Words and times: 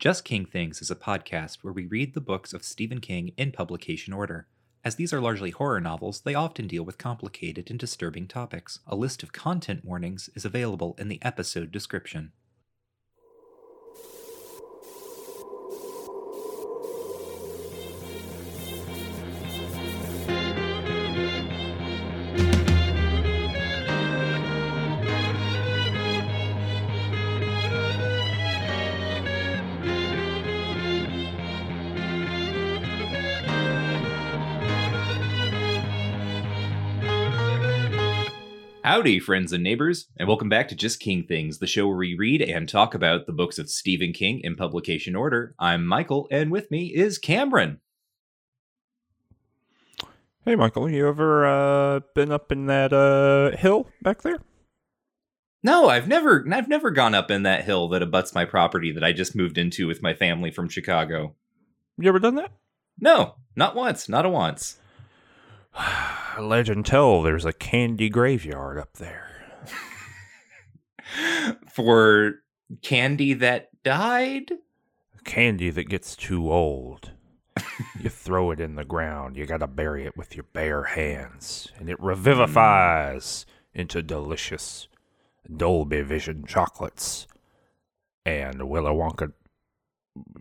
Just 0.00 0.24
King 0.24 0.46
Things 0.46 0.80
is 0.80 0.90
a 0.90 0.96
podcast 0.96 1.58
where 1.60 1.74
we 1.74 1.84
read 1.84 2.14
the 2.14 2.22
books 2.22 2.54
of 2.54 2.64
Stephen 2.64 3.00
King 3.00 3.32
in 3.36 3.52
publication 3.52 4.14
order. 4.14 4.48
As 4.82 4.94
these 4.94 5.12
are 5.12 5.20
largely 5.20 5.50
horror 5.50 5.78
novels, 5.78 6.22
they 6.22 6.34
often 6.34 6.66
deal 6.66 6.84
with 6.84 6.96
complicated 6.96 7.68
and 7.68 7.78
disturbing 7.78 8.26
topics. 8.26 8.78
A 8.86 8.96
list 8.96 9.22
of 9.22 9.34
content 9.34 9.84
warnings 9.84 10.30
is 10.34 10.46
available 10.46 10.96
in 10.98 11.08
the 11.08 11.18
episode 11.20 11.70
description. 11.70 12.32
Howdy, 39.00 39.20
friends 39.20 39.54
and 39.54 39.64
neighbors, 39.64 40.08
and 40.18 40.28
welcome 40.28 40.50
back 40.50 40.68
to 40.68 40.74
Just 40.74 41.00
King 41.00 41.22
Things, 41.22 41.56
the 41.56 41.66
show 41.66 41.88
where 41.88 41.96
we 41.96 42.14
read 42.14 42.42
and 42.42 42.68
talk 42.68 42.94
about 42.94 43.24
the 43.24 43.32
books 43.32 43.58
of 43.58 43.70
Stephen 43.70 44.12
King 44.12 44.40
in 44.40 44.56
publication 44.56 45.16
order. 45.16 45.54
I'm 45.58 45.86
Michael, 45.86 46.28
and 46.30 46.50
with 46.50 46.70
me 46.70 46.88
is 46.88 47.16
Cameron. 47.16 47.80
Hey, 50.44 50.54
Michael, 50.54 50.90
you 50.90 51.08
ever 51.08 51.46
uh, 51.46 52.00
been 52.14 52.30
up 52.30 52.52
in 52.52 52.66
that 52.66 52.92
uh, 52.92 53.56
hill 53.56 53.88
back 54.02 54.20
there? 54.20 54.40
No, 55.62 55.88
I've 55.88 56.06
never, 56.06 56.44
I've 56.52 56.68
never 56.68 56.90
gone 56.90 57.14
up 57.14 57.30
in 57.30 57.44
that 57.44 57.64
hill 57.64 57.88
that 57.88 58.02
abuts 58.02 58.34
my 58.34 58.44
property 58.44 58.92
that 58.92 59.02
I 59.02 59.14
just 59.14 59.34
moved 59.34 59.56
into 59.56 59.86
with 59.86 60.02
my 60.02 60.12
family 60.12 60.50
from 60.50 60.68
Chicago. 60.68 61.34
You 61.96 62.10
ever 62.10 62.18
done 62.18 62.34
that? 62.34 62.52
No, 62.98 63.36
not 63.56 63.74
once, 63.74 64.10
not 64.10 64.26
a 64.26 64.28
once. 64.28 64.78
Legend 66.38 66.86
tell 66.86 67.22
there's 67.22 67.44
a 67.44 67.52
candy 67.52 68.08
graveyard 68.08 68.78
up 68.78 68.94
there. 68.94 69.28
For 71.72 72.42
candy 72.82 73.34
that 73.34 73.68
died? 73.82 74.52
Candy 75.24 75.70
that 75.70 75.88
gets 75.88 76.16
too 76.16 76.50
old. 76.50 77.12
you 78.00 78.08
throw 78.10 78.50
it 78.50 78.60
in 78.60 78.76
the 78.76 78.84
ground. 78.84 79.36
You 79.36 79.46
gotta 79.46 79.66
bury 79.66 80.04
it 80.06 80.16
with 80.16 80.34
your 80.36 80.46
bare 80.52 80.84
hands, 80.84 81.72
and 81.78 81.88
it 81.88 81.98
revivifies 81.98 83.44
into 83.74 84.02
delicious 84.02 84.88
Dolby 85.54 86.02
Vision 86.02 86.44
chocolates 86.46 87.26
and 88.24 88.68
Willy 88.68 88.92
Wonka 88.92 89.32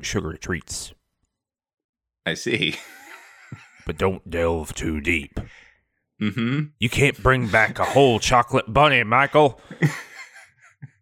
sugar 0.01 0.33
treats. 0.33 0.93
I 2.25 2.33
see. 2.35 2.75
but 3.89 3.97
don't 3.97 4.29
delve 4.29 4.71
too 4.75 5.01
deep. 5.01 5.39
Mm-hmm. 6.21 6.65
You 6.77 6.89
can't 6.89 7.23
bring 7.23 7.47
back 7.47 7.79
a 7.79 7.83
whole 7.83 8.19
chocolate 8.19 8.71
bunny, 8.71 9.01
Michael. 9.01 9.59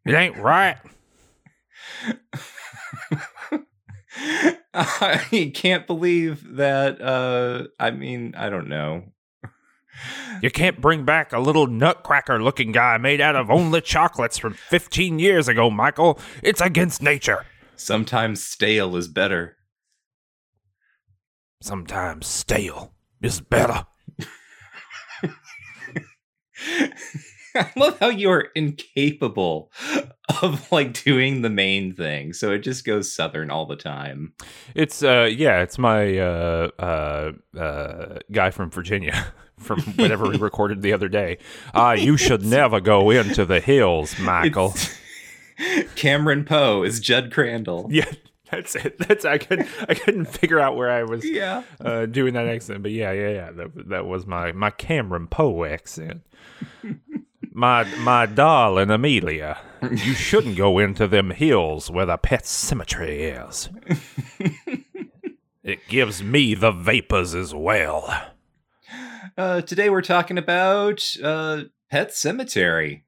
It 0.05 0.13
ain't 0.13 0.37
right. 0.37 0.77
I 4.73 5.51
can't 5.53 5.85
believe 5.85 6.55
that. 6.55 7.01
Uh, 7.01 7.67
I 7.77 7.91
mean, 7.91 8.33
I 8.37 8.49
don't 8.49 8.69
know. 8.69 9.03
You 10.41 10.49
can't 10.49 10.79
bring 10.79 11.03
back 11.03 11.33
a 11.33 11.39
little 11.39 11.67
nutcracker 11.67 12.41
looking 12.41 12.71
guy 12.71 12.97
made 12.97 13.19
out 13.19 13.35
of 13.35 13.51
only 13.51 13.81
chocolates 13.81 14.37
from 14.37 14.53
15 14.53 15.19
years 15.19 15.49
ago, 15.49 15.69
Michael. 15.69 16.21
It's 16.41 16.61
against 16.61 17.01
nature. 17.01 17.45
Sometimes 17.75 18.41
stale 18.41 18.95
is 18.95 19.09
better. 19.09 19.56
Sometimes 21.61 22.27
stale 22.27 22.93
is 23.21 23.41
better. 23.41 23.85
I 27.55 27.71
love 27.75 27.97
how 27.99 28.09
you're 28.09 28.49
incapable 28.55 29.71
of 30.41 30.71
like 30.71 31.03
doing 31.03 31.41
the 31.41 31.49
main 31.49 31.93
thing. 31.93 32.33
So 32.33 32.51
it 32.51 32.59
just 32.59 32.85
goes 32.85 33.11
southern 33.13 33.49
all 33.49 33.65
the 33.65 33.75
time. 33.75 34.33
It's 34.75 35.01
uh 35.01 35.29
yeah, 35.31 35.61
it's 35.61 35.79
my 35.79 36.17
uh 36.19 36.69
uh 36.77 37.31
uh 37.57 38.19
guy 38.31 38.51
from 38.51 38.69
Virginia 38.69 39.33
from 39.57 39.81
whatever 39.81 40.29
we 40.29 40.37
recorded 40.39 40.83
the 40.83 40.93
other 40.93 41.09
day. 41.09 41.39
Ah, 41.73 41.89
uh, 41.89 41.93
you 41.93 42.17
should 42.17 42.45
never 42.45 42.79
go 42.79 43.09
into 43.09 43.45
the 43.45 43.59
hills, 43.59 44.19
Michael. 44.19 44.73
It's 45.59 45.93
Cameron 45.95 46.45
Poe 46.45 46.83
is 46.83 46.99
Judd 46.99 47.31
Crandall. 47.31 47.87
Yeah. 47.89 48.11
That's 48.51 48.75
it. 48.75 48.97
That's 48.99 49.25
I 49.25 49.37
could 49.37 49.67
I 49.89 49.93
couldn't 49.93 50.25
figure 50.25 50.59
out 50.59 50.75
where 50.75 50.89
I 50.89 51.03
was 51.03 51.25
yeah 51.25 51.63
uh, 51.81 52.05
doing 52.05 52.33
that 52.35 52.47
accent, 52.47 52.81
but 52.81 52.91
yeah, 52.91 53.11
yeah, 53.11 53.29
yeah. 53.29 53.51
That 53.51 53.89
that 53.89 54.05
was 54.05 54.25
my 54.25 54.51
my 54.51 54.69
Cameron 54.69 55.27
Poe 55.27 55.65
accent 55.65 56.21
my 57.57 57.83
my 57.97 58.27
darling 58.27 58.91
Amelia, 58.91 59.57
you 59.81 60.13
shouldn't 60.13 60.57
go 60.57 60.77
into 60.77 61.07
them 61.07 61.31
hills 61.31 61.89
where 61.89 62.05
the 62.05 62.17
pet 62.17 62.45
cemetery 62.45 63.23
is. 63.23 63.69
it 65.63 65.79
gives 65.87 66.21
me 66.21 66.53
the 66.53 66.71
vapors 66.71 67.33
as 67.33 67.55
well. 67.55 68.31
Uh, 69.35 69.61
today 69.61 69.89
we're 69.89 70.01
talking 70.03 70.37
about 70.37 71.03
uh, 71.23 71.63
Pet 71.89 72.09
Sematary. 72.09 73.01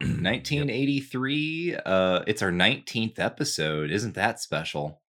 Yep. 0.00 0.08
1983. 0.08 1.70
Yep. 1.70 1.82
Uh, 1.86 2.20
it's 2.26 2.42
our 2.42 2.50
19th 2.50 3.18
episode. 3.18 3.90
Isn't 3.90 4.14
that 4.14 4.40
special? 4.40 5.00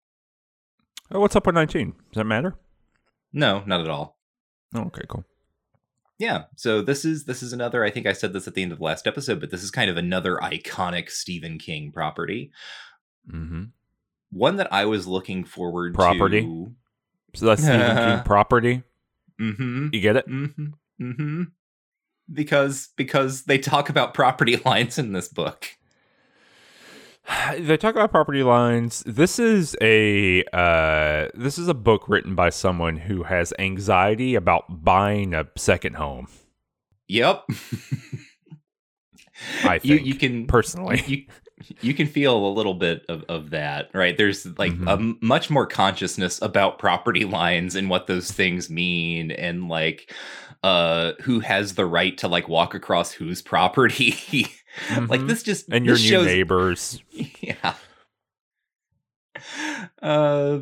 Oh, 1.11 1.19
what's 1.19 1.35
up 1.35 1.45
with 1.45 1.55
19? 1.55 1.91
Does 1.91 1.97
that 2.15 2.25
matter? 2.25 2.55
No, 3.33 3.63
not 3.65 3.81
at 3.81 3.89
all. 3.89 4.17
Oh, 4.75 4.81
okay, 4.83 5.03
cool 5.07 5.25
yeah 6.19 6.43
so 6.55 6.81
this 6.81 7.05
is 7.05 7.25
this 7.25 7.43
is 7.43 7.53
another 7.53 7.83
i 7.83 7.89
think 7.89 8.05
i 8.05 8.13
said 8.13 8.33
this 8.33 8.47
at 8.47 8.55
the 8.55 8.63
end 8.63 8.71
of 8.71 8.79
the 8.79 8.83
last 8.83 9.07
episode 9.07 9.39
but 9.39 9.51
this 9.51 9.63
is 9.63 9.71
kind 9.71 9.89
of 9.89 9.97
another 9.97 10.37
iconic 10.41 11.09
stephen 11.09 11.57
king 11.59 11.91
property 11.91 12.51
mm-hmm. 13.31 13.63
one 14.31 14.55
that 14.55 14.71
i 14.73 14.85
was 14.85 15.07
looking 15.07 15.43
forward 15.43 15.93
to. 15.93 15.97
property 15.97 16.41
to 16.41 16.71
so 17.33 17.45
that's 17.45 17.63
stephen 17.63 17.95
king 17.95 18.19
property 18.25 18.83
mm-hmm. 19.39 19.89
you 19.91 20.01
get 20.01 20.15
it 20.15 20.27
mm-hmm. 20.27 20.67
Mm-hmm. 21.01 21.43
Because 22.31 22.89
because 22.95 23.43
they 23.43 23.57
talk 23.57 23.89
about 23.89 24.13
property 24.13 24.57
lines 24.65 24.97
in 24.97 25.13
this 25.13 25.27
book 25.27 25.77
they 27.59 27.77
talk 27.77 27.93
about 27.95 28.11
property 28.11 28.43
lines. 28.43 29.03
This 29.05 29.37
is 29.39 29.75
a 29.81 30.43
uh, 30.53 31.27
this 31.33 31.57
is 31.57 31.67
a 31.67 31.73
book 31.73 32.07
written 32.07 32.35
by 32.35 32.49
someone 32.49 32.97
who 32.97 33.23
has 33.23 33.53
anxiety 33.59 34.35
about 34.35 34.83
buying 34.83 35.33
a 35.33 35.47
second 35.57 35.95
home. 35.95 36.27
Yep. 37.07 37.43
I 39.63 39.79
think, 39.79 39.83
you 39.83 39.95
you 39.97 40.15
can 40.15 40.47
personally 40.47 41.03
you 41.05 41.25
you 41.81 41.93
can 41.93 42.07
feel 42.07 42.45
a 42.45 42.53
little 42.53 42.75
bit 42.75 43.03
of, 43.09 43.23
of 43.29 43.49
that, 43.49 43.89
right? 43.93 44.15
There's 44.15 44.45
like 44.57 44.73
mm-hmm. 44.73 44.87
a 44.87 45.25
much 45.25 45.49
more 45.49 45.65
consciousness 45.65 46.41
about 46.41 46.77
property 46.79 47.25
lines 47.25 47.75
and 47.75 47.89
what 47.89 48.07
those 48.07 48.31
things 48.31 48.69
mean, 48.69 49.31
and 49.31 49.67
like 49.67 50.13
uh 50.63 51.13
who 51.21 51.39
has 51.39 51.75
the 51.75 51.85
right 51.85 52.17
to 52.17 52.27
like 52.27 52.49
walk 52.49 52.73
across 52.73 53.11
whose 53.11 53.41
property 53.41 54.11
mm-hmm. 54.87 55.05
like 55.05 55.25
this 55.27 55.43
just 55.43 55.69
and 55.69 55.85
your 55.85 55.95
new 55.95 56.01
shows, 56.01 56.25
neighbors 56.25 57.03
yeah 57.41 57.73
uh 60.01 60.59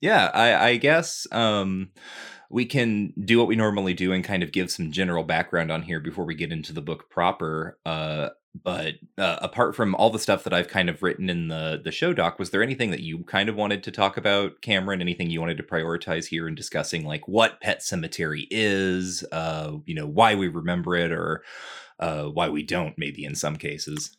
yeah 0.00 0.30
i 0.32 0.68
i 0.68 0.76
guess 0.76 1.26
um 1.32 1.90
we 2.50 2.64
can 2.64 3.12
do 3.24 3.38
what 3.38 3.48
we 3.48 3.56
normally 3.56 3.94
do 3.94 4.12
and 4.12 4.24
kind 4.24 4.42
of 4.42 4.52
give 4.52 4.70
some 4.70 4.92
general 4.92 5.24
background 5.24 5.72
on 5.72 5.82
here 5.82 5.98
before 5.98 6.24
we 6.24 6.34
get 6.34 6.52
into 6.52 6.72
the 6.72 6.82
book 6.82 7.10
proper 7.10 7.78
uh 7.84 8.28
but 8.54 8.94
uh, 9.18 9.38
apart 9.40 9.74
from 9.74 9.94
all 9.94 10.10
the 10.10 10.18
stuff 10.18 10.44
that 10.44 10.52
I've 10.52 10.68
kind 10.68 10.88
of 10.88 11.02
written 11.02 11.30
in 11.30 11.48
the 11.48 11.80
the 11.82 11.90
show 11.90 12.12
doc, 12.12 12.38
was 12.38 12.50
there 12.50 12.62
anything 12.62 12.90
that 12.90 13.00
you 13.00 13.24
kind 13.24 13.48
of 13.48 13.56
wanted 13.56 13.82
to 13.84 13.90
talk 13.90 14.16
about, 14.16 14.60
Cameron? 14.60 15.00
Anything 15.00 15.30
you 15.30 15.40
wanted 15.40 15.56
to 15.56 15.62
prioritize 15.62 16.26
here 16.26 16.46
in 16.46 16.54
discussing, 16.54 17.04
like 17.04 17.26
what 17.26 17.60
Pet 17.60 17.80
Sematary 17.80 18.46
is, 18.50 19.24
uh, 19.32 19.72
you 19.86 19.94
know, 19.94 20.06
why 20.06 20.34
we 20.34 20.48
remember 20.48 20.94
it, 20.96 21.12
or 21.12 21.42
uh, 21.98 22.24
why 22.24 22.48
we 22.48 22.62
don't, 22.62 22.96
maybe 22.98 23.24
in 23.24 23.34
some 23.34 23.56
cases? 23.56 24.16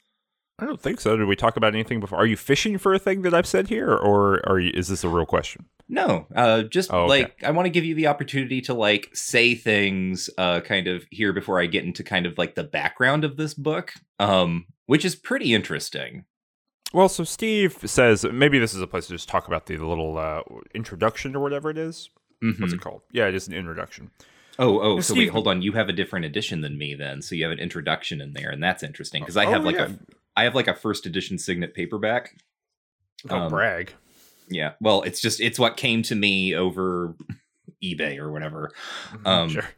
I 0.60 0.66
don't 0.66 0.80
think 0.80 1.02
so. 1.02 1.18
Did 1.18 1.28
we 1.28 1.36
talk 1.36 1.58
about 1.58 1.74
anything 1.74 2.00
before? 2.00 2.20
Are 2.20 2.26
you 2.26 2.38
fishing 2.38 2.78
for 2.78 2.94
a 2.94 3.00
thing 3.00 3.24
that 3.24 3.34
I've 3.34 3.48
said 3.48 3.70
here, 3.70 3.92
or 3.92 4.48
are 4.48 4.60
you, 4.60 4.72
is 4.74 4.88
this 4.88 5.04
a 5.04 5.10
real 5.10 5.26
question? 5.26 5.66
No, 5.90 6.28
uh, 6.36 6.64
just 6.64 6.94
oh, 6.94 7.02
okay. 7.02 7.08
like 7.08 7.44
I 7.44 7.52
want 7.52 7.66
to 7.66 7.72
give 7.72 7.84
you 7.84 7.96
the 7.96 8.08
opportunity 8.08 8.62
to 8.62 8.74
like 8.74 9.10
say 9.14 9.56
things, 9.56 10.30
uh, 10.38 10.62
kind 10.62 10.88
of 10.88 11.06
here 11.10 11.34
before 11.34 11.60
I 11.60 11.66
get 11.66 11.84
into 11.84 12.04
kind 12.04 12.26
of 12.26 12.38
like 12.38 12.56
the 12.56 12.64
background 12.64 13.24
of 13.24 13.36
this 13.36 13.54
book, 13.54 13.94
um, 14.20 14.66
which 14.86 15.04
is 15.04 15.16
pretty 15.16 15.54
interesting. 15.54 16.26
Well, 16.94 17.10
so 17.10 17.24
Steve 17.24 17.78
says 17.86 18.24
maybe 18.24 18.60
this 18.60 18.76
is 18.76 18.82
a 18.82 18.88
place 18.88 19.08
to 19.08 19.14
just 19.14 19.28
talk 19.28 19.48
about 19.48 19.66
the 19.66 19.78
little 19.78 20.18
uh, 20.18 20.42
introduction 20.76 21.36
or 21.36 21.40
whatever 21.40 21.72
it 21.72 21.78
is. 21.78 22.10
Mm-hmm. 22.44 22.62
What's 22.62 22.74
it 22.74 22.82
called? 22.82 23.02
Yeah, 23.12 23.28
it 23.28 23.34
is 23.36 23.48
an 23.48 23.56
introduction. 23.56 24.12
Oh, 24.60 24.80
oh, 24.80 25.00
so 25.00 25.16
Steve, 25.16 25.28
wait, 25.28 25.30
hold 25.30 25.48
on. 25.48 25.64
You 25.64 25.72
have 25.74 25.90
a 25.90 25.94
different 25.94 26.26
edition 26.26 26.62
than 26.62 26.78
me 26.78 26.94
then. 26.94 27.24
So 27.24 27.34
you 27.34 27.44
have 27.44 27.52
an 27.52 27.60
introduction 27.60 28.22
in 28.22 28.34
there, 28.34 28.52
and 28.52 28.62
that's 28.62 28.84
interesting 28.84 29.24
because 29.24 29.38
I 29.38 29.46
have 29.46 29.64
oh, 29.64 29.66
like 29.66 29.78
yeah. 29.78 29.86
a 29.86 29.98
I 30.36 30.44
have 30.44 30.56
like 30.56 30.68
a 30.68 30.74
first 30.74 31.06
edition 31.06 31.38
signet 31.38 31.74
paperback 31.74 32.36
Oh, 33.30 33.38
Um, 33.44 33.50
brag. 33.50 33.94
Yeah. 34.50 34.74
Well, 34.82 35.02
it's 35.04 35.22
just 35.22 35.40
it's 35.40 35.58
what 35.60 35.78
came 35.78 36.02
to 36.04 36.16
me 36.16 36.54
over 36.56 37.16
eBay 37.84 38.18
or 38.18 38.32
whatever. 38.32 38.72
Mhm, 39.14 39.28
um, 39.28 39.50
sure. 39.50 39.70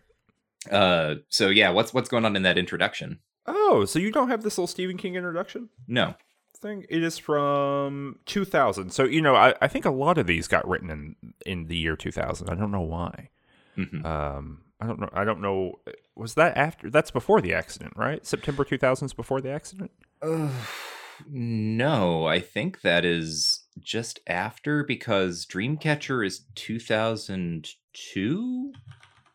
Uh 0.72 1.16
so 1.30 1.50
yeah, 1.50 1.70
what's 1.70 1.94
what's 1.94 2.10
going 2.10 2.26
on 2.26 2.36
in 2.36 2.42
that 2.44 2.58
introduction? 2.58 3.20
Oh, 3.46 3.86
so 3.86 4.00
you 4.00 4.12
don't 4.12 4.30
have 4.30 4.42
this 4.42 4.58
little 4.58 4.66
Stephen 4.68 4.98
King 4.98 5.14
introduction 5.16 5.70
No. 5.88 6.16
thing? 6.58 6.86
It 6.90 7.04
is 7.04 7.20
from 7.20 8.18
2000. 8.26 8.90
So 8.92 9.04
you 9.04 9.22
know, 9.22 9.36
I, 9.36 9.54
I 9.62 9.68
think 9.68 9.86
a 9.86 9.92
lot 9.92 10.18
of 10.18 10.26
these 10.26 10.48
got 10.48 10.68
written 10.68 10.90
in 10.90 11.16
in 11.46 11.68
the 11.68 11.78
year 11.78 11.96
2000. 11.96 12.50
I 12.50 12.56
don't 12.56 12.72
know 12.72 12.82
why. 12.82 13.30
Mhm. 13.78 14.04
Um, 14.04 14.62
I 14.82 14.88
don't 14.88 15.00
know. 15.00 15.10
I 15.14 15.24
don't 15.24 15.42
know. 15.42 15.80
Was 16.16 16.34
that 16.34 16.58
after? 16.58 16.90
That's 16.90 17.12
before 17.12 17.42
the 17.42 17.54
accident, 17.54 17.94
right? 17.96 18.26
September 18.26 18.64
2000 18.64 19.06
is 19.06 19.14
before 19.14 19.42
the 19.42 19.52
accident. 19.52 19.92
no, 21.30 22.26
I 22.26 22.40
think 22.40 22.82
that 22.82 23.06
is 23.06 23.62
just 23.80 24.20
after 24.28 24.84
because 24.84 25.46
Dreamcatcher 25.46 26.26
is 26.26 26.42
2002, 26.56 28.74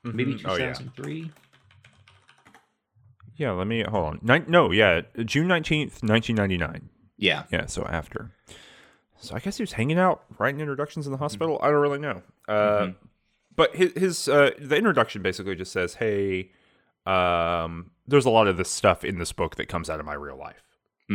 maybe 0.04 0.34
Mhm. 0.34 0.42
Oh 0.46 0.56
yeah. 0.56 0.72
2003. 0.72 1.30
Yeah. 3.36 3.52
Let 3.52 3.66
me 3.66 3.82
hold 3.82 4.18
on. 4.22 4.44
No, 4.48 4.70
yeah, 4.70 5.00
June 5.24 5.48
19th, 5.48 6.02
1999. 6.02 6.90
Yeah. 7.16 7.44
Yeah, 7.50 7.66
so 7.66 7.84
after. 7.84 8.32
So 9.18 9.34
I 9.34 9.38
guess 9.38 9.56
he 9.58 9.62
was 9.62 9.72
hanging 9.72 9.98
out 9.98 10.24
writing 10.38 10.60
introductions 10.60 11.06
in 11.06 11.12
the 11.12 11.18
hospital. 11.18 11.58
I 11.62 11.70
don't 11.70 11.80
really 11.80 11.98
know. 11.98 12.22
Uh, 12.48 12.52
Mhm. 12.86 12.96
But 13.56 13.76
his, 13.76 13.92
his 13.92 14.28
uh, 14.28 14.52
the 14.58 14.76
introduction 14.76 15.20
basically 15.22 15.54
just 15.56 15.72
says, 15.72 15.96
"Hey, 15.96 16.52
um, 17.04 17.90
there's 18.06 18.24
a 18.24 18.30
lot 18.30 18.46
of 18.46 18.56
this 18.56 18.70
stuff 18.70 19.04
in 19.04 19.18
this 19.18 19.32
book 19.32 19.56
that 19.56 19.66
comes 19.68 19.90
out 19.90 20.00
of 20.00 20.06
my 20.06 20.14
real 20.14 20.36
life." 20.38 20.62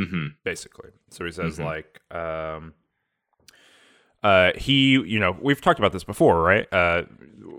Hmm 0.04 0.28
Basically, 0.44 0.90
so 1.10 1.24
he 1.26 1.32
says 1.32 1.58
Mhm. 1.58 1.64
like, 1.66 2.02
um, 2.12 2.74
uh, 4.24 4.52
he, 4.56 4.94
you 4.94 5.20
know, 5.20 5.38
we've 5.40 5.62
talked 5.62 5.80
about 5.80 5.92
this 5.94 6.04
before, 6.04 6.42
right? 6.42 6.68
Uh, 6.74 7.04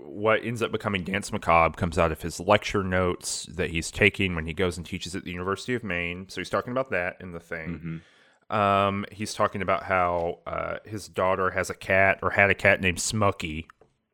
what 0.05 0.43
ends 0.43 0.61
up 0.61 0.71
becoming 0.71 1.03
Danse 1.03 1.31
Macabre 1.31 1.75
comes 1.77 1.97
out 1.97 2.11
of 2.11 2.21
his 2.21 2.39
lecture 2.41 2.83
notes 2.83 3.45
that 3.45 3.69
he's 3.69 3.89
taking 3.89 4.35
when 4.35 4.45
he 4.45 4.53
goes 4.53 4.75
and 4.77 4.85
teaches 4.85 5.15
at 5.15 5.23
the 5.23 5.31
University 5.31 5.73
of 5.75 5.83
Maine. 5.83 6.27
So 6.29 6.41
he's 6.41 6.49
talking 6.49 6.71
about 6.71 6.89
that 6.91 7.17
in 7.21 7.31
the 7.31 7.39
thing. 7.39 8.01
hmm 8.49 8.53
Um, 8.55 9.05
he's 9.11 9.33
talking 9.33 9.61
about 9.61 9.83
how 9.83 10.39
uh, 10.47 10.77
his 10.85 11.07
daughter 11.09 11.51
has 11.51 11.69
a 11.69 11.73
cat 11.73 12.19
or 12.21 12.29
had 12.31 12.49
a 12.49 12.55
cat 12.55 12.79
named 12.81 12.97
Smucky, 12.97 13.65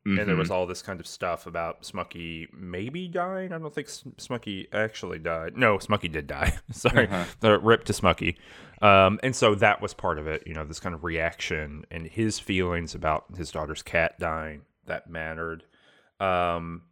and 0.06 0.18
there 0.18 0.26
Mm-hmm. 0.26 0.38
was 0.38 0.50
all 0.50 0.66
this 0.66 0.82
kind 0.82 1.00
of 1.00 1.06
stuff 1.06 1.46
about 1.46 1.82
Smucky 1.82 2.46
maybe 2.52 3.08
dying. 3.08 3.52
I 3.52 3.58
don't 3.58 3.74
think 3.74 3.88
Smucky 3.88 4.66
actually 4.72 5.18
died. 5.18 5.56
No, 5.56 5.78
Smucky 5.78 6.12
did 6.12 6.26
die. 6.26 6.52
Sorry, 6.70 7.06
Uh-huh. 7.08 7.24
the 7.40 7.58
rip 7.58 7.84
to 7.84 7.92
Smucky. 7.94 8.36
Um, 8.82 9.18
and 9.22 9.34
so 9.34 9.54
that 9.54 9.80
was 9.80 9.94
part 9.94 10.18
of 10.18 10.26
it. 10.26 10.42
You 10.46 10.52
know, 10.54 10.64
this 10.64 10.78
kind 10.80 10.94
of 10.94 11.04
reaction 11.04 11.86
and 11.90 12.06
his 12.06 12.38
feelings 12.38 12.94
about 12.94 13.24
his 13.36 13.50
daughter's 13.50 13.82
cat 13.82 14.18
dying 14.18 14.62
that 14.86 15.08
mattered. 15.08 15.64
Um, 16.20 16.82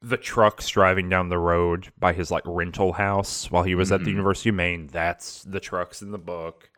the 0.00 0.16
trucks 0.16 0.68
driving 0.68 1.08
down 1.10 1.28
the 1.28 1.38
road 1.38 1.92
by 1.98 2.12
his 2.14 2.30
like 2.30 2.44
rental 2.46 2.92
house 2.94 3.50
while 3.50 3.64
he 3.64 3.74
was 3.74 3.92
at 3.92 4.00
the 4.00 4.06
Mhm. 4.06 4.12
University 4.12 4.48
of 4.50 4.54
Maine. 4.54 4.86
That's 4.86 5.42
the 5.42 5.60
trucks 5.60 6.00
in 6.00 6.10
the 6.10 6.18
book. 6.18 6.70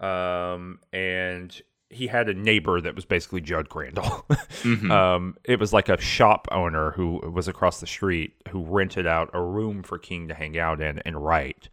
Um, 0.00 0.78
and 0.92 1.60
he 1.90 2.06
had 2.08 2.28
a 2.28 2.34
neighbor 2.34 2.80
that 2.80 2.94
was 2.94 3.04
basically 3.04 3.40
Judd 3.40 3.68
Crandall. 3.68 4.26
Mhm. 4.62 4.90
um, 4.90 5.36
it 5.44 5.60
was 5.60 5.72
like 5.72 5.88
a 5.88 6.00
shop 6.00 6.48
owner 6.50 6.90
who 6.92 7.20
was 7.32 7.46
across 7.46 7.78
the 7.80 7.86
street 7.86 8.34
who 8.50 8.62
rented 8.64 9.06
out 9.06 9.30
a 9.32 9.40
room 9.40 9.82
for 9.84 9.98
King 9.98 10.26
to 10.28 10.34
hang 10.34 10.58
out 10.58 10.80
in 10.80 10.98
and 11.00 11.24
write. 11.24 11.68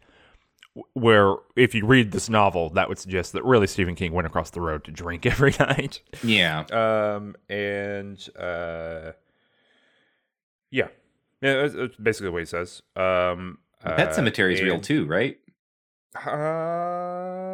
Where, 0.92 1.34
if 1.56 1.74
you 1.74 1.84
read 1.86 2.12
this 2.12 2.28
novel, 2.28 2.70
that 2.70 2.88
would 2.88 2.98
suggest 2.98 3.32
that 3.32 3.44
really 3.44 3.66
Stephen 3.66 3.94
King 3.96 4.12
went 4.12 4.26
across 4.26 4.50
the 4.50 4.60
road 4.60 4.84
to 4.84 4.90
drink 4.92 5.26
every 5.32 5.54
night. 5.58 6.00
yeah. 6.22 6.60
Um, 6.70 7.34
and 7.48 8.16
uh, 8.38 9.12
yeah, 10.70 10.88
yeah, 11.40 11.66
that's, 11.66 11.96
basically 11.96 12.30
what 12.30 12.40
he 12.42 12.46
says. 12.46 12.82
Um, 12.94 13.58
Pet 13.82 14.08
uh, 14.08 14.12
Cemetery 14.12 14.54
is 14.54 14.62
real 14.62 14.80
too, 14.80 15.06
right? 15.06 15.38
Uh, 16.14 16.20
I 16.30 16.30
don't 16.30 16.36
think 16.36 17.45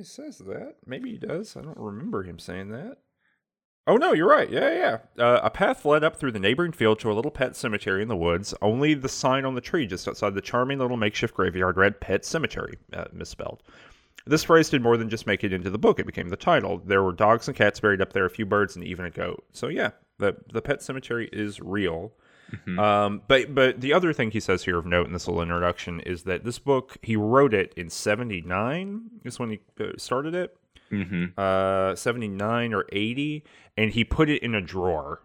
he 0.00 0.04
says 0.04 0.38
that. 0.38 0.76
Maybe 0.86 1.10
he 1.10 1.18
does. 1.18 1.56
I 1.56 1.60
don't 1.60 1.76
remember 1.76 2.22
him 2.22 2.38
saying 2.38 2.70
that. 2.70 2.98
Oh 3.86 3.96
no, 3.96 4.14
you're 4.14 4.28
right. 4.28 4.48
Yeah, 4.48 4.98
yeah. 5.18 5.22
Uh, 5.22 5.40
a 5.42 5.50
path 5.50 5.84
led 5.84 6.02
up 6.02 6.16
through 6.16 6.32
the 6.32 6.38
neighboring 6.38 6.72
field 6.72 7.00
to 7.00 7.12
a 7.12 7.14
little 7.14 7.30
pet 7.30 7.54
cemetery 7.54 8.00
in 8.00 8.08
the 8.08 8.16
woods. 8.16 8.54
Only 8.62 8.94
the 8.94 9.10
sign 9.10 9.44
on 9.44 9.54
the 9.54 9.60
tree 9.60 9.86
just 9.86 10.08
outside 10.08 10.34
the 10.34 10.40
charming 10.40 10.78
little 10.78 10.96
makeshift 10.96 11.34
graveyard 11.34 11.76
read 11.76 12.00
"Pet 12.00 12.22
Sematary," 12.22 12.76
uh, 12.94 13.06
misspelled. 13.12 13.62
This 14.24 14.44
phrase 14.44 14.70
did 14.70 14.82
more 14.82 14.96
than 14.96 15.10
just 15.10 15.26
make 15.26 15.44
it 15.44 15.52
into 15.52 15.68
the 15.68 15.78
book; 15.78 15.98
it 15.98 16.06
became 16.06 16.30
the 16.30 16.36
title. 16.36 16.78
There 16.78 17.02
were 17.02 17.12
dogs 17.12 17.46
and 17.46 17.56
cats 17.56 17.80
buried 17.80 18.00
up 18.00 18.14
there, 18.14 18.24
a 18.24 18.30
few 18.30 18.46
birds, 18.46 18.74
and 18.76 18.84
even 18.84 19.04
a 19.04 19.10
goat. 19.10 19.44
So 19.52 19.68
yeah, 19.68 19.90
the 20.18 20.36
the 20.50 20.62
pet 20.62 20.82
cemetery 20.82 21.28
is 21.30 21.60
real. 21.60 22.12
Mhm. 22.50 22.78
Um, 22.78 23.22
but 23.28 23.54
but 23.54 23.80
the 23.80 23.92
other 23.92 24.12
thing 24.12 24.30
he 24.32 24.40
says 24.40 24.64
here 24.64 24.78
of 24.78 24.86
note 24.86 25.06
in 25.06 25.12
this 25.12 25.26
little 25.28 25.42
introduction 25.42 26.00
is 26.00 26.24
that 26.24 26.44
this 26.44 26.58
book 26.58 26.96
he 27.02 27.14
wrote 27.16 27.54
it 27.54 27.72
in 27.76 27.90
'79 27.90 29.02
is 29.24 29.38
when 29.38 29.50
he 29.50 29.60
uh, 29.78 29.90
started 29.96 30.34
it, 30.34 30.56
hmm 30.90 31.26
uh, 31.36 31.94
'79 31.94 32.74
or 32.74 32.86
'80, 32.92 33.44
and 33.76 33.92
he 33.92 34.04
put 34.04 34.28
it 34.28 34.42
in 34.42 34.54
a 34.54 34.60
drawer 34.60 35.22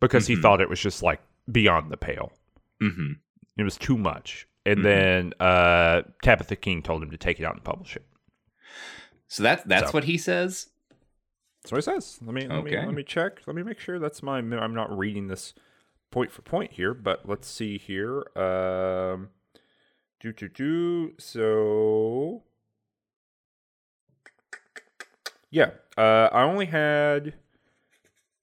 because 0.00 0.26
he 0.26 0.36
Mhm. 0.36 0.42
thought 0.42 0.60
it 0.60 0.68
was 0.68 0.80
just 0.80 1.02
like 1.02 1.20
beyond 1.50 1.90
the 1.90 1.96
pale. 1.96 2.32
hmm 2.80 3.12
It 3.56 3.64
was 3.64 3.76
too 3.76 3.96
much, 3.98 4.46
and 4.66 4.80
Mhm. 4.80 4.82
then 4.82 5.32
uh, 5.40 6.02
Tabitha 6.22 6.56
King 6.56 6.82
told 6.82 7.02
him 7.02 7.10
to 7.10 7.16
take 7.16 7.40
it 7.40 7.44
out 7.44 7.54
and 7.54 7.64
publish 7.64 7.96
it. 7.96 8.04
So 9.26 9.42
that's 9.42 9.62
that's 9.64 9.86
So- 9.90 9.92
what 9.92 10.04
he 10.04 10.18
says. 10.18 10.68
That's 11.62 11.72
what 11.72 11.78
he 11.78 11.82
says. 11.82 12.18
Let 12.24 12.34
me 12.34 12.46
let 12.46 12.62
me 12.64 12.70
let 12.76 12.94
me 12.94 13.02
check. 13.02 13.40
Let 13.46 13.56
me 13.56 13.62
make 13.62 13.78
sure 13.80 13.98
that's 13.98 14.22
my. 14.22 14.38
I'm 14.38 14.74
not 14.74 14.96
reading 14.96 15.26
this 15.28 15.54
point 16.10 16.30
for 16.30 16.42
point 16.42 16.72
here, 16.72 16.94
but 16.94 17.28
let's 17.28 17.48
see 17.48 17.78
here. 17.78 18.24
Um, 18.36 19.28
do 20.20 20.32
do 20.32 20.48
do. 20.48 21.12
So 21.18 22.42
yeah, 25.50 25.70
uh, 25.96 26.28
I 26.32 26.42
only 26.42 26.66
had. 26.66 27.34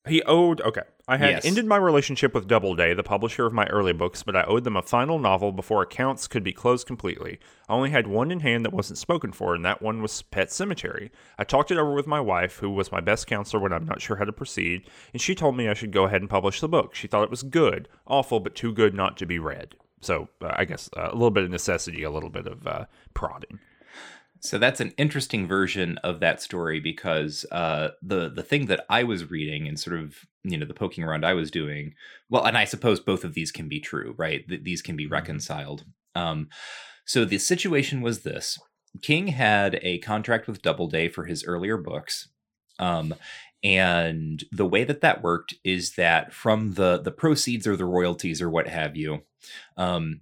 He 0.07 0.21
owed. 0.23 0.61
Okay, 0.61 0.83
I 1.07 1.17
had 1.17 1.29
Yes. 1.29 1.45
ended 1.45 1.65
my 1.67 1.77
relationship 1.77 2.33
with 2.33 2.47
Doubleday, 2.47 2.93
the 2.95 3.03
publisher 3.03 3.45
of 3.45 3.53
my 3.53 3.67
early 3.67 3.93
books, 3.93 4.23
but 4.23 4.35
I 4.35 4.43
owed 4.43 4.63
them 4.63 4.75
a 4.75 4.81
final 4.81 5.19
novel 5.19 5.51
before 5.51 5.83
accounts 5.83 6.27
could 6.27 6.43
be 6.43 6.51
closed 6.51 6.87
completely. 6.87 7.39
I 7.69 7.73
only 7.73 7.91
had 7.91 8.07
one 8.07 8.31
in 8.31 8.39
hand 8.39 8.65
that 8.65 8.73
wasn't 8.73 8.97
spoken 8.97 9.31
for, 9.31 9.53
and 9.53 9.63
that 9.63 9.83
one 9.83 10.01
was 10.01 10.23
Pet 10.23 10.49
Sematary. 10.49 11.11
I 11.37 11.43
talked 11.43 11.69
it 11.69 11.77
over 11.77 11.93
with 11.93 12.07
my 12.07 12.19
wife, 12.19 12.57
who 12.57 12.71
was 12.71 12.91
my 12.91 13.01
best 13.01 13.27
counselor 13.27 13.61
when 13.61 13.71
I'm 13.71 13.85
not 13.85 14.01
sure 14.01 14.15
how 14.17 14.25
to 14.25 14.33
proceed, 14.33 14.89
and 15.13 15.21
she 15.21 15.35
told 15.35 15.55
me 15.55 15.69
I 15.69 15.75
should 15.75 15.91
go 15.91 16.05
ahead 16.05 16.21
and 16.21 16.29
publish 16.29 16.59
the 16.59 16.67
book. 16.67 16.95
She 16.95 17.07
thought 17.07 17.23
it 17.23 17.29
was 17.29 17.43
good, 17.43 17.87
awful, 18.07 18.39
but 18.39 18.55
too 18.55 18.73
good 18.73 18.95
not 18.95 19.15
to 19.17 19.27
be 19.27 19.37
read. 19.37 19.75
So 20.01 20.29
uh, 20.41 20.53
I 20.55 20.65
guess 20.65 20.89
uh, 20.97 21.09
a 21.11 21.13
little 21.13 21.31
bit 21.31 21.43
of 21.43 21.51
necessity, 21.51 22.01
a 22.03 22.09
little 22.11 22.29
bit 22.31 22.47
of 22.47 22.65
uh, 22.65 22.85
prodding. 23.13 23.59
So 24.45 24.57
that's 24.57 24.79
an 24.79 24.93
interesting 24.97 25.47
version 25.47 25.97
of 25.99 26.19
that 26.19 26.41
story 26.41 26.79
because 26.79 27.45
uh, 27.51 27.89
the 28.01 28.29
the 28.29 28.43
thing 28.43 28.67
that 28.67 28.85
I 28.89 29.03
was 29.03 29.29
reading 29.29 29.67
and 29.67 29.79
sort 29.79 29.99
of 29.99 30.17
you 30.43 30.57
know 30.57 30.65
the 30.65 30.73
poking 30.73 31.03
around 31.03 31.25
I 31.25 31.33
was 31.33 31.51
doing, 31.51 31.93
well, 32.29 32.45
and 32.45 32.57
I 32.57 32.65
suppose 32.65 32.99
both 32.99 33.23
of 33.23 33.33
these 33.33 33.51
can 33.51 33.67
be 33.67 33.79
true, 33.79 34.13
right? 34.17 34.47
Th- 34.47 34.63
these 34.63 34.81
can 34.81 34.95
be 34.95 35.07
Mhm. 35.07 35.11
reconciled. 35.11 35.85
Um, 36.15 36.49
so 37.05 37.25
the 37.25 37.39
situation 37.39 38.01
was 38.01 38.21
this: 38.23 38.59
King 39.01 39.27
had 39.27 39.79
a 39.81 39.99
contract 39.99 40.47
with 40.47 40.61
Doubleday 40.61 41.09
for 41.09 41.25
his 41.25 41.43
earlier 41.45 41.77
books, 41.77 42.29
um, 42.79 43.15
and 43.63 44.43
the 44.51 44.65
way 44.65 44.83
that 44.83 45.01
that 45.01 45.23
worked 45.23 45.55
is 45.63 45.95
that 45.95 46.33
from 46.33 46.73
the 46.73 46.99
the 47.01 47.11
proceeds 47.11 47.67
or 47.67 47.75
the 47.75 47.85
royalties 47.85 48.41
or 48.41 48.49
what 48.49 48.67
have 48.67 48.95
you, 48.95 49.23
um, 49.77 50.21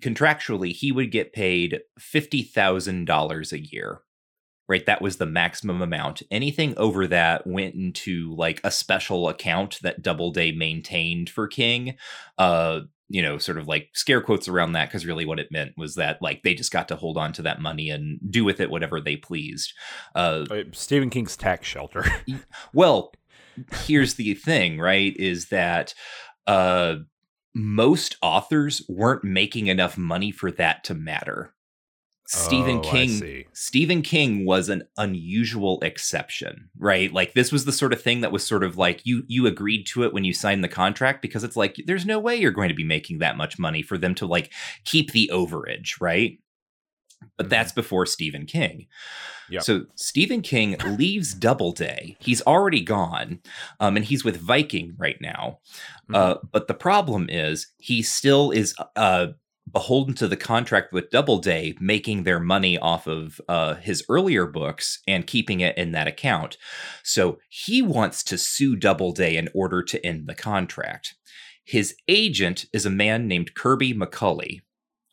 contractually 0.00 0.72
he 0.72 0.92
would 0.92 1.10
get 1.10 1.32
paid 1.32 1.80
$50,000 2.00 3.52
a 3.52 3.58
year. 3.58 4.00
Right, 4.68 4.84
that 4.86 5.00
was 5.00 5.18
the 5.18 5.26
maximum 5.26 5.80
amount. 5.80 6.22
Anything 6.28 6.76
over 6.76 7.06
that 7.06 7.46
went 7.46 7.76
into 7.76 8.34
like 8.34 8.60
a 8.64 8.70
special 8.72 9.28
account 9.28 9.78
that 9.82 10.02
Doubleday 10.02 10.50
maintained 10.50 11.30
for 11.30 11.46
King. 11.46 11.94
Uh, 12.36 12.80
you 13.08 13.22
know, 13.22 13.38
sort 13.38 13.58
of 13.58 13.68
like 13.68 13.90
scare 13.94 14.20
quotes 14.20 14.48
around 14.48 14.72
that 14.72 14.88
because 14.88 15.06
really 15.06 15.24
what 15.24 15.38
it 15.38 15.52
meant 15.52 15.74
was 15.76 15.94
that 15.94 16.20
like 16.20 16.42
they 16.42 16.52
just 16.52 16.72
got 16.72 16.88
to 16.88 16.96
hold 16.96 17.16
on 17.16 17.32
to 17.34 17.42
that 17.42 17.60
money 17.60 17.90
and 17.90 18.18
do 18.28 18.44
with 18.44 18.58
it 18.58 18.68
whatever 18.68 19.00
they 19.00 19.14
pleased. 19.14 19.72
Uh, 20.16 20.44
Uh, 20.50 20.62
Stephen 20.72 21.10
King's 21.10 21.36
tax 21.36 21.68
shelter. 21.68 22.04
well, 22.72 23.12
here's 23.84 24.14
the 24.14 24.34
thing, 24.34 24.80
right? 24.80 25.16
Is 25.16 25.50
that 25.50 25.94
uh 26.48 26.96
most 27.56 28.16
authors 28.20 28.82
weren't 28.86 29.24
making 29.24 29.68
enough 29.68 29.96
money 29.96 30.30
for 30.30 30.50
that 30.50 30.84
to 30.84 30.94
matter. 30.94 31.54
Stephen 32.28 32.78
Oh, 32.78 32.80
King. 32.80 33.44
Stephen 33.54 34.02
King 34.02 34.44
was 34.44 34.68
an 34.68 34.82
unusual 34.98 35.80
exception, 35.80 36.68
right? 36.76 37.10
Like 37.12 37.32
this 37.32 37.52
was 37.52 37.64
the 37.64 37.72
sort 37.72 37.94
of 37.94 38.02
thing 38.02 38.20
that 38.20 38.32
was 38.32 38.46
sort 38.46 38.62
of 38.64 38.76
like 38.76 39.00
you 39.06 39.22
you 39.28 39.46
agreed 39.46 39.84
to 39.86 40.02
it 40.02 40.12
when 40.12 40.24
you 40.24 40.34
signed 40.34 40.62
the 40.62 40.68
contract 40.68 41.22
because 41.22 41.44
it's 41.44 41.56
like 41.56 41.76
there's 41.86 42.04
no 42.04 42.18
way 42.18 42.36
you're 42.36 42.50
going 42.50 42.68
to 42.68 42.74
be 42.74 42.84
making 42.84 43.20
that 43.20 43.36
much 43.38 43.58
money 43.58 43.80
for 43.80 43.96
them 43.96 44.14
to 44.16 44.26
like 44.26 44.52
keep 44.84 45.12
the 45.12 45.30
overage, 45.32 46.00
right? 46.00 46.38
But 47.36 47.46
Mhm. 47.46 47.50
that's 47.50 47.72
before 47.72 48.06
Stephen 48.06 48.46
King. 48.46 48.86
Yep. 49.48 49.62
So 49.62 49.86
Stephen 49.94 50.42
King 50.42 50.76
leaves 50.96 51.32
Doubleday. 51.34 52.16
He's 52.18 52.42
already 52.42 52.80
gone, 52.80 53.40
um, 53.80 53.96
and 53.96 54.04
he's 54.04 54.24
with 54.24 54.36
Viking 54.40 54.94
right 54.98 55.20
now. 55.20 55.60
Uh, 56.12 56.36
but 56.52 56.66
the 56.68 56.74
problem 56.74 57.28
is 57.30 57.68
he 57.78 58.02
still 58.02 58.50
is 58.50 58.74
uh, 58.96 59.28
beholden 59.72 60.14
to 60.14 60.28
the 60.28 60.36
contract 60.36 60.92
with 60.92 61.10
Doubleday, 61.10 61.74
making 61.80 62.22
their 62.22 62.38
money 62.40 62.78
off 62.78 63.06
of 63.08 63.40
uh, 63.48 63.74
his 63.74 64.04
earlier 64.08 64.46
books 64.46 65.00
and 65.08 65.26
keeping 65.26 65.60
it 65.60 65.76
in 65.76 65.92
that 65.92 66.06
account. 66.06 66.56
So 67.02 67.38
he 67.48 67.82
wants 67.82 68.22
to 68.24 68.38
sue 68.38 68.76
Doubleday 68.76 69.36
in 69.36 69.48
order 69.54 69.82
to 69.82 70.04
end 70.06 70.28
the 70.28 70.34
contract. 70.36 71.14
His 71.64 71.96
agent 72.06 72.66
is 72.72 72.86
a 72.86 72.90
man 72.90 73.26
named 73.26 73.54
Kirby 73.54 73.92
McCauley. 73.92 74.60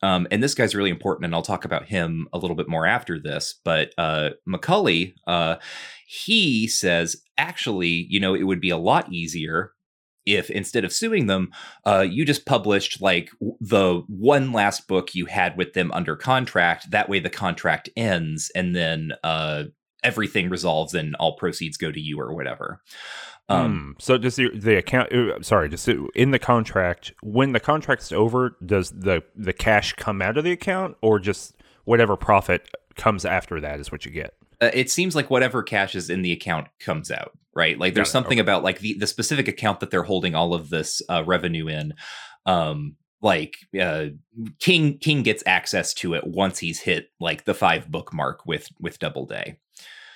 Um, 0.04 0.26
and 0.30 0.42
this 0.42 0.54
guy's 0.54 0.74
really 0.74 0.90
important, 0.90 1.24
and 1.24 1.34
I'll 1.34 1.40
talk 1.40 1.64
about 1.64 1.86
him 1.86 2.28
a 2.34 2.38
little 2.38 2.56
bit 2.56 2.68
more 2.68 2.86
after 2.86 3.18
this. 3.18 3.58
But 3.64 3.94
uh, 3.96 4.30
uh, 5.26 5.56
he 6.06 6.68
says, 6.68 7.16
actually, 7.38 8.06
you 8.10 8.20
know, 8.20 8.34
it 8.34 8.42
would 8.42 8.60
be 8.60 8.68
a 8.68 8.76
lot 8.76 9.10
easier 9.10 9.72
if 10.26 10.50
instead 10.50 10.84
of 10.84 10.92
suing 10.92 11.26
them, 11.26 11.50
uh, 11.86 12.04
you 12.06 12.26
just 12.26 12.44
published 12.44 13.00
like 13.00 13.30
the 13.60 14.02
one 14.08 14.52
last 14.52 14.86
book 14.88 15.14
you 15.14 15.24
had 15.24 15.56
with 15.56 15.72
them 15.72 15.90
under 15.92 16.16
contract. 16.16 16.90
That 16.90 17.08
way, 17.08 17.18
the 17.18 17.30
contract 17.30 17.88
ends, 17.96 18.50
and 18.54 18.76
then 18.76 19.12
uh, 19.22 19.64
everything 20.02 20.50
resolves, 20.50 20.92
and 20.92 21.16
all 21.16 21.36
proceeds 21.36 21.78
go 21.78 21.90
to 21.90 22.00
you 22.00 22.20
or 22.20 22.34
whatever. 22.34 22.82
Um, 23.48 23.94
Hmm. 23.96 24.00
so 24.00 24.16
does 24.18 24.36
the 24.36 24.48
the 24.56 24.76
account? 24.78 25.12
uh, 25.12 25.42
Sorry, 25.42 25.68
just 25.68 25.86
in 25.88 26.30
the 26.30 26.38
contract 26.38 27.12
when 27.22 27.52
the 27.52 27.60
contract's 27.60 28.10
over, 28.12 28.56
does 28.64 28.90
the 28.90 29.22
the 29.36 29.52
cash 29.52 29.92
come 29.94 30.22
out 30.22 30.38
of 30.38 30.44
the 30.44 30.52
account, 30.52 30.96
or 31.02 31.18
just 31.18 31.54
whatever 31.84 32.16
profit 32.16 32.68
comes 32.96 33.24
after 33.26 33.60
that 33.60 33.80
is 33.80 33.92
what 33.92 34.06
you 34.06 34.10
get? 34.10 34.34
uh, 34.62 34.70
it 34.72 34.88
seems 34.90 35.14
like 35.16 35.28
whatever 35.30 35.62
cash 35.62 35.94
is 35.94 36.08
in 36.08 36.22
the 36.22 36.32
account 36.32 36.68
comes 36.80 37.10
out, 37.10 37.32
right? 37.54 37.78
Like 37.78 37.92
there's 37.94 38.10
something 38.10 38.38
about 38.40 38.62
like 38.62 38.78
the 38.78 38.94
the 38.94 39.06
specific 39.06 39.46
account 39.48 39.80
that 39.80 39.90
they're 39.90 40.04
holding 40.04 40.34
all 40.34 40.54
of 40.54 40.70
this 40.70 41.02
uh, 41.10 41.22
revenue 41.26 41.68
in. 41.68 41.92
Um, 42.46 42.96
like 43.20 43.56
uh, 43.78 44.06
King 44.60 44.96
King 44.98 45.22
gets 45.22 45.42
access 45.46 45.92
to 45.94 46.14
it 46.14 46.26
once 46.26 46.58
he's 46.60 46.80
hit 46.80 47.08
like 47.20 47.44
the 47.44 47.54
five 47.54 47.90
book 47.90 48.12
mark 48.14 48.46
with 48.46 48.68
with 48.80 48.98
Doubleday. 48.98 49.58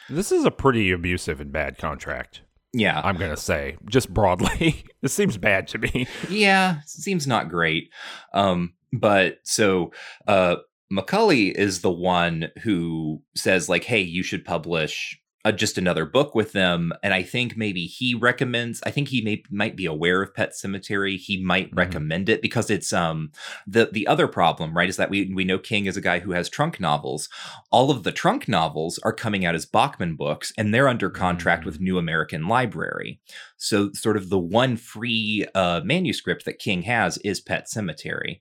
This 0.08 0.32
is 0.32 0.44
a 0.47 0.50
pretty 0.50 0.90
abusive 0.92 1.40
and 1.40 1.52
bad 1.52 1.76
contract. 1.78 2.40
Yeah, 2.73 3.01
I'm 3.03 3.17
gonna 3.17 3.37
say 3.37 3.77
just 3.89 4.13
broadly. 4.13 4.85
it 5.03 5.09
seems 5.09 5.37
bad 5.37 5.69
to 5.69 5.79
me. 5.79 6.07
yeah, 6.29 6.81
seems 6.87 7.27
not 7.27 7.49
great. 7.49 7.91
Um, 8.35 8.75
but 8.93 9.39
so 9.45 9.93
uh, 10.27 10.57
McCauley 10.93 11.53
is 11.53 11.81
the 11.81 11.91
one 11.91 12.49
who 12.63 13.23
says 13.35 13.69
like, 13.69 13.85
"Hey, 13.85 14.01
you 14.01 14.23
should 14.23 14.45
publish." 14.45 15.19
Uh, 15.49 15.52
just 15.52 15.78
another 15.78 16.05
book 16.05 16.35
with 16.35 16.52
them, 16.52 16.93
and 17.02 17.14
I 17.14 17.23
think 17.23 17.57
maybe 17.57 17.87
he 17.87 18.14
recommends. 18.14 18.83
I 18.85 18.90
think 18.90 19.09
he 19.09 19.23
may 19.23 19.43
might 19.50 19.76
be 19.76 19.87
aware 19.87 20.21
of 20.21 20.35
Pet 20.35 20.52
Sematary. 20.52 21.17
He 21.17 21.43
might 21.43 21.71
Mhm. 21.71 21.78
recommend 21.78 22.28
it 22.28 22.43
because 22.43 22.69
it's 22.69 22.93
um 22.93 23.33
the 23.67 23.88
the 23.90 24.07
other 24.07 24.28
problem, 24.28 24.76
right? 24.76 24.90
Is 24.90 24.99
that 24.99 25.09
we 25.09 25.33
we 25.33 25.45
know 25.45 25.59
King 25.59 25.87
is 25.87 25.97
a 25.97 26.02
guy 26.02 26.19
who 26.19 26.33
has 26.33 26.50
trunk 26.50 26.81
novels. 26.81 27.31
All 27.71 27.90
of 27.90 28.02
the 28.02 28.12
trunk 28.12 28.47
novels 28.47 28.99
are 29.05 29.12
coming 29.14 29.47
out 29.47 29.55
as 29.55 29.64
Bachman 29.64 30.17
books, 30.17 30.52
and 30.59 30.75
they're 30.75 30.87
under 30.87 31.09
contract 31.09 31.64
with 31.64 31.81
New 31.81 31.97
American 31.97 32.47
Library. 32.47 33.19
So, 33.57 33.90
sort 33.95 34.19
of 34.19 34.28
the 34.28 34.38
one 34.38 34.76
free 34.76 35.47
uh, 35.55 35.81
manuscript 35.83 36.45
that 36.45 36.59
King 36.59 36.83
has 36.83 37.17
is 37.25 37.40
Pet 37.40 37.69
Sematary. 37.75 38.40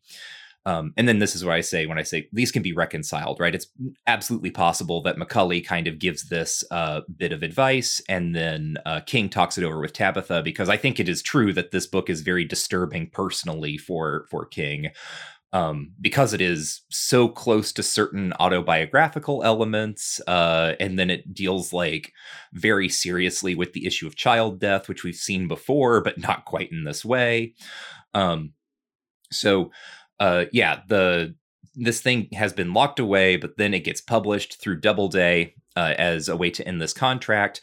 Um, 0.68 0.94
and 0.98 1.08
then 1.08 1.20
this 1.20 1.34
is 1.34 1.46
what 1.46 1.56
I 1.56 1.62
say 1.62 1.86
when 1.86 1.98
I 1.98 2.04
say 2.04 2.28
these 2.34 2.52
can 2.52 2.62
be 2.62 2.74
reconciled, 2.74 3.40
right? 3.40 3.56
It's 3.56 3.68
absolutely 4.06 4.52
possible 4.52 5.02
that 5.04 5.16
McCauley 5.16 5.66
kind 5.66 5.88
of 5.88 5.98
gives 5.98 6.28
this 6.28 6.62
uh, 6.72 7.02
bit 7.16 7.32
of 7.32 7.42
advice, 7.42 8.02
and 8.10 8.36
then 8.36 8.76
uh, 8.86 9.00
King 9.00 9.30
talks 9.30 9.58
it 9.58 9.64
over 9.64 9.80
with 9.80 9.94
Tabitha 9.94 10.42
because 10.44 10.68
I 10.68 10.76
think 10.76 11.00
it 11.00 11.08
is 11.08 11.22
true 11.22 11.54
that 11.54 11.72
this 11.72 11.88
book 11.88 12.10
is 12.10 12.20
very 12.20 12.44
disturbing 12.44 13.10
personally 13.10 13.78
for 13.78 14.26
for 14.30 14.46
King 14.46 14.90
um, 15.54 15.94
because 16.02 16.34
it 16.34 16.42
is 16.42 16.82
so 16.90 17.30
close 17.30 17.72
to 17.74 17.84
certain 17.84 18.34
autobiographical 18.40 19.44
elements, 19.44 20.20
uh, 20.28 20.74
and 20.80 21.00
then 21.00 21.10
it 21.10 21.34
deals 21.34 21.72
like 21.72 22.12
very 22.54 22.90
seriously 22.90 23.56
with 23.56 23.74
the 23.74 23.86
issue 23.86 24.06
of 24.06 24.16
child 24.16 24.60
death, 24.60 24.90
which 24.90 25.04
we've 25.04 25.16
seen 25.16 25.48
before, 25.48 26.02
but 26.02 26.18
not 26.18 26.46
quite 26.46 26.72
in 26.72 26.84
this 26.84 27.06
way. 27.06 27.54
Um, 28.14 28.54
so, 29.32 29.72
uh, 30.20 30.46
yeah, 30.52 30.82
the 30.88 31.36
this 31.76 32.02
thing 32.02 32.28
has 32.34 32.54
been 32.54 32.74
locked 32.74 33.00
away, 33.00 33.38
but 33.38 33.58
then 33.58 33.74
it 33.74 33.84
gets 33.84 34.02
published 34.02 34.60
through 34.60 34.80
Doubleday 34.80 35.54
uh, 35.76 35.94
as 35.98 36.28
a 36.28 36.36
way 36.36 36.50
to 36.50 36.68
end 36.68 36.82
this 36.82 36.94
contract. 36.94 37.62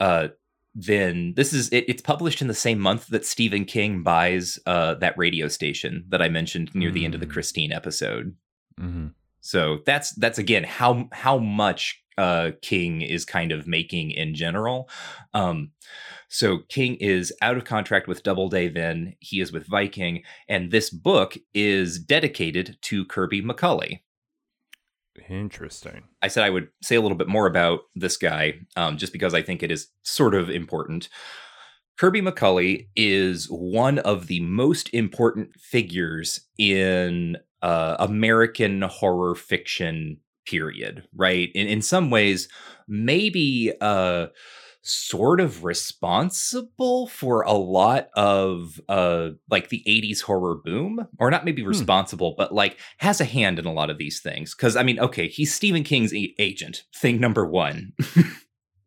Uh, 0.00 0.28
then 0.74 1.34
this 1.36 1.52
is 1.52 1.68
it, 1.68 1.84
it's 1.86 2.02
published 2.02 2.42
in 2.42 2.48
the 2.48 2.54
same 2.54 2.80
month 2.80 3.06
that 3.08 3.24
Stephen 3.24 3.64
King 3.64 4.02
buys 4.02 4.58
uh, 4.66 4.94
that 4.94 5.16
radio 5.16 5.46
station 5.46 6.04
that 6.08 6.20
I 6.20 6.28
mentioned 6.28 6.74
near 6.74 6.90
the 6.90 7.04
end 7.04 7.14
of 7.14 7.20
the 7.20 7.26
Mm. 7.26 7.32
Christine 7.32 7.72
episode. 7.72 8.34
Mm-hmm. 8.80 9.08
So 9.40 9.78
that's 9.86 10.12
that's 10.14 10.38
again 10.38 10.64
how 10.64 11.08
how 11.12 11.38
much 11.38 12.02
uh, 12.18 12.52
King 12.60 13.02
is 13.02 13.24
kind 13.24 13.52
of 13.52 13.68
making 13.68 14.10
in 14.10 14.34
general. 14.34 14.88
Um, 15.32 15.70
so 16.34 16.58
King 16.68 16.96
is 16.96 17.32
out 17.42 17.56
of 17.56 17.64
contract 17.64 18.08
with 18.08 18.24
Doubleday. 18.24 18.68
Then 18.68 19.14
he 19.20 19.40
is 19.40 19.52
with 19.52 19.68
Viking, 19.68 20.24
and 20.48 20.72
this 20.72 20.90
book 20.90 21.36
is 21.54 21.96
dedicated 22.00 22.76
to 22.82 23.04
Kirby 23.04 23.40
McCauley. 23.40 24.00
Interesting. 25.30 26.02
I 26.22 26.26
said 26.26 26.42
I 26.42 26.50
would 26.50 26.70
say 26.82 26.96
a 26.96 27.00
little 27.00 27.16
bit 27.16 27.28
more 27.28 27.46
about 27.46 27.82
this 27.94 28.16
guy, 28.16 28.54
um, 28.74 28.96
just 28.96 29.12
because 29.12 29.32
I 29.32 29.42
think 29.42 29.62
it 29.62 29.70
is 29.70 29.90
sort 30.02 30.34
of 30.34 30.50
important. 30.50 31.08
Kirby 31.98 32.20
McCauley 32.20 32.88
is 32.96 33.46
one 33.48 34.00
of 34.00 34.26
the 34.26 34.40
most 34.40 34.92
important 34.92 35.54
figures 35.54 36.40
in 36.58 37.36
uh, 37.62 37.94
American 38.00 38.82
horror 38.82 39.36
fiction 39.36 40.16
period, 40.46 41.06
right? 41.14 41.50
In, 41.54 41.68
in 41.68 41.80
some 41.80 42.10
ways, 42.10 42.48
maybe 42.88 43.72
uh, 43.80 44.26
sort 44.84 45.40
of 45.40 45.64
responsible 45.64 47.06
for 47.06 47.40
a 47.42 47.54
lot 47.54 48.10
of 48.14 48.80
uh, 48.88 49.30
like 49.50 49.70
the 49.70 49.82
80s 49.88 50.20
horror 50.22 50.56
boom, 50.62 51.08
or 51.18 51.30
not 51.30 51.44
maybe 51.44 51.64
responsible, 51.64 52.34
but 52.36 52.52
like 52.52 52.78
has 52.98 53.20
a 53.20 53.24
hand 53.24 53.58
in 53.58 53.64
a 53.64 53.72
lot 53.72 53.90
of 53.90 53.98
these 53.98 54.20
things. 54.20 54.54
Because, 54.54 54.76
I 54.76 54.82
mean, 54.82 55.00
okay, 55.00 55.26
he's 55.26 55.54
Stephen 55.54 55.84
King's 55.84 56.12
a- 56.14 56.34
agent, 56.38 56.84
thing 56.94 57.18
number 57.18 57.46
one. 57.46 57.94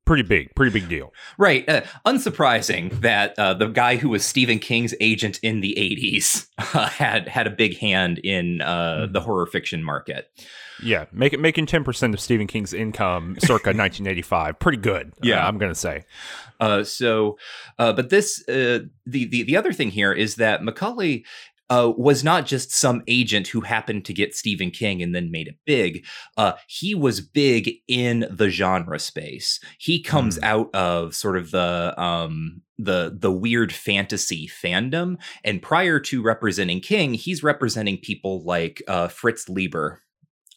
Pretty 0.07 0.23
big. 0.23 0.55
Pretty 0.55 0.71
big 0.71 0.89
deal. 0.89 1.13
Right. 1.37 1.67
Uh, 1.69 1.81
unsurprising 2.05 3.01
that 3.01 3.37
uh, 3.37 3.53
the 3.53 3.67
guy 3.67 3.97
who 3.97 4.09
was 4.09 4.25
Stephen 4.25 4.57
King's 4.59 4.93
agent 4.99 5.39
in 5.43 5.61
the 5.61 5.75
80s 5.77 6.47
uh, 6.75 6.87
had 6.87 7.27
had 7.27 7.45
a 7.45 7.51
big 7.51 7.77
hand 7.77 8.17
in 8.19 8.61
uh, 8.61 9.07
Mhm. 9.07 9.13
the 9.13 9.21
horror 9.21 9.45
fiction 9.45 9.83
market. 9.83 10.29
Yeah, 10.81 11.05
make 11.11 11.33
it 11.33 11.39
making 11.39 11.65
ten 11.65 11.83
percent 11.83 12.13
of 12.13 12.19
Stephen 12.19 12.45
King's 12.45 12.71
income 12.71 13.35
circa 13.39 13.69
1985. 13.73 14.59
Pretty 14.59 14.77
good. 14.77 15.11
Yeah. 15.23 15.43
uh, 15.43 15.47
I'm 15.47 15.57
gonna 15.57 15.73
say. 15.73 16.03
Uh, 16.59 16.83
so, 16.83 17.37
uh, 17.79 17.93
but 17.93 18.09
this 18.11 18.47
uh, 18.47 18.79
the, 19.05 19.25
the 19.25 19.43
the 19.43 19.57
other 19.57 19.73
thing 19.73 19.89
here 19.89 20.13
is 20.13 20.35
that 20.35 20.61
McCauley 20.61 21.23
uh, 21.69 21.91
was 21.97 22.23
not 22.23 22.45
just 22.45 22.71
some 22.71 23.03
agent 23.07 23.47
who 23.47 23.61
happened 23.61 24.05
to 24.05 24.13
get 24.13 24.33
Stephen 24.35 24.71
King 24.71 25.01
and 25.03 25.13
then 25.13 25.31
made 25.31 25.47
it 25.47 25.55
big. 25.65 26.05
Uh, 26.37 26.53
he 26.67 26.95
was 26.95 27.19
big 27.21 27.71
in 27.87 28.25
the 28.31 28.49
genre 28.49 28.99
space. 28.99 29.59
He 29.77 30.01
comes 30.01 30.37
Mm. 30.39 30.43
out 30.43 30.75
of 30.75 31.13
sort 31.15 31.37
of 31.37 31.51
the 31.51 31.93
um, 32.01 32.61
the 32.77 33.15
the 33.17 33.31
weird 33.31 33.73
fantasy 33.73 34.47
fandom, 34.47 35.17
and 35.43 35.61
prior 35.61 35.99
to 35.99 36.21
representing 36.21 36.79
King, 36.79 37.13
he's 37.15 37.43
representing 37.43 37.97
people 37.97 38.43
like 38.43 38.81
uh, 38.87 39.07
Fritz 39.07 39.49
Leiber. 39.49 40.01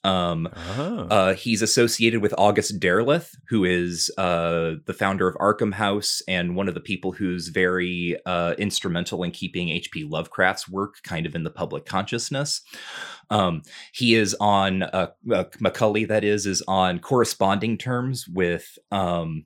Um, 0.03 0.49
Oh. 0.79 1.07
uh, 1.11 1.35
he's 1.35 1.61
associated 1.61 2.23
with 2.23 2.35
August 2.39 2.81
Derleth, 2.81 3.35
who 3.49 3.65
is 3.65 4.11
uh, 4.17 4.77
the 4.87 4.95
founder 4.95 5.29
of 5.29 5.35
Arkham 5.37 5.75
House 5.75 6.23
and 6.27 6.57
one 6.57 6.69
of 6.69 6.75
the 6.75 6.81
people 6.81 7.13
who's 7.13 7.49
very 7.49 8.17
uh, 8.25 8.55
instrumental 8.59 9.23
in 9.23 9.31
keeping 9.31 9.69
H.P. 9.69 10.05
Lovecraft's 10.05 10.69
work 10.69 10.97
kind 11.05 11.27
of 11.27 11.35
in 11.35 11.45
the 11.45 11.51
public 11.51 11.85
consciousness. 11.85 12.63
Um, 13.29 13.63
he 13.93 14.15
is 14.15 14.35
on 14.41 14.83
uh, 14.85 15.09
uh, 15.33 15.45
McCauley, 15.61 16.09
that 16.09 16.25
is, 16.25 16.47
is 16.47 16.63
on 16.67 16.99
corresponding 16.99 17.77
terms 17.77 18.27
with 18.27 18.79
um, 18.91 19.45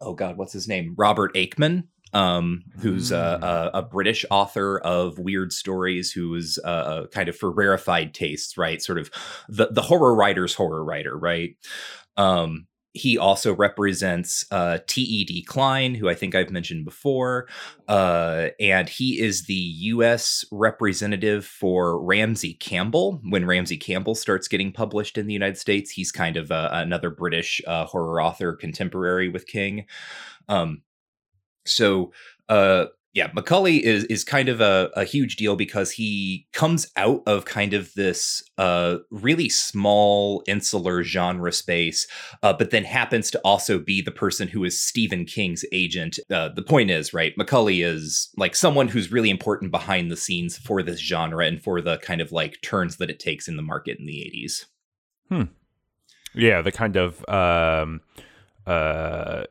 oh 0.00 0.14
god, 0.14 0.36
what's 0.36 0.52
his 0.52 0.68
name? 0.68 0.94
Robert 0.98 1.34
Aickman. 1.34 1.84
Um, 2.14 2.62
who's 2.78 3.10
a, 3.10 3.70
a, 3.74 3.78
a 3.78 3.82
British 3.82 4.24
author 4.30 4.78
of 4.78 5.18
weird 5.18 5.52
stories, 5.52 6.12
who 6.12 6.34
is 6.36 6.58
uh, 6.64 7.06
kind 7.12 7.28
of 7.28 7.36
for 7.36 7.50
rarefied 7.50 8.14
tastes, 8.14 8.56
right? 8.56 8.80
Sort 8.80 8.98
of 8.98 9.10
the 9.48 9.68
the 9.70 9.82
horror 9.82 10.14
writer's 10.14 10.54
horror 10.54 10.84
writer, 10.84 11.18
right? 11.18 11.56
Um, 12.16 12.68
he 12.94 13.18
also 13.18 13.52
represents 13.52 14.46
uh, 14.52 14.78
T.E.D. 14.86 15.42
Klein, 15.42 15.96
who 15.96 16.08
I 16.08 16.14
think 16.14 16.36
I've 16.36 16.50
mentioned 16.50 16.84
before. 16.84 17.48
Uh, 17.88 18.50
and 18.60 18.88
he 18.88 19.20
is 19.20 19.46
the 19.46 19.54
U.S. 19.54 20.44
representative 20.52 21.44
for 21.44 22.00
Ramsey 22.00 22.54
Campbell. 22.54 23.20
When 23.28 23.46
Ramsey 23.46 23.76
Campbell 23.76 24.14
starts 24.14 24.46
getting 24.46 24.72
published 24.72 25.18
in 25.18 25.26
the 25.26 25.32
United 25.32 25.58
States, 25.58 25.90
he's 25.90 26.12
kind 26.12 26.36
of 26.36 26.52
uh, 26.52 26.68
another 26.72 27.10
British 27.10 27.60
uh, 27.66 27.84
horror 27.84 28.22
author 28.22 28.54
contemporary 28.54 29.28
with 29.28 29.48
King. 29.48 29.86
Um, 30.48 30.82
so 31.64 32.12
uh, 32.48 32.86
yeah, 33.14 33.28
McCauley 33.28 33.80
is 33.80 34.04
is 34.04 34.24
kind 34.24 34.48
of 34.48 34.60
a, 34.60 34.90
a 34.96 35.04
huge 35.04 35.36
deal 35.36 35.54
because 35.54 35.92
he 35.92 36.48
comes 36.52 36.90
out 36.96 37.22
of 37.26 37.44
kind 37.44 37.72
of 37.72 37.94
this 37.94 38.42
uh, 38.58 38.96
really 39.12 39.48
small 39.48 40.42
insular 40.48 41.04
genre 41.04 41.52
space, 41.52 42.08
uh, 42.42 42.52
but 42.52 42.72
then 42.72 42.82
happens 42.82 43.30
to 43.30 43.40
also 43.44 43.78
be 43.78 44.02
the 44.02 44.10
person 44.10 44.48
who 44.48 44.64
is 44.64 44.80
Stephen 44.80 45.24
King's 45.24 45.64
agent. 45.70 46.18
Uh, 46.28 46.48
the 46.48 46.62
point 46.62 46.90
is, 46.90 47.14
right, 47.14 47.36
McCauley 47.38 47.86
is 47.86 48.30
like 48.36 48.56
someone 48.56 48.88
who's 48.88 49.12
really 49.12 49.30
important 49.30 49.70
behind 49.70 50.10
the 50.10 50.16
scenes 50.16 50.58
for 50.58 50.82
this 50.82 50.98
genre 50.98 51.46
and 51.46 51.62
for 51.62 51.80
the 51.80 51.98
kind 51.98 52.20
of 52.20 52.32
like 52.32 52.60
turns 52.62 52.96
that 52.96 53.10
it 53.10 53.20
takes 53.20 53.46
in 53.46 53.56
the 53.56 53.62
market 53.62 53.96
in 54.00 54.06
the 54.06 54.22
eighties. 54.22 54.66
Hmm. 55.28 55.44
Yeah, 56.34 56.62
the 56.62 56.72
kind 56.72 56.96
of 56.96 57.24
um, 57.28 58.00
uh, 58.66 59.44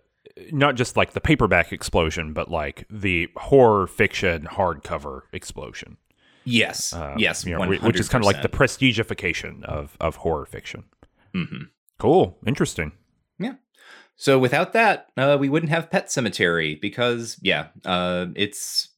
not 0.52 0.76
just 0.76 0.98
like 0.98 1.14
the 1.14 1.22
paperback 1.22 1.72
explosion, 1.72 2.34
but 2.34 2.50
like 2.50 2.86
the 2.90 3.30
horror 3.38 3.88
fiction 3.88 4.44
hardcover 4.52 5.22
explosion. 5.32 5.98
Yes, 6.46 6.92
Uh, 6.94 7.16
yes, 7.18 7.46
you 7.46 7.54
know, 7.58 7.66
whi- 7.66 7.78
which 7.86 8.00
is 8.00 8.10
kind 8.10 8.22
of 8.24 8.26
like 8.26 8.42
the 8.42 8.50
100%. 8.50 8.52
prestigification 8.52 9.64
of 9.64 9.96
of 10.02 10.18
horror 10.18 10.46
fiction. 10.46 10.84
Mhm. 11.34 11.70
Cool, 12.00 12.38
interesting. 12.46 12.92
Yeah. 13.40 13.54
So 14.16 14.38
without 14.38 14.74
that, 14.74 15.08
uh, 15.18 15.38
we 15.40 15.50
wouldn't 15.50 15.72
have 15.72 15.90
Pet 15.90 16.08
Sematary 16.08 16.80
because 16.80 17.38
yeah, 17.42 17.68
uh, 17.86 18.28
it's 18.36 18.90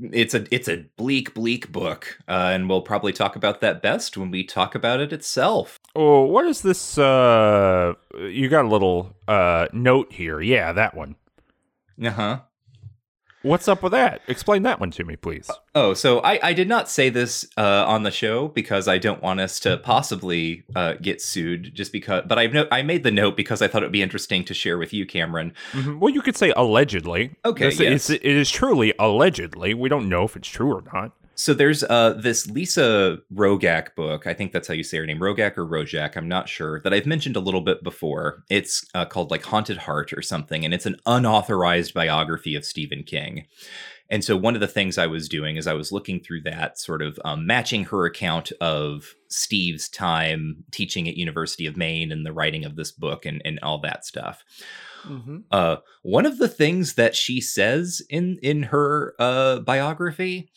it's 0.00 0.34
a 0.34 0.46
it's 0.54 0.68
a 0.68 0.84
bleak 0.96 1.34
bleak 1.34 1.70
book, 1.72 2.18
uh, 2.28 2.50
and 2.52 2.68
we'll 2.68 2.82
probably 2.82 3.12
talk 3.12 3.36
about 3.36 3.60
that 3.60 3.82
best 3.82 4.16
when 4.16 4.30
we 4.30 4.44
talk 4.44 4.74
about 4.74 5.00
it 5.00 5.12
itself. 5.12 5.78
Oh, 5.94 6.22
what 6.22 6.46
is 6.46 6.62
this? 6.62 6.98
Uh, 6.98 7.94
you 8.18 8.48
got 8.48 8.64
a 8.64 8.68
little 8.68 9.14
uh 9.28 9.68
note 9.72 10.12
here. 10.12 10.40
Yeah, 10.40 10.72
that 10.72 10.94
one. 10.94 11.16
Uh 12.02 12.10
huh. 12.10 12.40
What's 13.42 13.66
up 13.68 13.82
with 13.82 13.92
that? 13.92 14.20
Explain 14.28 14.62
that 14.62 14.78
one 14.80 14.90
to 14.92 15.04
me, 15.04 15.16
please. 15.16 15.50
Oh, 15.74 15.94
so 15.94 16.20
I, 16.20 16.38
I 16.42 16.52
did 16.52 16.68
not 16.68 16.88
say 16.88 17.08
this 17.08 17.48
uh, 17.56 17.84
on 17.86 18.02
the 18.04 18.10
show 18.10 18.48
because 18.48 18.86
I 18.88 18.98
don't 18.98 19.20
want 19.22 19.40
us 19.40 19.58
to 19.60 19.78
possibly 19.78 20.64
uh, 20.76 20.94
get 20.94 21.20
sued. 21.20 21.74
Just 21.74 21.92
because, 21.92 22.24
but 22.26 22.38
I 22.38 22.46
no- 22.46 22.68
I 22.70 22.82
made 22.82 23.02
the 23.02 23.10
note 23.10 23.36
because 23.36 23.60
I 23.62 23.68
thought 23.68 23.82
it 23.82 23.86
would 23.86 23.92
be 23.92 24.02
interesting 24.02 24.44
to 24.44 24.54
share 24.54 24.78
with 24.78 24.92
you, 24.92 25.06
Cameron. 25.06 25.52
Mhm. 25.72 25.98
Well, 25.98 26.12
you 26.12 26.22
could 26.22 26.36
say 26.36 26.52
allegedly. 26.56 27.34
Okay, 27.44 27.66
This- 27.70 27.80
yes. 27.80 28.10
it's- 28.10 28.20
it 28.24 28.36
is 28.36 28.50
truly 28.50 28.92
allegedly. 28.98 29.74
We 29.74 29.88
don't 29.88 30.08
know 30.08 30.24
if 30.24 30.36
it's 30.36 30.48
true 30.48 30.72
or 30.72 30.82
not. 30.92 31.12
So 31.34 31.54
there's 31.54 31.82
uh 31.82 32.14
this 32.14 32.48
Lisa 32.48 33.18
Rogak 33.34 33.94
book. 33.94 34.26
I 34.26 34.34
think 34.34 34.52
that's 34.52 34.68
how 34.68 34.74
you 34.74 34.82
say 34.84 34.98
her 34.98 35.06
name, 35.06 35.18
Rogak 35.18 35.56
or 35.56 35.66
Rojak. 35.66 36.16
I'm 36.16 36.28
not 36.28 36.48
sure. 36.48 36.80
That 36.80 36.92
I've 36.92 37.06
mentioned 37.06 37.36
a 37.36 37.40
little 37.40 37.62
bit 37.62 37.82
before. 37.82 38.44
It's 38.50 38.86
uh, 38.94 39.06
called 39.06 39.30
like 39.30 39.44
Haunted 39.44 39.78
Heart 39.78 40.12
or 40.12 40.22
something, 40.22 40.64
and 40.64 40.74
it's 40.74 40.86
an 40.86 40.96
unauthorized 41.06 41.94
biography 41.94 42.54
of 42.54 42.64
Stephen 42.64 43.02
King. 43.02 43.46
And 44.10 44.22
so 44.22 44.36
one 44.36 44.54
of 44.54 44.60
the 44.60 44.68
things 44.68 44.98
I 44.98 45.06
was 45.06 45.26
doing 45.26 45.56
is 45.56 45.66
I 45.66 45.72
was 45.72 45.90
looking 45.90 46.20
through 46.20 46.42
that, 46.42 46.78
sort 46.78 47.00
of 47.00 47.18
um, 47.24 47.46
matching 47.46 47.84
her 47.84 48.04
account 48.04 48.52
of 48.60 49.14
Steve's 49.28 49.88
time 49.88 50.64
teaching 50.70 51.08
at 51.08 51.16
University 51.16 51.64
of 51.64 51.78
Maine 51.78 52.12
and 52.12 52.26
the 52.26 52.32
writing 52.32 52.66
of 52.66 52.76
this 52.76 52.92
book 52.92 53.24
and 53.24 53.40
and 53.44 53.58
all 53.62 53.80
that 53.80 54.04
stuff. 54.04 54.44
Uh, 55.50 55.76
one 56.02 56.26
of 56.26 56.38
the 56.38 56.48
things 56.48 56.94
that 56.94 57.16
she 57.16 57.40
says 57.40 58.02
in 58.10 58.38
in 58.42 58.64
her 58.64 59.14
uh, 59.18 59.60
biography 59.60 60.50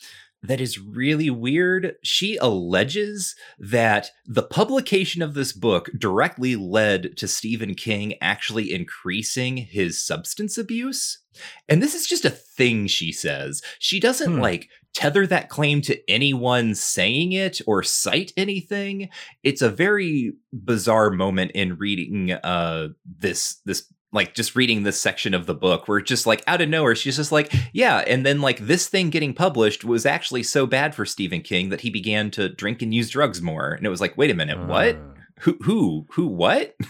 that 0.48 0.62
is 0.62 0.80
really 0.80 1.30
weird. 1.30 1.96
She 2.04 2.38
alleges 2.38 3.36
that 3.60 4.12
the 4.26 4.44
publication 4.44 5.22
of 5.22 5.34
this 5.34 5.54
book 5.54 5.90
directly 5.98 6.56
led 6.56 7.18
to 7.18 7.28
Stephen 7.28 7.76
King 7.76 8.16
actually 8.22 8.74
increasing 8.74 9.58
his 9.58 10.02
substance 10.04 10.58
abuse. 10.58 11.20
And 11.68 11.82
this 11.84 11.94
is 11.94 12.08
just 12.08 12.26
a 12.26 12.30
thing 12.30 12.88
she 12.88 13.12
says. 13.12 13.62
She 13.80 14.00
doesn't 14.00 14.36
Hmm. 14.36 14.40
like 14.40 14.70
tether 14.94 15.28
that 15.28 15.50
claim 15.50 15.82
to 15.82 16.00
anyone 16.10 16.74
saying 16.74 17.34
it 17.34 17.60
or 17.68 17.84
cite 17.84 18.32
anything. 18.38 19.10
It's 19.44 19.62
a 19.62 19.70
very 19.70 20.34
bizarre 20.54 21.12
moment 21.12 21.52
in 21.52 21.78
reading 21.78 22.32
uh 22.32 22.90
this 23.06 23.58
this 23.66 23.92
like 24.16 24.34
just 24.34 24.56
reading 24.56 24.82
this 24.82 25.00
section 25.00 25.34
of 25.36 25.46
the 25.46 25.54
book 25.54 25.88
where 25.88 26.02
just 26.02 26.26
like 26.26 26.42
out 26.48 26.62
of 26.62 26.68
nowhere 26.70 26.96
she's 26.96 27.16
just 27.18 27.32
like 27.32 27.54
yeah 27.74 28.00
and 28.08 28.26
then 28.26 28.42
like 28.42 28.58
this 28.60 28.88
thing 28.88 29.12
getting 29.12 29.34
published 29.34 29.84
was 29.84 30.06
actually 30.06 30.42
so 30.42 30.66
bad 30.66 30.96
for 30.96 31.06
Stephen 31.06 31.42
King 31.42 31.70
that 31.70 31.82
he 31.82 31.90
began 31.92 32.32
to 32.32 32.50
drink 32.50 32.82
and 32.82 32.94
use 32.94 33.10
drugs 33.12 33.42
more 33.42 33.72
and 33.74 33.86
it 33.86 33.90
was 33.90 34.02
like 34.02 34.18
wait 34.18 34.32
a 34.32 34.36
minute 34.36 34.58
what 34.68 34.96
Uh, 34.96 35.00
who 35.42 35.58
who 35.62 36.06
who 36.14 36.26
what 36.26 36.76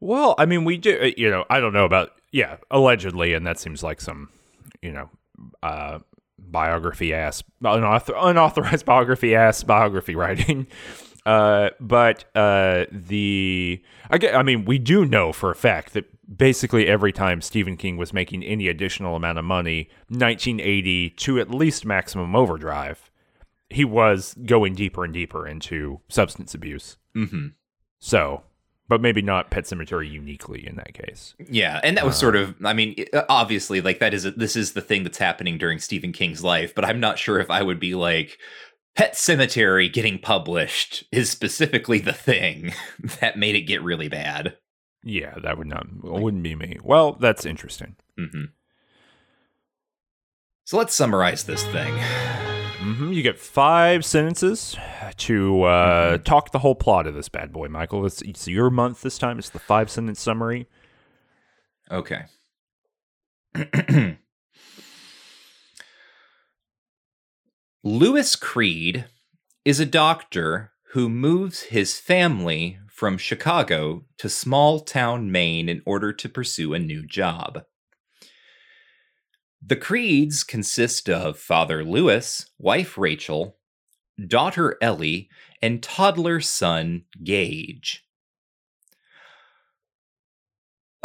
Well, 0.00 0.36
I 0.38 0.46
mean, 0.46 0.64
we 0.64 0.76
do. 0.76 0.96
uh, 1.00 1.10
You 1.16 1.28
know, 1.28 1.44
I 1.50 1.58
don't 1.58 1.72
know 1.72 1.84
about 1.84 2.10
yeah, 2.30 2.58
allegedly, 2.70 3.32
and 3.34 3.44
that 3.46 3.58
seems 3.58 3.82
like 3.82 4.00
some, 4.00 4.28
you 4.82 4.92
know, 4.92 5.10
uh, 5.62 5.98
biography 6.38 7.12
ass, 7.12 7.42
unauthor- 7.64 8.14
unauthorized 8.16 8.84
biography 8.92 9.34
ass 9.34 9.64
biography 9.64 10.14
writing. 10.14 10.66
Uh, 11.28 11.68
but 11.78 12.24
uh, 12.34 12.86
the 12.90 13.82
I, 14.08 14.16
get, 14.16 14.34
I 14.34 14.42
mean, 14.42 14.64
we 14.64 14.78
do 14.78 15.04
know 15.04 15.30
for 15.30 15.50
a 15.50 15.54
fact 15.54 15.92
that 15.92 16.06
basically 16.38 16.86
every 16.86 17.12
time 17.12 17.42
Stephen 17.42 17.76
King 17.76 17.98
was 17.98 18.14
making 18.14 18.42
any 18.42 18.66
additional 18.66 19.14
amount 19.14 19.38
of 19.38 19.44
money, 19.44 19.90
1980 20.08 21.10
to 21.10 21.38
at 21.38 21.50
least 21.50 21.84
maximum 21.84 22.34
overdrive, 22.34 23.10
he 23.68 23.84
was 23.84 24.36
going 24.46 24.74
deeper 24.74 25.04
and 25.04 25.12
deeper 25.12 25.46
into 25.46 26.00
substance 26.08 26.54
abuse. 26.54 26.96
mm-hmm. 27.14 27.48
So, 27.98 28.44
but 28.88 29.02
maybe 29.02 29.20
not 29.20 29.50
Pet 29.50 29.64
Sematary 29.64 30.10
uniquely 30.10 30.66
in 30.66 30.76
that 30.76 30.94
case. 30.94 31.34
Yeah, 31.50 31.78
and 31.84 31.98
that 31.98 32.06
was 32.06 32.16
sort 32.16 32.36
of 32.36 32.54
I 32.64 32.72
mean 32.72 32.94
obviously 33.28 33.82
like 33.82 33.98
that 33.98 34.14
is 34.14 34.24
a, 34.24 34.30
this 34.30 34.56
is 34.56 34.72
the 34.72 34.80
thing 34.80 35.02
that's 35.02 35.18
happening 35.18 35.58
during 35.58 35.78
Stephen 35.78 36.12
King's 36.12 36.42
life, 36.42 36.74
but 36.74 36.86
I'm 36.86 37.00
not 37.00 37.18
sure 37.18 37.38
if 37.38 37.50
I 37.50 37.62
would 37.62 37.78
be 37.78 37.94
like 37.94 38.38
Pet 38.98 39.12
Sematary 39.14 39.92
getting 39.92 40.18
published 40.18 41.04
is 41.12 41.30
specifically 41.30 42.00
the 42.00 42.12
thing 42.12 42.72
that 43.20 43.38
made 43.38 43.54
it 43.54 43.60
get 43.60 43.80
really 43.80 44.08
bad. 44.08 44.56
Yeah, 45.04 45.36
that 45.40 45.56
would 45.56 45.68
not 45.68 45.86
wouldn't 46.02 46.42
be 46.42 46.56
me. 46.56 46.78
Well, 46.82 47.12
that's 47.12 47.46
interesting. 47.46 47.94
hmm 48.18 48.46
So 50.64 50.78
let's 50.78 50.96
summarize 50.96 51.44
this 51.44 51.62
thing. 51.66 51.94
hmm 51.96 53.12
You 53.12 53.22
get 53.22 53.38
five 53.38 54.04
sentences 54.04 54.76
to 55.18 55.62
uh, 55.62 56.18
talk 56.18 56.50
the 56.50 56.58
whole 56.58 56.74
plot 56.74 57.06
of 57.06 57.14
this 57.14 57.28
bad 57.28 57.52
boy, 57.52 57.68
Michael. 57.68 58.04
It's, 58.04 58.20
it's 58.22 58.48
your 58.48 58.68
month 58.68 59.02
this 59.02 59.16
time. 59.16 59.38
It's 59.38 59.50
the 59.50 59.60
five 59.60 59.90
sentence 59.90 60.20
summary. 60.20 60.66
Okay. 61.88 62.22
Louis 67.90 68.36
Creed 68.36 69.06
is 69.64 69.80
a 69.80 69.86
doctor 69.86 70.72
who 70.92 71.08
moves 71.08 71.62
his 71.62 71.98
family 71.98 72.78
from 72.86 73.16
Chicago 73.16 74.04
to 74.18 74.28
small 74.28 74.80
town 74.80 75.32
Maine 75.32 75.70
in 75.70 75.80
order 75.86 76.12
to 76.12 76.28
pursue 76.28 76.74
a 76.74 76.78
new 76.78 77.06
job. 77.06 77.64
The 79.64 79.74
Creeds 79.74 80.44
consist 80.44 81.08
of 81.08 81.38
Father 81.38 81.82
Louis, 81.82 82.50
wife 82.58 82.98
Rachel, 82.98 83.56
daughter 84.24 84.76
Ellie, 84.82 85.30
and 85.62 85.82
toddler 85.82 86.40
son 86.40 87.06
Gage. 87.24 88.04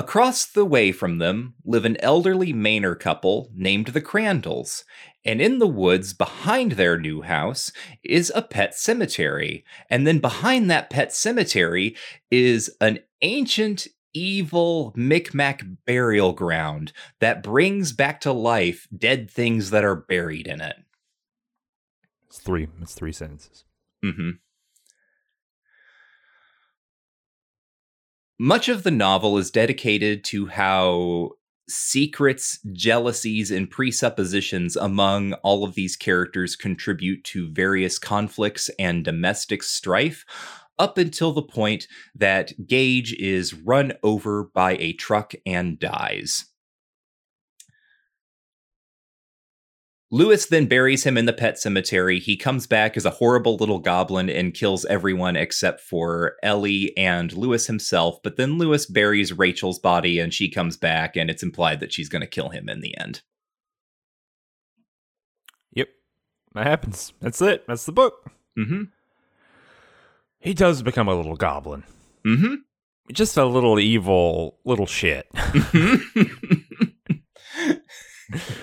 Across 0.04 0.48
the 0.48 0.66
way 0.66 0.92
from 0.92 1.20
them 1.20 1.54
live 1.64 1.86
an 1.86 1.96
elderly 2.02 2.52
Mainer 2.52 3.00
couple 3.00 3.50
named 3.56 3.88
the 3.88 4.02
Crandalls, 4.02 4.84
and 5.24 5.42
in 5.42 5.60
the 5.60 5.68
woods 5.68 6.12
behind 6.14 6.74
their 6.74 7.00
new 7.00 7.22
house 7.22 7.72
is 8.04 8.30
a 8.36 8.42
pet 8.42 8.76
cemetery. 8.76 9.64
And 9.90 10.06
then 10.06 10.20
behind 10.20 10.70
that 10.70 10.90
pet 10.90 11.14
cemetery 11.14 11.96
is 12.30 12.70
an 12.82 13.00
ancient, 13.22 13.88
evil 14.14 14.92
Micmac 14.98 15.64
burial 15.86 16.34
ground 16.34 16.92
that 17.22 17.42
brings 17.42 17.94
back 17.94 18.20
to 18.22 18.34
life 18.34 18.90
dead 18.96 19.32
things 19.32 19.70
that 19.70 19.86
are 19.86 19.96
buried 19.96 20.48
in 20.48 20.60
it. 20.60 20.76
It's 22.28 22.40
three. 22.40 22.68
It's 22.82 22.94
three 22.94 23.14
sentences. 23.14 23.64
hmm 24.04 24.32
Much 28.40 28.68
of 28.68 28.84
the 28.84 28.92
novel 28.92 29.38
is 29.38 29.52
dedicated 29.52 30.24
to 30.24 30.48
how 30.48 31.30
secrets, 31.70 32.60
jealousies, 32.74 33.52
and 33.52 33.70
presuppositions 33.70 34.76
among 34.76 35.34
all 35.44 35.64
of 35.64 35.76
these 35.76 35.96
characters 35.96 36.56
contribute 36.56 37.24
to 37.24 37.52
various 37.52 37.98
conflicts 38.00 38.70
and 38.80 39.06
domestic 39.06 39.64
strife 39.64 40.26
up 40.80 40.98
until 40.98 41.32
the 41.32 41.44
point 41.44 41.88
that 42.16 42.68
Gage 42.68 43.14
is 43.14 43.54
run 43.54 43.94
over 44.02 44.46
by 44.54 44.76
a 44.78 44.94
truck 44.94 45.34
and 45.46 45.80
dies. 45.80 46.46
Louis 50.14 50.46
then 50.46 50.68
buries 50.68 51.04
him 51.06 51.18
in 51.18 51.26
the 51.26 51.34
pet 51.34 51.58
cemetery. 51.58 52.20
He 52.20 52.38
comes 52.38 52.68
back 52.68 52.96
as 52.96 53.04
a 53.04 53.10
horrible 53.10 53.56
little 53.56 53.80
goblin 53.80 54.30
and 54.30 54.54
kills 54.54 54.86
everyone 54.86 55.36
except 55.36 55.82
for 55.82 56.36
Ellie 56.44 56.96
and 56.96 57.34
Louis 57.34 57.66
himself. 57.66 58.22
But 58.22 58.38
then 58.38 58.60
Louis 58.60 58.86
buries 58.86 59.34
Rachel's 59.34 59.80
body 59.80 60.20
and 60.20 60.32
she 60.32 60.52
comes 60.52 60.78
back, 60.78 61.16
and 61.16 61.32
it's 61.32 61.42
implied 61.42 61.80
that 61.80 61.92
she's 61.92 62.10
going 62.10 62.22
to 62.22 62.28
kill 62.28 62.50
him 62.50 62.70
in 62.70 62.82
the 62.82 62.96
end. 62.96 63.24
Yep. 65.74 65.90
That 66.54 66.68
happens. 66.68 67.14
That's 67.20 67.42
it. 67.42 67.66
That's 67.68 67.88
the 67.88 67.92
book. 67.92 68.30
Mm 68.56 68.68
hmm. 68.68 68.84
He 70.38 70.54
does 70.54 70.84
become 70.84 71.08
a 71.08 71.16
little 71.16 71.38
goblin. 71.38 71.86
hmm. 72.24 72.36
Mm 72.36 72.58
Just 73.12 73.36
a 73.36 73.46
little 73.46 73.80
evil 73.80 74.60
little 74.64 74.86
shit. 74.86 75.26
hmm. 75.34 75.96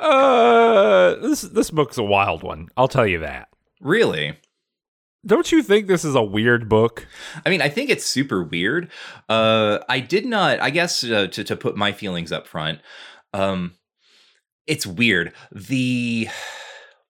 uh 0.00 1.14
this 1.16 1.42
this 1.42 1.70
book's 1.70 1.98
a 1.98 2.02
wild 2.02 2.42
one. 2.42 2.68
I'll 2.76 2.88
tell 2.88 3.06
you 3.06 3.20
that. 3.20 3.48
really? 3.80 4.36
Don't 5.26 5.50
you 5.50 5.62
think 5.62 5.86
this 5.86 6.04
is 6.04 6.14
a 6.14 6.22
weird 6.22 6.68
book? 6.68 7.06
I 7.46 7.48
mean, 7.50 7.62
I 7.62 7.70
think 7.70 7.88
it's 7.88 8.04
super 8.04 8.44
weird. 8.44 8.90
Uh, 9.26 9.78
I 9.88 9.98
did 10.00 10.26
not, 10.26 10.60
I 10.60 10.68
guess, 10.68 11.02
uh, 11.02 11.28
to 11.28 11.44
to 11.44 11.56
put 11.56 11.76
my 11.78 11.92
feelings 11.92 12.30
up 12.30 12.46
front. 12.46 12.80
Um, 13.32 13.72
it's 14.66 14.86
weird. 14.86 15.32
The 15.50 16.28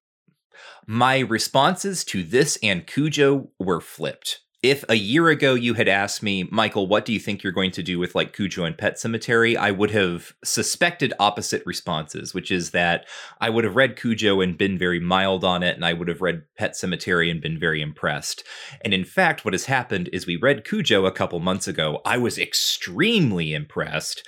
my 0.87 1.19
responses 1.21 2.05
to 2.05 2.23
this 2.23 2.57
and 2.63 2.87
Cujo 2.87 3.51
were 3.59 3.81
flipped. 3.81 4.41
If 4.65 4.83
a 4.89 4.95
year 4.95 5.29
ago 5.29 5.53
you 5.53 5.75
had 5.75 5.89
asked 5.89 6.23
me, 6.23 6.45
Michael, 6.45 6.87
what 6.87 7.05
do 7.05 7.13
you 7.13 7.21
think 7.21 7.43
you're 7.43 7.53
going 7.53 7.73
to 7.73 7.83
do 7.83 7.99
with 7.99 8.15
like 8.15 8.33
Cujo 8.33 8.65
and 8.65 8.79
Pet 8.79 8.95
Sematary? 8.95 9.59
I 9.59 9.71
would 9.71 9.91
have 9.91 10.33
suspected 10.43 11.13
opposite 11.21 11.63
responses, 11.67 12.33
which 12.33 12.51
is 12.51 12.71
that 12.71 13.07
I 13.43 13.51
would 13.51 13.65
have 13.65 13.77
read 13.77 13.95
Cujo 13.95 14.41
and 14.41 14.57
been 14.57 14.79
very 14.79 15.01
mild 15.01 15.45
on 15.45 15.63
it, 15.63 15.77
and 15.77 15.85
I 15.85 15.93
would 15.93 16.09
have 16.09 16.23
read 16.23 16.45
Pet 16.57 16.73
Sematary 16.73 17.31
and 17.31 17.43
been 17.43 17.61
very 17.61 17.83
impressed. 17.83 18.43
And 18.83 18.95
in 18.95 19.05
fact, 19.05 19.45
what 19.45 19.53
has 19.53 19.67
happened 19.67 20.09
is 20.15 20.27
we 20.27 20.37
read 20.37 20.65
Cujo 20.65 21.05
a 21.05 21.13
couple 21.13 21.41
months 21.41 21.69
ago. 21.69 22.01
I 22.07 22.17
was 22.17 22.39
extremely 22.39 23.53
impressed. 23.53 24.27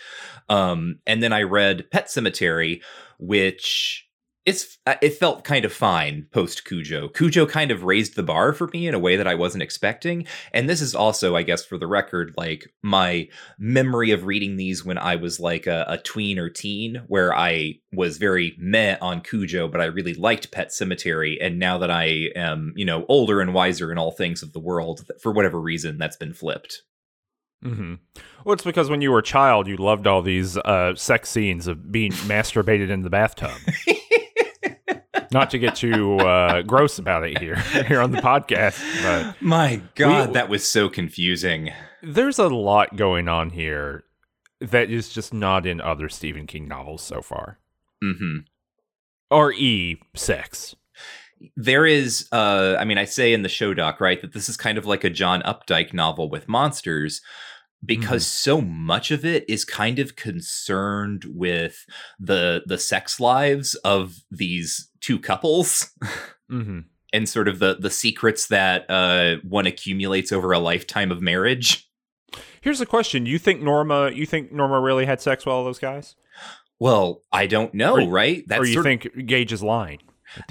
Um, 0.51 0.99
and 1.07 1.23
then 1.23 1.33
I 1.33 1.45
read 1.45 1.91
Pet 1.91 2.09
Sematary, 2.09 2.83
which 3.19 4.06
it's 4.47 4.79
uh, 4.87 4.95
it 5.03 5.15
felt 5.15 5.43
kind 5.43 5.65
of 5.65 5.73
fine 5.73 6.29
post 6.31 6.65
Cujo. 6.65 7.09
Cujo 7.09 7.47
kind 7.47 7.73
of 7.73 7.83
raised 7.83 8.15
the 8.15 8.23
bar 8.23 8.53
for 8.53 8.69
me 8.73 8.87
in 8.87 8.95
a 8.95 8.99
way 8.99 9.17
that 9.17 9.27
I 9.27 9.35
wasn't 9.35 9.65
expecting. 9.65 10.25
And 10.53 10.71
this 10.71 10.81
is 10.81 10.95
also, 10.95 11.35
I 11.35 11.43
guess, 11.43 11.65
for 11.65 11.77
the 11.77 11.89
record, 11.89 12.33
like 12.37 12.73
my 12.81 13.29
memory 13.59 14.13
of 14.13 14.25
reading 14.25 14.57
these 14.57 14.85
when 14.85 14.99
I 14.99 15.17
was 15.17 15.41
like 15.41 15.67
a, 15.67 15.85
a 15.89 15.99
tween 15.99 16.39
or 16.39 16.49
teen, 16.49 17.03
where 17.09 17.37
I 17.37 17.81
was 17.93 18.19
very 18.19 18.55
meh 18.57 18.97
on 19.03 19.21
Cujo, 19.21 19.67
but 19.67 19.81
I 19.81 19.87
really 19.87 20.15
liked 20.15 20.53
Pet 20.53 20.69
Sematary. 20.69 21.37
And 21.41 21.59
now 21.59 21.77
that 21.79 21.91
I 21.91 22.31
am, 22.37 22.73
you 22.77 22.85
know, 22.85 23.05
older 23.09 23.41
and 23.41 23.53
wiser 23.53 23.91
in 23.91 23.99
all 23.99 24.13
things 24.13 24.45
of 24.45 24.53
the 24.53 24.61
world, 24.61 25.11
for 25.21 25.33
whatever 25.33 25.61
reason, 25.61 25.99
that's 25.99 26.17
been 26.17 26.33
flipped. 26.33 26.83
Mm-hmm. 27.65 27.95
Well, 28.45 28.53
it's 28.53 28.63
because 28.63 28.91
when 28.91 29.01
you 29.01 29.11
were 29.11 29.19
a 29.19 29.25
child, 29.25 29.67
you 29.67 29.77
loved 29.77 30.07
all 30.07 30.23
these 30.23 30.57
uh, 30.57 30.95
sex 30.95 31.31
scenes 31.31 31.67
of 31.67 31.91
being 31.91 32.13
masturbated 32.29 32.91
in 32.91 33.03
the 33.03 33.11
bathtub. 33.11 33.51
Not 35.37 35.51
to 35.51 35.59
get 35.59 35.75
too 35.77 36.17
uh, 36.19 36.63
gross 36.63 36.99
about 36.99 37.25
it 37.29 37.39
here 37.39 37.57
here 37.89 38.01
on 38.01 38.11
the 38.11 38.19
podcast, 38.23 38.81
but 39.03 39.37
My 39.43 39.83
God, 39.95 40.29
We- 40.29 40.35
that 40.35 40.49
was 40.49 40.69
so 40.69 40.89
confusing. 40.89 41.73
there's 42.03 42.39
a 42.39 42.49
lot 42.49 42.97
going 42.97 43.29
on 43.29 43.51
here 43.51 44.05
that 44.61 44.91
is 44.91 45.11
just 45.11 45.35
not 45.35 45.67
in 45.67 45.81
other 45.81 46.09
Stephen 46.09 46.47
King 46.47 46.67
novels 46.69 47.03
so 47.03 47.21
far. 47.21 47.59
Mm-hmm. 48.03 48.39
Or 49.31 49.53
E 49.53 50.01
sex. 50.15 50.75
there 51.55 51.85
is 51.85 52.27
uh 52.33 52.77
i 52.79 52.85
mean 52.87 52.97
i 52.97 53.05
say 53.05 53.35
in 53.35 53.43
the 53.43 53.49
show 53.49 53.75
doc 53.75 54.01
right 54.01 54.23
that 54.23 54.33
this 54.33 54.49
is 54.49 54.57
kind 54.57 54.79
of 54.79 54.87
like 54.87 55.05
a 55.05 55.11
john 55.11 55.43
updike 55.43 55.93
novel 55.93 56.31
with 56.31 56.49
monsters 56.49 57.21
because 57.85 58.27
so 58.27 58.61
much 58.61 59.11
of 59.11 59.25
it 59.25 59.45
is 59.49 59.65
kind 59.65 59.99
of 59.99 60.17
concerned 60.17 61.25
with 61.29 61.85
the 62.19 62.63
the 62.67 62.79
sex 62.79 63.21
lives 63.21 63.75
of 63.77 64.17
these 64.31 64.91
two 65.01 65.19
couples 65.19 65.91
Mm-hmm. 66.51 66.81
and 67.13 67.29
sort 67.29 67.49
of 67.49 67.59
the 67.59 67.77
the 67.81 67.91
secrets 67.91 68.47
that 68.47 68.87
uh 68.89 69.37
one 69.43 69.67
accumulates 69.67 70.31
over 70.31 70.53
a 70.53 70.59
lifetime 70.61 71.11
of 71.11 71.21
marriage 71.21 71.83
Here's 72.61 72.81
a 72.81 72.87
question: 72.87 73.27
You 73.27 73.39
think 73.39 73.63
Norma? 73.63 74.11
You 74.11 74.27
think 74.27 74.51
Norma 74.53 74.81
really 74.81 75.07
had 75.07 75.21
sex 75.21 75.47
with 75.47 75.53
all 75.53 75.65
those 75.65 75.79
guys, 75.79 76.17
well 76.81 77.23
i 77.33 77.47
don't 77.47 77.73
know 77.75 78.01
Or- 78.01 78.09
right 78.11 78.45
that's 78.47 78.61
or 78.61 78.65
you 78.67 78.79
of- 78.79 78.85
think 78.85 79.27
Gage 79.27 79.53
is 79.53 79.63
lying? 79.63 79.99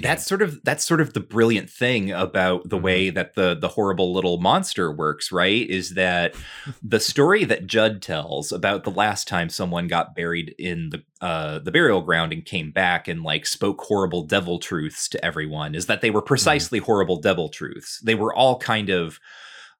That's 0.00 0.04
end? 0.04 0.20
sort 0.20 0.42
of 0.42 0.60
that's 0.64 0.84
sort 0.86 1.00
of 1.00 1.12
the 1.12 1.20
brilliant 1.20 1.70
thing 1.70 2.10
about 2.10 2.68
the 2.68 2.78
Mhm. 2.78 2.82
way 2.82 3.10
that 3.10 3.34
the 3.34 3.54
the 3.54 3.68
horrible 3.68 4.12
little 4.12 4.38
monster 4.38 4.90
works 4.92 5.30
right 5.32 5.68
is 5.68 5.94
that 5.94 6.34
the 6.82 7.00
story 7.00 7.44
that 7.44 7.66
judd 7.66 8.02
tells 8.02 8.52
about 8.52 8.84
the 8.84 8.90
last 8.90 9.28
time 9.28 9.48
someone 9.48 9.86
got 9.88 10.14
buried 10.14 10.54
in 10.58 10.90
the 10.90 11.02
uh 11.20 11.58
the 11.60 11.70
burial 11.70 12.02
ground 12.02 12.32
and 12.32 12.44
came 12.44 12.70
back 12.70 13.08
and 13.08 13.22
like 13.22 13.46
spoke 13.46 13.80
horrible 13.82 14.22
devil 14.22 14.58
truths 14.58 15.08
to 15.08 15.24
everyone 15.24 15.74
is 15.74 15.86
that 15.86 16.00
they 16.00 16.10
were 16.10 16.22
precisely 16.22 16.78
horrible 16.78 17.20
devil 17.20 17.48
truths 17.48 18.00
they 18.04 18.14
were 18.14 18.34
all 18.34 18.58
kind 18.58 18.90
of 18.90 19.18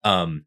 um 0.04 0.44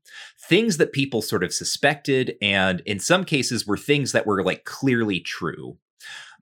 things 0.47 0.77
that 0.77 0.93
people 0.93 1.21
sort 1.21 1.43
of 1.43 1.53
suspected 1.53 2.35
and 2.41 2.81
in 2.85 2.99
some 2.99 3.23
cases 3.23 3.67
were 3.67 3.77
things 3.77 4.12
that 4.13 4.25
were 4.25 4.43
like 4.43 4.63
clearly 4.63 5.19
true 5.19 5.77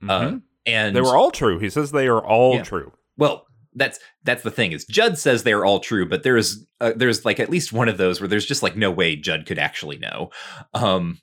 uh, 0.07 0.21
Mhm. 0.21 0.41
And 0.67 0.95
they 0.95 1.01
were 1.01 1.15
all 1.17 1.31
true. 1.31 1.57
He 1.57 1.69
says 1.71 1.91
they 1.91 2.07
are 2.07 2.23
all 2.23 2.55
Yeah. 2.55 2.63
true. 2.63 2.91
well, 3.17 3.45
that's 3.75 3.99
that's 4.23 4.41
the 4.43 4.49
thing 4.51 4.71
is 4.71 4.85
Judd 4.85 5.17
says 5.19 5.43
they're 5.43 5.63
all 5.65 5.79
true, 5.79 6.07
but 6.07 6.23
there's 6.23 6.65
uh, 6.81 6.93
there's 6.95 7.25
like 7.25 7.39
at 7.39 7.49
least 7.49 7.71
one 7.73 7.87
of 7.89 7.97
those 7.97 8.19
where 8.19 8.27
there's 8.27 8.45
just 8.45 8.63
like 8.63 8.75
no 8.75 8.89
way 8.91 9.15
Judd 9.15 9.45
could 9.45 9.59
actually 9.59 9.97
know. 9.97 10.31
Um, 10.73 11.19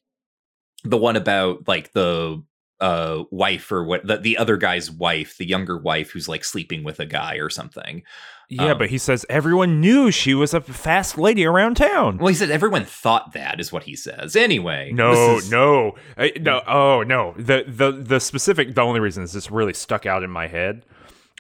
the 0.85 0.97
one 0.97 1.17
about 1.17 1.67
like 1.67 1.93
the 1.93 2.43
uh 2.81 3.25
wife 3.31 3.71
or 3.73 3.85
what 3.85 4.07
the, 4.07 4.19
the 4.19 4.37
other 4.39 4.57
guy's 4.57 4.91
wife, 4.91 5.37
the 5.37 5.47
younger 5.47 5.79
wife 5.79 6.11
who's 6.11 6.29
like 6.29 6.45
sleeping 6.45 6.85
with 6.85 7.01
a 7.01 7.07
guy 7.07 7.37
or 7.37 7.51
something. 7.51 8.03
Yeah, 8.51 8.73
Um, 8.73 8.79
but 8.79 8.91
he 8.91 8.99
says 8.99 9.25
everyone 9.31 9.81
knew 9.81 10.11
she 10.11 10.35
was 10.35 10.53
a 10.55 10.61
fast 10.61 11.17
lady 11.19 11.45
around 11.47 11.77
town. 11.77 12.19
Well, 12.19 12.29
he 12.29 12.35
said 12.35 12.51
everyone 12.51 12.85
thought 12.85 13.33
that 13.33 13.59
is 13.59 13.73
what 13.73 13.85
he 13.85 13.97
says. 13.97 14.37
Anyway, 14.37 14.91
No, 14.93 15.37
is- 15.39 15.51
no, 15.51 15.95
Uh, 16.19 16.29
no. 16.41 16.63
Oh, 16.67 17.03
no. 17.03 17.35
The 17.39 17.65
the 17.67 17.91
the 17.93 18.21
specific. 18.21 18.75
The 18.75 18.83
only 18.83 19.01
reason 19.01 19.23
is 19.23 19.33
this 19.33 19.51
really 19.51 19.73
stuck 19.75 20.05
out 20.07 20.23
in 20.23 20.31
my 20.31 20.47
head 20.47 20.85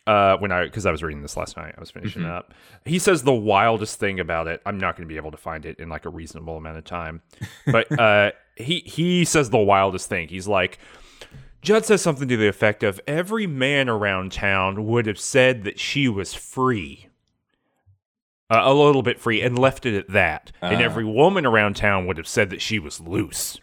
uh, 0.07 0.37
when 0.39 0.51
I 0.53 0.65
because 0.65 0.87
I 0.87 0.91
was 0.91 1.03
reading 1.03 1.23
this 1.23 1.37
last 1.37 1.57
night. 1.57 1.75
I 1.77 1.81
was 1.81 1.91
finishing 1.91 2.23
Mhm. 2.23 2.31
up. 2.37 2.53
He 2.85 2.99
says 2.99 3.23
the 3.23 3.33
wildest 3.33 3.99
thing 4.01 4.19
about 4.21 4.49
it. 4.49 4.61
I'm 4.67 4.79
not 4.79 4.97
going 4.97 5.07
to 5.09 5.13
be 5.13 5.17
able 5.19 5.31
to 5.31 5.37
find 5.37 5.65
it 5.67 5.79
in 5.79 5.89
like 5.89 6.05
a 6.07 6.11
reasonable 6.11 6.57
amount 6.57 6.79
of 6.79 6.85
time, 6.85 7.23
but 7.67 7.87
uh, 8.01 8.33
he 8.57 8.81
he 8.87 9.25
says 9.25 9.51
the 9.51 9.59
wildest 9.59 10.09
thing. 10.09 10.29
He's 10.29 10.49
like. 10.49 10.79
Judd 11.65 11.85
says 11.85 12.03
something 12.03 12.29
to 12.29 12.37
the 12.37 12.47
effect 12.47 12.83
of 12.83 13.01
every 13.07 13.47
man 13.47 13.89
around 13.89 14.31
town 14.33 14.87
would 14.87 15.07
have 15.07 15.19
said 15.19 15.65
that 15.65 15.81
she 15.81 16.07
was 16.09 16.35
free. 16.35 17.09
Uh, 18.51 18.61
a 18.65 18.75
little 18.75 19.03
bit 19.03 19.19
free 19.19 19.41
and 19.41 19.59
left 19.59 19.87
it 19.87 19.97
at 19.97 20.09
that. 20.11 20.53
and 20.61 20.77
Ah. 20.81 20.85
every 20.85 21.05
woman 21.05 21.47
around 21.47 21.75
town 21.77 22.07
would 22.07 22.19
have 22.19 22.29
said 22.29 22.51
that 22.51 22.61
she 22.61 22.79
was 22.79 23.01
loose. 23.01 23.59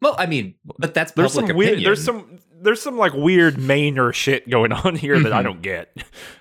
Well, 0.00 0.16
I 0.18 0.26
mean, 0.26 0.54
but 0.78 0.94
that's 0.94 1.12
There's 1.12 1.32
public 1.34 1.50
some 1.50 1.56
opinion. 1.56 1.74
weird. 1.78 1.86
There's 1.86 2.04
some. 2.04 2.38
There's 2.60 2.80
some 2.80 2.96
like 2.96 3.12
weird 3.12 3.56
Mainer 3.56 4.12
shit 4.14 4.48
going 4.48 4.72
on 4.72 4.96
here 4.96 5.20
that 5.20 5.32
I 5.34 5.42
don't 5.42 5.60
get. 5.62 5.94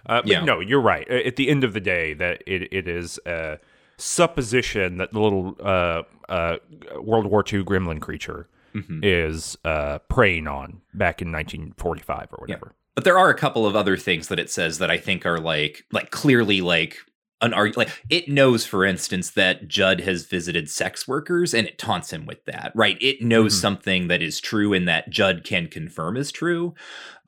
Uh, 0.06 0.22
but 0.22 0.28
Yeah. 0.28 0.44
no, 0.46 0.60
you're 0.62 0.82
right. 0.82 1.08
At 1.10 1.36
the 1.38 1.50
end 1.50 1.64
of 1.66 1.74
the 1.74 1.80
day, 1.82 2.14
that 2.14 2.44
it, 2.48 2.72
it 2.74 2.88
is 2.88 3.20
a 3.26 3.60
supposition 3.98 4.98
that 4.98 5.12
the 5.12 5.20
little 5.20 5.56
uh, 5.62 6.04
uh, 6.30 6.58
World 7.02 7.26
War 7.28 7.42
II 7.42 7.64
gremlin 7.64 8.00
creature 8.02 8.48
Mhm. 8.76 9.00
is 9.04 9.58
uh, 9.66 10.00
preying 10.10 10.48
on 10.48 10.82
back 10.94 11.22
in 11.22 11.32
1945 11.32 12.28
or 12.32 12.38
whatever. 12.42 12.74
But 12.96 13.04
there 13.06 13.18
are 13.18 13.30
a 13.30 13.36
couple 13.38 13.66
of 13.66 13.76
other 13.76 13.98
things 13.98 14.28
that 14.28 14.40
it 14.40 14.50
says 14.50 14.78
that 14.80 14.92
I 14.92 14.98
think 14.98 15.26
are 15.26 15.40
like 15.40 15.86
like 15.92 16.12
clearly 16.12 16.62
like 16.62 16.98
an 17.42 17.54
arg 17.54 17.76
like 17.76 17.90
it 18.10 18.30
knows 18.30 18.66
for 18.66 18.86
instance 18.86 19.32
that 19.32 19.68
Judd 19.68 20.00
has 20.02 20.26
visited 20.26 20.70
sex 20.70 21.08
workers 21.08 21.54
and 21.54 21.68
it 21.68 21.78
taunts 21.78 22.14
him 22.14 22.26
with 22.26 22.46
that. 22.46 22.72
Right? 22.76 22.98
It 23.02 23.22
knows 23.22 23.54
Mhm. 23.58 23.62
something 23.62 24.08
that 24.08 24.22
is 24.22 24.40
true 24.40 24.74
and 24.74 24.88
that 24.88 25.10
Judd 25.10 25.44
can 25.44 25.68
confirm 25.68 26.16
is 26.16 26.32
true. 26.32 26.74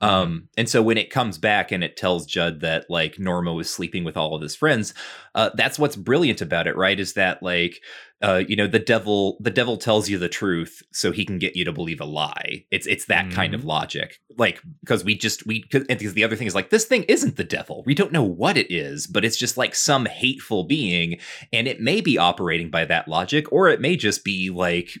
Um, 0.00 0.48
and 0.56 0.68
so 0.68 0.82
when 0.82 0.98
it 0.98 1.10
comes 1.10 1.38
back 1.38 1.72
and 1.72 1.82
it 1.82 1.96
tells 1.96 2.26
Judd 2.26 2.60
that 2.60 2.84
like 2.90 3.18
Norma 3.18 3.54
was 3.54 3.70
sleeping 3.70 4.04
with 4.04 4.16
all 4.16 4.34
of 4.34 4.42
his 4.42 4.54
friends, 4.54 4.92
uh, 5.34 5.50
that's 5.54 5.78
what's 5.78 5.96
brilliant 5.96 6.42
about 6.42 6.66
it, 6.66 6.76
right? 6.76 7.00
Is 7.00 7.14
that 7.14 7.42
like 7.42 7.80
uh, 8.22 8.42
you 8.46 8.56
know 8.56 8.66
the 8.66 8.78
devil 8.78 9.36
the 9.40 9.50
devil 9.50 9.76
tells 9.76 10.08
you 10.08 10.18
the 10.18 10.28
truth 10.28 10.82
so 10.92 11.12
he 11.12 11.24
can 11.24 11.38
get 11.38 11.54
you 11.54 11.66
to 11.66 11.72
believe 11.72 12.00
a 12.00 12.04
lie 12.06 12.64
it's 12.70 12.86
it's 12.86 13.04
that 13.04 13.30
kind 13.30 13.52
of 13.52 13.62
logic 13.62 14.22
like 14.38 14.62
because 14.80 15.04
we 15.04 15.14
just 15.14 15.44
we 15.46 15.66
because 15.70 16.14
the 16.14 16.24
other 16.24 16.34
thing 16.34 16.46
is 16.46 16.54
like 16.54 16.70
this 16.70 16.86
thing 16.86 17.02
isn't 17.04 17.36
the 17.36 17.44
devil 17.44 17.82
we 17.84 17.94
don't 17.94 18.12
know 18.12 18.24
what 18.24 18.56
it 18.56 18.72
is 18.72 19.06
but 19.06 19.22
it's 19.22 19.36
just 19.36 19.58
like 19.58 19.74
some 19.74 20.06
hateful 20.06 20.64
being 20.64 21.18
and 21.52 21.68
it 21.68 21.78
may 21.78 22.00
be 22.00 22.16
operating 22.16 22.70
by 22.70 22.86
that 22.86 23.06
logic 23.06 23.52
or 23.52 23.68
it 23.68 23.82
may 23.82 23.96
just 23.96 24.24
be 24.24 24.48
like 24.48 24.92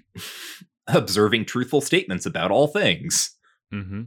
observing 0.86 1.46
truthful 1.46 1.80
statements 1.80 2.26
about 2.26 2.50
all 2.50 2.66
things 2.66 3.36
Mm-hmm. 3.72 4.02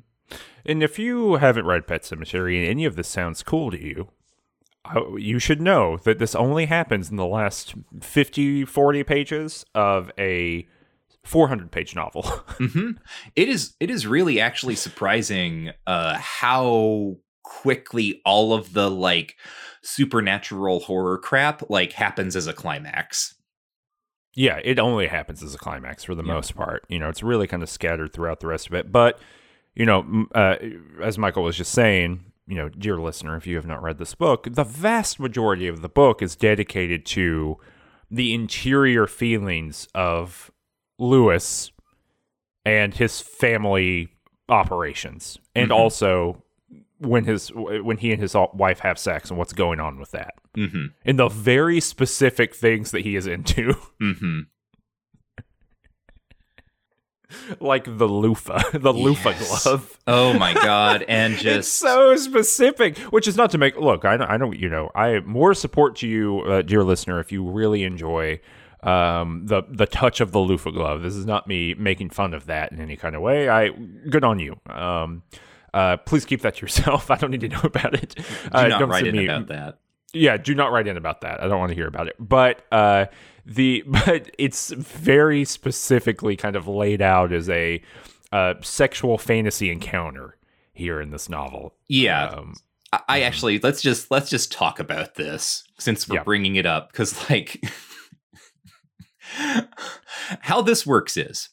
And 0.65 0.83
if 0.83 0.99
you 0.99 1.35
haven't 1.35 1.65
read 1.65 1.87
Pet 1.87 2.03
Sematary 2.03 2.57
and 2.59 2.67
any 2.67 2.85
of 2.85 2.95
this 2.95 3.07
sounds 3.07 3.43
cool 3.43 3.71
to 3.71 3.81
you, 3.83 4.09
you 5.17 5.39
should 5.39 5.61
know 5.61 5.97
that 6.03 6.19
this 6.19 6.35
only 6.35 6.65
happens 6.65 7.09
in 7.09 7.15
the 7.17 7.25
last 7.25 7.75
50, 8.01 8.65
40 8.65 9.03
pages 9.03 9.65
of 9.75 10.11
a 10.17 10.67
400 11.23 11.71
page 11.71 11.95
novel. 11.95 12.23
hmm 12.57 12.91
It 13.35 13.49
is 13.49 13.75
it 13.79 13.89
is 13.91 14.07
really 14.07 14.39
actually 14.39 14.75
surprising 14.75 15.71
uh 15.85 16.17
how 16.17 17.17
quickly 17.43 18.21
all 18.25 18.53
of 18.53 18.73
the 18.73 18.89
like 18.89 19.35
supernatural 19.83 20.79
horror 20.81 21.17
crap 21.17 21.69
like 21.69 21.93
happens 21.93 22.35
as 22.35 22.47
a 22.47 22.53
climax. 22.53 23.35
yeah, 24.35 24.59
it 24.63 24.79
only 24.79 25.07
happens 25.07 25.41
as 25.43 25.53
a 25.55 25.57
climax 25.57 26.03
for 26.03 26.15
the 26.15 26.23
Yeah. 26.23 26.33
most 26.33 26.55
part. 26.55 26.85
You 26.89 26.99
know, 26.99 27.09
it's 27.09 27.23
really 27.23 27.47
kind 27.47 27.63
of 27.63 27.69
scattered 27.69 28.13
throughout 28.13 28.39
the 28.39 28.47
rest 28.47 28.67
of 28.67 28.73
it. 28.73 28.91
But, 28.91 29.19
you 29.79 29.85
know, 29.85 30.25
uh, 30.35 30.55
as 31.01 31.17
Michael 31.17 31.43
was 31.43 31.55
just 31.55 31.71
saying, 31.71 32.25
you 32.47 32.55
know, 32.55 32.67
dear 32.67 32.97
listener, 32.97 33.37
if 33.37 33.47
you 33.47 33.55
have 33.55 33.65
not 33.65 33.81
read 33.81 33.97
this 33.97 34.13
book, 34.13 34.45
the 34.51 34.65
vast 34.65 35.19
majority 35.21 35.67
of 35.69 35.81
the 35.81 35.87
book 35.87 36.21
is 36.21 36.35
dedicated 36.35 37.05
to 37.07 37.57
the 38.11 38.33
interior 38.33 39.07
feelings 39.07 39.87
of 39.95 40.51
Louis 40.97 41.71
and 42.65 42.93
his 42.93 43.21
family 43.21 44.09
operations, 44.49 45.37
and 45.55 45.69
Mhm. 45.71 45.75
also 45.75 46.43
when 46.97 47.23
his 47.23 47.49
when 47.53 47.97
he 47.97 48.11
and 48.11 48.21
his 48.21 48.35
wife 48.53 48.79
have 48.79 48.99
sex 48.99 49.29
and 49.29 49.39
what's 49.39 49.53
going 49.53 49.79
on 49.79 49.97
with 49.97 50.11
that, 50.11 50.33
hmm 50.55 50.87
and 51.05 51.17
the 51.17 51.29
very 51.29 51.79
specific 51.79 52.53
things 52.53 52.91
that 52.91 53.01
he 53.05 53.15
is 53.15 53.27
into. 53.27 53.73
hmm 53.99 54.41
like 57.59 57.85
the 57.85 58.07
loofah, 58.07 58.61
the 58.77 58.93
loofah 58.93 59.29
Yes. 59.29 59.63
glove. 59.63 59.97
Oh 60.07 60.33
my 60.33 60.53
god! 60.53 61.03
And 61.07 61.33
it's 61.33 61.43
just 61.43 61.73
so 61.75 62.15
specific, 62.15 62.97
which 63.11 63.27
is 63.27 63.35
not 63.37 63.51
to 63.51 63.57
make 63.57 63.77
look. 63.77 64.05
I 64.05 64.17
know, 64.17 64.25
I 64.25 64.37
know, 64.37 64.51
you 64.51 64.69
know, 64.69 64.89
I 64.95 65.19
more 65.21 65.53
support 65.53 65.95
to 65.97 66.07
you, 66.07 66.41
uh, 66.41 66.61
dear 66.61 66.83
listener, 66.83 67.19
if 67.19 67.31
you 67.31 67.43
really 67.49 67.83
enjoy 67.83 68.39
um, 68.83 69.45
the 69.45 69.63
the 69.69 69.85
touch 69.85 70.21
of 70.21 70.31
the 70.31 70.39
loofah 70.39 70.71
glove. 70.71 71.01
This 71.01 71.15
is 71.15 71.25
not 71.25 71.47
me 71.47 71.73
making 71.73 72.11
fun 72.11 72.33
of 72.33 72.45
that 72.47 72.71
in 72.71 72.79
any 72.79 72.95
kind 72.95 73.15
of 73.15 73.21
way. 73.21 73.49
I 73.49 73.69
good 74.09 74.23
on 74.23 74.39
you. 74.39 74.59
Um, 74.69 75.23
uh, 75.73 75.97
please 75.97 76.25
keep 76.25 76.41
that 76.41 76.55
to 76.55 76.61
yourself. 76.61 77.11
I 77.11 77.15
don't 77.17 77.29
need 77.31 77.41
to 77.41 77.49
know 77.49 77.61
about 77.63 77.93
it. 77.93 78.15
do 78.15 78.23
Uh, 78.51 78.67
not 78.67 78.79
don't 78.79 78.89
write 78.89 79.03
send 79.03 79.15
in 79.15 79.17
me- 79.17 79.25
about 79.25 79.47
that. 79.49 79.77
Yeah 80.13 80.37
do 80.37 80.53
not 80.55 80.71
write 80.71 80.87
in 80.87 80.97
about 80.97 81.21
that. 81.21 81.41
I 81.43 81.47
don't 81.47 81.59
want 81.59 81.69
to 81.69 81.75
hear 81.75 81.87
about 81.87 82.07
it. 82.07 82.15
But 82.19 82.63
uh 82.71 83.05
the 83.45 83.83
but 84.05 84.29
it's 84.37 84.71
very 84.71 85.45
specifically 85.45 86.35
kind 86.35 86.55
of 86.55 86.67
laid 86.67 87.01
out 87.01 87.31
as 87.33 87.49
a 87.49 87.81
uh 88.31 88.55
sexual 88.61 89.17
fantasy 89.17 89.71
encounter 89.71 90.37
here 90.73 91.01
in 91.01 91.11
this 91.11 91.29
novel. 91.29 91.75
Yeah, 91.87 92.25
um, 92.27 92.53
I, 93.07 93.21
actually 93.21 93.59
let's 93.59 93.81
just 93.81 94.09
let's 94.09 94.29
just 94.29 94.51
talk 94.51 94.79
about 94.79 95.15
this 95.15 95.63
since 95.77 96.07
we're 96.09 96.15
Yeah. 96.17 96.23
bringing 96.23 96.55
it 96.55 96.65
up 96.65 96.91
because 96.91 97.29
like 97.29 97.63
how 100.41 100.61
this 100.61 100.85
works 100.85 101.17
is 101.17 101.49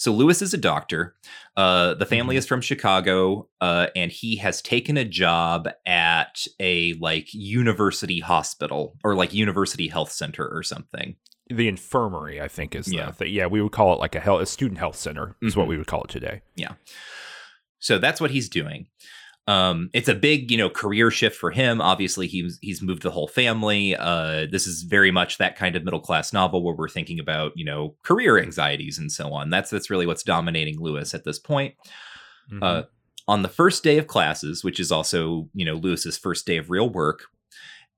so 0.00 0.12
Louis 0.12 0.40
is 0.40 0.54
a 0.54 0.58
doctor. 0.58 1.14
Uh, 1.58 1.92
the 1.92 2.06
family 2.06 2.34
Mhm. 2.34 2.38
is 2.38 2.46
from 2.46 2.62
Chicago, 2.62 3.48
uh, 3.60 3.88
and 3.94 4.10
he 4.10 4.36
has 4.36 4.62
taken 4.62 4.96
a 4.96 5.04
job 5.04 5.68
at 5.84 6.46
a 6.58 6.94
like 6.94 7.28
university 7.34 8.20
hospital 8.20 8.96
or 9.04 9.14
like 9.14 9.34
university 9.34 9.88
health 9.88 10.10
center 10.10 10.48
or 10.48 10.62
something. 10.62 11.16
the 11.52 11.66
infirmary 11.66 12.40
i 12.40 12.46
think 12.46 12.76
is 12.76 12.92
Yeah. 12.92 13.06
the 13.06 13.12
thing. 13.12 13.32
yeah 13.32 13.46
we 13.46 13.60
would 13.60 13.72
call 13.72 13.92
it 13.92 13.98
like 13.98 14.14
a 14.14 14.20
health 14.20 14.40
a 14.40 14.46
student 14.46 14.78
health 14.78 14.94
center 14.94 15.34
is 15.42 15.56
what 15.56 15.64
Mhm. 15.66 15.70
we 15.70 15.76
would 15.78 15.88
call 15.88 16.04
it 16.04 16.08
today 16.10 16.42
Yeah. 16.54 16.74
So 17.80 17.98
that's 17.98 18.20
what 18.20 18.30
he's 18.30 18.48
doing. 18.48 18.86
Um, 19.50 19.90
it's 19.92 20.08
a 20.08 20.14
big, 20.14 20.50
you 20.50 20.56
know, 20.56 20.70
career 20.70 21.10
shift 21.10 21.36
for 21.36 21.50
him. 21.50 21.80
Obviously, 21.80 22.28
he's 22.28 22.58
he's 22.62 22.80
moved 22.80 23.02
the 23.02 23.10
whole 23.10 23.26
family. 23.26 23.96
Uh, 23.96 24.46
this 24.50 24.66
is 24.66 24.82
very 24.82 25.10
much 25.10 25.38
that 25.38 25.56
kind 25.56 25.74
of 25.74 25.82
middle 25.82 26.00
class 26.00 26.32
novel 26.32 26.62
where 26.62 26.74
we're 26.74 26.88
thinking 26.88 27.18
about, 27.18 27.52
you 27.56 27.64
know, 27.64 27.96
career 28.04 28.38
anxieties 28.38 28.96
and 28.96 29.10
so 29.10 29.32
on. 29.32 29.50
That's 29.50 29.68
that's 29.68 29.90
really 29.90 30.06
what's 30.06 30.22
dominating 30.22 30.78
Louis 30.78 31.12
at 31.14 31.24
this 31.24 31.40
point. 31.40 31.74
Mhm. 32.52 32.62
Uh, 32.62 32.82
on 33.26 33.42
the 33.42 33.48
first 33.48 33.82
day 33.82 33.98
of 33.98 34.06
classes, 34.06 34.62
which 34.62 34.78
is 34.78 34.92
also, 34.92 35.48
you 35.52 35.64
know, 35.64 35.74
Louis's 35.74 36.16
first 36.16 36.46
day 36.46 36.56
of 36.56 36.70
real 36.70 36.88
work, 36.88 37.24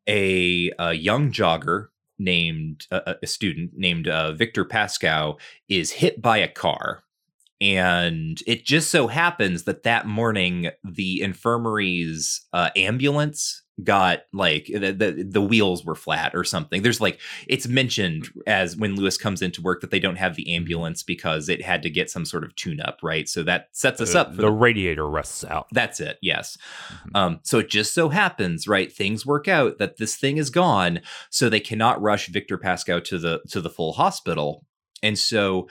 a, 0.07 0.71
a 0.79 0.93
young 0.95 1.33
jogger 1.33 1.89
named 2.19 2.87
a, 2.91 3.17
a 3.23 3.27
student 3.27 3.73
named 3.75 4.09
uh, 4.09 4.33
Victor 4.33 4.65
Pascow 4.65 5.39
is 5.69 5.91
hit 5.91 6.21
by 6.21 6.39
a 6.39 6.49
car. 6.49 7.03
And 7.63 8.43
it 8.45 8.65
just 8.65 8.91
so 8.91 9.07
happens 9.07 9.63
that 9.65 9.85
that 9.85 10.05
morning, 10.05 10.71
the 10.83 11.23
infirmary's 11.23 12.45
uh, 12.53 12.71
ambulance 12.75 13.63
got 13.85 14.23
like 14.33 14.67
the, 14.67 14.93
the 14.93 15.27
the 15.29 15.41
wheels 15.41 15.85
were 15.85 15.95
flat 15.95 16.33
or 16.35 16.43
something. 16.43 16.83
There's 16.83 17.01
like 17.01 17.21
it's 17.47 17.69
mentioned 17.69 18.29
as 18.49 18.77
when 18.77 18.97
Louis 18.97 19.17
comes 19.17 19.43
into 19.43 19.63
work 19.63 19.81
that 19.81 19.91
they 19.93 20.01
don't 20.01 20.17
have 20.17 20.35
the 20.35 20.55
ambulance 20.55 21.05
because 21.05 21.49
it 21.49 21.63
had 21.63 21.83
to 21.85 21.91
get 21.91 22.11
some 22.11 22.25
sort 22.25 22.43
of 22.43 22.55
tune 22.57 22.81
up, 22.81 22.99
right? 23.03 23.29
So 23.29 23.45
that 23.45 23.69
sets 23.71 24.01
us 24.01 24.15
up 24.17 24.31
for 24.31 24.37
the 24.37 24.43
the 24.43 24.53
radiator 24.53 25.09
rusts 25.09 25.45
out 25.45 25.69
that's 25.73 26.01
it. 26.01 26.19
Yes. 26.21 26.59
Mhm. 26.91 27.11
Um, 27.15 27.41
so 27.45 27.61
it 27.61 27.71
just 27.71 27.95
so 27.95 28.09
happens, 28.09 28.67
right? 28.67 28.93
Things 28.93 29.25
work 29.25 29.47
out 29.47 29.79
that 29.79 29.99
this 29.99 30.17
thing 30.17 30.37
is 30.37 30.51
gone, 30.51 31.01
so 31.31 31.49
they 31.49 31.61
cannot 31.61 32.03
rush 32.03 32.27
Victor 32.27 32.59
Pascow 32.59 33.03
to 33.05 33.19
the 33.19 33.41
to 33.51 33.61
the 33.61 33.71
full 33.71 33.93
hospital, 33.93 34.67
and 35.01 35.17
so 35.17 35.69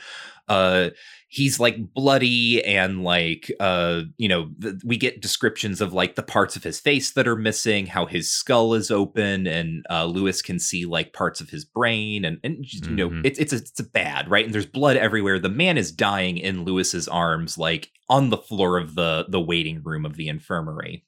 uh, 0.47 0.89
he's 1.34 1.62
like 1.62 1.78
bloody 1.94 2.62
and 2.65 3.06
like 3.06 3.50
uh, 3.62 4.02
you 4.17 4.28
know 4.28 4.50
th- 4.62 4.76
we 4.84 4.98
get 4.98 5.22
descriptions 5.22 5.80
of 5.80 5.94
like 5.94 6.15
the 6.15 6.22
parts 6.24 6.58
of 6.58 6.63
his 6.63 6.80
face 6.80 7.12
that 7.13 7.26
are 7.28 7.38
missing, 7.38 7.86
how 7.86 8.06
his 8.06 8.30
skull 8.30 8.74
is 8.74 8.91
open, 8.91 9.48
and 9.48 9.86
uh, 9.89 10.04
Louis 10.06 10.41
can 10.41 10.60
see 10.60 10.86
like 10.86 11.13
parts 11.13 11.39
of 11.39 11.50
his 11.50 11.63
brain, 11.63 12.26
and 12.26 12.38
and 12.44 12.65
you 12.72 12.91
know 12.91 13.10
Mhm. 13.10 13.22
it's 13.26 13.39
it's 13.39 13.54
a, 13.54 13.56
it's 13.58 13.80
a 13.80 13.84
bad 13.84 14.30
right, 14.30 14.44
and 14.46 14.54
there's 14.54 14.65
blood 14.65 14.98
everywhere. 14.98 15.39
The 15.39 15.50
man 15.50 15.78
is 15.78 15.91
dying 15.91 16.38
in 16.38 16.65
Louis's 16.65 17.08
arms, 17.08 17.58
like 17.58 17.91
on 18.10 18.30
the 18.30 18.38
floor 18.38 18.78
of 18.78 18.96
the 18.96 19.26
the 19.30 19.39
waiting 19.41 19.82
room 19.84 20.06
of 20.06 20.17
the 20.17 20.28
infirmary 20.28 21.06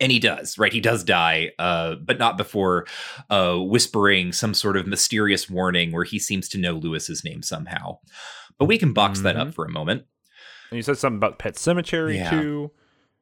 and 0.00 0.10
he 0.12 0.18
does 0.18 0.58
right? 0.58 0.72
He 0.72 0.80
does 0.80 1.04
die 1.04 1.52
uh 1.58 1.94
but 1.96 2.18
not 2.18 2.36
before 2.36 2.86
uh 3.30 3.56
whispering 3.56 4.32
some 4.32 4.54
sort 4.54 4.76
of 4.76 4.86
mysterious 4.86 5.48
warning 5.48 5.92
where 5.92 6.04
he 6.04 6.18
seems 6.18 6.48
to 6.50 6.58
know 6.58 6.72
louis's 6.72 7.24
name 7.24 7.42
somehow. 7.42 7.98
But 8.58 8.66
we 8.66 8.78
can 8.78 8.92
box 8.92 9.20
that 9.20 9.36
up 9.36 9.48
Mhm. 9.48 9.54
for 9.54 9.64
a 9.64 9.70
moment. 9.70 10.04
And 10.70 10.76
you 10.78 10.82
said 10.82 10.98
something 10.98 11.18
about 11.18 11.38
pet 11.38 11.56
cemetery 11.56 12.16
Yeah. 12.16 12.30
too. 12.30 12.70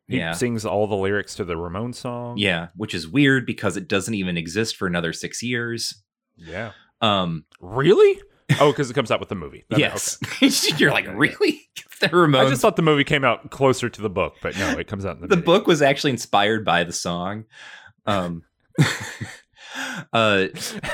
He 0.08 0.18
Yeah. 0.18 0.32
sings 0.32 0.64
all 0.64 0.86
the 0.86 0.96
lyrics 0.96 1.34
to 1.36 1.44
the 1.44 1.54
Ramones 1.54 1.96
song. 1.96 2.36
Yeah 2.38 2.68
which 2.76 2.94
is 2.94 3.06
weird 3.08 3.46
because 3.46 3.76
it 3.76 3.88
doesn't 3.88 4.14
even 4.14 4.36
exist 4.36 4.76
for 4.76 4.86
another 4.86 5.12
six 5.12 5.42
years. 5.42 6.02
Yeah. 6.36 6.72
Um 7.00 7.44
really 7.60 8.20
oh 8.60 8.70
because 8.72 8.90
it 8.90 8.94
comes 8.94 9.10
out 9.10 9.20
with 9.20 9.28
the 9.28 9.34
movie 9.34 9.64
That- 9.70 9.78
yes 9.78 10.18
okay. 10.24 10.50
you're 10.76 10.90
like 10.90 11.06
really 11.08 11.60
the 12.00 12.08
I 12.38 12.48
just 12.48 12.62
thought 12.62 12.76
the 12.76 12.82
movie 12.82 13.04
came 13.04 13.24
out 13.24 13.50
closer 13.50 13.88
to 13.88 14.02
the 14.02 14.10
book, 14.10 14.34
but 14.42 14.58
no, 14.58 14.70
it 14.70 14.88
comes 14.88 15.06
out 15.06 15.16
in 15.16 15.22
the, 15.22 15.28
the 15.28 15.36
video. 15.36 15.46
book 15.46 15.66
was 15.66 15.82
actually 15.82 16.10
inspired 16.10 16.64
by 16.64 16.84
the 16.84 16.92
song 16.92 17.44
um 18.06 18.42
uh 20.12 20.46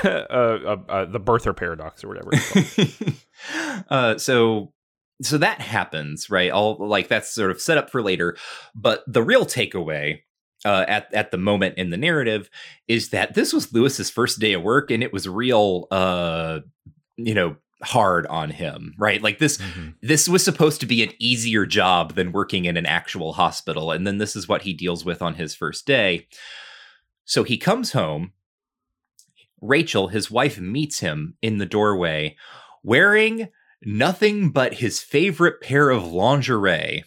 uh, 0.03 0.07
uh, 0.07 0.77
uh, 0.87 1.05
the 1.05 1.19
birther 1.19 1.55
paradox 1.55 2.03
or 2.03 2.09
whatever. 2.09 2.29
It's 2.33 3.25
uh, 3.89 4.17
so 4.17 4.73
so 5.21 5.37
that 5.37 5.61
happens, 5.61 6.29
right? 6.29 6.51
All 6.51 6.77
like 6.79 7.07
that's 7.07 7.33
sort 7.33 7.51
of 7.51 7.61
set 7.61 7.77
up 7.77 7.89
for 7.89 8.01
later. 8.01 8.37
But 8.75 9.03
the 9.07 9.23
real 9.23 9.45
takeaway 9.45 10.19
uh, 10.65 10.85
at 10.87 11.13
at 11.13 11.31
the 11.31 11.37
moment 11.37 11.77
in 11.77 11.89
the 11.89 11.97
narrative 11.97 12.49
is 12.87 13.09
that 13.09 13.33
this 13.33 13.53
was 13.53 13.73
Lewis's 13.73 14.09
first 14.09 14.39
day 14.39 14.53
of 14.53 14.61
work, 14.61 14.91
and 14.91 15.03
it 15.03 15.13
was 15.13 15.27
real, 15.27 15.87
uh, 15.91 16.59
you 17.25 17.33
know, 17.33 17.55
hard 17.81 18.27
on 18.27 18.49
him, 18.49 18.93
right? 18.97 19.21
Like 19.21 19.39
this 19.39 19.57
Mhm. 19.57 19.95
this 20.01 20.27
was 20.27 20.43
supposed 20.43 20.79
to 20.81 20.85
be 20.85 21.01
an 21.03 21.13
easier 21.19 21.65
job 21.65 22.15
than 22.15 22.31
working 22.33 22.65
in 22.65 22.75
an 22.77 22.85
actual 22.85 23.33
hospital 23.33 23.91
and 23.91 24.05
then 24.05 24.17
this 24.17 24.35
is 24.35 24.47
what 24.47 24.63
he 24.63 24.73
deals 24.73 25.05
with 25.05 25.21
on 25.21 25.35
his 25.35 25.55
first 25.55 25.85
day 25.87 26.27
so 27.25 27.43
he 27.43 27.57
comes 27.57 27.91
home 27.93 28.33
rachel 29.61 30.07
his 30.09 30.29
wife 30.31 30.59
meets 30.59 30.99
him 30.99 31.35
in 31.41 31.57
the 31.57 31.65
doorway 31.65 32.35
wearing 32.83 33.47
nothing 33.83 34.49
but 34.51 34.75
his 34.75 34.99
favorite 35.01 35.61
pair 35.61 35.89
of 35.89 36.11
lingerie 36.11 37.03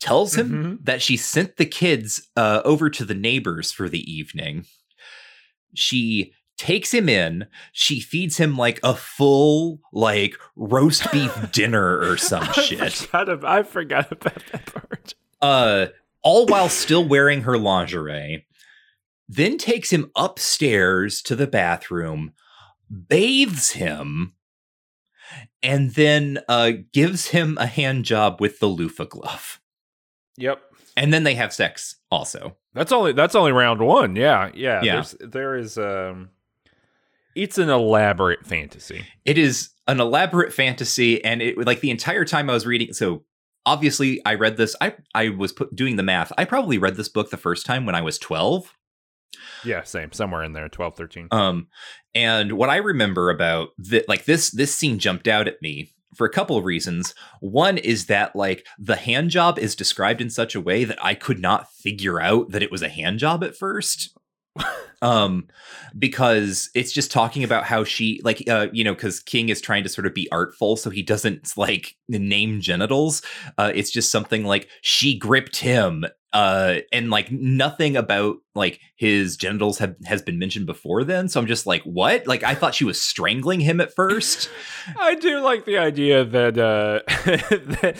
tells 0.00 0.34
him 0.36 0.50
Mhm. 0.80 0.84
that 0.84 1.00
she 1.02 1.16
sent 1.16 1.56
the 1.56 1.66
kids 1.66 2.28
uh, 2.36 2.60
over 2.64 2.90
to 2.90 3.04
the 3.04 3.14
neighbors 3.14 3.70
for 3.70 3.88
the 3.88 4.02
evening. 4.12 4.66
She 5.74 6.34
takes 6.62 6.94
him 6.94 7.08
in. 7.08 7.46
She 7.72 7.98
feeds 7.98 8.36
him 8.36 8.56
like 8.56 8.78
a 8.84 8.94
full 8.94 9.80
like 9.92 10.36
roast 10.54 11.10
beef 11.10 11.34
dinner 11.52 11.98
or 11.98 12.16
some 12.16 12.44
I 12.44 12.52
shit. 12.52 12.92
forgot, 12.92 13.28
ab- 13.28 13.44
I 13.44 13.62
forgot 13.64 14.12
about 14.12 14.42
that 14.52 14.66
part. 14.66 15.14
Uh, 15.40 15.86
all 16.22 16.46
while 16.46 16.68
still 16.68 17.06
wearing 17.06 17.42
her 17.42 17.58
lingerie. 17.58 18.46
Then 19.28 19.58
takes 19.58 19.90
him 19.92 20.12
upstairs 20.14 21.20
to 21.22 21.34
the 21.34 21.48
bathroom, 21.48 22.32
bathes 22.88 23.72
him, 23.72 24.34
and 25.64 25.94
then 25.94 26.38
uh, 26.48 26.72
gives 26.92 27.28
him 27.28 27.56
a 27.58 27.66
hand 27.66 28.04
job 28.04 28.40
with 28.40 28.60
the 28.60 28.66
loofah 28.66 29.06
glove. 29.06 29.60
Yep. 30.36 30.60
And 30.96 31.12
then 31.12 31.24
they 31.24 31.34
have 31.34 31.52
sex 31.52 31.96
also. 32.10 32.56
That's 32.74 32.92
only 32.92 33.12
that's 33.14 33.34
only 33.34 33.52
round 33.52 33.80
one. 33.80 34.14
Yeah, 34.14 34.50
yeah. 34.54 34.80
Yeah. 34.82 34.94
There's, 34.94 35.16
there 35.20 35.56
is 35.56 35.78
um, 35.78 36.28
it's 37.34 37.58
an 37.58 37.70
elaborate 37.70 38.46
fantasy. 38.46 39.04
It 39.24 39.38
is 39.38 39.70
an 39.86 40.00
elaborate 40.00 40.52
fantasy, 40.52 41.24
and 41.24 41.42
it 41.42 41.58
like 41.58 41.80
the 41.80 41.90
entire 41.90 42.24
time 42.24 42.50
I 42.50 42.54
was 42.54 42.66
reading. 42.66 42.92
So 42.92 43.24
obviously, 43.66 44.24
I 44.24 44.34
read 44.34 44.56
this. 44.56 44.76
I 44.80 44.94
I 45.14 45.30
was 45.30 45.52
put, 45.52 45.74
doing 45.74 45.96
the 45.96 46.02
math. 46.02 46.32
I 46.38 46.44
probably 46.44 46.78
read 46.78 46.96
this 46.96 47.08
book 47.08 47.30
the 47.30 47.36
first 47.36 47.66
time 47.66 47.86
when 47.86 47.94
I 47.94 48.02
was 48.02 48.18
twelve. 48.18 48.72
Yeah, 49.64 49.82
same. 49.82 50.12
Somewhere 50.12 50.42
in 50.42 50.52
there, 50.52 50.68
12, 50.68 50.96
13. 50.96 51.28
Um, 51.30 51.68
and 52.14 52.52
what 52.52 52.68
I 52.68 52.76
remember 52.76 53.30
about 53.30 53.70
that, 53.78 54.08
like 54.08 54.24
this, 54.24 54.50
this 54.50 54.74
scene 54.74 54.98
jumped 54.98 55.28
out 55.28 55.48
at 55.48 55.62
me 55.62 55.92
for 56.14 56.26
a 56.26 56.30
couple 56.30 56.56
of 56.56 56.64
reasons. 56.64 57.14
One 57.40 57.78
is 57.78 58.06
that 58.06 58.36
like 58.36 58.66
the 58.78 58.96
hand 58.96 59.30
job 59.30 59.58
is 59.58 59.74
described 59.74 60.20
in 60.20 60.30
such 60.30 60.54
a 60.54 60.60
way 60.60 60.84
that 60.84 61.02
I 61.02 61.14
could 61.14 61.38
not 61.38 61.72
figure 61.72 62.20
out 62.20 62.50
that 62.50 62.62
it 62.62 62.70
was 62.70 62.82
a 62.82 62.88
hand 62.88 63.18
job 63.18 63.42
at 63.42 63.56
first. 63.56 64.16
Um 65.02 65.48
because 65.98 66.70
it's 66.74 66.92
just 66.92 67.10
talking 67.10 67.42
about 67.42 67.64
how 67.64 67.84
she 67.84 68.20
like 68.22 68.42
uh 68.48 68.68
you 68.72 68.84
know 68.84 68.94
because 68.94 69.20
king 69.20 69.48
is 69.48 69.60
trying 69.60 69.82
to 69.82 69.88
sort 69.88 70.06
of 70.06 70.14
be 70.14 70.30
artful 70.30 70.76
so 70.76 70.90
he 70.90 71.02
doesn't 71.02 71.52
like 71.56 71.96
name 72.08 72.60
genitals. 72.60 73.22
Uh 73.58 73.72
it's 73.74 73.90
just 73.90 74.10
something 74.10 74.44
like 74.44 74.68
she 74.82 75.18
gripped 75.18 75.56
him 75.56 76.04
uh 76.32 76.76
and 76.92 77.10
like 77.10 77.30
nothing 77.30 77.96
about 77.96 78.36
like 78.54 78.80
his 78.96 79.36
genitals 79.36 79.78
have 79.78 79.94
has 80.04 80.22
been 80.22 80.38
mentioned 80.38 80.64
before 80.64 81.04
then 81.04 81.28
so 81.28 81.38
i'm 81.38 81.46
just 81.46 81.66
like 81.66 81.82
what? 81.82 82.26
Like 82.26 82.42
i 82.42 82.54
thought 82.54 82.74
she 82.74 82.84
was 82.84 83.00
strangling 83.00 83.60
him 83.60 83.80
at 83.80 83.94
first. 83.94 84.48
I 84.98 85.14
do 85.14 85.40
like 85.40 85.64
the 85.64 85.78
idea 85.78 86.24
that, 86.24 86.58
uh, 86.58 87.00
that 87.26 87.96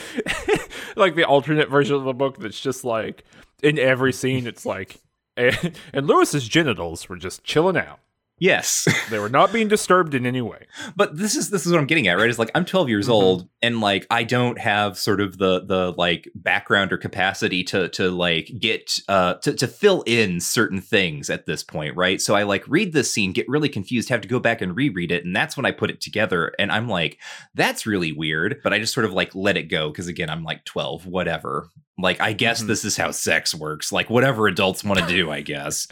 like 0.97 1.15
the 1.15 1.25
alternate 1.25 1.69
version 1.69 1.97
of 1.97 2.05
the 2.05 2.13
book 2.13 2.39
that's 2.39 2.61
just 2.61 2.85
like 2.85 3.25
in 3.63 3.79
every 3.79 4.13
scene, 4.13 4.47
it's 4.47 4.67
like, 4.67 5.01
and, 5.37 5.73
and 5.93 6.07
Louis's 6.07 6.49
genitals 6.49 7.09
were 7.09 7.17
just 7.17 7.45
chilling 7.45 7.77
out. 7.77 8.01
yes 8.39 8.89
They 9.11 9.19
were 9.19 9.29
not 9.29 9.53
being 9.53 9.69
disturbed 9.69 10.15
in 10.15 10.27
any 10.27 10.41
way. 10.43 10.67
but 10.97 11.17
this 11.17 11.37
is 11.37 11.51
this 11.51 11.65
is 11.67 11.73
what 11.73 11.79
i'm 11.79 11.87
getting 11.87 12.09
at 12.09 12.17
right 12.19 12.29
It's 12.29 12.39
like 12.39 12.51
i'm 12.55 12.65
12 12.65 12.89
years 12.89 13.07
Mhm. 13.09 13.13
old 13.13 13.49
and 13.63 13.81
like 13.81 14.07
i 14.11 14.25
don't 14.25 14.59
have 14.59 14.99
sort 14.99 15.21
of 15.21 15.39
the 15.39 15.65
the 15.65 15.93
like 15.97 16.29
background 16.35 16.93
or 16.93 16.99
capacity 16.99 17.63
to 17.65 17.89
to 17.91 18.11
like 18.11 18.51
get 18.59 18.99
uh 19.09 19.35
to, 19.35 19.53
to 19.55 19.69
fill 19.69 20.03
in 20.07 20.41
certain 20.41 20.81
things 20.81 21.31
at 21.31 21.47
this 21.47 21.63
point 21.63 21.95
right 21.97 22.21
so 22.21 22.35
i 22.35 22.43
like 22.43 22.65
read 22.67 22.93
this 22.93 23.13
scene 23.13 23.33
get 23.33 23.49
really 23.49 23.69
confused 23.69 24.09
have 24.09 24.23
to 24.23 24.29
go 24.29 24.41
back 24.41 24.61
and 24.61 24.75
reread 24.77 25.13
it 25.13 25.25
and 25.25 25.37
that's 25.37 25.57
when 25.57 25.67
i 25.67 25.71
put 25.71 25.91
it 25.91 26.01
together 26.01 26.53
and 26.59 26.73
i'm 26.73 26.89
like 26.89 27.19
that's 27.55 27.87
really 27.87 28.13
weird 28.13 28.61
but 28.65 28.73
i 28.73 28.79
just 28.79 28.95
sort 28.95 29.07
of 29.07 29.13
like 29.13 29.33
let 29.35 29.57
it 29.57 29.65
go 29.69 29.91
because 29.91 30.09
again 30.09 30.31
i'm 30.31 30.43
like 30.43 30.65
12 30.65 31.07
whatever 31.07 31.69
like 31.99 32.21
i 32.21 32.33
guess 32.33 32.63
Mhm. 32.63 32.67
this 32.69 32.85
is 32.85 32.97
how 32.97 33.11
sex 33.11 33.55
works 33.55 33.93
like 33.93 34.09
whatever 34.11 34.47
adults 34.47 34.83
want 34.85 35.01
to 35.01 35.07
do 35.15 35.31
i 35.31 35.41
guess 35.43 35.87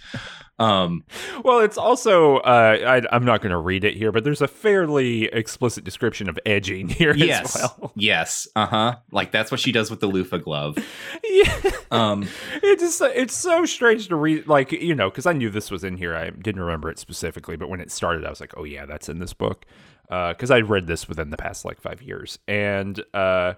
um 0.58 1.04
Well, 1.42 1.60
it's 1.60 1.78
also, 1.78 2.36
uh, 2.36 3.00
I, 3.10 3.16
I'm 3.16 3.24
not 3.24 3.40
going 3.40 3.50
to 3.52 3.56
read 3.56 3.82
it 3.82 3.96
here, 3.96 4.12
but 4.12 4.24
there's 4.24 4.42
a 4.42 4.46
fairly 4.48 5.24
explicit 5.24 5.84
description 5.84 6.28
of 6.28 6.38
edging 6.44 6.88
here 6.90 7.14
yes 7.14 7.56
as 7.56 7.62
well. 7.78 7.92
yes 7.96 8.46
uh-huh 8.54 8.96
like 9.10 9.32
that's 9.32 9.50
what 9.50 9.58
she 9.58 9.72
does 9.72 9.90
with 9.90 10.00
the 10.00 10.06
loofah 10.06 10.36
glove 10.36 10.76
yeah. 11.24 11.70
um 11.90 12.28
It's 12.62 12.82
just, 12.82 13.00
it's 13.00 13.34
so 13.34 13.64
strange 13.64 14.08
to 14.08 14.16
read, 14.16 14.48
like 14.48 14.70
you 14.72 14.94
know, 14.94 15.08
because 15.08 15.24
I 15.24 15.32
knew 15.32 15.48
this 15.48 15.70
was 15.70 15.82
in 15.82 15.96
here. 15.96 16.14
I 16.14 16.28
didn't 16.28 16.60
remember 16.60 16.90
it 16.90 16.98
specifically, 16.98 17.56
but 17.56 17.70
when 17.70 17.80
it 17.80 17.90
started, 17.90 18.26
I 18.26 18.28
was 18.30 18.40
like, 18.40 18.52
"Oh 18.56 18.64
yeah, 18.64 18.84
that's 18.84 19.08
in 19.08 19.18
this 19.18 19.32
book," 19.32 19.64
because 20.10 20.50
I'd 20.50 20.68
read 20.68 20.86
this 20.86 21.08
within 21.08 21.30
the 21.30 21.36
past 21.38 21.64
like 21.64 21.80
five 21.80 22.02
years, 22.02 22.38
and 22.46 23.02
uh, 23.14 23.54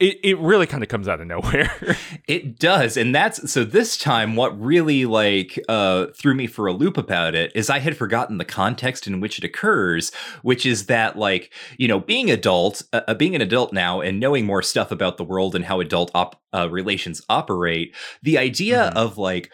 it 0.00 0.18
it 0.22 0.38
really 0.38 0.66
kind 0.66 0.82
of 0.82 0.88
comes 0.88 1.08
out 1.08 1.20
of 1.20 1.26
nowhere. 1.26 1.96
It 2.26 2.58
does, 2.58 2.96
and 2.96 3.14
that's 3.14 3.52
so. 3.52 3.64
This 3.64 3.98
time, 3.98 4.34
what 4.34 4.58
really 4.58 5.04
like 5.04 5.62
uh, 5.68 6.06
threw 6.16 6.34
me 6.34 6.46
for 6.46 6.66
a 6.66 6.72
loop 6.72 6.96
about 6.96 7.34
it 7.34 7.52
is 7.54 7.68
I 7.68 7.80
had 7.80 7.98
forgotten 7.98 8.38
the 8.38 8.46
context 8.46 9.06
in 9.06 9.20
which 9.20 9.36
it 9.36 9.44
occurs, 9.44 10.10
which 10.40 10.64
is 10.64 10.86
that 10.86 11.18
like 11.18 11.52
you 11.76 11.86
know 11.86 12.00
being 12.00 12.30
adult, 12.30 12.80
uh, 12.94 13.02
uh, 13.06 13.12
being 13.12 13.34
an 13.34 13.42
adult 13.42 13.74
now, 13.74 14.00
and 14.00 14.18
knowing 14.18 14.46
more 14.46 14.62
stuff 14.62 14.90
about 14.90 15.18
the 15.18 15.24
world 15.24 15.54
and 15.54 15.66
how 15.66 15.80
adult 15.80 16.10
op- 16.14 16.40
uh, 16.54 16.66
relations 16.70 17.20
operate. 17.28 17.94
The 18.22 18.38
idea 18.38 18.90
Mhm. 18.94 18.96
of 18.96 19.18
like 19.18 19.52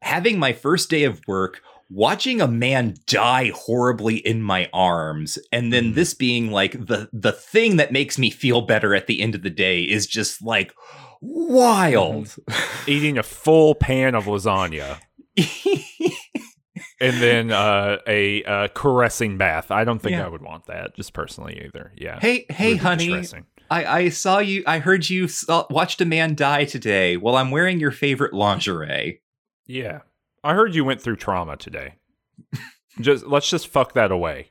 having 0.00 0.38
my 0.38 0.54
first 0.54 0.88
day 0.88 1.04
of 1.04 1.20
work. 1.26 1.60
Watching 1.88 2.40
a 2.40 2.48
man 2.48 2.94
die 3.06 3.52
horribly 3.54 4.16
in 4.16 4.42
my 4.42 4.68
arms, 4.72 5.38
and 5.52 5.72
then 5.72 5.92
Mhm. 5.92 5.94
this 5.94 6.14
being 6.14 6.50
like 6.50 6.72
the 6.72 7.08
the 7.12 7.30
thing 7.32 7.76
that 7.76 7.92
makes 7.92 8.18
me 8.18 8.30
feel 8.30 8.60
better 8.62 8.94
at 8.94 9.06
the 9.06 9.20
end 9.20 9.34
of 9.36 9.42
the 9.42 9.50
day 9.50 9.82
is 9.82 10.06
just 10.06 10.42
like 10.42 10.72
wild. 11.20 12.34
Eating 12.88 13.18
a 13.18 13.22
full 13.22 13.74
pan 13.76 14.14
of 14.16 14.24
lasagna 14.24 14.98
and 17.00 17.22
then 17.22 17.50
uh, 17.52 17.98
a 18.06 18.42
uh, 18.44 18.68
caressing 18.74 19.36
bath. 19.38 19.70
I 19.70 19.84
don't 19.84 20.00
think 20.00 20.12
Yeah. 20.12 20.26
I 20.26 20.28
would 20.28 20.42
want 20.42 20.66
that, 20.66 20.94
just 20.96 21.12
personally 21.12 21.62
either. 21.66 21.92
Yeah. 21.96 22.18
hey, 22.20 22.46
hey, 22.50 22.72
be 22.72 22.78
honey, 22.78 23.06
distressing. 23.08 23.46
I, 23.70 23.84
I 23.84 24.08
saw 24.10 24.38
you. 24.38 24.62
I 24.66 24.78
heard 24.78 25.08
you 25.08 25.28
saw, 25.28 25.66
watched 25.70 26.00
a 26.00 26.04
man 26.04 26.34
die 26.34 26.64
today. 26.64 27.16
Well, 27.16 27.36
I'm 27.36 27.50
wearing 27.50 27.80
your 27.80 27.90
favorite 27.90 28.32
lingerie. 28.32 29.20
Yeah. 29.66 30.00
I 30.46 30.54
heard 30.54 30.76
you 30.76 30.84
went 30.84 31.02
through 31.02 31.16
trauma 31.16 31.56
today. 31.56 31.94
just 33.00 33.26
let's 33.26 33.50
just 33.50 33.66
fuck 33.66 33.94
that 33.94 34.12
away. 34.12 34.50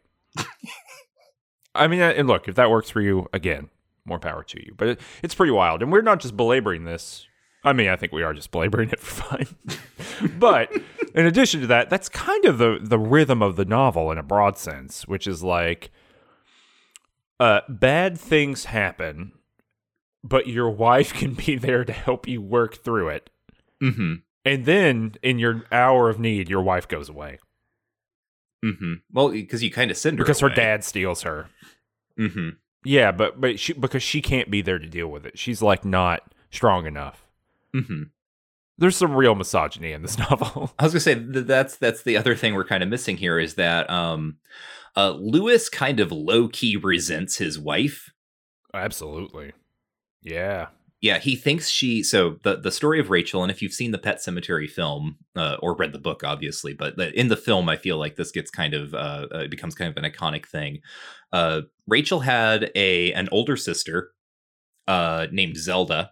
I 1.73 1.88
mean, 1.88 2.01
uh, 2.01 2.13
and 2.15 2.27
look, 2.27 2.49
if 2.49 2.55
that 2.55 2.69
works 2.69 2.89
for 2.89 2.99
you, 2.99 3.27
again, 3.31 3.69
more 4.03 4.19
power 4.19 4.43
to 4.43 4.65
you. 4.65 4.73
But 4.75 4.88
it, 4.89 5.01
it's 5.23 5.34
pretty 5.34 5.53
wild, 5.53 5.81
and 5.81 5.91
we're 5.91 6.01
not 6.01 6.19
just 6.19 6.36
belaboring 6.36 6.84
this. 6.84 7.25
I 7.63 7.71
mean, 7.71 7.88
I 7.88 7.95
think 7.95 8.12
we 8.12 8.23
are 8.23 8.34
just 8.34 8.51
belaboring 8.51 8.89
it 8.89 8.99
for 9.01 9.23
fun. 9.23 9.47
but 10.38 10.69
in 11.13 11.25
addition 11.25 11.62
to 11.62 11.67
that, 11.67 11.89
that's 11.89 12.10
kind 12.10 12.43
of 12.43 12.58
the 12.58 12.77
the 12.81 12.99
rhythm 12.99 13.41
of 13.41 13.55
the 13.55 13.65
novel 13.65 14.12
in 14.12 14.17
a 14.17 14.23
broad 14.23 14.58
sense, 14.58 15.08
which 15.08 15.27
is 15.27 15.43
like, 15.43 15.91
uh, 17.39 17.62
bad 17.69 18.19
things 18.19 18.65
happen, 18.65 19.31
but 20.25 20.47
your 20.47 20.69
wife 20.69 21.13
can 21.17 21.36
be 21.36 21.55
there 21.55 21.86
to 21.86 21.93
help 21.93 22.27
you 22.27 22.41
work 22.41 22.84
through 22.84 23.08
it. 23.10 23.29
Mm-hmm. 23.81 24.15
And 24.45 24.65
then 24.65 25.15
in 25.23 25.39
your 25.39 25.65
hour 25.71 26.10
of 26.10 26.19
need, 26.19 26.49
your 26.49 26.62
wife 26.62 26.88
goes 26.88 27.10
away 27.10 27.39
Mm-hmm. 28.65 28.93
Well, 29.13 29.29
because 29.29 29.62
you 29.62 29.69
kind 29.71 29.91
of 29.91 29.97
send 29.97 30.17
her 30.17 30.25
because 30.25 30.39
her 30.39 30.49
dad 30.49 30.84
steals 30.84 31.21
her. 31.21 31.47
Mm-hmm. 32.19 32.49
Yeah, 32.84 33.12
but 33.12 33.39
but 33.39 33.60
she 33.60 33.73
because 33.73 34.01
she 34.01 34.21
can't 34.21 34.49
be 34.49 34.62
there 34.62 34.79
to 34.79 34.88
deal 34.88 35.08
with 35.08 35.25
it. 35.25 35.38
She's 35.38 35.62
like 35.62 35.86
not 35.86 36.34
strong 36.49 36.88
enough. 36.88 37.27
Mm-hmm. 37.75 38.03
There's 38.77 38.95
some 38.95 39.13
real 39.13 39.36
misogyny 39.36 39.91
in 39.91 40.01
this 40.01 40.17
novel. 40.29 40.71
I 40.79 40.84
was 40.84 40.93
gonna 40.93 40.99
say 40.99 41.15
th- 41.15 41.45
that's 41.45 41.77
that's 41.77 42.01
the 42.01 42.17
other 42.17 42.36
thing 42.36 42.55
we're 42.55 42.65
kind 42.65 42.81
of 42.81 42.89
missing 42.89 43.17
here 43.17 43.38
is 43.38 43.53
that 43.55 43.89
um, 43.89 44.38
uh, 44.95 45.12
Louis 45.12 45.69
kind 45.69 45.99
of 45.99 46.12
low 46.12 46.47
key 46.47 46.75
resents 46.75 47.38
his 47.38 47.60
wife. 47.60 48.12
Absolutely. 48.73 49.53
Yeah. 50.23 50.67
Yeah, 51.01 51.19
he 51.19 51.36
thinks 51.36 51.69
she. 51.69 52.01
So 52.03 52.38
the 52.43 52.55
the 52.55 52.71
story 52.71 52.99
of 52.99 53.10
Rachel, 53.10 53.43
and 53.43 53.51
if 53.51 53.62
you've 53.62 53.73
seen 53.73 53.91
the 53.91 53.97
Pet 53.97 54.17
Sematary 54.17 54.69
film 54.69 55.17
uh, 55.36 55.58
or 55.62 55.75
read 55.75 55.93
the 55.93 55.99
book, 55.99 56.23
obviously, 56.23 56.73
but 56.73 56.97
in 56.99 57.27
the 57.27 57.38
film, 57.38 57.69
I 57.69 57.77
feel 57.77 57.97
like 57.97 58.15
this 58.15 58.31
gets 58.31 58.49
kind 58.49 58.73
of 58.73 58.93
uh, 58.93 59.27
uh, 59.34 59.39
it 59.39 59.51
becomes 59.51 59.75
kind 59.75 59.95
of 59.95 60.03
an 60.03 60.10
iconic 60.10 60.47
thing. 60.47 60.79
Uh, 61.31 61.62
Rachel 61.88 62.21
had 62.21 62.71
a 62.75 63.13
an 63.13 63.29
older 63.31 63.58
sister 63.58 64.12
uh, 64.88 65.27
named 65.31 65.58
Zelda, 65.58 66.12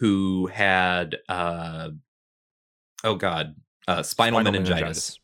who 0.00 0.46
had 0.46 1.18
uh, 1.28 1.90
oh 3.04 3.14
god, 3.14 3.54
uh, 3.86 4.02
spinal, 4.02 4.42
meningitis 4.42 5.20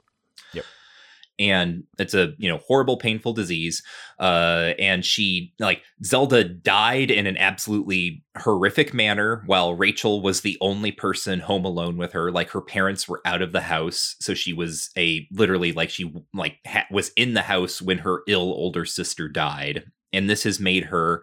and 1.38 1.84
it's 1.98 2.14
a 2.14 2.32
you 2.38 2.48
know 2.48 2.58
horrible 2.58 2.96
painful 2.96 3.32
disease 3.32 3.82
uh 4.20 4.72
and 4.78 5.04
she 5.04 5.52
like 5.58 5.82
zelda 6.04 6.44
died 6.44 7.10
in 7.10 7.26
an 7.26 7.36
absolutely 7.36 8.22
horrific 8.38 8.94
manner 8.94 9.42
while 9.46 9.74
rachel 9.74 10.22
was 10.22 10.40
the 10.40 10.56
only 10.60 10.92
person 10.92 11.40
home 11.40 11.64
alone 11.64 11.96
with 11.96 12.12
her 12.12 12.30
like 12.30 12.50
her 12.50 12.60
parents 12.60 13.08
were 13.08 13.20
out 13.24 13.42
of 13.42 13.52
the 13.52 13.62
house 13.62 14.16
so 14.20 14.34
she 14.34 14.52
was 14.52 14.90
a 14.96 15.26
literally 15.32 15.72
like 15.72 15.90
she 15.90 16.14
like 16.32 16.58
ha- 16.66 16.86
was 16.90 17.10
in 17.16 17.34
the 17.34 17.42
house 17.42 17.82
when 17.82 17.98
her 17.98 18.22
ill 18.28 18.52
older 18.52 18.84
sister 18.84 19.28
died 19.28 19.84
and 20.12 20.30
this 20.30 20.44
has 20.44 20.60
made 20.60 20.84
her 20.84 21.22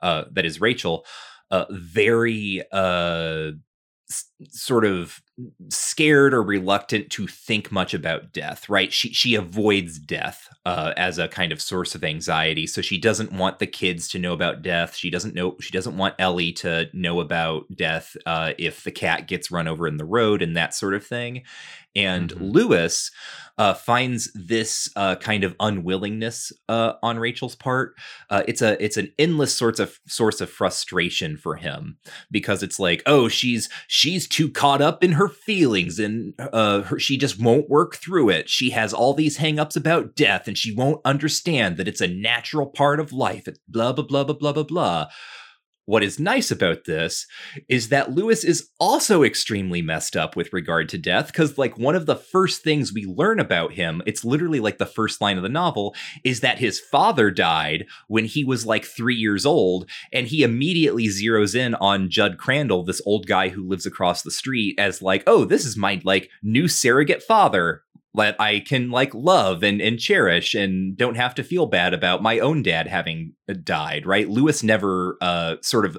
uh 0.00 0.24
that 0.32 0.46
is 0.46 0.60
rachel 0.60 1.04
uh, 1.50 1.64
very 1.70 2.62
uh, 2.72 3.50
sort 4.48 4.84
of 4.84 5.20
scared 5.70 6.34
or 6.34 6.42
reluctant 6.42 7.10
to 7.10 7.26
think 7.26 7.72
much 7.72 7.94
about 7.94 8.32
death 8.32 8.68
right? 8.68 8.92
She 8.92 9.12
she 9.12 9.34
avoids 9.34 9.98
death 9.98 10.48
uh, 10.66 10.92
as 10.96 11.18
a 11.18 11.28
kind 11.28 11.52
of 11.52 11.60
source 11.62 11.94
of 11.94 12.04
anxiety. 12.04 12.66
So 12.66 12.82
she 12.82 12.98
doesn't 12.98 13.32
want 13.32 13.58
the 13.58 13.66
kids 13.66 14.08
to 14.08 14.18
know 14.18 14.32
about 14.32 14.62
death. 14.62 14.94
She 14.96 15.10
doesn't 15.10 15.34
know 15.34 15.56
she 15.60 15.70
doesn't 15.72 15.96
want 15.96 16.14
ellie 16.18 16.52
to 16.54 16.88
know 16.92 17.20
about 17.20 17.64
death 17.74 18.16
uh, 18.26 18.52
if 18.58 18.84
the 18.84 18.90
cat 18.90 19.28
gets 19.28 19.50
run 19.50 19.68
over 19.68 19.86
in 19.86 19.96
the 19.96 20.04
road 20.04 20.42
and 20.42 20.56
that 20.56 20.74
sort 20.74 20.94
of 20.94 21.06
thing. 21.06 21.42
And 21.96 22.30
Mhm. 22.30 22.36
louis 22.38 23.10
uh, 23.58 23.74
finds 23.74 24.32
this 24.34 24.88
uh, 24.96 25.16
kind 25.16 25.44
of 25.44 25.54
unwillingness 25.60 26.52
uh, 26.68 26.94
on 27.02 27.18
rachel's 27.18 27.56
part. 27.56 27.94
Uh, 28.30 28.42
it's 28.48 28.62
a 28.62 28.82
it's 28.82 28.96
an 28.96 29.12
endless 29.18 29.54
sorts 29.54 29.80
of 29.80 29.98
source 30.06 30.40
of 30.40 30.48
frustration 30.50 31.36
for 31.36 31.56
him 31.56 31.98
because 32.30 32.62
it's 32.62 32.78
like 32.78 33.02
oh 33.06 33.28
she's 33.28 33.68
she's 33.88 34.26
too 34.30 34.50
caught 34.50 34.80
up 34.80 35.04
in 35.04 35.12
her 35.12 35.28
feelings 35.28 35.98
and 35.98 36.34
uh 36.38 36.82
her, 36.82 36.98
she 36.98 37.16
just 37.16 37.40
won't 37.40 37.68
work 37.68 37.96
through 37.96 38.30
it. 38.30 38.48
She 38.48 38.70
has 38.70 38.94
all 38.94 39.12
these 39.12 39.38
hangups 39.38 39.76
about 39.76 40.14
death 40.14 40.48
and 40.48 40.56
she 40.56 40.74
won't 40.74 41.00
understand 41.04 41.76
that 41.76 41.88
it's 41.88 42.00
a 42.00 42.06
natural 42.08 42.66
part 42.66 43.00
of 43.00 43.12
life. 43.12 43.46
Blah 43.68 43.92
blah 43.92 44.04
blah 44.04 44.24
blah 44.24 44.34
blah 44.34 44.52
blah 44.52 44.62
blah 44.62 45.06
what 45.90 46.04
is 46.04 46.20
nice 46.20 46.52
about 46.52 46.84
this 46.84 47.26
is 47.68 47.88
that 47.88 48.12
Louis 48.12 48.44
is 48.44 48.70
also 48.78 49.24
extremely 49.24 49.82
messed 49.82 50.16
up 50.16 50.36
with 50.36 50.52
regard 50.52 50.88
to 50.90 50.98
death 50.98 51.26
because, 51.26 51.58
like, 51.58 51.76
one 51.76 51.96
of 51.96 52.06
the 52.06 52.14
first 52.14 52.62
things 52.62 52.92
we 52.92 53.04
learn 53.06 53.40
about 53.40 53.72
him, 53.72 54.00
it's 54.06 54.24
literally 54.24 54.60
like 54.60 54.78
the 54.78 54.86
first 54.86 55.20
line 55.20 55.36
of 55.36 55.42
the 55.42 55.48
novel, 55.48 55.96
is 56.22 56.42
that 56.42 56.60
his 56.60 56.78
father 56.78 57.28
died 57.32 57.86
when 58.06 58.24
he 58.24 58.44
was 58.44 58.64
like 58.64 58.84
three 58.84 59.16
years 59.16 59.44
old. 59.44 59.90
And 60.12 60.28
he 60.28 60.44
immediately 60.44 61.08
zeroes 61.08 61.56
in 61.56 61.74
on 61.74 62.08
Judd 62.08 62.38
Crandall, 62.38 62.84
this 62.84 63.02
old 63.04 63.26
guy 63.26 63.48
who 63.48 63.66
lives 63.66 63.84
across 63.84 64.22
the 64.22 64.30
street, 64.30 64.78
as 64.78 65.02
like, 65.02 65.24
oh, 65.26 65.44
this 65.44 65.64
is 65.64 65.76
my 65.76 66.00
like 66.04 66.30
new 66.40 66.68
surrogate 66.68 67.24
father 67.24 67.82
that 68.14 68.40
I 68.40 68.60
can 68.60 68.90
like 68.90 69.14
love 69.14 69.62
and, 69.62 69.80
and 69.80 69.98
cherish 69.98 70.54
and 70.54 70.96
don't 70.96 71.16
have 71.16 71.34
to 71.36 71.44
feel 71.44 71.66
bad 71.66 71.94
about 71.94 72.22
my 72.22 72.38
own 72.38 72.62
dad 72.62 72.88
having 72.88 73.34
uh, 73.48 73.54
died, 73.62 74.04
right? 74.06 74.28
Louis 74.28 74.62
never 74.62 75.16
uh 75.20 75.56
sort 75.62 75.86
of 75.86 75.96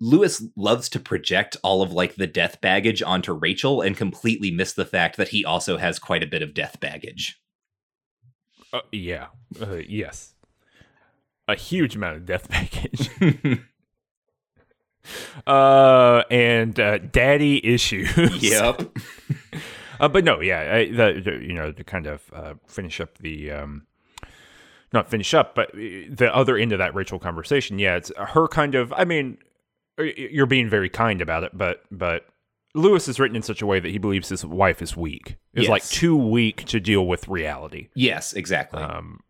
Louis 0.00 0.42
loves 0.56 0.88
to 0.90 1.00
project 1.00 1.56
all 1.62 1.82
of 1.82 1.92
like 1.92 2.16
the 2.16 2.26
death 2.26 2.60
baggage 2.60 3.02
onto 3.02 3.32
Rachel 3.32 3.82
and 3.82 3.96
completely 3.96 4.50
miss 4.50 4.72
the 4.72 4.86
fact 4.86 5.16
that 5.18 5.28
he 5.28 5.44
also 5.44 5.76
has 5.76 5.98
quite 5.98 6.22
a 6.22 6.26
bit 6.26 6.42
of 6.42 6.54
death 6.54 6.80
baggage. 6.80 7.38
Uh, 8.72 8.80
yeah. 8.92 9.26
Uh, 9.60 9.76
yes. 9.86 10.34
A 11.48 11.54
huge 11.54 11.96
amount 11.96 12.16
of 12.16 12.24
death 12.24 12.48
baggage. 12.50 13.10
uh, 15.46 16.22
and 16.30 16.80
uh, 16.80 16.98
daddy 16.98 17.64
issues. 17.66 18.42
yep. 18.42 18.80
Uh, 20.00 20.08
but 20.08 20.24
no, 20.24 20.40
yeah, 20.40 20.74
I, 20.74 20.90
the, 20.90 21.38
you 21.42 21.52
know 21.52 21.72
to 21.72 21.84
kind 21.84 22.06
of 22.06 22.22
uh, 22.32 22.54
finish 22.66 23.00
up 23.00 23.18
the 23.18 23.50
um, 23.50 23.86
not 24.92 25.10
finish 25.10 25.34
up, 25.34 25.54
but 25.54 25.68
uh, 25.74 26.08
the 26.08 26.30
other 26.34 26.56
end 26.56 26.72
of 26.72 26.78
that 26.78 26.94
Rachel 26.94 27.18
conversation. 27.18 27.78
Yeah, 27.78 27.96
it's 27.96 28.10
her 28.16 28.48
kind 28.48 28.74
of. 28.74 28.92
I 28.94 29.04
mean, 29.04 29.38
you're 29.98 30.46
being 30.46 30.68
very 30.68 30.88
kind 30.88 31.20
about 31.20 31.44
it, 31.44 31.52
but 31.56 31.82
but 31.90 32.26
Louis 32.74 33.06
is 33.08 33.20
written 33.20 33.36
in 33.36 33.42
such 33.42 33.62
a 33.62 33.66
way 33.66 33.80
that 33.80 33.90
he 33.90 33.98
believes 33.98 34.28
his 34.28 34.44
wife 34.44 34.80
is 34.80 34.96
weak. 34.96 35.36
Is 35.54 35.68
like 35.68 35.84
too 35.84 36.16
weak 36.16 36.64
to 36.66 36.80
deal 36.80 37.06
with 37.06 37.28
reality. 37.28 37.88
Yes, 37.94 38.32
exactly. 38.32 38.82
Um, 38.82 39.20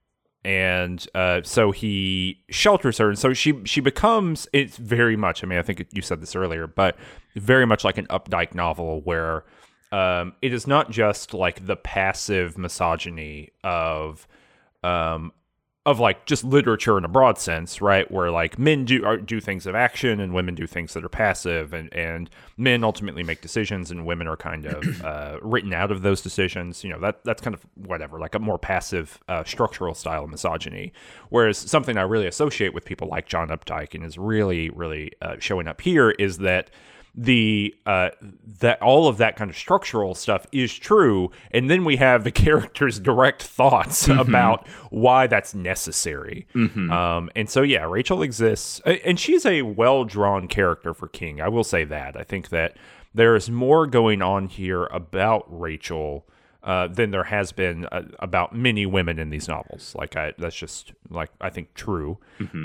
and 0.44 1.06
uh, 1.14 1.42
so 1.44 1.70
he 1.70 2.42
shelters 2.48 2.98
her, 2.98 3.08
and 3.08 3.18
so 3.18 3.34
she 3.34 3.60
she 3.64 3.80
becomes. 3.80 4.48
It's 4.52 4.76
very 4.76 5.16
much. 5.16 5.44
I 5.44 5.46
mean, 5.46 5.58
I 5.58 5.62
think 5.62 5.86
you 5.92 6.02
said 6.02 6.20
this 6.20 6.34
earlier, 6.36 6.66
but 6.66 6.96
very 7.36 7.66
much 7.66 7.84
like 7.84 7.98
an 7.98 8.06
Updike 8.06 8.54
novel 8.54 9.00
where 9.02 9.44
um, 9.92 10.34
it 10.42 10.52
is 10.52 10.66
not 10.66 10.90
just 10.90 11.34
like 11.34 11.66
the 11.66 11.76
passive 11.76 12.56
misogyny 12.56 13.50
of 13.64 14.26
um, 14.82 15.32
of 15.86 15.98
like 15.98 16.26
just 16.26 16.44
literature 16.44 16.98
in 16.98 17.04
a 17.04 17.08
broad 17.08 17.38
sense, 17.38 17.80
right? 17.80 18.10
Where 18.10 18.30
like 18.30 18.58
men 18.58 18.84
do 18.84 19.04
are, 19.04 19.16
do 19.16 19.40
things 19.40 19.66
of 19.66 19.74
action 19.74 20.20
and 20.20 20.34
women 20.34 20.54
do 20.54 20.66
things 20.66 20.92
that 20.92 21.04
are 21.04 21.08
passive, 21.08 21.72
and 21.72 21.92
and 21.94 22.28
men 22.58 22.84
ultimately 22.84 23.22
make 23.22 23.40
decisions, 23.40 23.90
and 23.90 24.04
women 24.04 24.28
are 24.28 24.36
kind 24.36 24.66
of 24.66 25.02
uh, 25.04 25.38
written 25.42 25.72
out 25.72 25.90
of 25.90 26.02
those 26.02 26.20
decisions. 26.20 26.84
You 26.84 26.90
know 26.90 27.00
that 27.00 27.24
that's 27.24 27.40
kind 27.40 27.54
of 27.54 27.66
whatever, 27.74 28.20
like 28.20 28.34
a 28.34 28.38
more 28.38 28.58
passive 28.58 29.18
uh, 29.28 29.42
structural 29.44 29.94
style 29.94 30.24
of 30.24 30.30
misogyny. 30.30 30.92
Whereas 31.30 31.56
something 31.56 31.96
I 31.96 32.02
really 32.02 32.26
associate 32.26 32.74
with 32.74 32.84
people 32.84 33.08
like 33.08 33.26
John 33.26 33.48
Updike 33.48 33.94
and 33.94 34.04
is 34.04 34.18
really 34.18 34.68
really 34.70 35.12
uh, 35.22 35.36
showing 35.38 35.66
up 35.66 35.80
here 35.80 36.10
is 36.10 36.38
that 36.38 36.70
the 37.14 37.74
uh 37.86 38.10
that 38.60 38.80
all 38.80 39.08
of 39.08 39.16
that 39.18 39.34
kind 39.36 39.50
of 39.50 39.56
structural 39.56 40.14
stuff 40.14 40.46
is 40.52 40.72
true 40.72 41.30
and 41.50 41.68
then 41.68 41.84
we 41.84 41.96
have 41.96 42.22
the 42.24 42.30
characters 42.46 43.00
direct 43.00 43.42
thoughts 43.42 44.06
about 44.08 44.66
why 44.90 45.26
that's 45.26 45.54
necessary. 45.54 46.46
Um 46.54 47.30
and 47.34 47.50
so 47.50 47.62
yeah 47.62 47.84
rachel 47.84 48.22
exists 48.22 48.80
and 48.86 49.18
she's 49.18 49.44
a 49.44 49.62
well 49.62 50.04
drawn 50.04 50.46
character 50.48 50.94
for 50.94 51.08
king 51.08 51.40
i 51.40 51.48
will 51.48 51.64
say 51.64 51.84
that. 51.84 52.16
I 52.16 52.22
think 52.22 52.50
that 52.50 52.76
there 53.12 53.34
is 53.34 53.50
more 53.50 53.86
going 53.88 54.22
on 54.22 54.46
here 54.46 54.84
about 54.86 55.44
rachel 55.48 56.26
uh, 56.62 56.86
than 56.88 57.10
there 57.10 57.24
has 57.24 57.52
been 57.52 57.86
uh, 57.86 58.02
about 58.18 58.54
many 58.54 58.84
women 58.84 59.18
in 59.18 59.30
these 59.30 59.48
novels. 59.48 59.94
Like 59.98 60.16
I, 60.16 60.34
that's 60.38 60.56
just 60.56 60.92
like 61.08 61.30
I 61.40 61.48
think 61.50 61.74
true, 61.74 62.18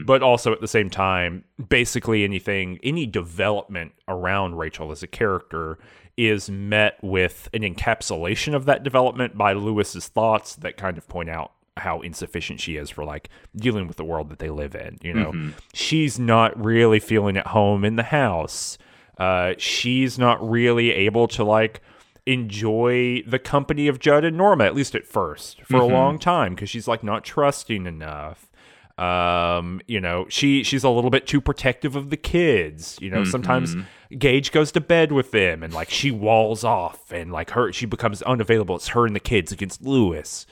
but 0.05 0.21
also 0.21 0.51
at 0.51 0.61
the 0.61 0.67
same 0.67 0.89
time, 0.89 1.43
basically 1.69 2.23
anything, 2.23 2.79
any 2.83 3.05
development 3.05 3.93
around 4.07 4.57
Rachel 4.57 4.91
as 4.91 5.01
a 5.03 5.07
character 5.07 5.77
is 6.17 6.49
met 6.49 6.97
with 7.01 7.49
an 7.53 7.61
encapsulation 7.61 8.53
of 8.55 8.65
that 8.65 8.83
development 8.83 9.37
by 9.37 9.53
Louis's 9.53 10.07
thoughts 10.07 10.55
that 10.57 10.77
kind 10.77 10.97
of 10.97 11.07
point 11.07 11.29
out 11.29 11.51
how 11.77 11.99
insufficient 11.99 12.61
she 12.61 12.77
is 12.77 12.89
for 12.89 13.03
like 13.03 13.29
dealing 13.55 13.85
with 13.87 13.97
the 13.97 14.03
world 14.05 14.29
that 14.29 14.39
they 14.39 14.49
live 14.49 14.75
in. 14.75 14.97
You 15.01 15.13
know, 15.13 15.51
she's 15.73 16.17
not 16.17 16.57
really 16.63 16.99
feeling 17.01 17.35
at 17.35 17.47
home 17.47 17.83
in 17.83 17.97
the 17.97 18.03
house. 18.03 18.77
Uh, 19.17 19.53
she's 19.57 20.17
not 20.17 20.49
really 20.49 20.91
able 20.91 21.27
to 21.29 21.43
like 21.43 21.81
enjoy 22.25 23.21
the 23.27 23.39
company 23.39 23.87
of 23.87 23.99
Judd 23.99 24.23
and 24.25 24.37
Norma, 24.37 24.65
at 24.65 24.75
least 24.75 24.95
at 24.95 25.05
first, 25.05 25.61
for 25.63 25.77
a 25.77 25.85
long 25.85 26.19
time, 26.19 26.55
because 26.55 26.69
she's 26.69 26.87
like 26.87 27.03
not 27.03 27.23
trusting 27.23 27.85
enough. 27.85 28.49
Um, 28.97 29.81
you 29.87 29.99
know, 29.99 30.25
she 30.29 30.63
she's 30.63 30.85
a 30.85 30.89
little 30.89 31.09
bit 31.09 31.27
too 31.27 31.41
protective 31.41 31.95
of 31.97 32.09
the 32.09 32.17
kids. 32.17 32.97
You 33.01 33.09
know, 33.09 33.25
sometimes 33.25 33.75
Gage 34.17 34.53
goes 34.53 34.71
to 34.71 34.79
bed 34.79 35.11
with 35.11 35.31
them 35.31 35.63
and 35.63 35.73
like 35.73 35.89
she 35.89 36.11
walls 36.11 36.63
off 36.63 37.11
and 37.11 37.29
like 37.29 37.49
her 37.51 37.73
she 37.73 37.85
becomes 37.85 38.21
unavailable. 38.21 38.77
It's 38.77 38.87
her 38.89 39.05
and 39.05 39.13
the 39.13 39.19
kids 39.19 39.51
against 39.51 39.81
Louis. 39.83 40.45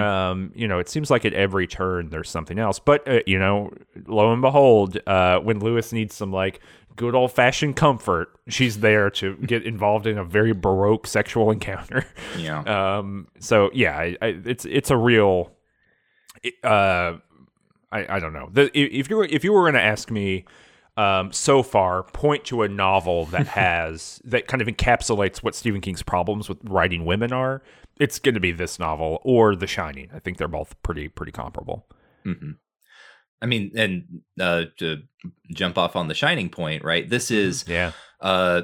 Um, 0.00 0.52
you 0.56 0.66
know, 0.66 0.80
it 0.80 0.88
seems 0.88 1.10
like 1.12 1.24
at 1.24 1.32
every 1.32 1.68
turn 1.68 2.10
there's 2.10 2.28
something 2.28 2.58
else. 2.58 2.80
But 2.80 3.06
uh, 3.06 3.20
you 3.24 3.38
know, 3.38 3.72
lo 4.06 4.32
and 4.32 4.42
behold, 4.42 4.98
uh, 5.06 5.38
when 5.38 5.60
Louis 5.60 5.92
needs 5.92 6.16
some 6.16 6.32
like 6.32 6.60
good 7.00 7.14
old 7.14 7.32
fashioned 7.32 7.76
comfort, 7.76 8.28
she's 8.46 8.80
there 8.80 9.08
to 9.08 9.34
get 9.36 9.64
involved 9.64 10.06
in 10.06 10.18
a 10.18 10.24
very 10.24 10.52
baroque 10.52 11.06
sexual 11.06 11.50
encounter. 11.50 12.04
yeah. 12.38 12.60
Um, 12.98 13.26
so 13.38 13.70
yeah, 13.72 13.96
I, 13.96 14.16
I, 14.20 14.26
it's 14.44 14.66
it's 14.66 14.90
a 14.90 14.98
real. 14.98 15.50
Uh, 16.62 17.16
I, 17.90 18.16
I 18.16 18.18
don't 18.20 18.34
know. 18.34 18.50
The, 18.52 18.70
if 18.78 19.08
you 19.08 19.16
were 19.16 19.24
if 19.24 19.44
you 19.44 19.52
were 19.54 19.62
going 19.62 19.74
to 19.74 19.80
ask 19.80 20.10
me, 20.10 20.44
um, 20.98 21.32
so 21.32 21.62
far, 21.62 22.02
point 22.02 22.44
to 22.44 22.60
a 22.62 22.68
novel 22.68 23.24
that 23.26 23.46
has 23.62 24.20
that 24.24 24.46
kind 24.46 24.60
of 24.60 24.68
encapsulates 24.68 25.38
what 25.38 25.54
Stephen 25.54 25.80
King's 25.80 26.02
problems 26.02 26.50
with 26.50 26.58
writing 26.64 27.06
women 27.06 27.32
are. 27.32 27.62
It's 27.98 28.18
going 28.18 28.34
to 28.34 28.40
be 28.40 28.52
this 28.52 28.78
novel 28.78 29.20
or 29.24 29.56
The 29.56 29.66
Shining. 29.66 30.10
I 30.14 30.18
think 30.18 30.36
they're 30.36 30.48
both 30.48 30.80
pretty 30.82 31.08
pretty 31.08 31.32
comparable. 31.32 31.86
hmm 32.24 32.50
I 33.42 33.46
mean, 33.46 33.72
and 33.76 34.20
uh, 34.40 34.64
to 34.78 35.02
jump 35.52 35.78
off 35.78 35.96
on 35.96 36.08
the 36.08 36.14
shining 36.14 36.48
point, 36.50 36.84
right? 36.84 37.08
This 37.08 37.30
is 37.30 37.64
Yeah. 37.66 37.92
uh, 38.20 38.62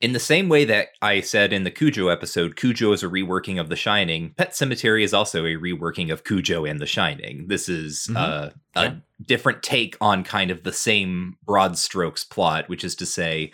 in 0.00 0.12
the 0.12 0.18
same 0.20 0.48
way 0.48 0.64
that 0.64 0.88
I 1.00 1.20
said 1.20 1.52
in 1.52 1.62
the 1.64 1.70
Cujo 1.70 2.08
episode, 2.08 2.56
Cujo 2.56 2.92
is 2.92 3.02
a 3.04 3.08
reworking 3.08 3.60
of 3.60 3.68
The 3.68 3.76
Shining. 3.76 4.34
Pet 4.36 4.50
Sematary 4.50 5.04
is 5.04 5.14
also 5.14 5.44
a 5.44 5.54
reworking 5.56 6.12
of 6.12 6.24
Cujo 6.24 6.64
and 6.64 6.80
The 6.80 6.86
Shining. 6.86 7.46
This 7.46 7.68
is 7.68 8.08
Mhm. 8.10 8.16
uh, 8.16 8.50
a 8.74 8.82
Yeah. 8.84 8.94
different 9.24 9.62
take 9.62 9.96
on 10.00 10.24
kind 10.24 10.50
of 10.50 10.64
the 10.64 10.72
same 10.72 11.36
broad 11.44 11.78
strokes 11.78 12.24
plot, 12.24 12.68
which 12.68 12.82
is 12.82 12.96
to 12.96 13.06
say, 13.06 13.52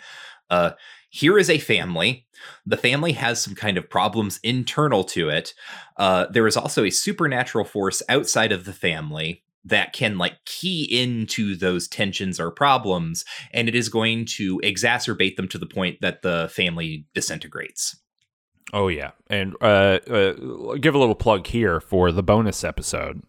uh, 0.49 0.71
here 1.11 1.37
is 1.37 1.49
a 1.51 1.59
family. 1.59 2.25
The 2.65 2.77
family 2.77 3.11
has 3.13 3.41
some 3.41 3.53
kind 3.55 3.77
of 3.77 3.89
problems 3.89 4.39
internal 4.41 5.03
to 5.05 5.29
it. 5.29 5.53
Uh, 5.97 6.25
there 6.31 6.47
is 6.47 6.57
also 6.57 6.83
a 6.83 6.89
supernatural 6.89 7.65
force 7.65 8.01
outside 8.09 8.51
of 8.51 8.65
the 8.65 8.73
family 8.73 9.43
that 9.65 9.93
can 9.93 10.17
like 10.17 10.37
key 10.45 10.83
into 10.89 11.55
those 11.55 11.87
tensions 11.87 12.39
or 12.39 12.49
problems 12.51 13.25
and 13.53 13.67
it 13.67 13.75
is 13.75 13.89
going 13.89 14.25
to 14.25 14.59
exacerbate 14.63 15.35
them 15.35 15.47
to 15.47 15.57
the 15.57 15.65
point 15.65 15.97
that 16.01 16.21
the 16.21 16.49
family 16.53 17.05
disintegrates. 17.13 17.95
Oh 18.71 18.87
yeah, 18.87 19.11
and 19.27 19.55
uh, 19.61 19.99
uh, 20.09 20.33
give 20.75 20.93
a 20.93 20.99
little 20.99 21.15
plug 21.15 21.47
here 21.47 21.79
for 21.79 22.11
the 22.11 22.21
bonus 22.21 22.63
episode. 22.63 23.23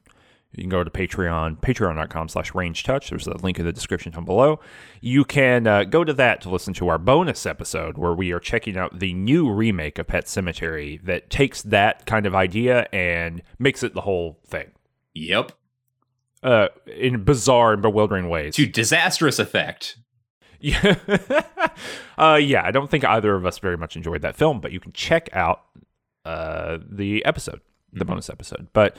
you 0.53 0.63
can 0.63 0.69
go 0.69 0.85
to 0.85 0.91
Patreon, 0.91 1.61
patreon.com 1.61 2.29
slash 2.29 2.55
ranged 2.55 2.85
touch. 2.85 3.09
There's 3.09 3.27
a 3.27 3.37
link 3.39 3.59
in 3.59 3.65
the 3.65 3.73
description 3.73 4.13
down 4.13 4.27
below. 4.27 4.61
You 5.01 5.25
can 5.25 5.67
uh, 5.67 5.85
go 5.85 6.05
to 6.05 6.13
that 6.13 6.43
to 6.43 6.51
listen 6.51 6.75
to 6.75 6.89
our 6.89 6.99
bonus 6.99 7.47
episode 7.47 7.97
where 7.97 8.13
we 8.13 8.33
are 8.33 8.41
checking 8.41 8.77
out 8.77 8.99
the 8.99 9.15
new 9.15 9.51
remake 9.51 9.99
of 9.99 10.09
Pet 10.09 10.27
Sematary 10.27 11.03
that 11.05 11.31
takes 11.31 11.63
that 11.63 12.05
kind 12.05 12.27
of 12.27 12.35
idea 12.35 12.87
and 12.93 13.41
makes 13.59 13.83
it 13.83 13.95
the 13.95 14.03
whole 14.03 14.39
thing 14.47 14.73
Yep. 15.15 15.53
Uh, 16.43 16.69
in 16.87 17.25
bizarre 17.25 17.73
and 17.73 17.83
bewildering 17.83 18.29
ways. 18.29 18.55
To 18.57 18.67
disastrous 18.67 19.39
effect. 19.39 19.97
Yeah. 20.61 20.97
uh, 22.19 22.35
yeah, 22.41 22.63
I 22.65 22.71
don't 22.71 22.91
think 22.91 23.05
either 23.05 23.35
of 23.35 23.47
us 23.47 23.59
very 23.59 23.77
much 23.77 23.97
enjoyed 23.97 24.23
that 24.23 24.37
film, 24.37 24.61
but 24.61 24.73
you 24.73 24.81
can 24.81 24.93
check 24.93 25.29
out 25.33 25.63
uh, 26.25 26.79
the 26.91 27.25
episode, 27.25 27.61
the 27.93 28.05
Mhm. 28.05 28.09
bonus 28.09 28.29
episode. 28.31 28.69
But 28.73 28.97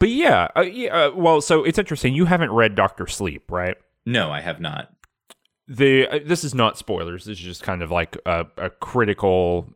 but 0.00 0.08
yeah, 0.08 0.48
uh, 0.56 0.62
yeah 0.62 1.06
uh, 1.06 1.10
well, 1.14 1.40
so 1.40 1.62
it's 1.62 1.78
interesting. 1.78 2.14
You 2.14 2.24
haven't 2.24 2.50
read 2.50 2.74
Doctor 2.74 3.06
Sleep, 3.06 3.50
right? 3.50 3.76
No, 4.04 4.30
I 4.32 4.40
have 4.40 4.60
not. 4.60 4.90
The 5.68 6.08
uh, 6.08 6.18
this 6.24 6.42
is 6.42 6.54
not 6.54 6.76
spoilers. 6.76 7.24
This 7.26 7.38
is 7.38 7.44
just 7.44 7.62
kind 7.62 7.82
of 7.82 7.90
like 7.92 8.16
a, 8.26 8.46
a 8.56 8.70
critical 8.70 9.68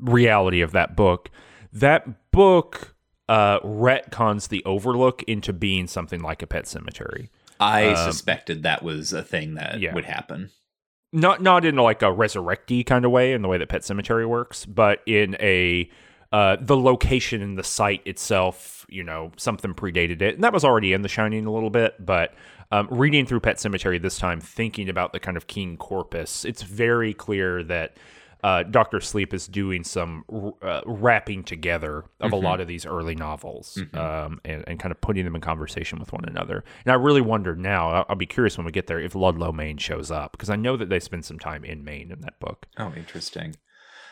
reality 0.00 0.60
of 0.60 0.72
that 0.72 0.94
book. 0.96 1.30
That 1.72 2.30
book 2.32 2.89
uh, 3.30 3.60
retcons 3.60 4.48
the 4.48 4.62
Overlook 4.64 5.22
into 5.22 5.52
being 5.52 5.86
something 5.86 6.20
like 6.20 6.42
a 6.42 6.46
pet 6.48 6.66
cemetery. 6.66 7.30
I 7.60 7.92
Um, 7.92 8.12
suspected 8.12 8.64
that 8.64 8.82
was 8.82 9.12
a 9.12 9.22
thing 9.22 9.54
that 9.54 9.78
yeah. 9.80 9.94
would 9.94 10.04
happen. 10.06 10.50
not 11.12 11.40
not 11.40 11.64
in 11.64 11.76
like 11.76 12.02
a 12.02 12.06
resurrecty 12.06 12.84
kind 12.84 13.04
of 13.04 13.10
way 13.12 13.32
in 13.32 13.42
the 13.42 13.48
way 13.48 13.58
that 13.58 13.68
Pet 13.68 13.82
Sematary 13.82 14.26
works, 14.28 14.66
but 14.66 15.00
in 15.06 15.36
a 15.40 15.88
uh, 16.32 16.56
the 16.60 16.76
location 16.76 17.42
and 17.42 17.58
the 17.58 17.64
site 17.64 18.02
itself, 18.06 18.86
you 18.88 19.02
know, 19.04 19.32
something 19.36 19.74
predated 19.74 20.22
it, 20.22 20.34
and 20.34 20.44
that 20.44 20.52
was 20.52 20.64
already 20.64 20.92
in 20.92 21.02
The 21.02 21.08
Shining 21.08 21.46
a 21.46 21.52
little 21.52 21.70
bit. 21.70 21.94
But 22.04 22.34
um, 22.72 22.88
reading 22.90 23.26
through 23.26 23.40
Pet 23.40 23.56
Sematary 23.56 24.00
this 24.00 24.18
time, 24.18 24.40
thinking 24.40 24.88
about 24.88 25.12
the 25.12 25.20
kind 25.20 25.36
of 25.36 25.46
king 25.46 25.76
corpus, 25.76 26.44
it's 26.44 26.62
very 26.62 27.12
clear 27.14 27.62
that 27.64 27.96
uh, 28.42 28.62
Doctor 28.64 29.00
Sleep 29.00 29.34
is 29.34 29.46
doing 29.46 29.84
some 29.84 30.24
uh, 30.62 30.80
wrapping 30.86 31.44
together 31.44 32.04
of 32.20 32.32
a 32.32 32.36
Mhm. 32.36 32.42
lot 32.42 32.60
of 32.60 32.68
these 32.68 32.86
early 32.86 33.14
novels 33.14 33.76
Mhm. 33.78 33.98
um, 33.98 34.40
and, 34.44 34.64
and 34.66 34.78
kind 34.80 34.92
of 34.92 35.00
putting 35.00 35.24
them 35.24 35.34
in 35.34 35.40
conversation 35.40 35.98
with 35.98 36.12
one 36.12 36.24
another. 36.24 36.64
And 36.84 36.92
I 36.92 36.94
really 36.96 37.20
wonder 37.20 37.54
now, 37.54 37.90
I'll, 37.90 38.06
I'll 38.10 38.16
be 38.16 38.26
curious 38.26 38.56
when 38.56 38.64
we 38.64 38.72
get 38.72 38.86
there, 38.86 38.98
if 39.00 39.14
Ludlow, 39.14 39.52
Maine 39.52 39.76
shows 39.78 40.10
up, 40.10 40.32
because 40.32 40.50
I 40.50 40.56
know 40.56 40.76
that 40.76 40.88
they 40.88 41.00
spend 41.00 41.24
some 41.24 41.38
time 41.38 41.64
in 41.64 41.84
Maine 41.84 42.10
in 42.10 42.20
that 42.22 42.38
book, 42.40 42.66
Oh, 42.78 42.92
interesting. 42.96 43.56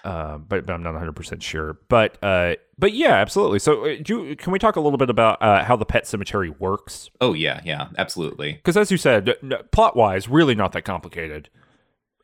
uh, 0.04 0.38
but, 0.38 0.64
but 0.66 0.72
I'm 0.72 0.82
not 0.82 0.94
100% 0.94 1.42
sure. 1.42 1.78
But 1.88 2.22
uh, 2.22 2.54
but 2.78 2.92
yeah, 2.92 3.14
absolutely. 3.14 3.58
So 3.58 3.84
uh, 3.84 3.96
do 4.02 4.36
can 4.36 4.52
we 4.52 4.58
talk 4.58 4.76
a 4.76 4.80
little 4.80 4.96
bit 4.98 5.10
about 5.10 5.42
uh, 5.42 5.64
how 5.64 5.74
the 5.76 5.84
pet 5.84 6.06
cemetery 6.06 6.50
works? 6.50 7.10
Oh 7.20 7.32
yeah, 7.34 7.60
yeah, 7.64 7.88
absolutely. 7.98 8.52
Because 8.52 8.76
as 8.76 8.90
you 8.90 8.96
said, 8.96 9.34
plot 9.72 9.96
wise, 9.96 10.28
really 10.28 10.54
not 10.54 10.72
that 10.72 10.82
complicated. 10.82 11.48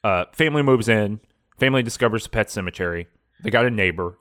Uh, 0.05 0.26
family 0.32 0.62
moves 0.62 0.88
in. 0.88 1.18
Family 1.59 1.82
discovers 1.82 2.26
a 2.26 2.30
pet 2.30 2.50
cemetery. 2.50 3.07
They 3.42 3.50
got 3.50 3.66
a 3.66 3.70
neighbor, 3.70 4.18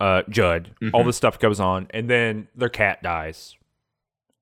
uh, 0.00 0.22
Judd. 0.28 0.70
All 0.94 1.02
Mhm. 1.02 1.06
this 1.06 1.16
stuff 1.16 1.38
goes 1.38 1.60
on, 1.60 1.86
and 1.90 2.08
then 2.08 2.48
their 2.54 2.68
cat 2.68 3.02
dies, 3.02 3.56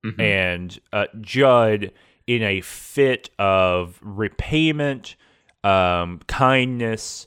Mhm. 0.05 0.21
and 0.21 0.81
uh, 0.93 1.07
Judd, 1.21 1.93
in 2.27 2.43
a 2.43 2.61
fit 2.61 3.31
of 3.39 3.99
repayment, 4.03 5.17
um, 5.65 6.21
kindness, 6.27 7.27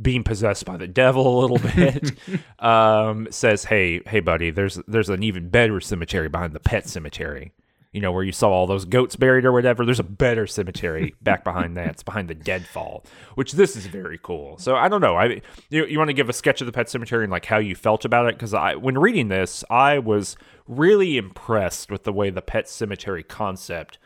being 0.00 0.22
possessed 0.22 0.64
by 0.64 0.76
the 0.76 0.86
devil 0.86 1.38
a 1.38 1.40
little 1.40 1.58
bit, 1.76 2.12
um, 2.60 3.26
says, 3.30 3.64
"Hey, 3.64 4.00
hey, 4.06 4.20
buddy, 4.20 4.50
there's 4.50 4.76
there's 4.88 5.08
an 5.08 5.22
even 5.24 5.48
better 5.48 5.80
cemetery 5.80 6.28
behind 6.28 6.52
the 6.54 6.60
pet 6.60 6.88
cemetery." 6.88 7.52
You 7.92 8.02
know 8.02 8.12
where 8.12 8.22
you 8.22 8.32
saw 8.32 8.50
all 8.50 8.66
those 8.66 8.84
goats 8.84 9.16
buried 9.16 9.46
or 9.46 9.52
whatever. 9.52 9.84
There's 9.84 10.00
a 10.00 10.04
better 10.04 10.46
cemetery 10.46 11.14
back 11.22 11.42
behind 11.42 11.76
that. 11.76 11.88
It's 11.88 12.02
behind 12.02 12.28
the 12.28 12.34
deadfall, 12.34 13.04
which 13.34 13.52
this 13.52 13.76
is 13.76 13.86
very 13.86 14.18
cool. 14.22 14.58
So 14.58 14.76
I 14.76 14.88
don't 14.88 15.00
know. 15.00 15.16
I 15.16 15.40
you, 15.70 15.86
you 15.86 15.98
want 15.98 16.08
to 16.08 16.14
give 16.14 16.28
a 16.28 16.34
sketch 16.34 16.60
of 16.60 16.66
the 16.66 16.72
pet 16.72 16.90
cemetery 16.90 17.24
and 17.24 17.30
like 17.30 17.46
how 17.46 17.58
you 17.58 17.74
felt 17.74 18.04
about 18.04 18.26
it? 18.26 18.34
Because 18.34 18.52
I 18.52 18.74
when 18.74 18.98
reading 18.98 19.28
this, 19.28 19.64
I 19.70 19.98
was 19.98 20.36
really 20.66 21.16
impressed 21.16 21.90
with 21.90 22.04
the 22.04 22.12
way 22.12 22.28
the 22.30 22.42
pet 22.42 22.68
cemetery 22.68 23.22
concept 23.22 23.98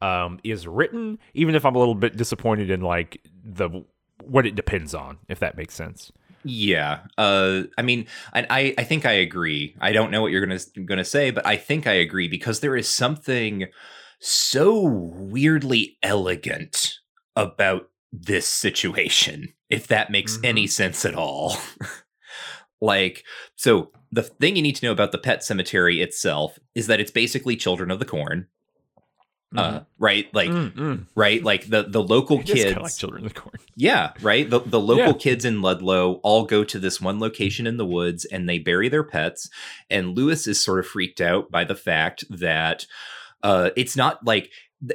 um, 0.00 0.40
is 0.42 0.66
written. 0.66 1.18
Even 1.34 1.54
if 1.54 1.66
I'm 1.66 1.76
a 1.76 1.78
little 1.78 1.94
bit 1.94 2.16
disappointed 2.16 2.70
in 2.70 2.80
like 2.80 3.20
the 3.44 3.84
what 4.24 4.46
it 4.46 4.54
depends 4.54 4.94
on, 4.94 5.18
if 5.28 5.38
that 5.40 5.56
makes 5.56 5.74
sense. 5.74 6.12
Yeah. 6.44 7.00
Uh 7.16 7.64
I 7.76 7.82
mean, 7.82 8.06
I 8.32 8.46
I 8.48 8.74
I 8.78 8.84
think 8.84 9.04
I 9.04 9.12
agree. 9.12 9.74
I 9.80 9.92
don't 9.92 10.10
know 10.10 10.22
what 10.22 10.32
you're 10.32 10.46
going 10.46 10.98
to 10.98 11.04
say, 11.04 11.30
but 11.30 11.46
I 11.46 11.56
think 11.56 11.86
I 11.86 11.94
agree 11.94 12.28
because 12.28 12.60
there 12.60 12.76
is 12.76 12.88
something 12.88 13.66
so 14.20 14.82
weirdly 14.82 15.98
elegant 16.02 16.94
about 17.36 17.90
this 18.12 18.46
situation, 18.46 19.52
if 19.68 19.86
that 19.88 20.10
makes 20.10 20.38
any 20.42 20.66
sense 20.66 21.04
at 21.04 21.14
all. 21.14 21.56
like, 22.80 23.24
so 23.56 23.90
the 24.10 24.22
thing 24.22 24.56
you 24.56 24.62
need 24.62 24.76
to 24.76 24.86
know 24.86 24.92
about 24.92 25.12
the 25.12 25.18
pet 25.18 25.44
cemetery 25.44 26.00
itself 26.00 26.58
is 26.74 26.86
that 26.86 27.00
it's 27.00 27.10
basically 27.10 27.56
Children 27.56 27.90
of 27.90 27.98
the 27.98 28.04
Corn. 28.04 28.48
Uh, 29.56 29.80
right, 29.98 30.26
like, 30.34 30.50
Mm, 30.50 30.72
mm. 30.74 31.06
right, 31.14 31.42
like 31.42 31.68
the 31.70 31.84
the 31.84 32.02
local 32.02 32.38
It 32.40 32.50
is 32.50 32.54
kinda 32.54 32.70
kids. 32.74 32.82
like 32.82 32.96
children 32.96 33.24
of 33.24 33.32
the 33.32 33.40
corn. 33.40 33.54
Yeah, 33.76 34.12
right. 34.20 34.48
The 34.48 34.60
the 34.60 34.78
local 34.80 35.06
Yeah. 35.06 35.12
kids 35.18 35.44
in 35.46 35.62
Ludlow 35.62 36.20
all 36.22 36.44
go 36.44 36.64
to 36.64 36.78
this 36.78 37.00
one 37.00 37.18
location 37.18 37.66
in 37.66 37.78
the 37.78 37.86
woods 37.86 38.24
and 38.26 38.46
they 38.48 38.58
bury 38.58 38.88
their 38.90 39.04
pets. 39.04 39.48
And 39.88 40.14
Louis 40.16 40.46
is 40.46 40.62
sort 40.62 40.80
of 40.80 40.86
freaked 40.86 41.20
out 41.22 41.50
by 41.50 41.64
the 41.64 41.74
fact 41.76 42.24
that 42.28 42.84
uh, 43.42 43.70
it's 43.76 43.96
not 43.96 44.24
like 44.26 44.50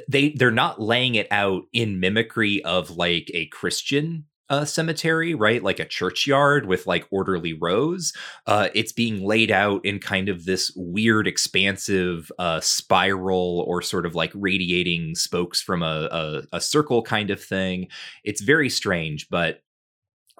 they 0.08 0.30
they're 0.30 0.50
not 0.52 0.80
laying 0.80 1.14
it 1.16 1.26
out 1.32 1.64
in 1.72 1.98
mimicry 1.98 2.62
of 2.64 2.90
like 2.96 3.30
a 3.34 3.46
Christian 3.46 4.26
cemetery, 4.62 5.34
right? 5.34 5.62
Like 5.62 5.80
a 5.80 5.84
churchyard 5.84 6.66
with 6.66 6.86
like 6.86 7.06
orderly 7.10 7.52
rows. 7.52 8.12
Uh, 8.46 8.68
it's 8.74 8.92
being 8.92 9.26
laid 9.26 9.50
out 9.50 9.84
in 9.84 9.98
kind 9.98 10.28
of 10.28 10.44
this 10.44 10.70
weird, 10.76 11.26
expansive 11.26 12.30
uh, 12.38 12.60
spiral 12.60 13.64
or 13.66 13.82
sort 13.82 14.06
of 14.06 14.14
like 14.14 14.30
radiating 14.34 15.14
spokes 15.14 15.60
from 15.60 15.82
a, 15.82 16.08
a, 16.12 16.42
a 16.56 16.60
circle 16.60 17.02
kind 17.02 17.30
of 17.30 17.42
thing. 17.42 17.88
It's 18.22 18.42
very 18.42 18.68
strange, 18.68 19.28
but 19.28 19.60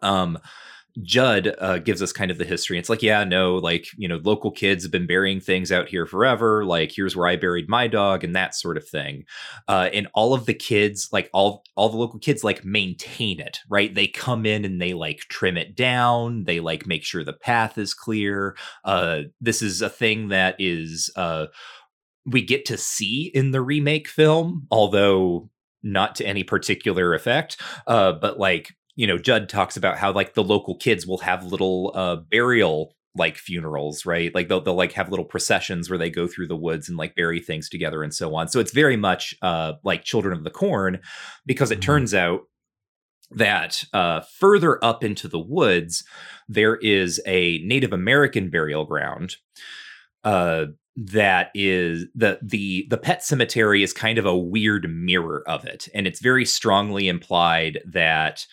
um, 0.02 0.38
Judd 1.03 1.55
uh, 1.59 1.78
gives 1.78 2.03
us 2.03 2.12
kind 2.12 2.30
of 2.30 2.38
the 2.38 2.45
history. 2.45 2.78
It's 2.78 2.88
like, 2.88 3.03
yeah, 3.03 3.24
no, 3.24 3.57
like, 3.57 3.86
you 3.97 4.07
know, 4.07 4.20
local 4.22 4.53
kids 4.53 4.84
have 4.84 4.92
been 4.92 5.09
burying 5.09 5.40
things 5.40 5.72
out 5.72 5.88
here 5.88 6.07
forever. 6.07 6.64
Like, 6.64 6.92
here's 6.95 7.16
where 7.16 7.26
I 7.26 7.34
buried 7.34 7.68
my 7.68 7.88
dog 7.88 8.22
and 8.22 8.36
that 8.36 8.55
sort 8.55 8.76
of 8.76 8.86
thing. 8.86 9.24
Uh, 9.66 9.90
and 9.92 10.07
all 10.14 10.34
of 10.34 10.47
the 10.47 10.55
kids, 10.55 11.09
like 11.12 11.28
all 11.32 11.64
all 11.74 11.88
the 11.88 11.97
local 11.97 12.20
kids, 12.20 12.45
like 12.45 12.64
maintain 12.64 13.40
it, 13.40 13.59
right? 13.68 13.92
They 13.92 14.07
come 14.07 14.47
in 14.47 14.64
and 14.64 14.80
they 14.80 14.95
like 14.95 15.18
trim 15.28 15.57
it 15.57 15.74
down. 15.74 16.45
They 16.45 16.61
like 16.61 16.86
make 16.86 17.03
sure 17.03 17.24
the 17.24 17.32
path 17.32 17.76
is 17.76 17.92
clear. 17.92 18.57
Uh, 18.84 19.22
this 19.40 19.62
is 19.62 19.82
a 19.82 19.90
thing 19.90 20.28
that 20.28 20.55
is 20.61 21.11
uh, 21.16 21.47
we 22.24 22.40
get 22.40 22.64
to 22.66 22.76
see 22.76 23.32
in 23.34 23.51
the 23.51 23.62
remake 23.62 24.07
film, 24.07 24.66
although 24.70 25.51
not 25.82 26.14
to 26.16 26.26
any 26.26 26.45
particular 26.45 27.14
effect. 27.14 27.61
Uh, 27.86 28.12
but 28.12 28.38
like 28.38 28.74
you 28.97 29.07
know, 29.07 29.18
Judd 29.18 29.49
talks 29.49 29.76
about 29.76 29.99
how 29.99 30.12
like 30.12 30.34
the 30.34 30.45
local 30.45 30.76
kids 30.76 31.07
will 31.07 31.18
have 31.18 31.45
little 31.45 31.92
uh, 31.95 32.16
burial 32.16 32.95
like 33.16 33.36
funerals, 33.36 34.05
right? 34.05 34.34
Like 34.34 34.49
they'll 34.49 34.61
they'll 34.61 34.74
like 34.74 34.92
have 34.92 35.09
little 35.11 35.24
processions 35.24 35.88
where 35.88 35.99
they 35.99 36.11
go 36.11 36.26
through 36.26 36.49
the 36.49 36.57
woods 36.57 36.88
and 36.88 36.99
like 36.99 37.14
bury 37.14 37.40
things 37.40 37.68
together 37.68 38.03
and 38.03 38.12
so 38.12 38.34
on. 38.34 38.49
So 38.49 38.59
it's 38.61 38.72
very 38.72 38.97
much 38.97 39.34
uh, 39.42 39.74
like 39.84 40.05
Children 40.05 40.36
of 40.36 40.45
the 40.45 40.51
Corn, 40.51 41.01
because 41.47 41.70
it 41.70 41.78
Mhm. 41.78 41.82
turns 41.82 42.14
out 42.14 42.40
that 43.30 43.84
uh, 43.92 44.20
further 44.38 44.84
up 44.84 45.03
into 45.03 45.28
the 45.28 45.38
woods 45.38 46.05
there 46.49 46.76
is 46.76 47.20
a 47.26 47.59
Native 47.59 47.92
American 47.92 48.51
burial 48.51 48.84
ground. 48.84 49.36
Uh, 50.22 50.66
that 50.97 51.51
is 51.55 52.07
the 52.14 52.38
the 52.42 52.86
the 52.90 52.99
pet 52.99 53.22
cemetery 53.24 53.82
is 53.82 53.92
kind 53.92 54.18
of 54.18 54.26
a 54.26 54.36
weird 54.36 54.88
mirror 54.88 55.42
of 55.49 55.64
it 55.64 55.88
and 55.92 56.07
it's 56.07 56.20
very 56.20 56.45
strongly 56.45 57.09
implied 57.09 57.80
that 57.84 58.47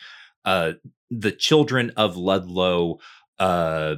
uh 0.45 0.73
the 1.09 1.31
children 1.31 1.91
of 1.97 2.17
ludlow 2.17 2.97
uh 3.39 3.95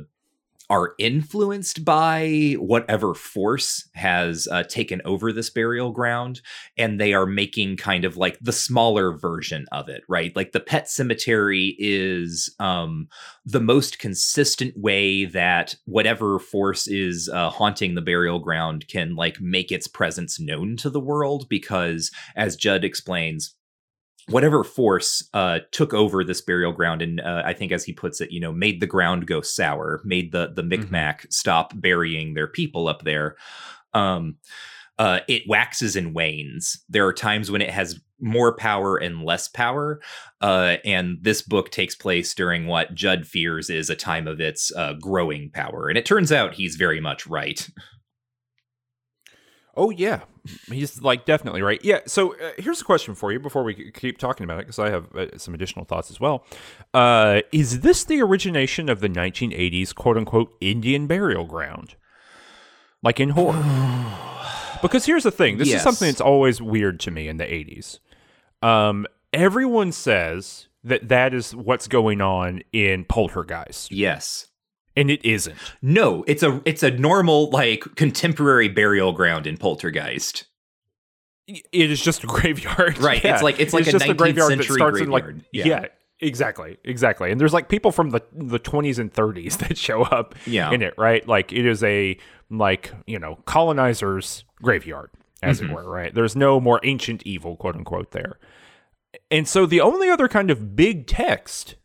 are 0.70 0.96
influenced 0.98 1.84
by 1.84 2.56
whatever 2.58 3.14
force 3.14 3.88
has 3.94 4.48
uh, 4.50 4.64
taken 4.64 5.02
over 5.06 5.32
this 5.32 5.50
burial 5.50 5.92
ground 5.92 6.42
and 6.78 7.00
they 7.00 7.14
are 7.14 7.26
making 7.26 7.76
kind 7.76 8.06
of 8.06 8.18
like 8.18 8.40
the 8.40 8.52
smaller 8.52 9.16
version 9.16 9.66
of 9.72 9.90
it 9.90 10.04
right? 10.08 10.36
Like 10.36 10.52
the 10.52 10.60
pet 10.60 10.90
cemetery 10.90 11.76
is 11.78 12.54
um 12.60 13.08
the 13.46 13.60
most 13.60 14.00
consistent 14.00 14.76
way 14.78 15.26
that 15.26 15.76
whatever 15.86 16.40
force 16.40 16.88
is 16.88 17.30
uh, 17.30 17.50
haunting 17.50 17.94
the 17.94 18.02
burial 18.02 18.40
ground 18.40 18.88
can 18.88 19.16
like 19.16 19.40
make 19.42 19.72
its 19.72 19.88
presence 19.88 20.40
known 20.40 20.78
to 20.78 20.90
the 20.90 21.00
world 21.00 21.48
because 21.50 22.10
as 22.36 22.56
judd 22.56 22.84
explains 22.84 23.54
whatever 24.30 24.64
force 24.64 25.28
uh, 25.34 25.60
took 25.72 25.94
over 25.94 26.24
this 26.24 26.42
burial 26.42 26.72
ground 26.72 27.02
and 27.02 27.20
uh, 27.22 27.42
i 27.46 27.54
think 27.54 27.72
as 27.72 27.84
he 27.84 27.92
puts 27.94 28.22
it 28.22 28.32
you 28.32 28.40
know 28.40 28.52
made 28.54 28.80
the 28.80 28.88
ground 28.88 29.28
go 29.28 29.42
sour 29.42 30.02
made 30.06 30.32
the 30.32 30.52
the 30.56 30.62
Mhm. 30.64 30.70
micmac 30.70 31.26
stop 31.30 31.74
burying 31.76 32.34
their 32.34 32.48
people 32.48 32.88
up 32.88 33.04
there 33.04 33.36
Um, 33.94 34.38
uh, 35.00 35.20
it 35.28 35.44
waxes 35.48 35.96
and 35.96 36.14
wanes. 36.16 36.84
There 36.88 37.06
are 37.08 37.14
times 37.14 37.50
when 37.52 37.62
it 37.62 37.70
has 37.72 38.00
more 38.20 38.56
power 38.56 38.96
and 38.98 39.24
less 39.24 39.48
power. 39.48 40.00
Uh, 40.40 40.78
and 40.86 41.18
this 41.22 41.42
book 41.42 41.72
takes 41.72 41.96
place 41.96 42.34
during 42.36 42.68
what 42.68 42.94
Judd 42.94 43.26
fears 43.28 43.70
is 43.72 43.90
a 43.90 43.96
time 43.96 44.28
of 44.28 44.40
its 44.40 44.72
uh, 44.76 44.94
growing 44.94 45.50
power. 45.52 45.90
And 45.90 45.98
it 45.98 46.06
turns 46.06 46.32
out 46.32 46.54
he's 46.54 46.76
very 46.76 47.02
much 47.02 47.26
right. 47.28 47.68
Oh 49.76 49.90
yeah, 49.90 50.22
he's 50.68 51.02
like 51.02 51.26
definitely 51.26 51.62
right. 51.64 51.80
Yeah. 51.84 52.00
So 52.06 52.34
uh, 52.36 52.52
here's 52.60 52.82
a 52.82 52.86
question 52.86 53.16
for 53.16 53.32
you 53.32 53.40
before 53.40 53.64
we 53.64 53.92
keep 53.92 54.18
talking 54.20 54.44
about 54.44 54.60
it, 54.60 54.68
because 54.68 54.78
I 54.80 54.90
have 54.92 55.16
uh, 55.16 55.38
some 55.38 55.54
additional 55.54 55.86
thoughts 55.86 56.12
as 56.12 56.20
well. 56.20 56.46
Uh, 56.94 57.42
is 57.52 57.80
this 57.80 58.04
the 58.04 58.22
origination 58.22 58.88
of 58.90 59.00
the 59.00 59.10
1980s 59.10 59.96
quote 59.96 60.18
unquote 60.18 60.54
Indian 60.62 61.08
burial 61.08 61.46
ground, 61.46 61.96
like 63.02 63.20
in 63.20 63.30
horror? 63.30 63.64
because 64.84 65.06
here's 65.06 65.24
the 65.24 65.32
thing: 65.32 65.58
this 65.58 65.70
Yes. 65.70 65.78
is 65.78 65.84
something 65.84 66.08
that's 66.08 66.22
always 66.22 66.62
weird 66.62 67.00
to 67.02 67.12
me 67.12 67.28
in 67.28 67.38
the 67.38 67.46
80s. 67.46 68.00
Um, 68.62 69.08
everyone 69.34 69.92
says 69.92 70.68
that 70.84 71.08
that 71.10 71.34
is 71.34 71.56
what's 71.56 71.88
going 71.88 72.22
on 72.22 72.62
in 72.74 73.06
Poltergeist, 73.06 73.92
Yes. 73.92 74.48
And 74.96 75.10
it 75.12 75.24
isn't. 75.26 75.58
No, 75.82 76.24
it's 76.28 76.44
a 76.44 76.62
it's 76.66 76.84
a 76.84 76.92
normal 76.92 77.50
like 77.50 77.84
contemporary 77.96 78.68
burial 78.70 79.12
ground 79.12 79.48
in 79.48 79.58
Poltergeist. 79.58 80.46
It 81.48 81.66
is 81.92 82.02
just 82.02 82.24
a 82.24 82.28
graveyard, 82.36 82.98
Right, 83.00 83.24
it's 83.24 83.44
like- 83.44 83.60
it's 83.60 83.74
like 83.74 83.88
a 83.88 83.92
just 83.92 84.06
a 84.06 84.14
19th 84.14 84.18
graveyard 84.18 84.52
that 84.60 84.64
century 84.66 85.02
in 85.02 85.10
like 85.10 85.26
yeah. 85.52 85.66
Yeah. 85.66 85.86
exactly, 86.22 86.78
exactly. 86.86 87.32
And 87.32 87.42
there's 87.42 87.54
like 87.54 87.68
people 87.70 87.92
from 87.92 88.12
the 88.12 88.22
the 88.32 88.60
20s 88.60 88.98
and 89.00 89.12
30s 89.14 89.58
that 89.68 89.78
show 89.78 90.04
up 90.04 90.36
Yeah. 90.46 90.72
in 90.72 90.82
it, 90.82 90.94
right? 90.98 91.28
Like 91.28 91.52
it 91.52 91.66
is 91.66 91.84
a 91.84 92.18
like 92.50 92.94
you 93.08 93.20
know 93.20 93.40
colonizers 93.46 94.46
graveyard, 94.62 95.10
as 95.42 95.60
Mm-hmm. 95.60 95.72
it 95.72 95.76
were, 95.76 95.90
right? 95.90 96.14
There's 96.14 96.36
no 96.36 96.60
more 96.62 96.80
ancient 96.84 97.24
evil, 97.26 97.58
quote 97.58 97.76
unquote, 97.76 98.12
there. 98.12 98.38
And 99.30 99.48
so 99.48 99.66
the 99.66 99.82
only 99.82 100.10
other 100.10 100.28
kind 100.28 100.50
of 100.50 100.76
big 100.76 101.08
text 101.08 101.76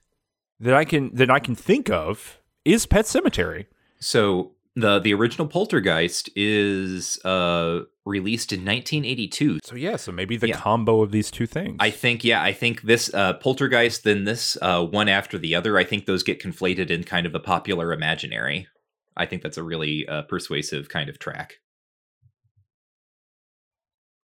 that 0.60 0.74
I 0.74 0.84
can 0.84 1.10
that 1.14 1.30
I 1.30 1.40
can 1.40 1.54
think 1.56 1.90
of 1.90 2.37
is 2.68 2.86
Pet 2.86 3.04
Sematary. 3.06 3.66
So 4.00 4.52
the 4.76 4.98
the 4.98 5.12
original 5.14 5.46
Poltergeist 5.48 6.30
is 6.36 7.18
uh 7.24 7.80
released 8.04 8.52
in 8.52 8.60
1982. 8.60 9.58
So 9.64 9.74
yeah, 9.74 9.96
so 9.96 10.12
maybe 10.12 10.36
the 10.36 10.48
Yeah. 10.48 10.56
combo 10.56 11.02
of 11.02 11.10
these 11.10 11.30
two 11.30 11.46
things. 11.46 11.76
I 11.80 11.90
think 11.90 12.24
yeah, 12.24 12.42
I 12.42 12.52
think 12.52 12.82
this 12.82 13.12
uh 13.12 13.34
Poltergeist 13.34 14.04
then 14.04 14.24
this 14.24 14.56
uh 14.62 14.84
one 14.84 15.08
after 15.08 15.36
the 15.38 15.54
other, 15.54 15.78
I 15.78 15.84
think 15.84 16.06
those 16.06 16.22
get 16.22 16.40
conflated 16.42 16.90
in 16.90 17.04
kind 17.04 17.26
of 17.26 17.32
the 17.32 17.40
popular 17.40 17.92
imaginary. 17.92 18.68
I 19.16 19.26
think 19.26 19.42
that's 19.42 19.58
a 19.58 19.64
really 19.64 20.06
uh, 20.06 20.22
persuasive 20.22 20.88
kind 20.88 21.08
of 21.08 21.18
track. 21.18 21.54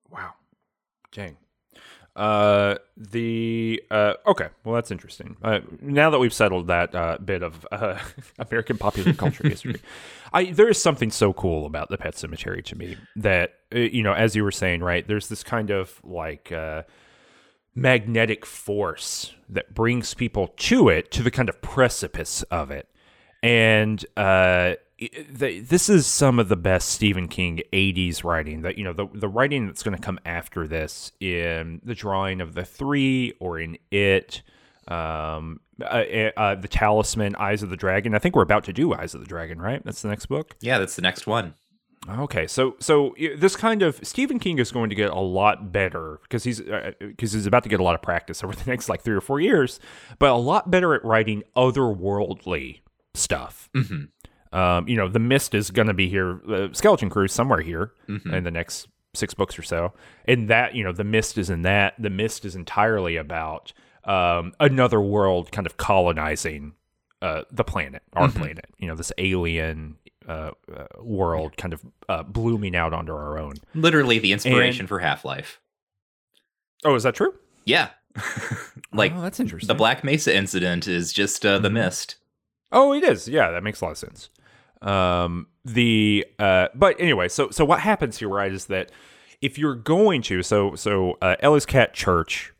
Wow. 0.08 0.34
Dang. 1.10 1.36
Uh, 2.16 2.76
the 2.96 3.82
uh, 3.90 4.14
okay, 4.26 4.48
well 4.64 4.76
that's 4.76 4.92
interesting. 4.92 5.36
Uh, 5.42 5.60
now 5.80 6.10
that 6.10 6.20
we've 6.20 6.32
settled 6.32 6.68
that 6.68 6.94
uh, 6.94 7.18
bit 7.18 7.42
of 7.42 7.66
uh, 7.72 7.98
American 8.38 8.78
popular 8.78 9.12
culture 9.12 9.48
history, 9.48 9.80
I 10.32 10.52
there 10.52 10.68
is 10.68 10.80
something 10.80 11.10
so 11.10 11.32
cool 11.32 11.66
about 11.66 11.88
the 11.88 11.98
Pet 11.98 12.16
Cemetery 12.16 12.62
to 12.62 12.76
me 12.76 12.96
that 13.16 13.54
uh, 13.74 13.78
you 13.80 14.02
know, 14.02 14.12
as 14.12 14.36
you 14.36 14.44
were 14.44 14.52
saying, 14.52 14.80
right? 14.80 15.06
There's 15.06 15.28
this 15.28 15.42
kind 15.42 15.70
of 15.70 16.00
like 16.04 16.52
uh, 16.52 16.82
magnetic 17.74 18.46
force 18.46 19.34
that 19.48 19.74
brings 19.74 20.14
people 20.14 20.48
to 20.56 20.88
it, 20.88 21.10
to 21.10 21.22
the 21.24 21.32
kind 21.32 21.48
of 21.48 21.60
precipice 21.62 22.44
of 22.44 22.70
it, 22.70 22.88
and 23.42 24.06
uh, 24.16 24.74
this 25.30 25.88
is 25.88 26.06
some 26.06 26.38
of 26.38 26.48
the 26.48 26.56
best 26.56 26.90
Stephen 26.90 27.28
King 27.28 27.60
'80s 27.72 28.24
writing. 28.24 28.62
That 28.62 28.78
you 28.78 28.84
know, 28.84 28.92
the 28.92 29.06
the 29.12 29.28
writing 29.28 29.66
that's 29.66 29.82
going 29.82 29.96
to 29.96 30.02
come 30.02 30.18
after 30.24 30.66
this 30.66 31.12
in 31.20 31.80
the 31.84 31.94
drawing 31.94 32.40
of 32.40 32.54
the 32.54 32.64
three 32.64 33.34
or 33.40 33.58
in 33.58 33.78
it. 33.90 34.42
Um, 34.88 35.60
uh, 35.80 36.30
uh, 36.36 36.54
the 36.56 36.68
Talisman, 36.68 37.34
Eyes 37.36 37.62
of 37.62 37.70
the 37.70 37.76
Dragon. 37.76 38.14
I 38.14 38.18
think 38.18 38.36
we're 38.36 38.42
about 38.42 38.64
to 38.64 38.72
do 38.72 38.92
Eyes 38.94 39.14
of 39.14 39.20
the 39.20 39.26
Dragon, 39.26 39.60
right? 39.60 39.82
That's 39.84 40.02
the 40.02 40.08
next 40.08 40.26
book. 40.26 40.54
Yeah, 40.60 40.78
that's 40.78 40.94
the 40.94 41.02
next 41.02 41.26
one. 41.26 41.54
Okay, 42.06 42.46
so 42.46 42.76
so 42.80 43.14
this 43.38 43.56
kind 43.56 43.82
of 43.82 43.98
Stephen 44.02 44.38
King 44.38 44.58
is 44.58 44.70
going 44.70 44.90
to 44.90 44.94
get 44.94 45.10
a 45.10 45.18
lot 45.18 45.72
better 45.72 46.18
because 46.22 46.44
he's 46.44 46.60
because 47.00 47.32
he's 47.32 47.46
about 47.46 47.62
to 47.62 47.70
get 47.70 47.80
a 47.80 47.82
lot 47.82 47.94
of 47.94 48.02
practice 48.02 48.44
over 48.44 48.54
the 48.64 48.70
next 48.70 48.88
like 48.90 49.00
three 49.00 49.14
or 49.16 49.22
four 49.22 49.40
years, 49.40 49.80
but 50.18 50.28
a 50.30 50.34
lot 50.36 50.70
better 50.70 50.94
at 50.94 51.02
writing 51.04 51.42
otherworldly 51.56 52.80
stuff. 53.14 53.70
Mhm. 53.74 54.08
Um, 54.54 54.88
you 54.88 54.96
know, 54.96 55.08
the 55.08 55.18
Mist 55.18 55.54
is 55.54 55.70
going 55.70 55.88
to 55.88 55.94
be 55.94 56.08
here, 56.08 56.40
uh, 56.48 56.68
Skeleton 56.72 57.10
Crew 57.10 57.26
somewhere 57.28 57.60
here 57.60 57.92
in 58.06 58.44
the 58.44 58.50
next 58.50 58.86
six 59.12 59.34
books 59.34 59.58
or 59.58 59.62
so, 59.62 59.92
and 60.26 60.48
that 60.48 60.74
you 60.74 60.84
know, 60.84 60.92
the 60.92 61.04
Mist 61.04 61.36
is 61.38 61.50
in 61.50 61.62
that. 61.62 61.94
The 61.98 62.10
Mist 62.10 62.44
is 62.44 62.54
entirely 62.54 63.16
about 63.16 63.72
um, 64.04 64.52
another 64.60 65.00
world 65.00 65.50
kind 65.50 65.66
of 65.66 65.76
colonizing 65.76 66.74
uh, 67.20 67.42
the 67.50 67.64
planet, 67.64 68.02
our 68.12 68.30
planet. 68.30 68.66
You 68.78 68.86
know, 68.88 68.94
this 68.94 69.12
alien 69.18 69.96
uh, 70.28 70.52
uh, 70.74 70.86
world 71.00 71.56
kind 71.56 71.72
of 71.72 71.82
uh, 72.08 72.22
blooming 72.22 72.76
out 72.76 72.92
onto 72.92 73.12
our 73.12 73.38
own. 73.38 73.54
Literally 73.74 74.18
the 74.18 74.32
inspiration 74.32 74.86
for 74.86 75.00
Half-Life. 75.00 75.60
Oh, 76.84 76.94
is 76.94 77.02
that 77.02 77.14
true? 77.14 77.34
Yeah. 77.64 77.90
like 78.92 79.12
oh, 79.14 79.22
that's 79.22 79.40
interesting. 79.40 79.66
the 79.66 79.74
Black 79.74 80.04
Mesa 80.04 80.34
incident 80.34 80.86
is 80.86 81.12
just 81.12 81.44
uh, 81.44 81.58
the 81.58 81.70
mist. 81.70 82.16
Oh, 82.70 82.92
it 82.92 83.02
is. 83.02 83.26
Yeah, 83.26 83.50
that 83.50 83.62
makes 83.62 83.80
a 83.80 83.84
lot 83.86 83.90
of 83.92 83.98
sense. 83.98 84.28
Um, 84.84 85.48
the 85.64 86.26
uh, 86.38 86.68
but 86.74 87.00
anyway, 87.00 87.28
so 87.28 87.50
so 87.50 87.64
what 87.64 87.80
happens 87.80 88.18
here, 88.18 88.28
right, 88.28 88.52
is 88.52 88.66
that 88.66 88.92
if 89.40 89.58
you're 89.58 89.74
going 89.74 90.22
to, 90.22 90.42
so 90.42 90.74
so 90.74 91.16
uh, 91.22 91.36
Ellie's 91.40 91.66
cat 91.66 91.94
Church 91.94 92.52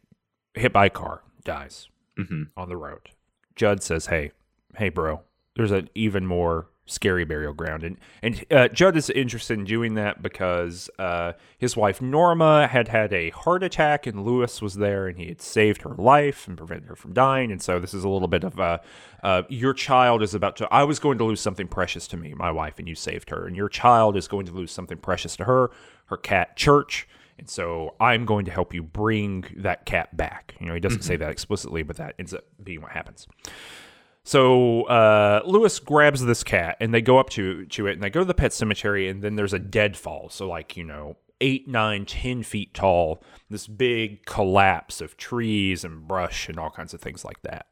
hit 0.55 0.73
by 0.73 0.87
a 0.87 0.91
car, 0.91 1.23
dies 1.45 1.89
hmm 2.17 2.45
on 2.57 2.69
the 2.69 2.77
road. 2.77 3.11
Judd 3.57 3.83
says, 3.83 4.07
"Hey, 4.07 4.33
hey, 4.77 4.89
bro, 4.89 5.21
there's 5.57 5.71
an 5.71 5.91
even 5.95 6.27
more 6.27 6.69
scary 6.87 7.25
burial 7.25 7.53
ground," 7.53 7.83
and 7.83 7.99
and 8.23 8.45
uh, 8.51 8.69
Judd 8.69 8.97
is 8.97 9.11
interested 9.11 9.59
in 9.59 9.65
doing 9.65 9.95
that 9.95 10.23
because 10.23 10.91
uh, 10.99 11.33
his 11.59 11.77
wife 11.77 12.01
Norma 12.01 12.67
had 12.67 12.89
had 12.89 13.13
a 13.13 13.31
heart 13.31 13.63
attack, 13.63 14.07
and 14.07 14.25
Louis 14.25 14.61
was 14.61 14.75
there, 14.75 15.07
and 15.07 15.19
he 15.19 15.29
had 15.29 15.41
saved 15.41 15.83
her 15.83 15.95
life 15.95 16.47
and 16.47 16.57
prevented 16.57 16.89
her 16.89 16.97
from 16.97 17.13
dying. 17.13 17.51
And 17.51 17.63
so 17.63 17.79
this 17.79 17.95
is 17.95 18.05
a 18.05 18.09
little 18.09 18.29
bit 18.29 18.45
of 18.45 18.59
uh, 18.59 18.79
uh, 19.23 19.43
your 19.49 19.73
child 19.73 20.23
is 20.23 20.35
about 20.35 20.57
to. 20.57 20.69
I 20.73 20.85
was 20.85 20.99
going 20.99 21.19
to 21.19 21.25
lose 21.25 21.41
something 21.41 21.69
precious 21.69 22.07
to 22.09 22.17
me, 22.17 22.35
my 22.35 22.51
wife, 22.51 22.79
and 22.79 22.89
you 22.89 22.95
saved 22.95 23.31
her, 23.31 23.47
and 23.47 23.57
your 23.57 23.69
child 23.69 24.17
is 24.17 24.29
going 24.29 24.47
to 24.47 24.53
lose 24.53 24.73
something 24.73 24.99
precious 24.99 25.37
to 25.37 25.45
her, 25.45 25.71
her 26.07 26.17
cat 26.17 26.57
Church. 26.57 27.09
And 27.39 27.49
so 27.49 27.95
I'm 27.99 28.27
going 28.27 28.45
to 28.45 28.51
help 28.53 28.73
you 28.73 28.83
bring 28.83 29.45
that 29.57 29.87
cat 29.87 30.17
back. 30.17 30.55
You 30.61 30.67
know, 30.67 30.75
he 30.75 30.81
doesn't 30.81 31.03
say 31.03 31.17
that 31.17 31.31
explicitly, 31.31 31.83
but 31.83 31.97
that 31.97 32.15
ends 32.19 32.33
up 32.33 32.45
being 32.63 32.81
what 32.81 32.93
happens. 32.93 33.27
So 34.25 34.85
uh, 34.85 35.43
Louis 35.45 35.79
grabs 35.81 36.25
this 36.25 36.43
cat, 36.43 36.79
and 36.81 36.93
they 36.93 37.03
go 37.03 37.19
up 37.19 37.31
to 37.31 37.67
to 37.67 37.87
it, 37.87 37.93
and 37.93 38.03
they 38.03 38.11
go 38.11 38.21
to 38.21 38.27
the 38.27 38.35
pet 38.35 38.53
cemetery, 38.53 39.09
and 39.09 39.23
then 39.23 39.37
there's 39.37 39.53
a 39.53 39.59
deadfall. 39.59 40.31
So 40.31 40.49
like 40.49 40.77
you 40.77 40.85
know, 40.85 41.17
eight, 41.41 41.69
nine, 41.69 42.07
ten 42.07 42.43
feet 42.43 42.73
tall, 42.73 43.23
this 43.51 43.67
big 43.67 44.25
collapse 44.25 45.01
of 45.01 45.17
trees 45.17 45.85
and 45.85 46.09
brush 46.09 46.49
and 46.49 46.59
all 46.59 46.71
kinds 46.71 46.95
of 46.95 47.01
things 47.01 47.25
like 47.25 47.43
that. 47.43 47.67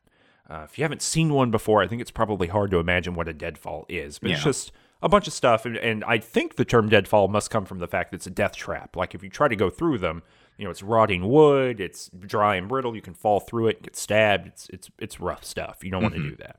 Uh, 0.49 0.63
if 0.65 0.77
you 0.77 0.85
haven't 0.85 1.01
seen 1.01 1.33
one 1.33 1.51
before, 1.51 1.83
I 1.83 1.87
think 1.87 2.03
it's 2.03 2.11
probably 2.11 2.49
hard 2.49 2.71
to 2.73 2.79
imagine 2.79 3.15
what 3.15 3.29
a 3.29 3.33
deadfall 3.33 3.87
is, 3.89 4.19
but 4.19 4.31
it's 4.33 4.45
just 4.45 4.73
a 5.01 5.09
bunch 5.09 5.27
of 5.27 5.33
stuff. 5.33 5.65
And, 5.65 5.77
and 5.79 6.05
I 6.05 6.19
think 6.19 6.57
the 6.57 6.65
term 6.65 6.91
deadfall 6.91 7.29
must 7.29 7.51
come 7.51 7.65
from 7.65 7.79
the 7.79 7.89
fact 7.89 8.11
that 8.11 8.17
it's 8.17 8.27
a 8.27 8.31
death 8.31 8.55
trap. 8.55 8.95
Like 8.95 9.15
if 9.15 9.23
you 9.23 9.31
try 9.31 9.49
to 9.49 9.57
go 9.57 9.71
through 9.71 9.99
them, 9.99 10.23
you 10.59 10.65
know, 10.65 10.71
it's 10.71 10.83
rotting 10.83 11.29
wood, 11.29 11.81
it's 11.81 12.09
dry 12.11 12.57
and 12.57 12.69
brittle. 12.69 12.95
You 12.95 13.03
can 13.03 13.15
fall 13.15 13.41
through 13.41 13.69
it, 13.69 13.77
and 13.77 13.85
get 13.85 13.97
stabbed. 13.97 14.47
It's 14.49 14.69
it's 14.71 14.91
it's 14.99 15.21
rough 15.21 15.45
stuff. 15.45 15.83
You 15.83 15.91
don't 15.91 16.03
want 16.03 16.15
to 16.15 16.23
do 16.23 16.37
that. 16.37 16.57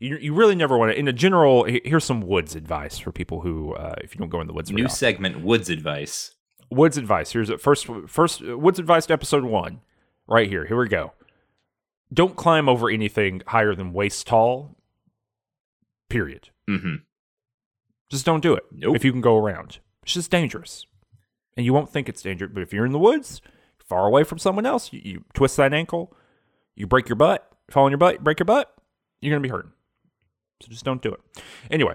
You, 0.00 0.16
you 0.16 0.32
really 0.32 0.54
never 0.54 0.78
want 0.78 0.92
to. 0.92 0.98
In 0.98 1.08
a 1.08 1.12
general, 1.12 1.64
here's 1.64 2.04
some 2.04 2.20
woods 2.20 2.54
advice 2.54 2.98
for 2.98 3.10
people 3.10 3.40
who, 3.40 3.74
uh, 3.74 3.96
if 4.04 4.14
you 4.14 4.20
don't 4.20 4.28
go 4.28 4.40
in 4.40 4.46
the 4.46 4.52
woods, 4.52 4.70
New 4.70 4.84
often. 4.84 4.96
segment, 4.96 5.40
Woods 5.40 5.68
advice. 5.70 6.34
woods 6.70 6.96
advice. 6.96 7.32
Here's 7.32 7.50
a 7.50 7.58
first 7.58 7.88
first 8.06 8.40
uh, 8.42 8.56
woods 8.56 8.78
advice 8.78 9.06
to 9.06 9.12
episode 9.12 9.42
one, 9.44 9.80
right 10.28 10.48
here. 10.48 10.66
Here 10.66 10.78
we 10.78 10.86
go. 10.88 11.12
Don't 12.14 12.36
climb 12.36 12.68
over 12.68 12.88
anything 12.88 13.42
higher 13.48 13.74
than 13.74 13.92
waist 13.92 14.26
tall. 14.28 14.76
Period. 16.08 16.50
Mm-hmm. 16.70 16.94
Just 18.10 18.24
don't 18.24 18.40
do 18.40 18.54
it. 18.54 18.64
Nope. 18.72 18.96
If 18.96 19.04
you 19.04 19.12
can 19.12 19.20
go 19.20 19.36
around, 19.36 19.80
it's 20.04 20.14
just 20.14 20.30
dangerous, 20.30 20.86
and 21.58 21.66
you 21.66 21.74
won't 21.74 21.90
think 21.90 22.08
it's 22.08 22.22
dangerous. 22.22 22.52
But 22.54 22.62
if 22.62 22.72
you're 22.72 22.86
in 22.86 22.92
the 22.92 22.98
woods, 23.00 23.42
far 23.84 24.06
away 24.06 24.22
from 24.22 24.38
someone 24.38 24.64
else, 24.64 24.92
you, 24.92 25.00
you 25.02 25.24
twist 25.34 25.56
that 25.56 25.74
ankle, 25.74 26.16
you 26.76 26.86
break 26.86 27.08
your 27.08 27.16
butt, 27.16 27.50
fall 27.68 27.84
on 27.84 27.90
your 27.90 27.98
butt, 27.98 28.22
break 28.22 28.38
your 28.38 28.44
butt, 28.44 28.72
you're 29.20 29.32
gonna 29.32 29.42
be 29.42 29.48
hurting. 29.48 29.72
So 30.62 30.68
just 30.70 30.84
don't 30.84 31.02
do 31.02 31.12
it. 31.12 31.20
Anyway, 31.68 31.94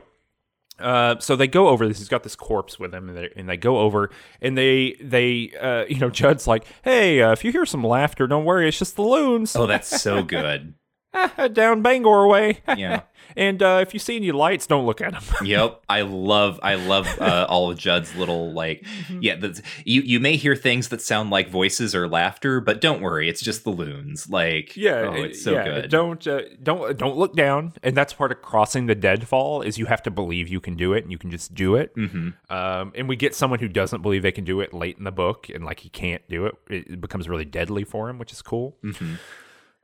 uh, 0.79 1.15
so 1.19 1.37
they 1.37 1.47
go 1.47 1.69
over 1.69 1.87
this. 1.87 1.99
He's 1.99 2.09
got 2.09 2.23
this 2.23 2.35
corpse 2.35 2.77
with 2.77 2.93
him, 2.93 3.07
and 3.07 3.17
they, 3.17 3.29
and 3.37 3.47
they 3.47 3.55
go 3.55 3.79
over, 3.79 4.09
and 4.41 4.57
they 4.57 4.97
they 5.01 5.53
uh, 5.59 5.85
you 5.89 5.97
know 5.97 6.09
Judd's 6.09 6.45
like, 6.45 6.65
hey, 6.83 7.21
uh, 7.21 7.31
if 7.31 7.45
you 7.45 7.53
hear 7.53 7.65
some 7.65 7.85
laughter, 7.85 8.27
don't 8.27 8.43
worry, 8.43 8.67
it's 8.67 8.77
just 8.77 8.97
the 8.97 9.01
loons. 9.01 9.55
Oh, 9.55 9.65
that's 9.65 10.01
so 10.01 10.23
good. 10.23 10.73
Ah, 11.13 11.47
down 11.51 11.81
Bangor 11.81 12.27
way. 12.27 12.61
Yeah. 12.77 13.01
and 13.37 13.63
uh, 13.63 13.79
if 13.81 13.93
you 13.93 13.99
see 13.99 14.15
any 14.17 14.31
lights, 14.31 14.67
don't 14.67 14.85
look 14.85 15.01
at 15.01 15.13
them. 15.13 15.23
yep 15.45 15.81
i 15.89 16.01
love 16.01 16.59
i 16.61 16.75
love 16.75 17.07
uh, 17.19 17.45
all 17.49 17.71
of 17.71 17.77
judd's 17.77 18.13
little 18.15 18.51
like 18.53 18.81
Mm-hmm. 18.83 19.19
yeah 19.21 19.35
the, 19.35 19.61
you 19.85 20.01
you 20.01 20.19
may 20.19 20.35
hear 20.35 20.55
things 20.55 20.89
that 20.89 21.01
sound 21.01 21.29
like 21.29 21.49
voices 21.49 21.95
or 21.95 22.07
laughter 22.07 22.59
but 22.59 22.79
don't 22.81 23.01
worry 23.01 23.27
it's 23.29 23.41
just 23.41 23.63
the 23.63 23.69
loons 23.71 24.29
like 24.29 24.75
Yeah, 24.75 25.11
oh, 25.13 25.23
it's 25.23 25.41
so 25.43 25.53
yeah, 25.53 25.63
good 25.63 25.89
Don't 25.89 26.25
uh, 26.27 26.41
don't 26.61 26.97
don't 26.97 27.17
look 27.17 27.35
down, 27.35 27.73
and 27.81 27.95
that's 27.95 28.13
part 28.13 28.31
of 28.31 28.41
crossing 28.41 28.85
the 28.87 28.95
deadfall 28.95 29.61
is 29.61 29.77
you 29.77 29.85
have 29.87 30.03
to 30.03 30.11
believe 30.11 30.47
you 30.47 30.59
can 30.59 30.75
do 30.75 30.93
it, 30.93 31.03
and 31.03 31.11
you 31.11 31.17
can 31.17 31.31
just 31.31 31.53
do 31.55 31.75
it. 31.75 31.91
hmm 31.95 32.29
Um, 32.49 32.91
and 32.95 33.07
we 33.09 33.15
get 33.15 33.33
someone 33.35 33.59
who 33.59 33.67
doesn't 33.67 34.01
believe 34.01 34.21
they 34.21 34.31
can 34.31 34.43
do 34.45 34.59
it 34.61 34.73
late 34.73 34.97
in 34.97 35.03
the 35.05 35.11
book, 35.11 35.49
and 35.49 35.63
like 35.65 35.79
he 35.81 35.89
can't 35.89 36.21
do 36.29 36.45
it. 36.45 36.55
It 36.69 36.87
it 36.93 37.01
becomes 37.01 37.27
really 37.29 37.45
deadly 37.45 37.83
for 37.83 38.09
him, 38.09 38.19
which 38.19 38.31
is 38.31 38.41
cool. 38.41 38.75
hmm 38.81 39.15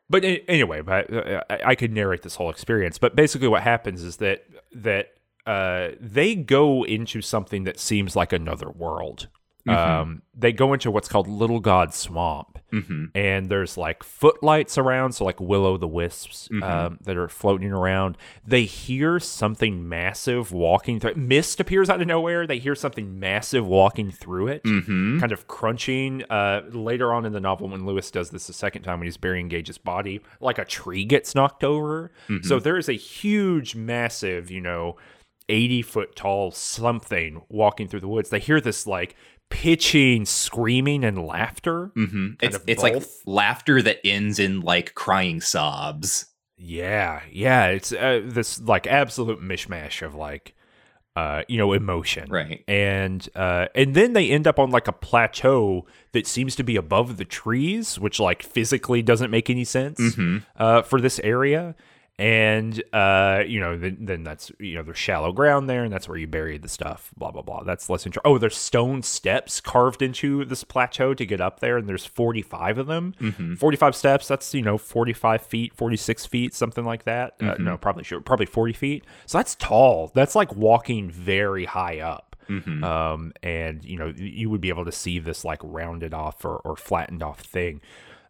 But 0.10 0.24
anyway, 0.24 0.82
but 0.82 1.14
uh, 1.14 1.42
I, 1.50 1.60
I 1.66 1.76
could 1.76 1.94
narrate 1.94 2.24
this 2.24 2.36
whole 2.36 2.50
experience. 2.50 2.98
But 2.98 3.16
basically, 3.16 3.48
what 3.48 3.64
happens 3.64 4.04
is 4.04 4.18
that 4.18 4.46
that 4.74 5.14
uh, 5.46 5.90
they 6.00 6.36
go 6.36 6.84
into 6.84 7.22
something 7.22 7.64
that 7.64 7.80
seems 7.80 8.16
like 8.16 8.34
another 8.34 8.70
world. 8.70 9.28
Um, 9.68 10.22
they 10.36 10.52
go 10.54 10.74
into 10.74 10.90
what's 10.90 11.08
called 11.10 11.28
Little 11.28 11.60
God 11.60 11.94
Swamp, 11.94 12.60
hmm 12.72 13.06
and 13.14 13.50
there's 13.50 13.78
like 13.78 14.04
footlights 14.04 14.78
around, 14.78 15.12
so 15.14 15.26
like 15.26 15.40
will 15.40 15.66
o' 15.66 15.76
the 15.78 15.88
wisps 15.88 16.48
Mhm. 16.52 16.64
um, 16.64 17.00
that 17.04 17.18
are 17.18 17.28
floating 17.28 17.72
around. 17.72 18.18
They 18.48 18.64
hear 18.64 19.20
something 19.20 19.88
massive 19.90 20.52
walking 20.52 21.00
through. 21.00 21.16
Mist 21.16 21.60
appears 21.60 21.90
out 21.90 22.00
of 22.02 22.08
nowhere. 22.08 22.48
They 22.48 22.58
hear 22.60 22.74
something 22.76 23.20
massive 23.20 23.68
walking 23.68 24.12
through 24.12 24.48
it 24.48 24.62
hmm 24.64 25.20
kind 25.20 25.32
of 25.32 25.48
crunching. 25.48 26.24
Uh, 26.30 26.62
later 26.72 27.14
on 27.14 27.26
in 27.26 27.34
the 27.34 27.42
novel, 27.42 27.68
when 27.68 27.86
Louis 27.86 28.10
does 28.12 28.30
this 28.30 28.48
the 28.48 28.54
second 28.54 28.84
time, 28.84 29.00
when 29.00 29.08
he's 29.08 29.18
burying 29.18 29.50
Gage's 29.50 29.78
body, 29.78 30.22
like 30.40 30.58
a 30.58 30.66
tree 30.66 31.04
gets 31.06 31.36
knocked 31.36 31.64
over. 31.64 32.12
Mm-hmm. 32.30 32.48
So 32.48 32.60
there 32.60 32.78
is 32.78 32.88
a 32.88 32.94
huge, 32.94 33.76
massive, 33.76 34.50
you 34.50 34.62
know, 34.62 34.96
80 35.50 35.82
foot 35.82 36.16
tall 36.16 36.52
something 36.52 37.42
walking 37.50 37.88
through 37.88 38.02
the 38.02 38.08
woods. 38.08 38.30
They 38.30 38.40
hear 38.40 38.62
this 38.62 38.86
like 38.86 39.16
pitching, 39.50 40.26
screaming, 40.26 41.04
and 41.04 41.26
laughter. 41.26 41.92
hmm 41.96 42.32
it's 42.42 42.58
it's 42.68 42.82
like 42.84 43.02
laughter 43.26 43.82
that 43.82 44.00
ends 44.06 44.40
in 44.40 44.62
like 44.62 44.94
crying 44.94 45.42
sobs 45.42 46.26
Yeah, 46.58 47.22
yeah. 47.32 47.68
It's 47.68 47.92
uh, 47.92 48.22
this 48.24 48.60
like 48.62 48.88
absolute 48.88 49.42
mishmash 49.42 50.02
of 50.06 50.16
like, 50.16 50.54
uh, 51.16 51.44
you 51.48 51.58
know, 51.58 51.74
emotion. 51.74 52.30
right 52.30 52.64
and 52.68 53.28
uh, 53.36 53.68
and 53.76 53.96
then 53.96 54.14
they 54.14 54.30
end 54.30 54.46
up 54.48 54.60
on 54.60 54.70
like 54.72 54.88
a 54.88 54.94
plateau 54.94 55.86
that 56.12 56.28
seems 56.28 56.56
to 56.56 56.64
be 56.64 56.76
above 56.76 57.18
the 57.18 57.26
trees, 57.26 58.00
which 58.00 58.20
like 58.20 58.44
physically 58.44 59.02
doesn't 59.02 59.32
make 59.32 59.50
any 59.50 59.64
sense 59.66 60.16
hmm 60.16 60.38
uh, 60.58 60.82
for 60.82 61.02
this 61.02 61.20
area. 61.20 61.76
And 62.20 62.84
uh, 62.92 63.44
you 63.48 63.62
know, 63.62 63.78
then, 63.78 63.98
then 64.02 64.24
that's 64.24 64.52
you 64.60 64.76
know, 64.76 64.84
there's 64.84 64.98
shallow 64.98 65.32
ground 65.32 65.70
there, 65.70 65.86
and 65.86 65.94
that's 65.94 66.10
where 66.10 66.18
you 66.18 66.28
bury 66.28 66.58
the 66.58 66.68
stuff. 66.68 67.12
Blah 67.18 67.32
blah 67.32 67.42
blah. 67.44 67.64
That's 67.64 67.90
less 67.90 68.06
interesting. 68.06 68.30
Oh, 68.30 68.38
there's 68.38 68.58
stone 68.58 69.02
steps 69.04 69.62
carved 69.62 70.02
into 70.02 70.44
this 70.44 70.66
plateau 70.66 71.14
to 71.14 71.26
get 71.26 71.40
up 71.40 71.62
there, 71.62 71.78
and 71.78 71.88
there's 71.88 72.06
45 72.06 72.78
of 72.78 72.88
them. 72.88 73.14
hmm 73.20 73.56
45 73.56 73.96
steps. 73.96 74.28
That's 74.28 74.54
you 74.54 74.62
know 74.62 74.78
45 74.78 75.42
feet, 75.42 75.74
46 75.74 76.26
feet, 76.26 76.54
something 76.54 76.84
like 76.84 77.06
that. 77.06 77.36
Uh, 77.40 77.56
Mhm. 77.56 77.60
no, 77.62 77.78
probably 77.78 78.04
sure, 78.04 78.20
probably 78.20 78.46
40 78.48 78.74
feet. 78.74 79.06
So 79.26 79.38
that's 79.38 79.56
tall. 79.56 80.12
That's 80.14 80.36
like 80.36 80.54
walking 80.54 81.10
very 81.10 81.64
high 81.66 82.00
up. 82.02 82.36
hmm 82.48 82.84
Um, 82.84 83.32
and 83.44 83.86
you 83.86 83.98
know 83.98 84.12
you 84.18 84.50
would 84.50 84.60
be 84.60 84.70
able 84.70 84.84
to 84.86 84.92
see 84.92 85.20
this 85.20 85.46
like 85.46 85.60
rounded 85.64 86.14
off 86.14 86.44
or, 86.44 86.58
or 86.58 86.76
flattened 86.76 87.24
off 87.24 87.40
thing. 87.42 87.80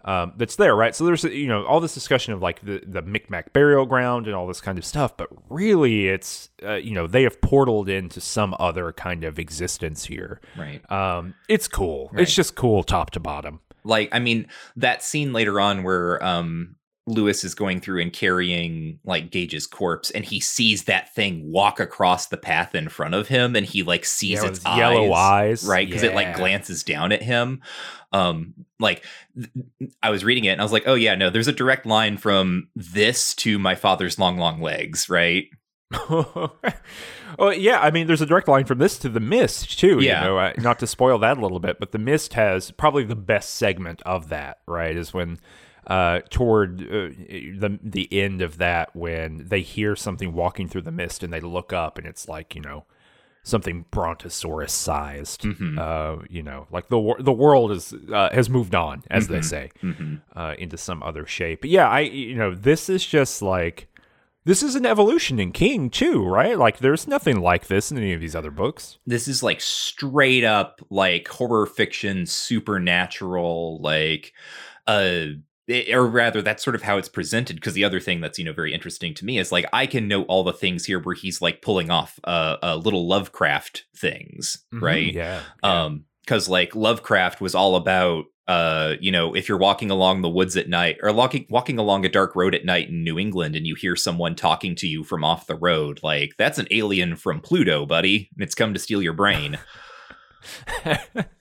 Um, 0.06 0.34
that's 0.38 0.56
there, 0.56 0.76
right? 0.76 0.96
So 0.96 1.06
there's 1.06 1.24
you 1.26 1.48
know 1.48 1.66
all 1.66 1.80
this 1.82 1.94
discussion 1.94 2.34
of 2.34 2.42
like 2.42 2.62
the 2.62 2.82
the 2.86 3.02
Micmac 3.02 3.52
burial 3.52 3.86
ground 3.86 4.28
and 4.28 4.36
all 4.36 4.48
this 4.48 4.62
kind 4.62 4.78
of 4.78 4.86
stuff, 4.86 5.18
but 5.18 5.28
really 5.50 6.08
it's 6.08 6.50
uh, 6.64 6.76
you 6.76 6.92
know 6.94 7.06
they 7.06 7.24
have 7.24 7.42
portaled 7.42 7.90
into 7.90 8.22
some 8.22 8.56
other 8.60 8.94
kind 8.94 9.24
of 9.26 9.38
existence 9.38 10.06
here. 10.06 10.40
right 10.58 10.82
Um, 10.92 11.34
it's 11.50 11.68
cool. 11.68 12.10
Right. 12.14 12.22
It's 12.24 12.34
just 12.34 12.56
cool 12.56 12.84
top 12.84 13.12
to 13.12 13.20
bottom. 13.20 13.60
like 13.84 14.10
i 14.12 14.20
mean 14.20 14.46
that 14.76 15.02
scene 15.04 15.32
later 15.34 15.60
on 15.60 15.84
where 15.84 16.22
um 16.24 16.76
louis 17.08 17.44
is 17.44 17.56
going 17.56 17.80
through 17.80 18.02
and 18.02 18.14
carrying 18.14 19.00
like 19.04 19.32
gage's 19.32 19.66
corpse 19.66 20.12
and 20.12 20.26
he 20.26 20.40
sees 20.40 20.84
that 20.84 21.14
thing 21.16 21.52
walk 21.52 21.80
across 21.80 22.28
the 22.28 22.38
path 22.38 22.76
in 22.76 22.88
front 22.88 23.16
of 23.16 23.28
him 23.28 23.56
and 23.56 23.66
he 23.66 23.82
like 23.82 24.06
sees 24.06 24.42
Yeah, 24.44 24.50
its 24.50 24.60
with 24.64 24.78
yellow 24.78 25.12
eyes, 25.14 25.66
right 25.66 25.88
because 25.88 26.04
it 26.04 26.14
like 26.14 26.36
glances 26.36 26.84
down 26.84 27.12
at 27.12 27.24
him 27.24 27.62
um 28.14 28.54
like 28.80 29.04
th- 29.36 29.94
i 30.04 30.10
was 30.12 30.24
reading 30.24 30.46
it 30.46 30.50
and 30.50 30.62
i 30.62 30.64
was 30.64 30.74
like 30.74 30.84
oh 30.86 30.94
yeah 30.94 31.16
no 31.16 31.30
there's 31.30 31.48
a 31.48 31.54
direct 31.54 31.86
line 31.86 32.18
from 32.18 32.68
this 32.76 33.34
to 33.36 33.58
my 33.58 33.74
father's 33.76 34.20
long 34.20 34.38
long 34.38 34.62
legs 34.62 35.10
right 35.10 35.46
well, 36.10 37.54
yeah, 37.54 37.80
I 37.80 37.90
mean, 37.92 38.08
there's 38.08 38.22
a 38.22 38.26
direct 38.26 38.48
line 38.48 38.66
from 38.66 38.78
this 38.78 39.00
to 39.00 39.10
the 39.10 39.20
Mist 39.20 39.80
too. 39.80 40.00
Yeah. 40.00 40.22
you 40.22 40.28
know, 40.28 40.38
uh, 40.38 40.54
not 40.58 40.78
to 40.80 40.88
spoil 40.88 41.18
that 41.20 41.38
a 41.38 41.42
little 41.42 41.60
bit, 41.60 41.80
but 41.80 41.92
the 41.92 41.98
Mist 41.98 42.34
has 42.36 42.70
probably 42.72 43.04
the 43.04 43.16
best 43.16 43.56
segment 43.56 44.02
of 44.04 44.30
that. 44.30 44.58
Right, 44.68 44.96
is 44.96 45.14
when 45.14 45.40
uh, 45.90 46.22
toward 46.30 46.82
uh, 46.84 47.10
the 47.60 47.80
the 47.84 48.08
end 48.12 48.42
of 48.42 48.58
that 48.60 48.96
when 48.96 49.48
they 49.50 49.62
hear 49.62 49.96
something 49.96 50.32
walking 50.34 50.68
through 50.70 50.84
the 50.84 50.92
mist 50.92 51.24
and 51.24 51.34
they 51.34 51.42
look 51.42 51.74
up 51.74 51.98
and 51.98 52.08
it's 52.08 52.30
like 52.30 52.56
you 52.56 52.62
know 52.62 52.86
something 53.42 53.86
brontosaurus 53.90 54.72
sized. 54.74 55.42
Mhm. 55.42 55.80
Uh, 55.80 56.24
you 56.30 56.44
know, 56.44 56.68
like 56.72 56.90
the 56.90 57.16
the 57.20 57.32
world 57.32 57.72
is 57.72 57.94
uh, 58.14 58.30
has 58.32 58.50
moved 58.50 58.76
on, 58.76 59.04
as 59.10 59.28
they 59.28 59.40
Mhm. 59.40 59.46
say 59.46 59.72
hmm 59.82 60.16
uh, 60.36 60.54
into 60.60 60.78
some 60.78 61.02
other 61.04 61.26
shape. 61.26 61.62
But 61.62 61.70
yeah, 61.72 61.90
I 61.90 62.02
you 62.02 62.36
know 62.36 62.54
this 62.54 62.90
is 62.90 63.04
just 63.06 63.42
like 63.42 63.88
this 64.46 64.62
is 64.64 64.76
an 64.76 64.86
evolution 64.86 65.40
in 65.40 65.52
King 65.52 65.90
too, 65.90 66.24
right? 66.26 66.58
Like 66.58 66.80
there's 66.80 67.08
nothing 67.08 67.40
like 67.40 67.68
this 67.68 67.92
in 67.92 67.98
any 67.98 68.14
of 68.14 68.22
these 68.22 68.36
other 68.36 68.52
books. 68.52 68.98
this 69.08 69.28
is 69.28 69.42
like 69.44 69.62
straight 69.62 70.44
up 70.44 70.82
like 70.90 71.28
horror 71.28 71.66
fiction 71.66 72.26
supernatural 72.90 73.80
like 73.82 74.34
uh 74.88 75.26
it- 75.70 75.94
or 75.94 76.06
rather 76.08 76.42
that's 76.42 76.64
sort 76.64 76.76
of 76.76 76.82
how 76.82 76.98
it's 76.98 77.10
presented 77.10 77.56
because 77.56 77.74
the 77.74 77.84
other 77.84 78.00
thing 78.00 78.20
that's 78.22 78.38
you 78.40 78.46
know 78.46 78.54
very 78.54 78.74
interesting 78.74 79.14
to 79.14 79.26
me 79.26 79.38
is 79.38 79.52
like 79.52 79.66
i 79.72 79.86
can 79.86 80.08
note 80.08 80.26
all 80.28 80.44
the 80.44 80.52
things 80.54 80.86
here 80.86 81.00
where 81.00 81.16
he's 81.16 81.42
like 81.42 81.62
pulling 81.62 81.90
off 81.92 82.20
uh, 82.24 82.58
uh 82.64 82.76
little 82.76 83.08
lovecraft 83.08 83.86
things 83.96 84.66
right? 84.74 85.14
Yeah. 85.14 85.42
um 85.64 86.06
because 86.26 86.50
like 86.50 86.76
lovecraft 86.76 87.40
was 87.42 87.56
all 87.56 87.76
about 87.76 88.26
uh 88.48 88.96
you 89.00 89.12
know 89.12 89.36
if 89.36 89.48
you're 89.48 89.58
walking 89.60 89.92
along 89.92 90.22
the 90.22 90.30
woods 90.30 90.58
at 90.58 90.68
night 90.70 90.98
or 91.04 91.14
walking 91.14 91.46
walking 91.50 91.78
along 91.78 92.04
a 92.06 92.10
dark 92.10 92.36
road 92.36 92.56
at 92.56 92.66
night 92.66 92.90
in 92.90 93.04
new 93.04 93.20
england 93.20 93.56
and 93.56 93.68
you 93.68 93.76
hear 93.76 93.96
someone 93.96 94.36
talking 94.36 94.76
to 94.76 94.88
you 94.88 95.04
from 95.04 95.24
off 95.24 95.46
the 95.48 95.56
road 95.56 96.00
like 96.02 96.34
that's 96.38 96.58
an 96.58 96.68
alien 96.72 97.16
from 97.16 97.40
pluto 97.42 97.86
buddy. 97.86 98.30
And 98.36 98.44
it's 98.44 98.56
come 98.56 98.74
to 98.74 98.80
steal 98.80 99.02
your 99.04 99.14
brain 99.14 99.58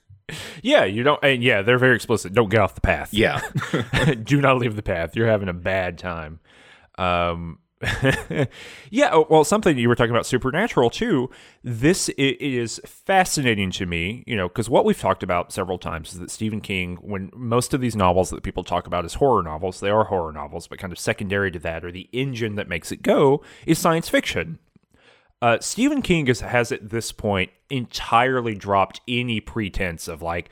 yeah, 0.62 0.84
you 0.84 1.02
don't 1.02 1.22
and 1.22 1.42
yeah, 1.42 1.62
they're 1.62 1.78
very 1.78 1.96
explicit. 1.96 2.32
Don't 2.32 2.50
get 2.50 2.60
off 2.60 2.74
the 2.74 2.80
path. 2.80 3.12
yeah 3.12 3.40
Do 4.22 4.40
not 4.40 4.58
leave 4.58 4.76
the 4.76 4.82
path. 4.82 5.16
You're 5.16 5.28
having 5.28 5.48
a 5.48 5.54
bad 5.54 5.98
time. 5.98 6.40
Um 6.96 7.58
yeah, 8.90 9.10
oh, 9.12 9.26
well, 9.30 9.44
something 9.44 9.78
you 9.78 9.88
were 9.88 9.94
talking 9.94 10.10
about 10.10 10.26
supernatural 10.26 10.90
too. 10.90 11.30
This 11.62 12.08
is 12.10 12.80
fascinating 12.84 13.70
to 13.72 13.86
me, 13.86 14.24
you 14.26 14.36
know, 14.36 14.48
because 14.48 14.68
what 14.68 14.84
we've 14.84 14.98
talked 14.98 15.22
about 15.22 15.52
several 15.52 15.78
times 15.78 16.12
is 16.12 16.18
that 16.18 16.30
Stephen 16.30 16.60
King, 16.60 16.96
when 16.96 17.30
most 17.34 17.74
of 17.74 17.80
these 17.80 17.94
novels 17.94 18.30
that 18.30 18.42
people 18.42 18.64
talk 18.64 18.86
about 18.86 19.04
as 19.04 19.14
horror 19.14 19.44
novels, 19.44 19.78
they 19.78 19.90
are 19.90 20.04
horror 20.04 20.32
novels, 20.32 20.66
but 20.66 20.78
kind 20.78 20.92
of 20.92 20.98
secondary 20.98 21.52
to 21.52 21.58
that, 21.60 21.84
or 21.84 21.92
the 21.92 22.08
engine 22.12 22.56
that 22.56 22.68
makes 22.68 22.90
it 22.90 23.02
go, 23.02 23.42
is 23.64 23.78
science 23.78 24.08
fiction. 24.08 24.58
Uh, 25.40 25.58
Stephen 25.60 26.02
King 26.02 26.26
is, 26.26 26.40
has 26.40 26.72
at 26.72 26.90
this 26.90 27.12
point 27.12 27.50
entirely 27.70 28.54
dropped 28.54 29.00
any 29.06 29.40
pretense 29.40 30.08
of 30.08 30.20
like 30.20 30.50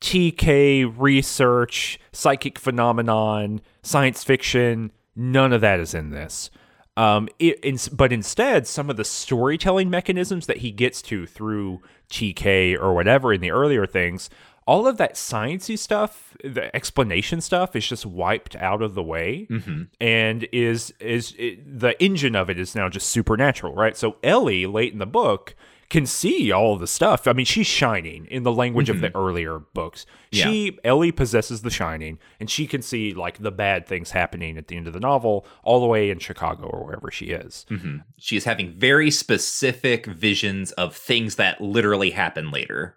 TK 0.00 0.92
research, 0.96 2.00
psychic 2.12 2.58
phenomenon, 2.58 3.60
science 3.82 4.24
fiction. 4.24 4.92
None 5.14 5.52
of 5.52 5.60
that 5.60 5.78
is 5.78 5.94
in 5.94 6.10
this. 6.10 6.50
Um, 6.96 7.28
it, 7.38 7.58
in, 7.60 7.78
but 7.92 8.12
instead, 8.12 8.66
some 8.66 8.88
of 8.90 8.96
the 8.96 9.04
storytelling 9.04 9.90
mechanisms 9.90 10.46
that 10.46 10.58
he 10.58 10.70
gets 10.70 11.02
to 11.02 11.26
through 11.26 11.80
TK 12.10 12.78
or 12.78 12.94
whatever 12.94 13.32
in 13.32 13.40
the 13.40 13.50
earlier 13.50 13.86
things, 13.86 14.30
all 14.66 14.86
of 14.86 14.96
that 14.96 15.14
sciencey 15.14 15.78
stuff, 15.78 16.36
the 16.42 16.74
explanation 16.74 17.40
stuff, 17.40 17.76
is 17.76 17.86
just 17.86 18.06
wiped 18.06 18.56
out 18.56 18.82
of 18.82 18.94
the 18.94 19.02
way 19.02 19.46
hmm 19.50 19.82
and 20.00 20.48
is 20.52 20.92
is 21.00 21.34
it, 21.38 21.80
the 21.80 22.00
engine 22.02 22.34
of 22.34 22.50
it 22.50 22.58
is 22.58 22.74
now 22.74 22.88
just 22.88 23.08
supernatural, 23.08 23.74
right? 23.74 23.96
So 23.96 24.16
Ellie, 24.22 24.66
late 24.66 24.92
in 24.92 24.98
the 24.98 25.06
book, 25.06 25.54
can 25.90 26.06
see 26.06 26.50
all 26.50 26.76
the 26.76 26.86
stuff. 26.86 27.28
I 27.28 27.32
mean, 27.32 27.46
she's 27.46 27.66
shining 27.66 28.26
in 28.26 28.42
the 28.42 28.52
language 28.52 28.88
of 28.88 29.00
the 29.00 29.14
earlier 29.14 29.58
books. 29.58 30.06
Yeah. 30.30 30.44
She 30.46 30.78
Ellie 30.82 31.12
possesses 31.12 31.62
the 31.62 31.70
shining, 31.70 32.18
and 32.40 32.50
she 32.50 32.66
can 32.66 32.82
see 32.82 33.14
like 33.14 33.38
the 33.38 33.52
bad 33.52 33.86
things 33.86 34.10
happening 34.10 34.58
at 34.58 34.68
the 34.68 34.76
end 34.76 34.86
of 34.86 34.92
the 34.92 35.00
novel, 35.00 35.46
all 35.62 35.80
the 35.80 35.86
way 35.86 36.10
in 36.10 36.18
Chicago 36.18 36.66
or 36.66 36.84
wherever 36.84 37.10
she 37.10 37.26
is. 37.26 37.66
hmm 37.68 37.98
she 38.18 38.36
is 38.36 38.44
having 38.44 38.72
very 38.72 39.10
specific 39.10 40.06
visions 40.06 40.72
of 40.72 40.96
things 40.96 41.36
that 41.36 41.60
literally 41.60 42.10
happen 42.10 42.50
later 42.50 42.96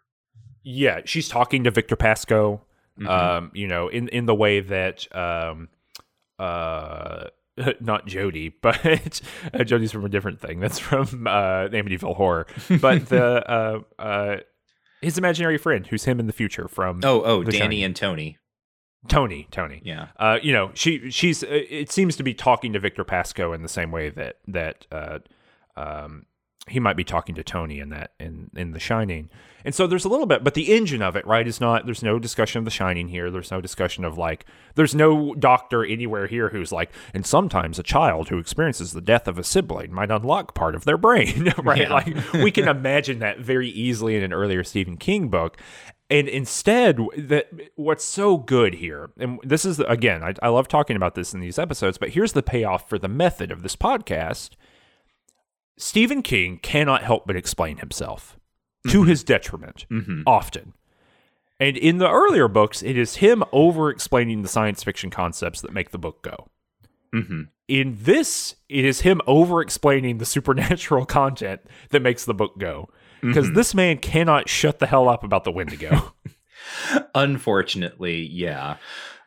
Yeah, 0.69 0.99
she's 1.05 1.29
talking 1.29 1.63
to 1.63 1.71
Victor 1.71 1.95
Pascow. 1.95 2.59
Mhm. 2.99 3.07
Um, 3.07 3.51
you 3.53 3.67
know, 3.67 3.87
in 3.87 4.09
in 4.09 4.25
the 4.25 4.35
way 4.35 4.59
that 4.59 5.07
um, 5.15 5.69
uh, 6.39 7.25
not 7.79 8.05
Jody, 8.05 8.49
but 8.61 9.21
uh, 9.53 9.63
Jody's 9.63 9.91
from 9.91 10.05
a 10.05 10.09
different 10.09 10.41
thing. 10.41 10.59
That's 10.59 10.79
from 10.79 11.25
uh, 11.27 11.69
Amityville 11.69 12.15
Horror. 12.15 12.47
But 12.81 13.07
the 13.07 13.23
uh, 13.49 13.79
uh, 14.01 14.37
his 15.01 15.17
imaginary 15.17 15.57
friend, 15.57 15.87
who's 15.87 16.03
him 16.05 16.19
in 16.19 16.27
the 16.27 16.33
future 16.33 16.67
from 16.67 17.01
Oh, 17.03 17.21
oh, 17.23 17.43
The 17.43 17.51
Danny 17.51 17.59
Shining. 17.77 17.83
and 17.83 17.95
Tony. 17.95 18.37
Tony. 19.07 19.47
Tony. 19.51 19.81
Yeah. 19.85 20.07
Uh, 20.17 20.39
you 20.41 20.51
know, 20.51 20.71
she 20.73 21.09
she's 21.11 21.43
uh, 21.43 21.47
it 21.49 21.91
seems 21.91 22.15
to 22.17 22.23
be 22.23 22.33
talking 22.33 22.73
to 22.73 22.79
Victor 22.79 23.05
Pascow 23.05 23.55
in 23.55 23.61
the 23.61 23.69
same 23.69 23.91
way 23.91 24.09
that 24.09 24.37
that 24.47 24.85
uh, 24.91 25.19
um, 25.75 26.25
he 26.67 26.79
might 26.79 26.95
be 26.95 27.03
talking 27.03 27.35
to 27.35 27.43
Tony 27.43 27.79
in 27.79 27.89
that 27.89 28.11
in 28.19 28.49
in 28.55 28.71
The 28.71 28.79
Shining. 28.79 29.29
And 29.65 29.75
so 29.75 29.85
there's 29.85 30.05
a 30.05 30.09
little 30.09 30.25
bit, 30.25 30.43
but 30.45 30.53
the 30.53 30.73
engine 30.73 31.01
of 31.01 31.15
it, 31.15 31.27
right, 31.27 31.45
is 31.45 31.59
not. 31.59 31.85
There's 31.85 32.03
no 32.03 32.19
discussion 32.19 32.59
of 32.59 32.65
The 32.65 32.71
Shining 32.71 33.09
here. 33.09 33.29
There's 33.29 33.51
no 33.51 33.59
discussion 33.59 34.05
of 34.05 34.17
like. 34.17 34.45
There's 34.75 34.95
no 34.95 35.33
doctor 35.35 35.83
anywhere 35.83 36.27
here 36.27 36.49
who's 36.49 36.71
like. 36.71 36.91
And 37.13 37.25
sometimes 37.25 37.77
a 37.77 37.83
child 37.83 38.29
who 38.29 38.37
experiences 38.37 38.93
the 38.93 39.01
death 39.01 39.27
of 39.27 39.37
a 39.37 39.43
sibling 39.43 39.93
might 39.93 40.11
unlock 40.11 40.53
part 40.53 40.75
of 40.75 40.85
their 40.85 40.97
brain, 40.97 41.53
right? 41.63 41.81
Yeah. 41.81 41.93
Like 41.93 42.33
we 42.33 42.51
can 42.51 42.67
imagine 42.67 43.19
that 43.19 43.39
very 43.39 43.69
easily 43.69 44.15
in 44.15 44.23
an 44.23 44.33
earlier 44.33 44.63
Stephen 44.63 44.97
King 44.97 45.27
book. 45.29 45.57
And 46.09 46.29
instead, 46.29 46.99
that 47.17 47.49
what's 47.75 48.05
so 48.05 48.37
good 48.37 48.75
here, 48.75 49.09
and 49.19 49.39
this 49.43 49.65
is 49.65 49.79
again, 49.81 50.23
I, 50.23 50.33
I 50.41 50.47
love 50.47 50.69
talking 50.69 50.95
about 50.95 51.15
this 51.15 51.33
in 51.33 51.41
these 51.41 51.59
episodes, 51.59 51.97
but 51.97 52.11
here's 52.11 52.31
the 52.31 52.43
payoff 52.43 52.87
for 52.87 52.97
the 52.97 53.09
method 53.09 53.51
of 53.51 53.61
this 53.61 53.75
podcast. 53.75 54.51
Stephen 55.77 56.21
King 56.21 56.57
cannot 56.57 57.03
help 57.03 57.27
but 57.27 57.35
explain 57.35 57.77
himself 57.77 58.37
to 58.89 59.03
his 59.03 59.23
detriment 59.23 59.85
Mm-hmm. 59.91 60.21
often. 60.25 60.73
And 61.59 61.75
in 61.75 61.97
the 61.97 62.09
earlier 62.09 62.47
books, 62.47 62.83
it 62.83 62.97
is 62.97 63.15
him 63.15 63.43
over 63.51 63.89
explaining 63.89 64.43
the 64.43 64.47
science 64.47 64.83
fiction 64.83 65.09
concepts 65.09 65.61
that 65.61 65.73
make 65.73 65.89
the 65.91 65.97
book 65.97 66.21
go. 66.21 66.47
Mm-hmm. 67.13 67.41
In 67.67 67.97
this, 67.99 68.55
it 68.69 68.85
is 68.85 69.01
him 69.01 69.21
over 69.25 69.61
explaining 69.61 70.19
the 70.19 70.25
supernatural 70.25 71.05
content 71.19 71.61
that 71.89 72.01
makes 72.01 72.25
the 72.25 72.33
book 72.33 72.57
go. 72.57 72.89
Because 73.21 73.51
this 73.53 73.73
man 73.73 73.97
cannot 73.97 74.47
shut 74.47 74.77
the 74.77 74.85
hell 74.85 75.09
up 75.09 75.23
about 75.23 75.43
the 75.43 75.51
Wendigo. 75.51 76.13
Unfortunately, 77.15 78.27
yeah. 78.27 78.77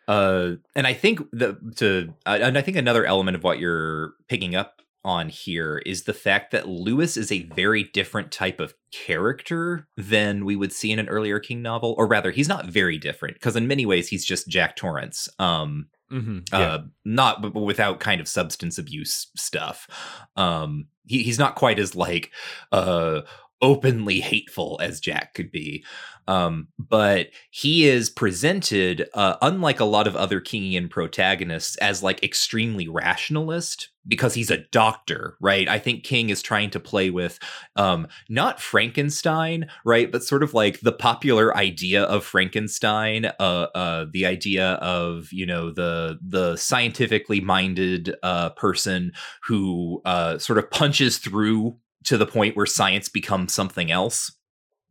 Uh, 0.07 0.53
and 0.77 0.87
I 0.87 0.95
think 0.95 1.21
the 1.33 1.59
to 1.77 2.15
uh, 2.25 2.39
and 2.41 2.57
I 2.57 2.63
think 2.63 2.77
another 2.77 3.05
element 3.05 3.37
of 3.37 3.43
what 3.43 3.59
you're 3.59 4.15
picking 4.29 4.55
up 4.55 4.80
on 5.05 5.29
here 5.29 5.79
is 5.87 6.05
the 6.05 6.13
fact 6.13 6.51
that 6.51 6.69
Louis 6.69 7.17
is 7.17 7.33
a 7.33 7.45
very 7.55 7.85
different 7.85 8.31
type 8.31 8.61
of 8.61 8.75
character 8.93 9.89
than 9.97 10.45
we 10.45 10.57
would 10.57 10.73
see 10.73 10.93
in 10.93 10.99
an 10.99 11.09
earlier 11.09 11.39
King 11.39 11.63
novel, 11.63 11.95
or 11.97 12.07
rather, 12.07 12.31
he's 12.31 12.49
not 12.49 12.67
very 12.67 12.99
different 12.99 13.35
because 13.35 13.57
in 13.57 13.67
many 13.67 13.87
ways 13.87 14.09
he's 14.09 14.25
just 14.25 14.49
Jack 14.49 14.77
Torrance. 14.77 15.29
Um, 15.39 15.89
mm-hmm. 16.13 16.39
uh, 16.53 16.81
not 17.05 17.43
but 17.43 17.53
but 17.53 17.61
without 17.61 18.01
kind 18.01 18.21
of 18.21 18.29
substance 18.29 18.79
abuse 18.79 19.31
stuff. 19.37 19.89
Um, 20.37 20.89
he, 21.07 21.23
he's 21.23 21.39
not 21.39 21.57
quite 21.57 21.79
as 21.79 21.95
like 21.95 22.31
uh 22.73 23.23
openly 23.63 24.21
hateful 24.21 24.79
as 24.83 25.01
Jack 25.01 25.35
could 25.35 25.51
be. 25.51 25.85
Um, 26.29 26.69
but 26.79 27.29
he 27.51 27.89
is 27.89 28.09
presented, 28.09 29.09
uh, 29.15 29.37
unlike 29.43 29.81
a 29.81 29.85
lot 29.85 30.07
of 30.07 30.15
other 30.15 30.41
Kingian 30.41 30.89
protagonists, 30.89 31.77
as 31.79 32.03
like 32.03 32.23
extremely 32.23 32.87
rationalist 32.87 33.89
because 34.07 34.35
he's 34.35 34.51
a 34.51 34.65
doctor, 34.71 35.37
right? 35.41 35.69
I 35.69 35.79
think 35.79 36.05
King 36.05 36.31
is 36.31 36.41
trying 36.41 36.71
to 36.71 36.81
play 36.81 37.11
with 37.11 37.39
um, 37.77 38.07
not 38.29 38.61
Frankenstein, 38.61 39.69
right, 39.85 40.11
but 40.11 40.25
sort 40.25 40.43
of 40.43 40.55
like 40.55 40.81
the 40.81 40.93
popular 40.93 41.57
idea 41.57 42.05
of 42.05 42.25
Frankenstein, 42.25 43.27
uh, 43.39 43.67
uh, 43.75 44.07
the 44.13 44.25
idea 44.27 44.73
of 44.75 45.33
you 45.33 45.47
know 45.47 45.71
the 45.71 46.19
the 46.23 46.57
scientifically 46.57 47.41
minded 47.41 48.15
uh, 48.23 48.51
person 48.51 49.13
who 49.45 50.01
uh, 50.05 50.39
sort 50.39 50.59
of 50.59 50.71
punches 50.71 51.19
through 51.19 51.77
to 52.05 52.17
the 52.17 52.27
point 52.27 52.57
where 52.57 52.67
science 52.67 53.09
becomes 53.09 53.53
something 53.53 53.91
else. 53.91 54.33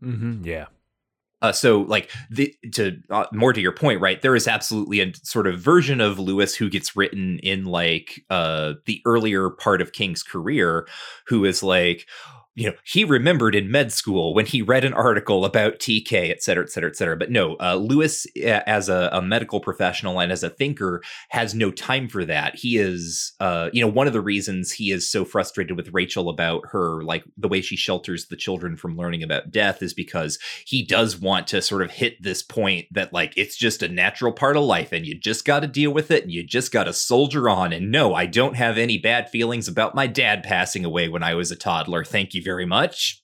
Mm-hmm. 0.04 0.46
Yeah. 0.46 0.68
Uh, 1.42 1.54
so, 1.54 1.82
like, 1.82 2.12
the, 2.30 2.54
to 2.74 2.98
uh, 3.10 3.26
more 3.32 3.54
to 3.54 3.62
your 3.62 3.72
point, 3.72 4.02
right? 4.02 4.22
There 4.22 4.36
is 4.36 4.48
absolutely 4.48 5.00
a 5.00 5.14
sort 5.24 5.48
of 5.48 5.60
version 5.60 6.02
of 6.02 6.20
Louis 6.20 6.54
who 6.54 6.70
gets 6.70 6.98
written 6.98 7.40
in 7.40 7.64
like 7.64 8.22
uh, 8.30 8.74
the 8.86 9.02
earlier 9.06 9.50
part 9.50 9.82
of 9.82 9.94
King's 9.94 10.22
career, 10.22 10.86
who 11.28 11.46
is 11.46 11.64
like, 11.64 12.08
you 12.60 12.68
know, 12.68 12.76
he 12.84 13.06
remembered 13.06 13.56
in 13.56 13.72
med 13.72 13.90
school 13.90 14.34
when 14.34 14.46
he 14.46 14.62
read 14.62 14.84
an 14.84 14.94
article 14.94 15.46
about 15.46 15.80
TK, 15.80 16.30
et 16.30 16.44
cetera, 16.44 16.66
et 16.66 16.70
cetera, 16.70 16.90
et 16.90 16.96
cetera. 16.98 17.16
But 17.16 17.32
no, 17.32 17.56
uh, 17.62 17.76
Louis, 17.76 18.28
as 18.46 18.90
a, 18.90 19.10
a 19.14 19.22
medical 19.22 19.62
professional 19.62 20.20
and 20.20 20.30
as 20.30 20.44
a 20.44 20.50
thinker, 20.50 21.02
has 21.30 21.56
no 21.56 21.72
time 21.72 22.10
for 22.10 22.26
that. 22.26 22.56
He 22.56 22.78
is, 22.78 23.32
uh, 23.40 23.70
you 23.72 23.82
know, 23.82 23.88
one 23.88 24.08
of 24.08 24.14
the 24.14 24.20
reasons 24.20 24.74
he 24.74 24.92
is 24.92 25.10
so 25.10 25.24
frustrated 25.24 25.78
with 25.78 25.94
Rachel 25.94 26.28
about 26.28 26.64
her, 26.72 27.02
like 27.04 27.24
the 27.38 27.48
way 27.48 27.62
she 27.62 27.78
shelters 27.78 28.26
the 28.26 28.36
children 28.36 28.76
from 28.76 28.98
learning 28.98 29.24
about 29.24 29.52
death, 29.52 29.82
is 29.82 29.94
because 29.94 30.38
he 30.66 30.84
does 30.84 31.18
want 31.18 31.48
to 31.48 31.62
sort 31.62 31.82
of 31.82 31.92
hit 31.92 32.22
this 32.22 32.44
point 32.44 32.88
that, 32.92 33.14
like, 33.14 33.32
it's 33.38 33.56
just 33.56 33.82
a 33.82 33.88
natural 33.88 34.34
part 34.34 34.58
of 34.58 34.64
life 34.64 34.92
and 34.92 35.06
you 35.06 35.18
just 35.18 35.46
got 35.46 35.62
to 35.62 35.68
deal 35.68 35.92
with 35.92 36.12
it 36.12 36.24
and 36.24 36.32
you 36.34 36.44
just 36.44 36.74
got 36.74 36.84
to 36.84 36.94
soldier 36.94 37.48
on. 37.48 37.72
And 37.72 37.90
no, 37.90 38.14
I 38.14 38.26
don't 38.26 38.58
have 38.58 38.78
any 38.78 38.98
bad 38.98 39.30
feelings 39.30 39.70
about 39.70 39.96
my 39.96 40.08
dad 40.08 40.44
passing 40.44 40.84
away 40.84 41.08
when 41.08 41.24
I 41.24 41.36
was 41.36 41.52
a 41.52 41.56
toddler. 41.56 42.04
Thank 42.04 42.34
you 42.34 42.42
very 42.50 42.66
much. 42.66 43.24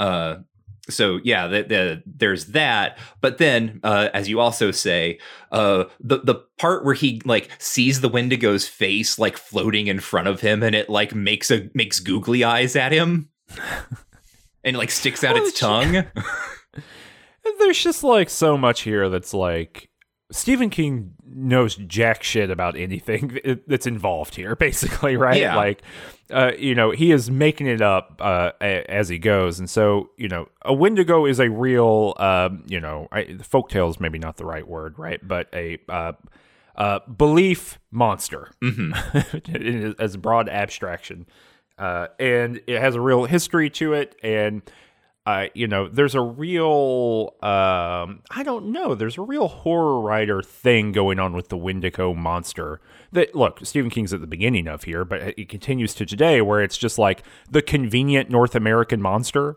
Uh, 0.00 0.36
so 0.88 1.20
yeah, 1.22 1.46
the, 1.46 1.62
the, 1.62 2.02
there's 2.06 2.46
that. 2.46 2.98
But 3.20 3.36
then, 3.36 3.80
uh, 3.84 4.08
as 4.14 4.30
you 4.30 4.40
also 4.40 4.70
say, 4.70 5.18
uh, 5.52 5.84
the 6.00 6.20
the 6.20 6.36
part 6.58 6.86
where 6.86 6.94
he 6.94 7.20
like 7.26 7.50
sees 7.58 8.00
the 8.00 8.08
Wendigo's 8.08 8.66
face 8.66 9.18
like 9.18 9.36
floating 9.36 9.88
in 9.88 10.00
front 10.00 10.26
of 10.26 10.40
him, 10.40 10.62
and 10.62 10.74
it 10.74 10.88
like 10.88 11.14
makes 11.14 11.50
a 11.50 11.68
makes 11.74 12.00
googly 12.00 12.42
eyes 12.44 12.74
at 12.76 12.92
him, 12.92 13.28
and 14.64 14.76
like 14.76 14.90
sticks 14.90 15.22
out 15.22 15.34
Well, 15.34 15.44
its 15.44 15.60
tongue. 15.60 16.04
There's 17.58 17.82
just 17.82 18.02
like 18.02 18.30
so 18.30 18.56
much 18.56 18.80
here 18.80 19.10
that's 19.10 19.34
like 19.34 19.90
Stephen 20.32 20.70
King 20.70 21.12
knows 21.24 21.76
jack 21.76 22.22
shit 22.22 22.50
about 22.50 22.76
anything 22.76 23.38
that's 23.66 23.86
involved 23.86 24.34
here, 24.34 24.56
basically, 24.56 25.16
right? 25.16 25.40
Yeah. 25.40 25.56
Like, 25.56 25.82
uh, 26.32 26.52
you 26.58 26.74
know, 26.74 26.90
he 26.90 27.12
is 27.12 27.30
making 27.30 27.66
it 27.66 27.80
up 27.80 28.20
uh, 28.20 28.52
a- 28.60 28.90
as 28.90 29.08
he 29.08 29.18
goes, 29.18 29.58
and 29.58 29.68
so 29.70 30.10
you 30.16 30.28
know, 30.28 30.48
a 30.62 30.72
Wendigo 30.72 31.26
is 31.26 31.38
a 31.40 31.48
real, 31.50 32.14
um, 32.18 32.64
you 32.66 32.80
know, 32.80 33.08
I, 33.12 33.24
folktale 33.42 33.90
is 33.90 34.00
maybe 34.00 34.18
not 34.18 34.36
the 34.38 34.44
right 34.46 34.66
word, 34.66 34.98
right? 34.98 35.20
But 35.26 35.48
a 35.52 35.78
uh, 35.88 36.12
uh, 36.76 37.00
belief 37.16 37.78
monster 37.90 38.50
Mhm. 38.62 39.96
as 40.00 40.14
a 40.14 40.18
broad 40.18 40.48
abstraction, 40.48 41.26
uh, 41.78 42.08
and 42.18 42.60
it 42.66 42.80
has 42.80 42.94
a 42.94 43.00
real 43.00 43.24
history 43.26 43.68
to 43.70 43.92
it, 43.92 44.16
and 44.22 44.62
uh, 45.24 45.46
you 45.54 45.68
know, 45.68 45.88
there's 45.88 46.14
a 46.16 46.20
real, 46.20 47.34
um, 47.42 48.22
I 48.30 48.42
don't 48.44 48.72
know, 48.72 48.94
there's 48.94 49.18
a 49.18 49.22
real 49.22 49.46
horror 49.48 50.00
writer 50.00 50.42
thing 50.42 50.90
going 50.92 51.18
on 51.20 51.32
with 51.32 51.48
the 51.48 51.56
Wendigo 51.56 52.12
monster 52.14 52.80
that, 53.12 53.34
look, 53.34 53.60
Stephen 53.62 53.90
King's 53.90 54.12
at 54.12 54.20
the 54.20 54.26
beginning 54.26 54.66
of 54.66 54.84
here, 54.84 55.04
but 55.04 55.20
it 55.38 55.48
continues 55.48 55.94
to 55.94 56.06
today 56.06 56.40
where 56.40 56.60
it's 56.60 56.76
just 56.76 56.98
like 56.98 57.22
the 57.50 57.62
convenient 57.62 58.30
North 58.30 58.54
American 58.54 59.00
monster 59.00 59.56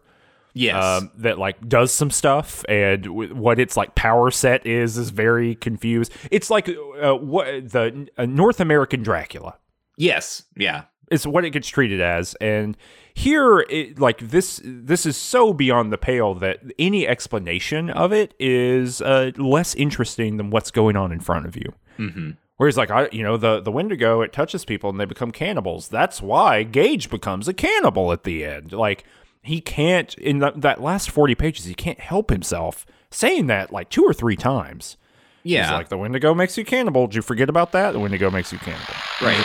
Yes. 0.57 0.81
um, 0.81 1.11
that 1.17 1.37
like 1.37 1.67
does 1.67 1.91
some 1.91 2.09
stuff 2.09 2.63
and 2.69 3.03
w- 3.03 3.35
what 3.35 3.59
its 3.59 3.75
like 3.75 3.93
power 3.93 4.31
set 4.31 4.65
is 4.65 4.97
is 4.97 5.09
very 5.09 5.53
confused. 5.55 6.13
It's 6.31 6.49
like 6.49 6.69
uh, 6.69 7.15
what 7.15 7.71
the 7.71 8.07
uh, 8.17 8.25
North 8.25 8.61
American 8.61 9.03
Dracula 9.03 9.57
yes. 9.97 10.43
Yeah. 10.55 10.83
it's 11.11 11.27
what 11.27 11.43
it 11.43 11.49
gets 11.49 11.67
treated 11.67 11.99
as 11.99 12.35
and 12.35 12.77
here 13.15 13.61
it, 13.61 13.97
like 13.97 14.19
this 14.19 14.61
this 14.63 15.05
is 15.05 15.17
so 15.17 15.53
beyond 15.53 15.91
the 15.91 15.97
pale 15.97 16.35
that 16.35 16.59
any 16.77 17.07
explanation 17.07 17.89
of 17.89 18.13
it 18.13 18.35
is 18.39 19.01
uh, 19.01 19.31
less 19.37 19.73
interesting 19.73 20.37
than 20.37 20.51
what's 20.51 20.69
going 20.69 20.95
on 20.95 21.11
in 21.11 21.19
front 21.19 21.47
of 21.47 21.55
you. 21.55 21.73
Hmm 21.97 22.31
whereas 22.57 22.77
like 22.77 22.89
i 22.89 23.07
you 23.11 23.23
know 23.23 23.37
the 23.37 23.59
the 23.61 23.71
wendigo 23.71 24.21
it 24.21 24.31
touches 24.31 24.65
people 24.65 24.89
and 24.89 24.99
they 24.99 25.05
become 25.05 25.31
cannibals. 25.31 25.87
That's 25.87 26.21
why 26.21 26.63
gage 26.63 27.09
becomes 27.09 27.47
a 27.47 27.53
cannibal 27.53 28.11
at 28.11 28.23
the 28.23 28.45
end. 28.45 28.71
Like 28.71 29.03
he 29.41 29.61
can't 29.61 30.13
in 30.15 30.39
the, 30.39 30.51
that 30.55 30.81
last 30.81 31.09
40 31.09 31.35
pages 31.35 31.65
he 31.65 31.75
can't 31.75 31.99
help 31.99 32.29
himself 32.29 32.85
saying 33.11 33.47
that 33.47 33.71
like 33.71 33.89
two 33.89 34.03
or 34.03 34.13
three 34.13 34.35
times. 34.35 34.97
Yeah. 35.43 35.63
He's 35.63 35.71
like 35.71 35.89
the 35.89 35.97
wendigo 35.97 36.33
makes 36.33 36.57
you 36.57 36.65
cannibal. 36.65 37.07
Did 37.07 37.17
you 37.17 37.21
forget 37.21 37.49
about 37.49 37.71
that? 37.73 37.91
The 37.91 37.99
wendigo 37.99 38.31
makes 38.31 38.51
you 38.51 38.57
cannibal. 38.59 38.95
Right. 39.21 39.43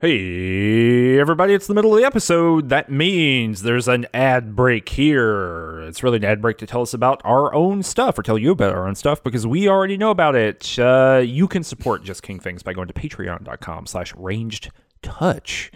Hey, 0.00 1.20
everybody, 1.20 1.54
it's 1.54 1.68
the 1.68 1.72
middle 1.72 1.94
of 1.94 2.00
the 2.00 2.04
episode. 2.04 2.68
That 2.68 2.90
means 2.90 3.62
there's 3.62 3.86
an 3.86 4.06
ad 4.12 4.56
break 4.56 4.88
here. 4.88 5.80
It's 5.82 6.02
really 6.02 6.16
an 6.16 6.24
ad 6.24 6.42
break 6.42 6.58
to 6.58 6.66
tell 6.66 6.82
us 6.82 6.92
about 6.92 7.22
our 7.24 7.54
own 7.54 7.84
stuff 7.84 8.18
or 8.18 8.22
tell 8.24 8.36
you 8.36 8.50
about 8.50 8.74
our 8.74 8.88
own 8.88 8.96
stuff 8.96 9.22
because 9.22 9.46
we 9.46 9.68
already 9.68 9.96
know 9.96 10.10
about 10.10 10.34
it. 10.34 10.76
Uh, 10.78 11.22
you 11.24 11.46
can 11.46 11.62
support 11.62 12.02
Just 12.02 12.24
King 12.24 12.40
Things 12.40 12.64
by 12.64 12.72
going 12.72 12.88
to 12.88 12.92
patreon.com 12.92 13.86
slash 13.86 14.12
ranged 14.16 14.72
touch. 15.00 15.70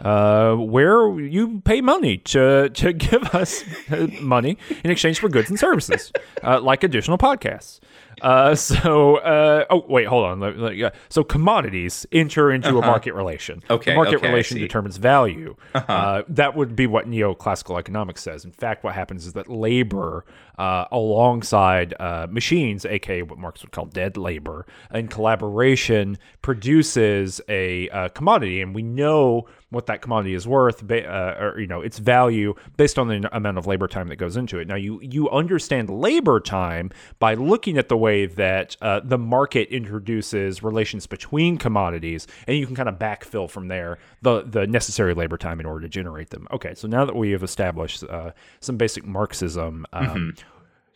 Uh, 0.00 0.56
where 0.56 1.18
you 1.20 1.60
pay 1.60 1.80
money 1.80 2.18
to 2.18 2.68
to 2.70 2.92
give 2.92 3.22
us 3.34 3.62
uh, 3.90 4.08
money 4.20 4.58
in 4.82 4.90
exchange 4.90 5.20
for 5.20 5.28
goods 5.28 5.48
and 5.48 5.58
services, 5.58 6.12
uh, 6.42 6.60
like 6.60 6.82
additional 6.82 7.16
podcasts. 7.16 7.78
Uh, 8.22 8.54
so, 8.54 9.16
uh, 9.16 9.64
oh 9.70 9.84
wait, 9.88 10.06
hold 10.06 10.24
on. 10.24 10.40
Let- 10.40 10.58
let- 10.58 10.76
yeah. 10.76 10.90
So 11.08 11.24
commodities 11.24 12.06
enter 12.12 12.50
into 12.50 12.78
a 12.78 12.80
market 12.80 13.14
relation. 13.14 13.58
Uh-huh. 13.64 13.74
Okay, 13.74 13.90
the 13.92 13.96
market 13.96 14.16
okay, 14.16 14.28
relation. 14.28 14.56
Uh-huh. 14.56 14.64
determines 14.64 14.96
value. 14.96 15.56
Uh, 15.74 16.22
that 16.28 16.54
would 16.56 16.74
be 16.76 16.86
what 16.86 17.06
neoclassical 17.06 17.78
economics 17.78 18.22
says. 18.22 18.44
In 18.44 18.52
fact, 18.52 18.84
what 18.84 18.94
happens 18.94 19.26
is 19.26 19.32
that 19.34 19.48
labor, 19.48 20.24
uh, 20.58 20.86
alongside 20.90 21.94
uh, 21.98 22.26
machines, 22.30 22.84
aka 22.84 23.22
what 23.22 23.38
Marx 23.38 23.62
would 23.62 23.72
call 23.72 23.86
dead 23.86 24.16
labor, 24.16 24.66
in 24.92 25.08
collaboration, 25.08 26.18
produces 26.40 27.40
a 27.48 27.88
uh, 27.90 28.08
commodity, 28.10 28.60
and 28.60 28.74
we 28.74 28.82
know 28.82 29.46
what 29.72 29.86
that 29.86 30.02
commodity 30.02 30.34
is 30.34 30.46
worth, 30.46 30.88
uh, 30.90 30.94
or 31.40 31.58
you 31.58 31.66
know 31.66 31.80
its 31.80 31.98
value 31.98 32.54
based 32.76 32.98
on 32.98 33.08
the 33.08 33.28
amount 33.36 33.58
of 33.58 33.66
labor 33.66 33.88
time 33.88 34.08
that 34.08 34.16
goes 34.16 34.36
into 34.36 34.58
it. 34.58 34.68
Now, 34.68 34.76
you 34.76 35.00
you 35.02 35.28
understand 35.30 35.90
labor 35.90 36.38
time 36.38 36.90
by 37.18 37.34
looking 37.34 37.78
at 37.78 37.88
the 37.88 37.96
way 37.96 38.26
that 38.26 38.76
uh, 38.80 39.00
the 39.02 39.18
market 39.18 39.68
introduces 39.70 40.62
relations 40.62 41.06
between 41.06 41.58
commodities, 41.58 42.26
and 42.46 42.56
you 42.56 42.66
can 42.66 42.76
kind 42.76 42.88
of 42.88 42.96
backfill 42.98 43.50
from 43.50 43.68
there 43.68 43.98
the 44.22 44.42
the 44.42 44.66
necessary 44.66 45.14
labor 45.14 45.36
time 45.36 45.58
in 45.58 45.66
order 45.66 45.80
to 45.80 45.88
generate 45.88 46.30
them. 46.30 46.46
Okay, 46.52 46.74
so 46.74 46.86
now 46.86 47.04
that 47.04 47.16
we 47.16 47.30
have 47.32 47.42
established 47.42 48.04
uh, 48.04 48.32
some 48.60 48.76
basic 48.76 49.04
Marxism. 49.04 49.86
Um, 49.92 50.34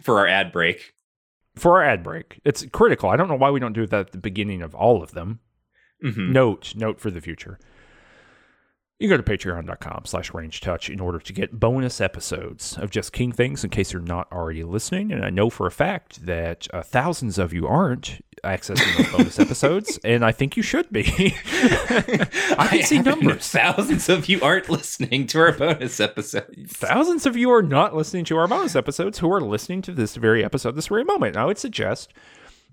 For 0.03 0.19
our 0.19 0.27
ad 0.27 0.53
break. 0.53 0.93
For 1.57 1.77
our 1.79 1.85
ad 1.85 2.03
break, 2.03 2.39
it's 2.45 2.65
critical. 2.71 3.09
I 3.09 3.17
don't 3.17 3.29
know 3.29 3.35
why 3.35 3.51
we 3.51 3.61
don't 3.61 3.73
do 3.73 3.87
that 3.87 3.99
at 4.07 4.13
the 4.13 4.19
beginning 4.19 4.61
of 4.61 4.75
all 4.75 5.03
of 5.03 5.13
them. 5.13 5.41
Mhm. 6.05 6.29
Note, 6.31 6.75
note 6.77 7.01
for 7.01 7.11
the 7.11 7.23
future. 7.23 7.59
You 8.99 9.09
can 9.09 9.19
go 9.19 9.23
to 9.23 9.37
patreon.com 9.37 10.07
slash 10.07 10.33
ranged 10.33 10.63
touch 10.63 10.89
in 10.89 11.01
order 11.01 11.19
to 11.19 11.33
get 11.35 11.61
bonus 11.61 12.01
episodes 12.01 12.79
of 12.79 12.89
Just 12.89 13.13
King 13.13 13.31
Things 13.31 13.63
in 13.63 13.69
case 13.69 13.93
you're 13.93 14.01
not 14.01 14.27
already 14.33 14.63
listening. 14.63 15.13
And 15.13 15.23
I 15.23 15.29
know 15.29 15.51
for 15.51 15.67
a 15.67 15.71
fact 15.71 16.25
that 16.25 16.67
uh, 16.73 16.81
thousands 16.81 17.37
of 17.37 17.53
you 17.53 17.67
aren't 17.67 18.25
accessing 18.43 18.97
those 18.97 19.13
bonus 19.13 19.39
episodes, 19.39 19.99
and 20.05 20.25
I 20.25 20.33
think 20.33 20.57
you 20.57 20.63
should 20.63 20.91
be. 20.91 21.05
I 21.47 22.69
can 22.71 22.83
see 22.85 23.03
numbers. 23.03 23.47
Thousands 23.49 24.09
of 24.09 24.31
you 24.31 24.41
aren't 24.41 24.71
listening 24.71 25.27
to 25.27 25.41
our 25.41 25.53
bonus 25.53 26.01
episodes. 26.01 26.73
Thousands 26.73 27.27
of 27.27 27.37
you 27.37 27.51
are 27.51 27.63
not 27.63 27.95
listening 27.95 28.25
to 28.27 28.39
our 28.39 28.49
bonus 28.49 28.75
episodes 28.75 29.19
who 29.19 29.31
are 29.31 29.43
listening 29.43 29.83
to 29.83 29.93
this 29.93 30.17
very 30.17 30.43
episode 30.43 30.75
this 30.75 30.87
very 30.87 31.05
moment. 31.05 31.37
I 31.37 31.45
would 31.45 31.59
suggest 31.59 32.15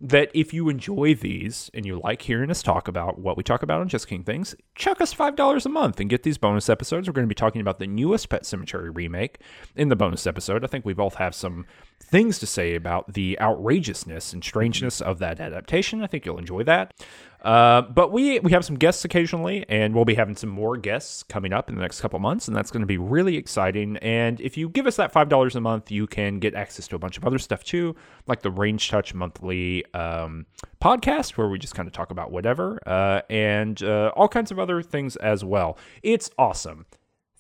that 0.02 0.30
if 0.34 0.54
you 0.54 0.70
enjoy 0.70 1.16
these 1.16 1.72
and 1.74 1.86
you 1.86 2.00
like 2.00 2.22
hearing 2.24 2.52
us 2.52 2.62
talk 2.62 2.88
about 2.88 3.20
what 3.20 3.38
we 3.38 3.44
talk 3.44 3.64
about 3.64 3.80
on 3.80 3.88
Just 3.88 4.08
King 4.08 4.24
Things, 4.24 4.56
chuck 4.76 5.00
us 5.00 5.14
$5 5.14 5.66
a 5.66 5.70
month 5.70 6.00
and 6.00 6.10
get 6.10 6.24
these 6.24 6.38
bonus 6.38 6.68
episodes. 6.68 7.08
We're 7.08 7.14
going 7.14 7.28
to 7.28 7.30
be 7.30 7.36
talking 7.36 7.62
about 7.62 7.80
the 7.80 7.88
newest 7.88 8.28
Pet 8.30 8.44
Sematary 8.44 8.94
remake 8.94 9.40
in 9.76 9.90
the 9.90 9.96
bonus 9.96 10.28
episode. 10.28 10.64
I 10.64 10.68
think 10.68 10.86
we 10.86 10.94
both 10.94 11.16
have 11.16 11.34
some 11.34 11.66
things 12.02 12.38
to 12.40 12.46
say 12.46 12.76
about 12.76 13.14
the 13.14 13.40
outrageousness 13.40 14.34
and 14.34 14.44
strangeness 14.44 15.00
of 15.00 15.20
that 15.20 15.40
adaptation. 15.40 16.04
I 16.04 16.08
think 16.08 16.26
you'll 16.26 16.38
enjoy 16.38 16.64
that. 16.64 16.94
Uh, 17.44 17.82
but 17.82 18.12
we 18.12 18.40
we 18.40 18.52
have 18.52 18.64
some 18.64 18.78
guests 18.78 19.04
occasionally, 19.04 19.66
and 19.68 19.94
we'll 19.94 20.06
be 20.06 20.16
having 20.16 20.36
some 20.36 20.50
more 20.50 20.78
guests 20.78 21.24
coming 21.24 21.52
up 21.52 21.68
in 21.70 21.76
the 21.76 21.82
next 21.82 22.00
couple 22.00 22.18
months, 22.20 22.48
and 22.48 22.56
that's 22.56 22.72
going 22.72 22.82
to 22.82 22.88
be 22.88 22.98
really 22.98 23.36
exciting. 23.36 23.98
And 23.98 24.40
if 24.40 24.56
you 24.58 24.70
give 24.70 24.88
us 24.88 24.96
that 24.96 25.12
five 25.12 25.28
dollars 25.28 25.56
a 25.56 25.62
month, 25.62 25.92
you 25.92 26.08
can 26.08 26.40
get 26.40 26.56
access 26.56 26.88
to 26.88 26.96
a 26.96 27.00
bunch 27.00 27.18
of 27.18 27.26
other 27.26 27.40
stuff 27.40 27.64
too, 27.64 27.96
like 28.28 28.42
the 28.44 28.52
Ranged 28.52 28.90
Touch 28.90 29.14
monthly 29.14 29.86
um, 29.94 30.46
podcast, 30.82 31.32
where 31.32 31.50
we 31.50 31.60
just 31.60 31.76
kind 31.76 31.88
of 31.88 31.94
talk 31.94 32.12
about 32.12 32.32
whatever, 32.32 32.80
uh, 32.88 33.22
and 33.30 33.84
uh, 33.84 34.12
all 34.16 34.30
kinds 34.30 34.52
of 34.52 34.58
other 34.58 34.82
things 34.82 35.18
as 35.18 35.44
well. 35.44 35.78
It's 36.02 36.30
awesome. 36.38 36.86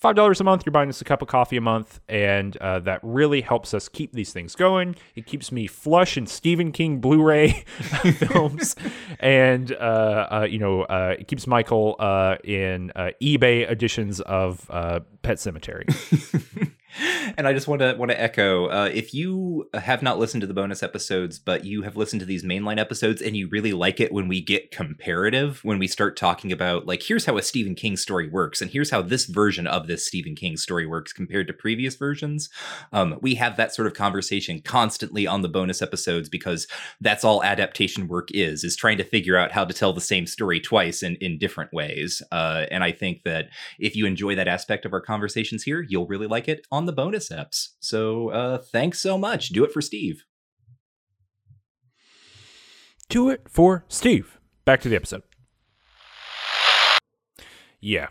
Five 0.03 0.17
dollars 0.17 0.41
a 0.41 0.43
month, 0.43 0.65
you're 0.65 0.71
buying 0.71 0.89
us 0.89 0.99
a 0.99 1.05
cup 1.05 1.21
of 1.21 1.29
coffee 1.29 1.55
a 1.55 1.61
month, 1.61 2.01
and 2.09 2.57
uh, 2.57 2.79
that 2.79 2.99
really 3.03 3.39
helps 3.39 3.73
us 3.73 3.87
keep 3.87 4.11
these 4.11 4.33
things 4.33 4.53
going. 4.53 4.97
It 5.15 5.25
keeps 5.25 5.49
me 5.49 5.65
flush 5.65 6.17
in 6.17 6.27
Stephen 6.27 6.73
King 6.73 6.99
Blu-ray 6.99 7.51
films, 8.17 8.75
and 9.21 9.71
uh, 9.71 10.27
uh, 10.29 10.47
you 10.49 10.59
know, 10.59 10.81
uh, 10.81 11.15
it 11.17 11.29
keeps 11.29 11.47
Michael 11.47 11.95
uh, 11.99 12.35
in 12.43 12.91
uh, 12.97 13.11
eBay 13.21 13.71
editions 13.71 14.19
of 14.19 14.67
Pet 14.67 15.37
Sematary. 15.37 15.87
and 17.37 17.47
I 17.47 17.53
just 17.53 17.67
want 17.67 17.81
to 17.81 17.95
want 17.97 18.11
to 18.11 18.21
echo 18.21 18.67
uh, 18.67 18.89
if 18.93 19.13
you 19.13 19.69
have 19.73 20.01
not 20.01 20.19
listened 20.19 20.41
to 20.41 20.47
the 20.47 20.53
bonus 20.53 20.83
episodes, 20.83 21.39
but 21.39 21.65
you 21.65 21.83
have 21.83 21.97
listened 21.97 22.19
to 22.19 22.25
these 22.25 22.43
mainline 22.43 22.79
episodes 22.79 23.21
and 23.21 23.35
you 23.35 23.47
really 23.47 23.73
like 23.73 23.99
it 23.99 24.11
when 24.11 24.27
we 24.27 24.41
get 24.41 24.71
comparative, 24.71 25.59
when 25.63 25.79
we 25.79 25.87
start 25.87 26.17
talking 26.17 26.51
about 26.51 26.85
like 26.85 27.03
here's 27.03 27.25
how 27.25 27.37
a 27.37 27.41
Stephen 27.41 27.75
King 27.75 27.97
story 27.97 28.27
works, 28.27 28.61
and 28.61 28.71
here's 28.71 28.91
how 28.91 29.01
this 29.01 29.25
version 29.25 29.67
of 29.67 29.87
this 29.87 30.05
Stephen 30.05 30.35
King 30.35 30.57
story 30.57 30.85
works 30.85 31.13
compared 31.13 31.47
to 31.47 31.53
previous 31.53 31.95
versions. 31.95 32.49
Um, 32.91 33.17
we 33.21 33.35
have 33.35 33.57
that 33.57 33.73
sort 33.73 33.87
of 33.87 33.93
conversation 33.93 34.61
constantly 34.61 35.25
on 35.25 35.41
the 35.41 35.49
bonus 35.49 35.81
episodes 35.81 36.29
because 36.29 36.67
that's 37.01 37.23
all 37.23 37.43
adaptation 37.43 38.07
work 38.07 38.29
is 38.31 38.63
is 38.63 38.75
trying 38.75 38.97
to 38.97 39.03
figure 39.03 39.37
out 39.37 39.51
how 39.51 39.65
to 39.65 39.73
tell 39.73 39.93
the 39.93 40.01
same 40.01 40.27
story 40.27 40.59
twice 40.59 41.01
in 41.01 41.15
in 41.15 41.37
different 41.37 41.73
ways. 41.73 42.21
Uh, 42.31 42.65
and 42.71 42.83
I 42.83 42.91
think 42.91 43.23
that 43.23 43.49
if 43.79 43.95
you 43.95 44.05
enjoy 44.05 44.35
that 44.35 44.47
aspect 44.47 44.85
of 44.85 44.93
our 44.93 45.01
conversations 45.01 45.63
here, 45.63 45.81
you'll 45.81 46.07
really 46.07 46.27
like 46.27 46.47
it 46.47 46.65
on 46.71 46.82
the 46.85 46.93
bonus 46.93 47.29
eps. 47.29 47.69
So 47.79 48.29
uh, 48.29 48.57
thanks 48.59 48.99
so 48.99 49.17
much. 49.17 49.49
Do 49.49 49.63
it 49.63 49.71
for 49.71 49.81
Steve. 49.81 50.23
Do 53.09 53.29
it 53.29 53.41
for 53.49 53.85
Steve. 53.87 54.39
Back 54.65 54.81
to 54.81 54.89
the 54.89 54.95
episode. 54.95 55.23
Yeah. 57.81 58.07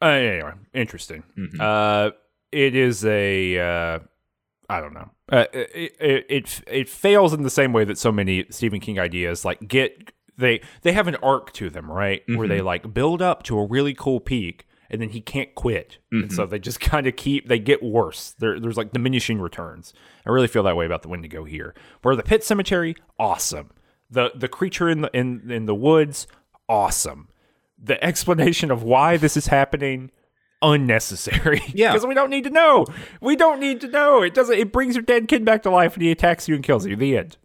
Uh, 0.00 0.06
anyway, 0.06 0.52
interesting. 0.74 1.22
Mhm. 1.38 1.60
Uh, 1.60 2.10
it 2.52 2.74
is 2.74 3.04
a. 3.04 3.58
Uh, 3.58 3.98
I 4.68 4.80
don't 4.80 4.94
know. 4.94 5.10
Uh, 5.32 5.46
it, 5.52 5.96
it 6.00 6.26
it 6.28 6.60
it 6.66 6.88
fails 6.88 7.32
in 7.32 7.42
the 7.42 7.50
same 7.50 7.72
way 7.72 7.84
that 7.84 7.98
so 7.98 8.12
many 8.12 8.44
Stephen 8.50 8.80
King 8.80 8.98
ideas 9.00 9.44
like 9.44 9.66
get 9.66 10.12
they 10.36 10.60
they 10.82 10.92
have 10.92 11.08
an 11.08 11.16
arc 11.16 11.52
to 11.54 11.70
them, 11.70 11.90
right? 11.90 12.22
Where 12.28 12.46
they 12.46 12.60
like 12.60 12.92
build 12.92 13.22
up 13.22 13.42
to 13.44 13.58
a 13.58 13.64
really 13.66 13.94
cool 13.94 14.20
peak, 14.20 14.66
and 14.90 15.00
then 15.00 15.10
he 15.10 15.20
can't 15.20 15.54
quit, 15.54 15.98
and 16.12 16.32
so 16.32 16.42
mm-hmm. 16.42 16.50
they 16.50 16.58
just 16.58 16.80
kind 16.80 17.06
of 17.06 17.16
keep 17.16 17.48
they 17.48 17.58
get 17.58 17.82
worse. 17.82 18.34
There, 18.38 18.58
there's 18.60 18.76
like 18.76 18.92
diminishing 18.92 19.40
returns. 19.40 19.92
I 20.24 20.30
really 20.30 20.48
feel 20.48 20.62
that 20.64 20.76
way 20.76 20.86
about 20.86 21.02
the 21.02 21.08
Wendigo 21.08 21.44
here. 21.44 21.74
Where 22.02 22.16
the 22.16 22.22
Pet 22.22 22.40
Sematary, 22.40 22.96
awesome. 23.18 23.70
The 24.10 24.30
the 24.34 24.48
creature 24.48 24.88
in 24.88 25.00
the 25.00 25.10
in 25.16 25.50
in 25.50 25.66
the 25.66 25.74
woods, 25.74 26.26
awesome. 26.68 27.28
The 27.82 28.02
explanation 28.02 28.70
of 28.70 28.82
why 28.82 29.16
this 29.16 29.36
is 29.36 29.48
happening 29.48 30.10
unnecessary. 30.62 31.62
Yeah. 31.74 31.92
because 31.92 32.06
we 32.06 32.14
don't 32.14 32.30
need 32.30 32.44
to 32.44 32.50
know. 32.50 32.86
We 33.20 33.36
don't 33.36 33.60
need 33.60 33.80
to 33.82 33.88
know. 33.88 34.22
It 34.22 34.34
doesn't. 34.34 34.56
It 34.58 34.72
brings 34.72 34.94
your 34.94 35.02
dead 35.02 35.28
kid 35.28 35.44
back 35.44 35.62
to 35.64 35.70
life, 35.70 35.94
and 35.94 36.02
he 36.02 36.10
attacks 36.10 36.48
you 36.48 36.54
and 36.54 36.64
kills 36.64 36.86
you. 36.86 36.96
The 36.96 37.18
end. 37.18 37.36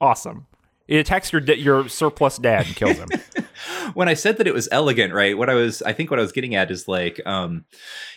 Awesome. 0.00 0.46
It 0.88 0.96
attacks 0.96 1.32
your 1.32 1.42
your 1.42 1.88
surplus 1.88 2.38
dad 2.38 2.66
and 2.66 2.74
kills 2.74 2.96
him. 2.96 3.08
when 3.94 4.08
I 4.08 4.14
said 4.14 4.38
that 4.38 4.46
it 4.46 4.54
was 4.54 4.68
elegant, 4.72 5.12
right? 5.12 5.36
What 5.36 5.50
I 5.50 5.54
was, 5.54 5.82
I 5.82 5.92
think, 5.92 6.10
what 6.10 6.18
I 6.18 6.22
was 6.22 6.32
getting 6.32 6.54
at 6.54 6.70
is 6.70 6.88
like, 6.88 7.20
um, 7.26 7.66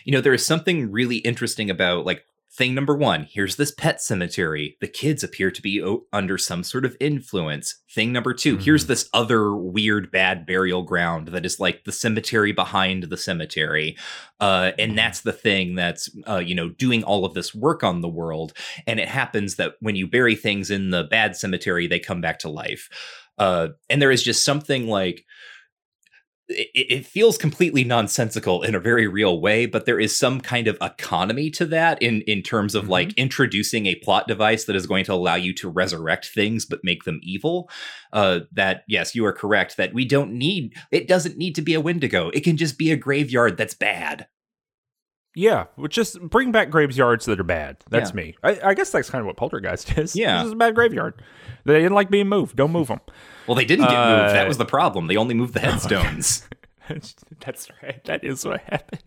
you 0.04 0.12
know, 0.12 0.20
there 0.20 0.32
is 0.32 0.44
something 0.44 0.90
really 0.90 1.18
interesting 1.18 1.70
about 1.70 2.06
like 2.06 2.24
thing 2.54 2.74
number 2.74 2.94
one. 2.94 3.26
Here's 3.30 3.56
this 3.56 3.70
pet 3.70 4.02
cemetery. 4.02 4.76
The 4.80 4.86
kids 4.86 5.24
appear 5.24 5.50
to 5.50 5.62
be 5.62 5.82
o- 5.82 6.04
under 6.12 6.36
some 6.36 6.62
sort 6.62 6.84
of 6.84 6.96
influence. 7.00 7.76
Thing 7.90 8.12
number 8.12 8.34
2 8.34 8.58
Here's 8.58 8.86
this 8.86 9.08
other 9.14 9.54
weird 9.54 10.10
bad 10.10 10.44
burial 10.46 10.82
ground 10.82 11.28
that 11.28 11.46
is 11.46 11.58
like 11.58 11.84
the 11.84 11.92
cemetery 11.92 12.52
behind 12.52 13.04
the 13.04 13.16
cemetery, 13.16 13.96
uh, 14.40 14.72
and 14.78 14.96
that's 14.96 15.20
the 15.20 15.32
thing 15.32 15.74
that's 15.74 16.10
uh, 16.28 16.38
you 16.38 16.54
know 16.54 16.68
doing 16.70 17.02
all 17.04 17.24
of 17.24 17.34
this 17.34 17.54
work 17.54 17.82
on 17.82 18.00
the 18.00 18.08
world. 18.08 18.52
And 18.86 19.00
it 19.00 19.08
happens 19.08 19.56
that 19.56 19.74
when 19.80 19.96
you 19.96 20.06
bury 20.06 20.34
things 20.34 20.70
in 20.70 20.90
the 20.90 21.04
bad 21.04 21.36
cemetery, 21.36 21.86
they 21.86 21.98
come 21.98 22.20
back 22.20 22.38
to 22.40 22.48
life. 22.48 22.88
Uh, 23.38 23.68
and 23.88 24.00
there 24.00 24.10
is 24.10 24.22
just 24.22 24.44
something 24.44 24.86
like 24.86 25.24
it, 26.48 26.68
it 26.74 27.06
feels 27.06 27.38
completely 27.38 27.84
nonsensical 27.84 28.62
in 28.62 28.74
a 28.74 28.80
very 28.80 29.06
real 29.06 29.40
way, 29.40 29.66
but 29.66 29.86
there 29.86 30.00
is 30.00 30.16
some 30.16 30.40
kind 30.40 30.66
of 30.66 30.76
economy 30.80 31.50
to 31.50 31.64
that 31.66 32.00
in 32.02 32.22
in 32.22 32.42
terms 32.42 32.74
of 32.74 32.88
like 32.88 33.12
introducing 33.14 33.86
a 33.86 33.94
plot 33.96 34.28
device 34.28 34.64
that 34.64 34.76
is 34.76 34.86
going 34.86 35.04
to 35.04 35.12
allow 35.12 35.34
you 35.34 35.54
to 35.54 35.68
resurrect 35.68 36.26
things 36.26 36.64
but 36.64 36.80
make 36.82 37.04
them 37.04 37.20
evil. 37.22 37.70
Uh, 38.12 38.40
that 38.52 38.84
yes, 38.88 39.14
you 39.14 39.24
are 39.24 39.32
correct 39.32 39.76
that 39.76 39.94
we 39.94 40.04
don't 40.04 40.32
need 40.32 40.74
it 40.90 41.08
doesn't 41.08 41.36
need 41.36 41.54
to 41.54 41.62
be 41.62 41.74
a 41.74 41.80
Wendigo. 41.80 42.30
It 42.30 42.44
can 42.44 42.56
just 42.56 42.78
be 42.78 42.90
a 42.90 42.96
graveyard 42.96 43.56
that's 43.56 43.74
bad. 43.74 44.26
Yeah, 45.34 45.64
which 45.76 45.94
just 45.94 46.20
bring 46.20 46.52
back 46.52 46.70
graveyards 46.70 47.24
that 47.26 47.40
are 47.40 47.44
bad. 47.44 47.78
That's 47.88 48.10
Yeah. 48.10 48.16
me. 48.16 48.36
I, 48.42 48.60
I 48.62 48.74
guess 48.74 48.90
that's 48.90 49.08
kind 49.08 49.20
of 49.20 49.26
what 49.26 49.36
Poltergeist 49.36 49.92
is. 49.98 50.14
Yeah. 50.14 50.38
this 50.38 50.46
is 50.48 50.52
a 50.52 50.56
bad 50.56 50.74
graveyard. 50.74 51.22
They 51.64 51.74
didn't 51.78 51.94
like 51.94 52.10
being 52.10 52.28
moved. 52.28 52.56
Don't 52.56 52.72
move 52.72 52.88
them. 52.88 53.00
Well, 53.46 53.54
they 53.54 53.64
didn't 53.64 53.86
get 53.86 53.94
moved. 53.94 54.34
That 54.34 54.44
Uh, 54.44 54.48
was 54.48 54.58
the 54.58 54.64
problem. 54.66 55.06
They 55.06 55.16
only 55.16 55.34
moved 55.34 55.54
the 55.54 55.60
headstones. 55.66 56.46
that's 57.40 57.68
right. 57.82 58.02
That 58.04 58.24
is 58.24 58.44
what 58.44 58.60
happens. 58.62 59.02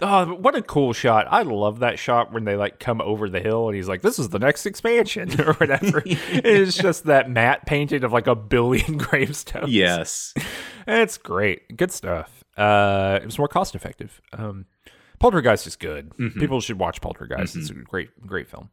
Oh, 0.00 0.34
what 0.36 0.56
a 0.56 0.62
cool 0.62 0.94
shot! 0.94 1.26
I 1.30 1.42
love 1.42 1.80
that 1.80 1.98
shot 1.98 2.32
when 2.32 2.44
they 2.44 2.56
like 2.56 2.80
come 2.80 3.02
over 3.02 3.28
the 3.28 3.40
hill 3.40 3.66
and 3.68 3.76
he's 3.76 3.88
like, 3.88 4.00
"This 4.00 4.18
is 4.18 4.30
the 4.30 4.38
next 4.38 4.64
expansion" 4.64 5.38
or 5.38 5.52
whatever. 5.52 6.02
it's 6.06 6.78
just 6.78 7.04
that 7.04 7.28
matte 7.28 7.66
painted 7.66 8.02
of 8.02 8.10
like 8.10 8.26
a 8.26 8.34
billion 8.34 8.96
gravestones. 8.96 9.68
yes. 9.70 10.32
It's 10.86 11.18
great. 11.18 11.76
Good 11.76 11.92
stuff. 11.92 12.42
Uh, 12.56 13.18
it 13.20 13.26
was 13.26 13.36
more 13.36 13.48
cost 13.48 13.74
effective. 13.74 14.22
Um, 14.32 14.64
Poltergeist 15.20 15.66
is 15.66 15.76
good. 15.76 16.12
People 16.38 16.60
should 16.60 16.78
watch 16.78 17.00
Poltergeist. 17.00 17.54
It's 17.54 17.70
a 17.70 17.74
great, 17.74 18.08
great 18.26 18.48
film. 18.48 18.70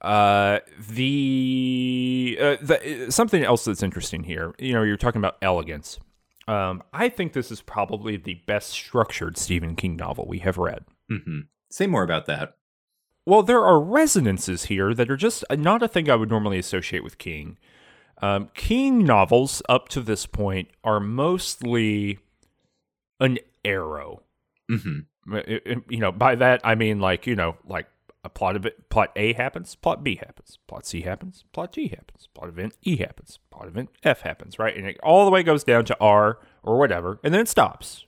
Uh, 0.00 0.58
the, 0.90 2.36
uh, 2.40 2.56
the 2.60 3.06
something 3.10 3.44
else 3.44 3.64
that's 3.66 3.82
interesting 3.84 4.24
here. 4.24 4.52
You 4.58 4.72
know, 4.72 4.82
you're 4.82 4.96
talking 4.96 5.20
about 5.20 5.36
elegance. 5.42 6.00
Um, 6.48 6.82
I 6.92 7.08
think 7.08 7.34
this 7.34 7.52
is 7.52 7.60
probably 7.60 8.16
the 8.16 8.34
best 8.46 8.70
structured 8.70 9.38
Stephen 9.38 9.76
King 9.76 9.94
novel 9.96 10.26
we 10.26 10.38
have 10.40 10.58
read. 10.58 10.84
hmm 11.08 11.40
Say 11.70 11.86
more 11.86 12.02
about 12.02 12.26
that. 12.26 12.56
Well, 13.24 13.42
there 13.44 13.64
are 13.64 13.80
resonances 13.80 14.64
here 14.64 14.92
that 14.94 15.08
are 15.08 15.16
just 15.16 15.44
not 15.50 15.82
a 15.82 15.88
thing 15.88 16.10
I 16.10 16.16
would 16.16 16.28
normally 16.30 16.58
associate 16.58 17.04
with 17.04 17.16
King. 17.18 17.56
Um, 18.20 18.50
King 18.54 19.04
novels 19.04 19.62
up 19.68 19.88
to 19.90 20.00
this 20.00 20.26
point 20.26 20.68
are 20.82 20.98
mostly 21.00 22.18
an 23.20 23.38
arrow. 23.64 24.22
hmm 24.68 25.00
You 25.26 25.82
know, 25.98 26.12
by 26.12 26.34
that 26.36 26.60
I 26.64 26.74
mean 26.74 27.00
like 27.00 27.26
you 27.26 27.36
know, 27.36 27.56
like 27.66 27.86
a 28.24 28.28
plot 28.28 28.56
of 28.56 28.66
it, 28.66 28.88
plot 28.88 29.10
A 29.16 29.32
happens, 29.32 29.74
plot 29.74 30.04
B 30.04 30.16
happens, 30.16 30.58
plot 30.66 30.86
C 30.86 31.02
happens, 31.02 31.44
plot 31.52 31.72
G 31.72 31.88
happens, 31.88 32.28
plot 32.34 32.48
event 32.48 32.76
E 32.82 32.96
happens, 32.96 33.38
plot 33.50 33.66
event 33.66 33.90
F 34.04 34.20
happens, 34.22 34.58
right? 34.58 34.76
And 34.76 34.86
it 34.86 34.98
all 35.02 35.24
the 35.24 35.30
way 35.30 35.42
goes 35.42 35.64
down 35.64 35.84
to 35.86 35.96
R 36.00 36.38
or 36.62 36.78
whatever, 36.78 37.18
and 37.24 37.34
then 37.34 37.40
it 37.40 37.48
stops. 37.48 38.06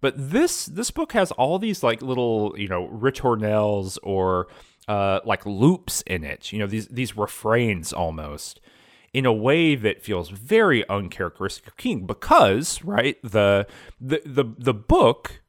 But 0.00 0.14
this 0.16 0.66
this 0.66 0.90
book 0.90 1.12
has 1.12 1.32
all 1.32 1.58
these 1.58 1.82
like 1.82 2.02
little 2.02 2.54
you 2.56 2.68
know 2.68 2.88
ritornelles 2.88 3.98
or 4.02 4.48
uh, 4.88 5.20
like 5.24 5.44
loops 5.44 6.02
in 6.02 6.22
it. 6.22 6.52
You 6.52 6.60
know 6.60 6.66
these 6.66 6.86
these 6.88 7.16
refrains 7.16 7.92
almost 7.92 8.60
in 9.12 9.26
a 9.26 9.32
way 9.32 9.74
that 9.74 10.02
feels 10.02 10.28
very 10.28 10.88
uncharacteristic 10.88 11.66
of 11.66 11.76
King 11.76 12.06
because 12.06 12.84
right 12.84 13.18
the 13.22 13.66
the 14.00 14.22
the 14.24 14.44
the 14.58 14.74
book. 14.74 15.40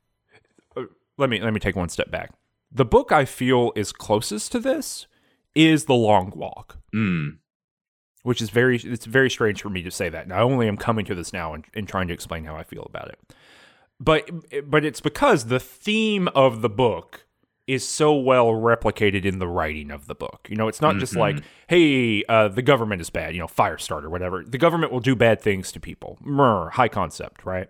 Let 1.17 1.29
me 1.29 1.41
let 1.41 1.53
me 1.53 1.59
take 1.59 1.75
one 1.75 1.89
step 1.89 2.11
back. 2.11 2.31
The 2.71 2.85
book 2.85 3.11
I 3.11 3.25
feel 3.25 3.71
is 3.75 3.91
closest 3.91 4.51
to 4.51 4.59
this 4.59 5.07
is 5.55 5.85
The 5.85 5.93
Long 5.95 6.31
Walk 6.35 6.77
Mm. 6.93 7.37
which 8.23 8.41
is 8.41 8.49
very 8.49 8.77
it's 8.77 9.05
very 9.05 9.29
strange 9.29 9.61
for 9.61 9.69
me 9.69 9.81
to 9.83 9.91
say 9.91 10.09
that. 10.09 10.23
And 10.23 10.33
I 10.33 10.39
only 10.39 10.67
am 10.67 10.77
coming 10.77 11.05
to 11.05 11.15
this 11.15 11.33
now 11.33 11.53
and, 11.53 11.65
and 11.73 11.87
trying 11.87 12.07
to 12.07 12.13
explain 12.13 12.45
how 12.45 12.55
I 12.55 12.63
feel 12.63 12.83
about 12.83 13.09
it. 13.09 13.19
But 13.99 14.29
but 14.69 14.85
it's 14.85 15.01
because 15.01 15.45
the 15.45 15.59
theme 15.59 16.27
of 16.29 16.61
the 16.61 16.69
book 16.69 17.25
is 17.65 17.85
so 17.85 18.15
well 18.15 18.47
replicated 18.47 19.25
in 19.25 19.39
the 19.39 19.47
writing 19.47 19.91
of 19.91 20.07
the 20.07 20.15
book. 20.15 20.47
You 20.49 20.55
know, 20.55 20.69
it's 20.69 20.79
not 20.81 20.95
just 20.99 21.17
like, 21.17 21.43
hey, 21.67 22.23
uh, 22.29 22.47
the 22.47 22.61
government 22.61 23.01
is 23.01 23.09
bad, 23.09 23.33
you 23.33 23.41
know, 23.41 23.47
Firestarter, 23.47 24.07
whatever. 24.07 24.41
The 24.47 24.57
government 24.57 24.93
will 24.93 25.01
do 25.01 25.17
bad 25.17 25.41
things 25.41 25.73
to 25.73 25.79
people. 25.81 26.17
High 26.69 26.87
concept, 26.87 27.43
right? 27.45 27.67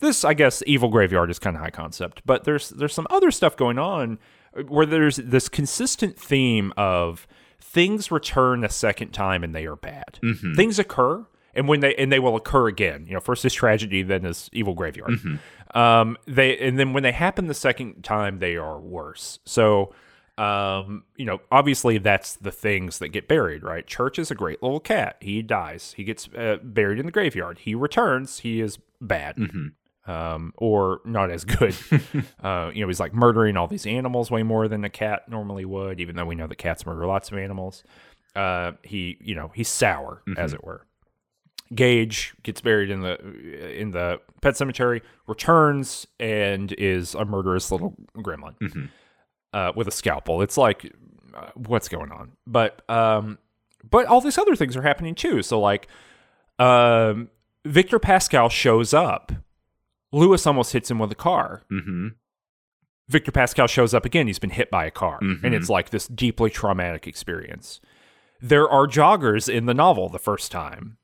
This, 0.00 0.24
I 0.24 0.34
guess, 0.34 0.62
Evil 0.66 0.88
Graveyard 0.88 1.30
is 1.30 1.38
kind 1.38 1.56
of 1.56 1.62
high 1.62 1.70
concept, 1.70 2.22
but 2.24 2.44
there's 2.44 2.70
there's 2.70 2.94
some 2.94 3.06
other 3.10 3.30
stuff 3.30 3.56
going 3.56 3.78
on 3.78 4.18
where 4.66 4.86
there's 4.86 5.16
this 5.16 5.48
consistent 5.48 6.18
theme 6.18 6.72
of 6.76 7.26
things 7.60 8.10
return 8.10 8.64
a 8.64 8.68
second 8.68 9.12
time 9.12 9.44
and 9.44 9.54
they 9.54 9.66
are 9.66 9.76
bad. 9.76 10.18
Things 10.56 10.78
occur 10.78 11.26
and 11.54 11.68
when 11.68 11.80
they 11.80 11.94
and 11.96 12.10
they 12.10 12.18
will 12.18 12.34
occur 12.36 12.66
again. 12.68 13.04
You 13.06 13.14
know, 13.14 13.20
first 13.20 13.44
is 13.44 13.52
tragedy, 13.54 14.02
then 14.02 14.24
is 14.24 14.48
evil 14.52 14.74
graveyard. 14.74 15.12
Um, 15.74 16.16
they 16.26 16.58
and 16.58 16.78
then 16.78 16.92
when 16.92 17.02
they 17.02 17.12
happen 17.12 17.46
the 17.46 17.54
second 17.54 18.02
time, 18.02 18.38
they 18.38 18.56
are 18.56 18.80
worse. 18.80 19.38
So. 19.44 19.94
Um, 20.38 21.04
you 21.16 21.26
know, 21.26 21.40
obviously 21.52 21.98
that's 21.98 22.36
the 22.36 22.50
things 22.50 22.98
that 23.00 23.08
get 23.08 23.28
buried, 23.28 23.62
right? 23.62 23.86
Church 23.86 24.18
is 24.18 24.30
a 24.30 24.34
great 24.34 24.62
little 24.62 24.80
cat. 24.80 25.18
He 25.20 25.42
dies. 25.42 25.92
He 25.98 26.02
gets 26.02 26.30
uh, 26.34 26.56
buried 26.62 26.98
in 26.98 27.04
the 27.04 27.12
graveyard. 27.12 27.58
He 27.58 27.74
returns. 27.74 28.38
He 28.38 28.62
is 28.62 28.78
bad 29.02 29.36
um, 30.10 30.52
or 30.56 31.00
not 31.04 31.30
as 31.30 31.44
good. 31.44 31.74
uh, 32.42 32.70
you 32.74 32.80
know, 32.80 32.88
he's 32.88 32.98
like 32.98 33.14
murdering 33.14 33.56
all 33.56 33.68
these 33.68 33.86
animals 33.86 34.30
way 34.30 34.42
more 34.42 34.66
than 34.66 34.84
a 34.84 34.90
cat 34.90 35.28
normally 35.28 35.64
would, 35.64 36.00
even 36.00 36.16
though 36.16 36.26
we 36.26 36.34
know 36.34 36.48
that 36.48 36.56
cats 36.56 36.84
murder 36.84 37.06
lots 37.06 37.30
of 37.30 37.38
animals. 37.38 37.84
Uh, 38.34 38.72
he, 38.82 39.16
you 39.20 39.34
know, 39.34 39.52
he's 39.54 39.68
sour, 39.68 40.22
as 40.36 40.52
it 40.52 40.64
were. 40.64 40.86
Gage 41.72 42.34
gets 42.42 42.60
buried 42.60 42.90
in 42.90 43.02
the 43.02 43.16
in 43.78 43.92
the 43.92 44.20
pet 44.42 44.56
cemetery, 44.56 45.02
returns 45.28 46.06
and 46.18 46.72
is 46.72 47.14
a 47.14 47.24
murderous 47.24 47.70
little 47.70 47.94
gremlin 48.16 48.88
uh, 49.52 49.72
with 49.76 49.86
a 49.86 49.92
scalpel. 49.92 50.42
It's 50.42 50.56
like, 50.56 50.92
uh, 51.32 51.50
what's 51.54 51.88
going 51.88 52.10
on? 52.10 52.32
But 52.48 52.82
um, 52.90 53.38
but 53.88 54.06
all 54.06 54.20
these 54.20 54.38
other 54.38 54.56
things 54.56 54.76
are 54.76 54.82
happening 54.82 55.14
too. 55.14 55.42
So 55.42 55.60
like, 55.60 55.86
um, 56.58 57.30
Victor 57.64 58.00
Pascow 58.00 58.50
shows 58.50 58.92
up. 58.92 59.30
Louis 60.12 60.46
almost 60.46 60.72
hits 60.72 60.90
him 60.90 60.98
with 60.98 61.12
a 61.12 61.16
car. 61.16 61.62
hmm 61.70 62.08
Victor 63.08 63.32
Pascow 63.32 63.68
shows 63.68 63.92
up 63.92 64.04
again. 64.04 64.28
He's 64.28 64.38
been 64.38 64.50
hit 64.50 64.70
by 64.70 64.84
a 64.86 64.90
car, 64.92 65.18
Mhm. 65.20 65.42
and 65.42 65.52
it's 65.52 65.68
like 65.68 65.90
this 65.90 66.06
deeply 66.06 66.48
traumatic 66.48 67.08
experience. 67.08 67.80
There 68.40 68.68
are 68.68 68.86
joggers 68.86 69.52
in 69.52 69.66
the 69.66 69.74
novel 69.74 70.08
the 70.08 70.20
first 70.20 70.52
time. 70.52 70.96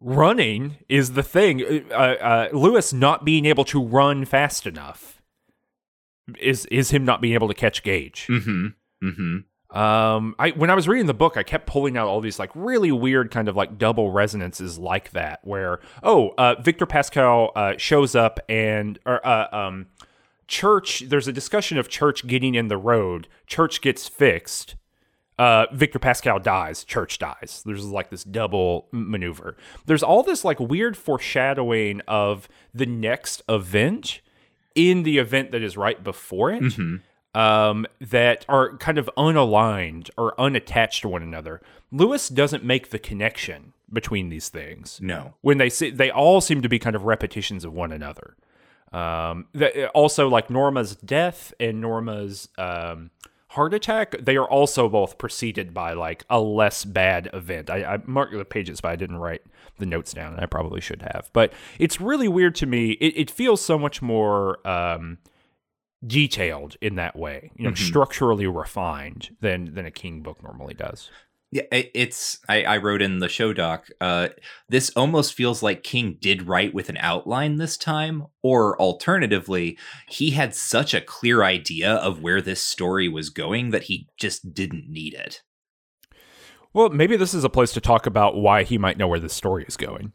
Running 0.00 0.76
is 0.88 1.14
the 1.14 1.22
thing. 1.24 1.62
Uh, 1.90 1.94
uh, 1.94 2.48
Louis 2.52 2.92
not 2.92 3.24
being 3.24 3.44
able 3.44 3.64
to 3.64 3.82
run 3.82 4.24
fast 4.24 4.66
enough 4.68 5.20
is 6.38 6.66
is 6.66 6.90
him 6.90 7.04
not 7.04 7.20
being 7.20 7.34
able 7.34 7.48
to 7.48 7.54
catch 7.54 7.82
Gage. 7.82 8.26
hmm 8.26 8.68
hmm 9.00 9.38
Um, 9.70 10.34
I 10.38 10.50
when 10.50 10.70
I 10.70 10.74
was 10.74 10.86
reading 10.86 11.06
the 11.06 11.14
book, 11.14 11.36
I 11.36 11.42
kept 11.42 11.66
pulling 11.66 11.96
out 11.96 12.06
all 12.06 12.20
these 12.20 12.38
like 12.38 12.50
really 12.54 12.92
weird 12.92 13.30
kind 13.30 13.48
of 13.48 13.56
like 13.56 13.78
double 13.78 14.10
resonances 14.10 14.78
like 14.78 15.10
that, 15.10 15.40
where 15.42 15.80
oh, 16.02 16.34
uh, 16.38 16.54
Victor 16.60 16.86
Pascow 16.86 17.50
uh, 17.56 17.74
shows 17.76 18.14
up 18.14 18.38
and 18.48 18.98
or 19.04 19.26
uh, 19.26 19.48
um, 19.52 19.86
Church. 20.46 21.00
There's 21.08 21.26
a 21.28 21.32
discussion 21.32 21.78
of 21.78 21.88
Church 21.88 22.26
getting 22.26 22.54
in 22.54 22.68
the 22.68 22.76
road. 22.76 23.28
Church 23.46 23.80
gets 23.80 24.06
fixed. 24.06 24.76
Uh, 25.38 25.66
Victor 25.72 25.98
Pascow 25.98 26.42
dies. 26.42 26.82
Church 26.84 27.18
dies. 27.18 27.62
There's 27.66 27.84
like 27.84 28.08
this 28.08 28.24
double 28.24 28.86
maneuver. 28.92 29.56
There's 29.84 30.02
all 30.02 30.22
this 30.22 30.44
like 30.44 30.58
weird 30.60 30.96
foreshadowing 30.96 32.00
of 32.08 32.48
the 32.72 32.86
next 32.86 33.42
event 33.48 34.20
in 34.74 35.02
the 35.02 35.18
event 35.18 35.50
that 35.50 35.62
is 35.62 35.76
right 35.76 36.02
before 36.02 36.50
it 36.52 36.62
um, 37.36 37.86
that 38.00 38.44
are 38.48 38.76
kind 38.78 38.96
of 38.96 39.10
unaligned 39.16 40.08
or 40.16 40.38
unattached 40.40 41.02
to 41.02 41.08
one 41.08 41.22
another. 41.22 41.60
Louis 41.92 42.28
doesn't 42.30 42.64
make 42.64 42.90
the 42.90 42.98
connection 42.98 43.74
between 43.92 44.30
these 44.30 44.48
things 44.48 44.98
No. 45.02 45.34
when 45.42 45.58
they 45.58 45.68
see 45.68 45.90
they 45.90 46.10
all 46.10 46.40
seem 46.40 46.62
to 46.62 46.68
be 46.68 46.78
kind 46.78 46.96
of 46.96 47.04
repetitions 47.04 47.64
of 47.64 47.72
one 47.72 47.92
another. 47.92 48.36
Um, 48.92 49.46
that, 49.52 49.90
also, 49.90 50.28
like 50.28 50.48
Norma's 50.48 50.96
death 50.96 51.52
and 51.60 51.80
Norma's 51.80 52.48
um, 52.56 53.10
heart 53.48 53.74
attack, 53.74 54.16
they 54.18 54.36
are 54.36 54.48
also 54.48 54.88
both 54.88 55.18
preceded 55.18 55.74
by 55.74 55.92
like 55.92 56.24
a 56.30 56.40
less 56.40 56.84
bad 56.84 57.28
event. 57.34 57.68
I, 57.68 57.84
I 57.84 57.98
marked 58.06 58.32
the 58.32 58.44
pages, 58.44 58.80
but 58.80 58.92
I 58.92 58.96
didn't 58.96 59.16
write 59.18 59.42
the 59.78 59.86
notes 59.86 60.14
down, 60.14 60.32
and 60.32 60.40
I 60.40 60.46
probably 60.46 60.80
should 60.80 61.02
have. 61.02 61.28
But 61.34 61.52
it's 61.78 62.00
really 62.00 62.28
weird 62.28 62.54
to 62.56 62.66
me. 62.66 62.92
It, 62.92 63.14
it 63.16 63.30
feels 63.30 63.60
so 63.60 63.78
much 63.78 64.00
more. 64.00 64.66
Um, 64.66 65.18
detailed 66.06 66.76
in 66.80 66.96
that 66.96 67.16
way 67.16 67.50
you 67.56 67.64
know 67.68 67.74
structurally 67.74 68.46
refined 68.46 69.30
than 69.40 69.74
than 69.74 69.86
a 69.86 69.90
king 69.90 70.22
book 70.22 70.42
normally 70.42 70.74
does 70.74 71.10
Yeah, 71.52 71.62
it's. 71.70 72.40
I, 72.48 72.64
I 72.64 72.76
wrote 72.78 73.00
in 73.00 73.20
the 73.20 73.28
show 73.28 73.52
doc. 73.52 73.86
Uh, 74.00 74.28
this 74.68 74.90
almost 74.96 75.32
feels 75.32 75.62
like 75.62 75.84
King 75.84 76.18
did 76.20 76.42
write 76.48 76.74
with 76.74 76.88
an 76.88 76.96
outline 76.98 77.56
this 77.56 77.76
time, 77.76 78.26
or 78.42 78.78
alternatively, 78.80 79.78
he 80.08 80.32
had 80.32 80.54
such 80.56 80.92
a 80.92 81.00
clear 81.00 81.44
idea 81.44 81.94
of 81.94 82.20
where 82.20 82.42
this 82.42 82.60
story 82.60 83.08
was 83.08 83.30
going 83.30 83.70
that 83.70 83.84
he 83.84 84.08
just 84.18 84.52
didn't 84.52 84.88
need 84.88 85.14
it. 85.14 85.42
well 86.74 86.90
maybe 86.90 87.16
this 87.16 87.32
is 87.32 87.44
a 87.44 87.48
place 87.48 87.72
to 87.72 87.80
talk 87.80 88.06
about 88.06 88.36
why 88.36 88.64
he 88.64 88.76
might 88.76 88.98
know 88.98 89.08
where 89.08 89.20
this 89.20 89.32
story 89.32 89.64
is 89.68 89.76
going 89.76 90.12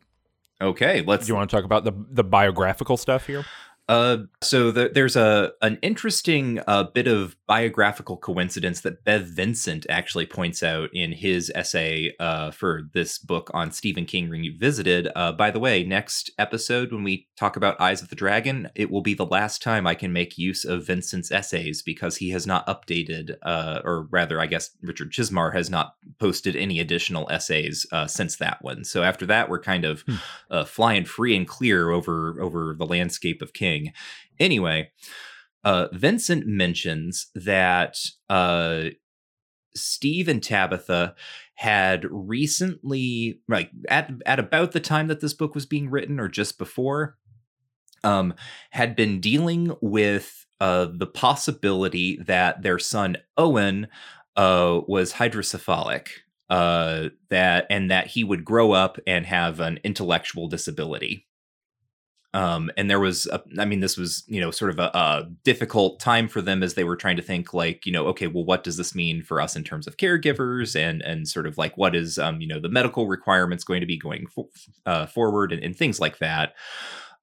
Okay, 0.62 1.02
let's. 1.02 1.26
do 1.26 1.32
you 1.32 1.36
want 1.36 1.50
to 1.50 1.56
talk 1.56 1.66
about 1.66 1.86
the 1.86 1.94
the 2.12 2.24
biographical 2.24 2.98
stuff 2.98 3.26
here 3.26 3.46
Uh, 3.92 4.20
so 4.42 4.72
the, 4.72 4.90
there's 4.94 5.18
a 5.18 5.52
an 5.62 5.78
interesting 5.82 6.62
uh, 6.66 6.82
bit 6.82 7.08
of 7.08 7.36
biographical 7.46 8.16
coincidence 8.16 8.80
that 8.80 9.04
Bev 9.04 9.24
Vincent 9.24 9.86
actually 9.90 10.26
points 10.26 10.64
out 10.64 10.90
in 10.94 11.12
his 11.12 11.52
essay 11.54 12.16
uh, 12.18 12.52
for 12.52 12.84
this 12.94 13.18
book 13.18 13.52
on 13.54 13.74
Stephen 13.74 14.06
King 14.06 14.30
Revisited. 14.30 15.10
Uh, 15.14 15.34
by 15.34 15.52
the 15.52 15.60
way, 15.60 15.84
next 15.84 16.32
episode 16.40 16.94
when 16.94 17.04
we 17.04 17.28
talk 17.36 17.58
about 17.58 17.82
Eyes 17.82 18.02
of 18.02 18.08
the 18.08 18.16
Dragon, 18.16 18.70
it 18.76 18.90
will 18.90 19.02
be 19.02 19.14
the 19.14 19.26
last 19.26 19.62
time 19.62 19.86
I 19.86 19.96
can 19.96 20.14
make 20.14 20.38
use 20.38 20.64
of 20.64 20.88
Vincent's 20.88 21.30
essays 21.30 21.82
because 21.82 22.16
he 22.16 22.30
has 22.30 22.48
not 22.48 22.66
updated, 22.68 23.36
uh, 23.42 23.82
or 23.84 24.04
rather, 24.04 24.40
I 24.40 24.46
guess 24.46 24.70
Richard 24.82 25.12
Chizmar 25.12 25.54
has 25.54 25.70
not 25.70 25.96
posted 26.18 26.56
any 26.56 26.80
additional 26.80 27.30
essays 27.30 27.86
uh, 27.92 28.08
since 28.08 28.38
that 28.38 28.62
one. 28.62 28.86
So 28.86 29.04
after 29.04 29.26
that, 29.26 29.50
we're 29.50 29.60
kind 29.60 29.84
of 29.84 30.06
uh, 30.50 30.64
flying 30.64 31.04
free 31.04 31.36
and 31.36 31.46
clear 31.46 31.90
over 31.92 32.40
over 32.40 32.74
the 32.74 32.86
landscape 32.86 33.42
of 33.42 33.52
King. 33.52 33.81
Anyway, 34.40 34.92
uh, 35.64 35.88
Vincent 35.94 36.48
mentions 36.48 37.28
that 37.36 37.98
uh, 38.30 38.86
Steve 39.76 40.28
and 40.28 40.42
Tabitha 40.42 41.16
had 41.56 42.06
recently, 42.10 43.40
like 43.48 43.70
at 43.88 44.12
at 44.26 44.40
about 44.40 44.72
the 44.72 44.80
time 44.80 45.08
that 45.08 45.22
this 45.22 45.34
book 45.34 45.54
was 45.54 45.66
being 45.66 45.90
written, 45.90 46.20
or 46.20 46.28
just 46.28 46.58
before, 46.58 47.18
um, 48.04 48.34
had 48.72 48.96
been 48.96 49.20
dealing 49.20 49.76
with 49.82 50.46
uh, 50.60 50.88
the 50.92 51.08
possibility 51.08 52.18
that 52.26 52.64
their 52.64 52.80
son 52.80 53.18
Owen 53.38 53.88
uh, 54.36 54.82
was 54.88 55.14
hydrocephalic. 55.14 56.08
Uh, 56.50 57.08
that 57.30 57.66
and 57.70 57.90
that 57.90 58.08
he 58.08 58.26
would 58.26 58.44
grow 58.44 58.74
up 58.74 59.00
and 59.08 59.26
have 59.26 59.62
an 59.62 59.80
intellectual 59.86 60.50
disability. 60.50 61.26
Um, 62.34 62.72
and 62.78 62.90
there 62.90 63.00
was, 63.00 63.28
a, 63.28 63.42
I 63.60 63.66
mean, 63.66 63.82
this 63.82 63.98
was, 63.98 64.24
you 64.28 64.40
know, 64.40 64.52
sort 64.52 64.72
of 64.72 64.80
a, 64.80 64.90
a, 64.94 65.28
difficult 65.44 66.00
time 66.00 66.30
for 66.30 66.42
them 66.42 66.64
as 66.64 66.76
they 66.76 66.86
were 66.86 66.96
trying 66.96 67.18
to 67.18 67.22
think, 67.22 67.54
like, 67.54 67.86
you 67.86 67.92
know, 67.92 68.06
okay, 68.08 68.28
well, 68.28 68.46
what 68.46 68.64
does 68.64 68.78
this 68.78 68.96
mean 68.96 69.22
for 69.22 69.42
us 69.42 69.56
in 69.56 69.64
terms 69.64 69.86
of 69.86 69.98
caregivers, 69.98 70.76
and 70.76 71.02
and 71.02 71.28
sort 71.28 71.46
of 71.46 71.58
like 71.58 71.78
what 71.78 71.96
is, 71.96 72.18
um, 72.18 72.40
you 72.40 72.48
know, 72.48 72.60
the 72.60 72.70
medical 72.70 73.08
requirements 73.08 73.66
going 73.66 73.82
to 73.82 73.88
be 73.88 73.98
going 73.98 74.28
for, 74.28 74.48
uh, 74.86 75.06
forward, 75.08 75.52
and, 75.52 75.62
and, 75.62 75.76
things 75.76 76.00
like 76.00 76.20
that. 76.20 76.54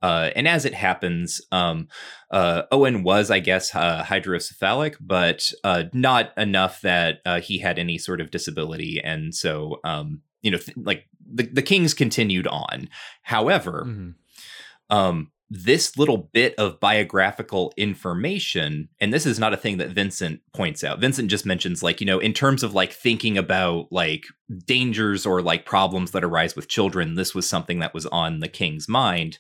Uh, 0.03 0.31
and 0.37 0.47
as 0.47 0.65
it 0.65 0.75
happens, 0.75 1.41
um, 1.53 1.89
uh, 2.31 2.63
Owen 2.71 3.03
was, 3.03 3.31
I 3.31 3.41
guess, 3.41 3.75
uh, 3.75 4.05
hydrocephalic, 4.05 4.97
but 5.01 5.51
uh, 5.65 5.85
not 5.93 6.37
enough 6.37 6.83
that 6.83 7.21
uh, 7.25 7.41
he 7.41 7.59
had 7.59 7.79
any 7.79 7.99
sort 7.99 8.21
of 8.21 8.31
disability, 8.31 9.01
and 9.03 9.35
so, 9.35 9.81
um, 9.85 10.21
you 10.43 10.51
know, 10.51 10.59
th- 10.59 10.77
like 10.77 11.07
the 11.33 11.45
the 11.45 11.63
Kings 11.63 11.95
continued 11.95 12.47
on. 12.47 12.91
However. 13.23 13.85
Mm-hmm 13.87 14.11
um, 14.91 15.31
this 15.51 15.97
little 15.97 16.29
bit 16.33 16.55
of 16.57 16.79
biographical 16.79 17.73
information, 17.77 18.89
and 19.01 19.15
this 19.15 19.25
is 19.25 19.39
not 19.39 19.55
a 19.55 19.57
thing 19.57 19.79
that 19.79 19.91
Vincent 19.91 20.41
points 20.53 20.85
out. 20.85 21.01
Vincent 21.01 21.31
just 21.31 21.47
mentions, 21.47 21.83
like, 21.83 22.01
you 22.01 22.07
know, 22.07 22.19
in 22.19 22.35
terms 22.35 22.63
of 22.63 22.75
like 22.75 22.93
thinking 22.93 23.39
about 23.39 23.87
like 23.91 24.27
dangers 24.67 25.25
or 25.25 25.41
like 25.41 25.65
problems 25.65 26.11
that 26.11 26.25
arise 26.25 26.55
with 26.55 26.69
children, 26.69 27.15
this 27.15 27.35
was 27.35 27.49
something 27.49 27.79
that 27.79 27.95
was 27.95 28.05
on 28.07 28.41
the 28.41 28.49
king's 28.49 28.89
mind. 28.89 29.39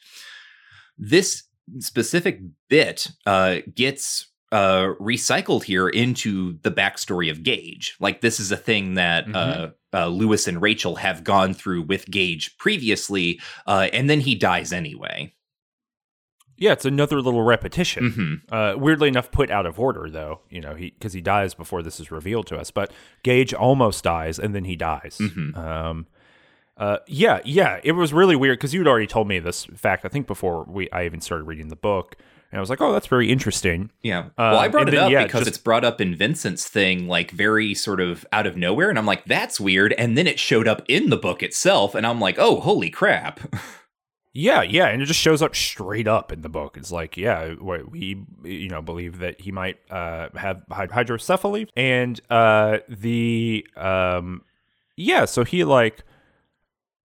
This 0.96 1.42
specific 1.78 2.40
bit 2.70 3.08
uh, 3.26 3.56
gets 3.74 4.28
uh, 4.50 4.94
recycled 4.98 5.64
here 5.64 5.90
into 5.90 6.58
the 6.62 6.70
backstory 6.70 7.30
of 7.30 7.42
Gage. 7.42 7.96
Like, 8.00 8.22
this 8.22 8.40
is 8.40 8.50
a 8.50 8.56
thing 8.56 8.94
that 8.94 9.26
mm-hmm. 9.26 9.36
uh, 9.36 9.68
uh, 9.92 10.06
Louis 10.08 10.48
and 10.48 10.62
Rachel 10.62 10.96
have 10.96 11.22
gone 11.22 11.52
through 11.52 11.82
with 11.82 12.10
Gage 12.10 12.56
previously, 12.56 13.40
uh, 13.66 13.88
and 13.92 14.08
then 14.08 14.20
he 14.20 14.34
dies 14.34 14.72
anyway. 14.72 15.34
Yeah, 16.58 16.72
it's 16.72 16.84
another 16.84 17.22
little 17.22 17.42
repetition. 17.42 18.10
Mm-hmm. 18.10 18.54
Uh, 18.54 18.74
weirdly 18.76 19.08
enough, 19.08 19.30
put 19.30 19.50
out 19.50 19.64
of 19.64 19.78
order 19.78 20.10
though. 20.10 20.40
You 20.50 20.60
know, 20.60 20.74
he 20.74 20.90
because 20.90 21.12
he 21.12 21.20
dies 21.20 21.54
before 21.54 21.82
this 21.82 22.00
is 22.00 22.10
revealed 22.10 22.46
to 22.48 22.56
us. 22.56 22.70
But 22.70 22.92
Gage 23.22 23.54
almost 23.54 24.04
dies, 24.04 24.38
and 24.38 24.54
then 24.54 24.64
he 24.64 24.76
dies. 24.76 25.18
Mm-hmm. 25.20 25.58
Um, 25.58 26.06
uh, 26.76 26.98
yeah, 27.06 27.40
yeah, 27.44 27.80
it 27.82 27.92
was 27.92 28.12
really 28.12 28.36
weird 28.36 28.58
because 28.58 28.74
you'd 28.74 28.88
already 28.88 29.06
told 29.06 29.28
me 29.28 29.38
this 29.38 29.64
fact. 29.76 30.04
I 30.04 30.08
think 30.08 30.26
before 30.26 30.64
we 30.64 30.90
I 30.90 31.04
even 31.06 31.20
started 31.20 31.44
reading 31.44 31.68
the 31.68 31.76
book, 31.76 32.16
and 32.50 32.58
I 32.58 32.60
was 32.60 32.70
like, 32.70 32.80
"Oh, 32.80 32.92
that's 32.92 33.06
very 33.06 33.30
interesting." 33.30 33.90
Yeah. 34.02 34.30
Well, 34.36 34.58
I 34.58 34.68
brought 34.68 34.88
it 34.88 34.92
then, 34.92 35.04
up 35.04 35.10
yeah, 35.10 35.24
because 35.24 35.40
just, 35.40 35.48
it's 35.48 35.58
brought 35.58 35.84
up 35.84 36.00
in 36.00 36.14
Vincent's 36.14 36.68
thing, 36.68 37.06
like 37.06 37.30
very 37.30 37.74
sort 37.74 38.00
of 38.00 38.26
out 38.32 38.46
of 38.46 38.56
nowhere, 38.56 38.90
and 38.90 38.98
I'm 38.98 39.06
like, 39.06 39.24
"That's 39.26 39.60
weird." 39.60 39.92
And 39.92 40.16
then 40.16 40.26
it 40.26 40.38
showed 40.38 40.66
up 40.66 40.82
in 40.88 41.10
the 41.10 41.16
book 41.16 41.42
itself, 41.42 41.94
and 41.94 42.06
I'm 42.06 42.20
like, 42.20 42.36
"Oh, 42.38 42.60
holy 42.60 42.90
crap!" 42.90 43.40
Yeah, 44.34 44.62
yeah, 44.62 44.86
and 44.88 45.02
it 45.02 45.06
just 45.06 45.18
shows 45.20 45.42
up 45.42 45.56
straight 45.56 46.06
up 46.06 46.30
in 46.30 46.42
the 46.42 46.48
book. 46.48 46.76
It's 46.76 46.92
like, 46.92 47.16
yeah, 47.16 47.54
we 47.54 48.24
you 48.44 48.68
know 48.68 48.82
believe 48.82 49.18
that 49.18 49.40
he 49.40 49.50
might 49.50 49.78
uh, 49.90 50.28
have 50.36 50.62
hydrocephaly, 50.70 51.68
and 51.76 52.20
uh, 52.30 52.78
the 52.88 53.66
um, 53.76 54.42
yeah, 54.96 55.24
so 55.24 55.44
he 55.44 55.64
like 55.64 56.04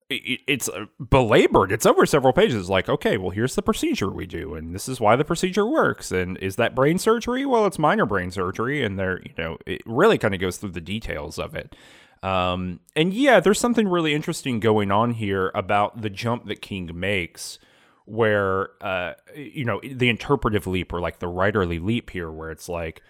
it's 0.10 0.70
uh, 0.70 0.86
belabored. 1.10 1.72
It's 1.72 1.86
over 1.86 2.06
several 2.06 2.34
pages. 2.34 2.70
Like, 2.70 2.90
okay, 2.90 3.18
well, 3.18 3.32
here's 3.32 3.56
the 3.56 3.62
procedure 3.62 4.10
we 4.10 4.26
do, 4.26 4.54
and 4.56 4.74
this 4.74 4.88
is 4.88 5.00
why 5.00 5.16
the 5.16 5.26
procedure 5.26 5.66
works. 5.66 6.12
And 6.12 6.38
is 6.38 6.56
that 6.58 6.76
brain 6.76 6.98
surgery? 6.98 7.46
Well, 7.46 7.66
it's 7.66 7.80
minor 7.80 8.06
brain 8.06 8.32
surgery, 8.32 8.84
and 8.84 9.00
there, 9.00 9.22
you 9.24 9.34
know, 9.38 9.58
it 9.66 9.82
really 9.86 10.18
kind 10.18 10.34
of 10.34 10.40
goes 10.40 10.58
through 10.58 10.72
the 10.72 10.82
details 10.82 11.40
of 11.40 11.56
it. 11.56 11.76
Um, 12.24 12.80
and 12.96 13.14
yeah, 13.14 13.40
there's 13.42 13.60
something 13.60 13.88
really 13.88 14.14
interesting 14.14 14.60
going 14.60 14.92
on 14.92 15.12
here 15.12 15.52
about 15.54 16.02
the 16.02 16.10
jump 16.10 16.48
that 16.48 16.62
King 16.62 16.90
makes, 16.94 17.60
where 18.06 18.70
uh, 18.82 19.14
you 19.36 19.66
know 19.66 19.82
the 19.84 20.10
interpretive 20.10 20.66
leap 20.66 20.94
or 20.94 21.02
like 21.02 21.20
the 21.20 21.28
writerly 21.28 21.84
leap 21.84 22.12
here, 22.12 22.32
where 22.32 22.50
it's 22.50 22.70
like 22.70 23.02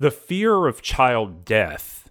the 0.00 0.10
fear 0.10 0.66
of 0.66 0.82
child 0.82 1.44
death 1.44 2.10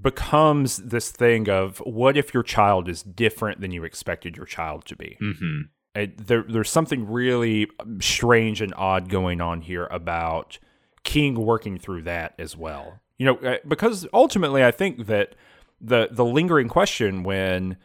becomes 0.00 0.76
this 0.76 1.10
thing 1.10 1.48
of 1.48 1.78
what 1.78 2.16
if 2.16 2.32
your 2.32 2.42
child 2.42 2.88
is 2.88 3.02
different 3.02 3.60
than 3.60 3.72
you 3.72 3.84
expected 3.84 4.36
your 4.36 4.46
child 4.46 4.84
to 4.86 4.96
be. 4.96 5.18
Mm-hmm. 5.20 5.60
It, 5.94 6.28
there, 6.28 6.44
there's 6.48 6.70
something 6.70 7.10
really 7.10 7.66
strange 8.00 8.60
and 8.62 8.72
odd 8.76 9.08
going 9.08 9.40
on 9.40 9.62
here 9.62 9.88
about 9.90 10.58
King 11.02 11.34
working 11.34 11.78
through 11.78 12.02
that 12.02 12.34
as 12.38 12.56
well. 12.56 13.00
You 13.20 13.26
know, 13.26 13.36
uh, 13.36 13.58
because 13.68 14.06
ultimately, 14.14 14.64
I 14.64 14.70
think 14.70 15.04
that 15.06 15.34
the 15.78 16.08
the 16.10 16.24
lingering 16.24 16.68
question 16.68 17.22
when 17.22 17.76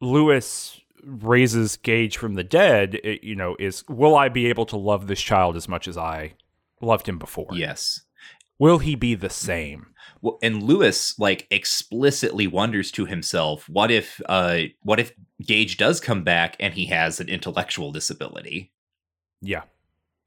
Louis 0.00 0.80
raises 1.04 1.76
Gage 1.76 2.16
from 2.16 2.36
the 2.36 2.42
dead, 2.42 2.94
it, 3.04 3.22
you 3.22 3.34
know, 3.34 3.54
is 3.58 3.84
will 3.86 4.16
I 4.16 4.30
be 4.30 4.46
able 4.46 4.64
to 4.64 4.78
love 4.78 5.08
this 5.08 5.20
child 5.20 5.56
as 5.56 5.68
much 5.68 5.86
as 5.86 5.98
I 5.98 6.32
loved 6.80 7.06
him 7.06 7.18
before? 7.18 7.48
Yes. 7.52 8.00
Will 8.58 8.78
he 8.78 8.94
be 8.94 9.14
the 9.14 9.28
same? 9.28 9.88
Well, 10.22 10.38
and 10.42 10.62
Louis 10.62 11.18
like 11.18 11.46
explicitly 11.50 12.46
wonders 12.46 12.90
to 12.92 13.04
himself, 13.04 13.68
what 13.68 13.90
if 13.90 14.22
uh 14.26 14.60
what 14.84 14.98
if 14.98 15.12
Gage 15.46 15.76
does 15.76 16.00
come 16.00 16.24
back 16.24 16.56
and 16.58 16.72
he 16.72 16.86
has 16.86 17.20
an 17.20 17.28
intellectual 17.28 17.92
disability? 17.92 18.72
Yeah 19.42 19.64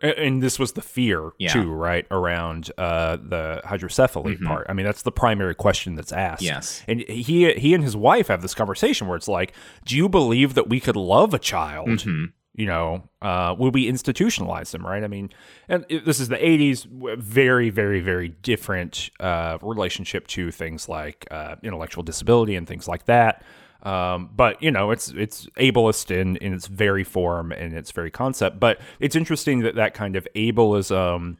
and 0.02 0.44
this 0.44 0.60
was 0.60 0.74
the 0.74 0.82
fear 0.82 1.32
yeah. 1.38 1.52
too, 1.52 1.72
right? 1.72 2.06
Around 2.12 2.72
uh, 2.78 3.18
the 3.18 3.62
hydrocephaly 3.64 4.36
mm-hmm. 4.36 4.48
part. 4.48 4.66
I 4.70 4.74
mean, 4.74 4.86
that's 4.86 5.04
the 5.04 5.12
primary 5.12 5.56
question 5.56 5.96
that's 5.96 6.12
asked. 6.12 6.42
Yes, 6.42 6.84
and 6.88 7.02
he 7.02 7.54
he 7.54 7.74
and 7.74 7.84
his 7.84 7.96
wife 7.96 8.28
have 8.28 8.42
this 8.42 8.54
conversation 8.54 9.08
where 9.08 9.16
it's 9.16 9.28
like, 9.28 9.54
"Do 9.86 9.96
you 9.96 10.10
believe 10.10 10.54
that 10.56 10.70
we 10.70 10.80
could 10.80 10.96
love 10.96 11.34
a 11.34 11.40
child?" 11.40 11.88
Mm-hmm. 11.90 12.26
You 12.58 12.68
know, 12.68 13.10
uh, 13.22 13.54
will 13.58 13.72
we 13.72 13.90
institutionalize 13.90 14.72
them? 14.72 14.86
Right? 14.86 15.04
I 15.04 15.08
mean, 15.08 15.30
and 15.68 15.86
it, 15.90 16.06
this 16.06 16.20
is 16.20 16.28
the 16.28 16.38
'80s. 16.38 16.86
Very, 17.18 17.70
very, 17.70 18.02
very 18.02 18.30
different 18.30 19.10
uh, 19.20 19.58
relationship 19.62 20.28
to 20.28 20.52
things 20.52 20.90
like 20.90 21.26
uh, 21.32 21.56
intellectual 21.64 22.04
disability 22.04 22.56
and 22.56 22.68
things 22.68 22.88
like 22.88 23.06
that. 23.06 23.44
Um, 23.86 24.32
but 24.36 24.62
you 24.62 24.72
know, 24.72 24.92
it's 24.92 25.10
it's 25.10 25.46
ableist 25.58 26.10
in 26.10 26.38
in 26.38 26.54
its 26.54 26.68
very 26.68 27.04
form 27.04 27.52
and 27.52 27.74
its 27.74 27.92
very 27.92 28.12
concept. 28.12 28.60
But 28.60 28.80
it's 29.00 29.16
interesting 29.16 29.60
that 29.60 29.76
that 29.76 29.94
kind 29.94 30.16
of 30.16 30.28
ableism, 30.36 31.38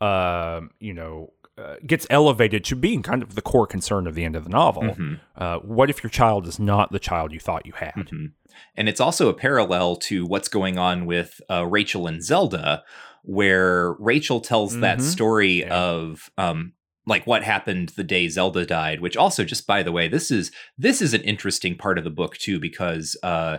uh, 0.00 0.62
you 0.80 0.94
know, 0.94 1.32
uh, 1.58 1.76
gets 1.86 2.06
elevated 2.08 2.64
to 2.64 2.74
being 2.74 3.02
kind 3.02 3.22
of 3.22 3.34
the 3.34 3.42
core 3.42 3.66
concern 3.66 4.06
of 4.06 4.14
the 4.14 4.24
end 4.24 4.34
of 4.34 4.44
the 4.44 4.50
novel. 4.50 4.82
Mm-hmm. 4.82 5.14
Uh, 5.36 5.58
what 5.58 5.90
if 5.90 6.02
your 6.02 6.10
child 6.10 6.46
is 6.46 6.58
not 6.58 6.92
the 6.92 6.98
child 6.98 7.32
you 7.32 7.40
thought 7.40 7.66
you 7.66 7.74
had? 7.74 7.94
Mm-hmm. 7.94 8.26
And 8.74 8.88
it's 8.88 9.00
also 9.00 9.28
a 9.28 9.34
parallel 9.34 9.96
to 9.96 10.24
what's 10.24 10.48
going 10.48 10.78
on 10.78 11.04
with 11.04 11.42
uh, 11.50 11.66
Rachel 11.66 12.06
and 12.06 12.22
Zelda, 12.24 12.84
where 13.22 13.92
Rachel 13.94 14.40
tells 14.40 14.72
mm-hmm. 14.72 14.80
that 14.80 15.02
story 15.02 15.60
yeah. 15.60 15.74
of 15.74 16.30
um, 16.38 16.72
like 17.06 17.26
what 17.26 17.42
happened 17.42 17.90
the 17.90 18.04
day 18.04 18.28
Zelda 18.28 18.64
died, 18.64 19.00
which 19.00 19.16
also 19.16 19.44
just 19.44 19.66
by 19.66 19.82
the 19.82 19.92
way, 19.92 20.08
this 20.08 20.30
is 20.30 20.52
this 20.78 21.02
is 21.02 21.14
an 21.14 21.22
interesting 21.22 21.76
part 21.76 21.98
of 21.98 22.04
the 22.04 22.10
book 22.10 22.36
too 22.36 22.60
because 22.60 23.16
uh 23.22 23.58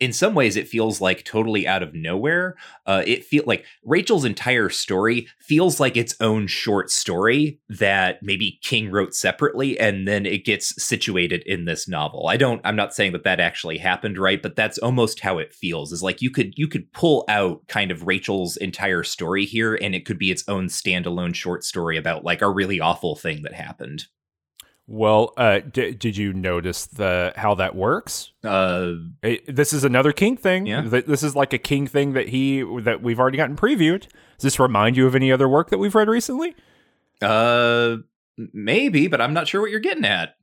in 0.00 0.12
some 0.12 0.34
ways 0.34 0.56
it 0.56 0.68
feels 0.68 1.00
like 1.00 1.24
totally 1.24 1.66
out 1.66 1.82
of 1.82 1.94
nowhere. 1.94 2.56
Uh, 2.86 3.02
it 3.06 3.24
feel 3.24 3.44
like 3.46 3.64
rachel's 3.84 4.24
entire 4.24 4.68
story 4.68 5.28
feels 5.40 5.80
like 5.80 5.96
its 5.96 6.14
own 6.20 6.46
short 6.46 6.90
story 6.90 7.60
that 7.68 8.22
maybe 8.22 8.58
king 8.62 8.90
wrote 8.90 9.14
separately 9.14 9.78
and 9.78 10.06
then 10.06 10.26
it 10.26 10.44
gets 10.44 10.82
situated 10.82 11.42
in 11.46 11.64
this 11.64 11.88
novel. 11.88 12.26
I 12.28 12.36
don't 12.36 12.60
i'm 12.64 12.76
not 12.76 12.94
saying 12.94 13.12
that 13.12 13.24
that 13.24 13.40
actually 13.40 13.78
happened 13.78 14.18
right 14.18 14.42
but 14.42 14.56
that's 14.56 14.78
almost 14.78 15.20
how 15.20 15.38
it 15.38 15.54
feels 15.54 15.92
is 15.92 16.02
like 16.02 16.22
you 16.22 16.30
could 16.30 16.52
you 16.56 16.68
could 16.68 16.92
pull 16.92 17.24
out 17.28 17.66
kind 17.68 17.90
of 17.90 18.06
rachel's 18.06 18.56
entire 18.56 19.02
story 19.02 19.44
here 19.44 19.74
and 19.74 19.94
it 19.94 20.04
could 20.04 20.18
be 20.18 20.30
its 20.30 20.44
own 20.48 20.66
standalone 20.66 21.34
short 21.34 21.64
story 21.64 21.96
about 21.96 22.24
like 22.24 22.42
a 22.42 22.50
really 22.50 22.80
awful 22.80 23.16
thing 23.16 23.42
that 23.42 23.52
happened 23.52 24.04
well, 24.86 25.32
uh, 25.36 25.60
d- 25.60 25.92
did 25.92 26.16
you 26.16 26.32
notice 26.32 26.86
the 26.86 27.32
how 27.36 27.54
that 27.54 27.74
works? 27.74 28.32
Uh, 28.42 28.92
it, 29.22 29.54
this 29.54 29.72
is 29.72 29.84
another 29.84 30.12
King 30.12 30.36
thing. 30.36 30.66
Yeah. 30.66 30.82
This 30.82 31.22
is 31.22 31.34
like 31.34 31.52
a 31.52 31.58
King 31.58 31.86
thing 31.86 32.12
that 32.12 32.28
he 32.28 32.62
that 32.82 33.02
we've 33.02 33.18
already 33.18 33.38
gotten 33.38 33.56
previewed. 33.56 34.02
Does 34.36 34.42
this 34.42 34.60
remind 34.60 34.96
you 34.96 35.06
of 35.06 35.14
any 35.14 35.32
other 35.32 35.48
work 35.48 35.70
that 35.70 35.78
we've 35.78 35.94
read 35.94 36.08
recently? 36.08 36.54
Uh, 37.22 37.98
maybe, 38.52 39.06
but 39.06 39.20
I'm 39.20 39.32
not 39.32 39.48
sure 39.48 39.60
what 39.60 39.70
you're 39.70 39.80
getting 39.80 40.04
at. 40.04 40.36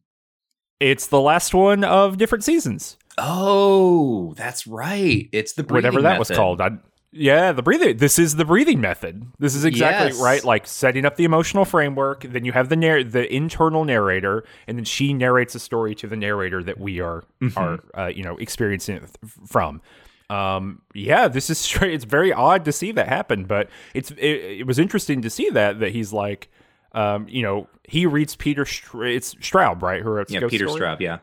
It's 0.80 1.06
the 1.06 1.22
last 1.22 1.54
one 1.54 1.84
of 1.84 2.18
different 2.18 2.44
seasons. 2.44 2.98
Oh, 3.20 4.34
that's 4.36 4.66
right. 4.66 5.30
It's 5.32 5.54
the 5.54 5.64
whatever 5.64 6.02
that 6.02 6.18
method. 6.18 6.20
was 6.20 6.32
called. 6.32 6.62
I, 6.62 6.72
yeah, 7.14 7.52
the 7.52 7.62
breathing. 7.62 7.98
This 7.98 8.18
is 8.18 8.36
the 8.36 8.46
breathing 8.46 8.80
method. 8.80 9.28
This 9.38 9.54
is 9.54 9.66
exactly 9.66 10.12
yes. 10.12 10.22
right. 10.22 10.44
Like 10.44 10.66
setting 10.66 11.06
up 11.06 11.18
the 11.18 11.26
emotional 11.26 11.66
framework. 11.66 12.22
Then 12.24 12.46
you 12.46 12.54
have 12.54 12.70
the 12.70 12.78
narr- 12.78 13.04
the 13.04 13.34
internal 13.34 13.84
narrator, 13.84 14.46
and 14.66 14.78
then 14.78 14.86
she 14.86 15.14
narrates 15.14 15.54
a 15.54 15.60
story 15.60 15.94
to 15.96 16.08
the 16.08 16.16
narrator 16.16 16.64
that 16.64 16.80
we 16.80 17.02
are 17.02 17.24
mm-hmm. 17.42 17.58
are 17.58 17.80
uh, 17.94 18.08
you 18.08 18.24
know 18.24 18.38
experiencing 18.38 18.96
it 18.96 19.10
from. 19.46 19.82
Um, 20.30 20.82
yeah, 20.94 21.28
this 21.28 21.50
is 21.50 21.58
straight. 21.60 21.94
It's 21.94 22.06
very 22.06 22.32
odd 22.32 22.64
to 22.66 22.72
see 22.72 22.94
that 22.94 23.10
happen, 23.10 23.44
but 23.44 23.70
it's 23.94 24.12
it, 24.12 24.60
it 24.60 24.68
was 24.68 24.80
interesting 24.80 25.22
to 25.24 25.30
see 25.30 25.50
that 25.50 25.80
that 25.82 25.92
he's 25.92 26.14
like, 26.14 26.50
Um, 26.94 27.28
you 27.28 27.42
know, 27.42 27.68
he 27.84 28.06
reads 28.06 28.38
Peter. 28.38 28.66
Str- 28.66 29.04
it's 29.04 29.36
Straub, 29.36 29.82
right? 29.82 30.02
Who 30.02 30.12
wrote 30.12 30.32
Yeah, 30.32 30.40
Ghost 30.40 30.52
Peter 30.52 30.68
Story? 30.70 30.82
Straub. 30.82 31.02
Yeah. 31.02 31.18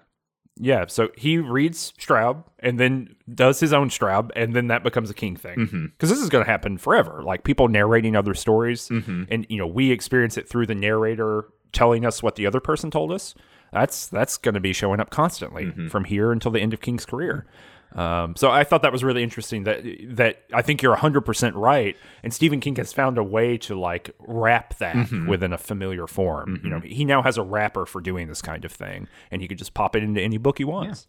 Yeah, 0.60 0.86
so 0.89 1.10
he 1.16 1.39
reads 1.39 1.93
Straub 1.98 2.44
and 2.59 2.78
then 2.80 3.14
does 3.32 3.60
his 3.60 3.72
own 3.72 3.89
Straub, 3.90 4.30
and 4.35 4.55
then 4.55 4.66
that 4.68 4.82
becomes 4.82 5.09
a 5.10 5.14
King 5.14 5.36
thing. 5.36 5.56
Mm-hmm. 5.59 5.86
Because 5.86 6.10
this 6.10 6.18
is 6.20 6.28
going 6.28 6.44
to 6.44 6.51
happen 6.51 6.78
forever. 6.78 7.22
Like 7.22 7.44
people 7.44 7.68
narrating 7.68 8.16
other 8.16 8.35
stories, 8.35 8.89
Mm-hmm. 8.89 9.24
and 9.30 9.47
you 9.48 9.59
know 9.59 9.66
we 9.66 9.90
experience 9.93 10.36
it 10.36 10.48
through 10.48 10.66
the 10.66 10.74
narrator 10.74 11.48
telling 11.72 12.05
us 12.05 12.22
what 12.22 12.35
the 12.36 12.47
other 12.47 12.60
person 12.60 12.90
told 12.90 13.12
us. 13.12 13.35
That's 13.72 14.06
that's 14.06 14.39
going 14.39 14.55
to 14.55 14.60
be 14.60 14.72
showing 14.72 14.98
up 15.01 15.10
constantly 15.10 15.66
Mm-hmm. 15.66 15.89
from 15.89 16.05
here 16.05 16.32
until 16.32 16.51
the 16.51 16.60
end 16.60 16.72
of 16.74 16.80
King's 16.80 17.05
career. 17.06 17.47
Um, 17.94 18.36
so 18.36 18.51
I 18.51 18.65
thought 18.65 18.82
that 18.82 18.93
was 18.93 19.02
really 19.02 19.23
interesting. 19.23 19.65
That 19.65 19.82
that 20.10 20.43
I 20.52 20.62
think 20.62 20.82
you're 20.82 20.93
100 20.93 21.23
percent 21.23 21.55
right, 21.56 21.97
and 22.23 22.32
Stephen 22.35 22.60
King 22.60 22.77
has 22.77 22.93
found 22.93 23.16
a 23.19 23.24
way 23.24 23.56
to 23.59 23.78
like 23.78 24.10
wrap 24.20 24.77
that 24.78 24.94
Mm-hmm. 24.94 25.27
within 25.28 25.52
a 25.52 25.59
familiar 25.59 26.06
form. 26.06 26.60
You 26.62 26.70
know, 26.70 26.81
he 26.81 27.05
now 27.05 27.23
has 27.23 27.39
a 27.39 27.43
wrapper 27.43 27.86
for 27.86 28.01
doing 28.01 28.28
this 28.28 28.43
kind 28.43 28.65
of 28.65 28.73
thing, 28.73 29.09
and 29.31 29.40
he 29.40 29.48
could 29.48 29.59
just 29.59 29.74
pop 29.74 29.97
it 29.97 30.02
into 30.02 30.20
any 30.20 30.36
book 30.39 30.59
he 30.59 30.65
wants. 30.65 31.06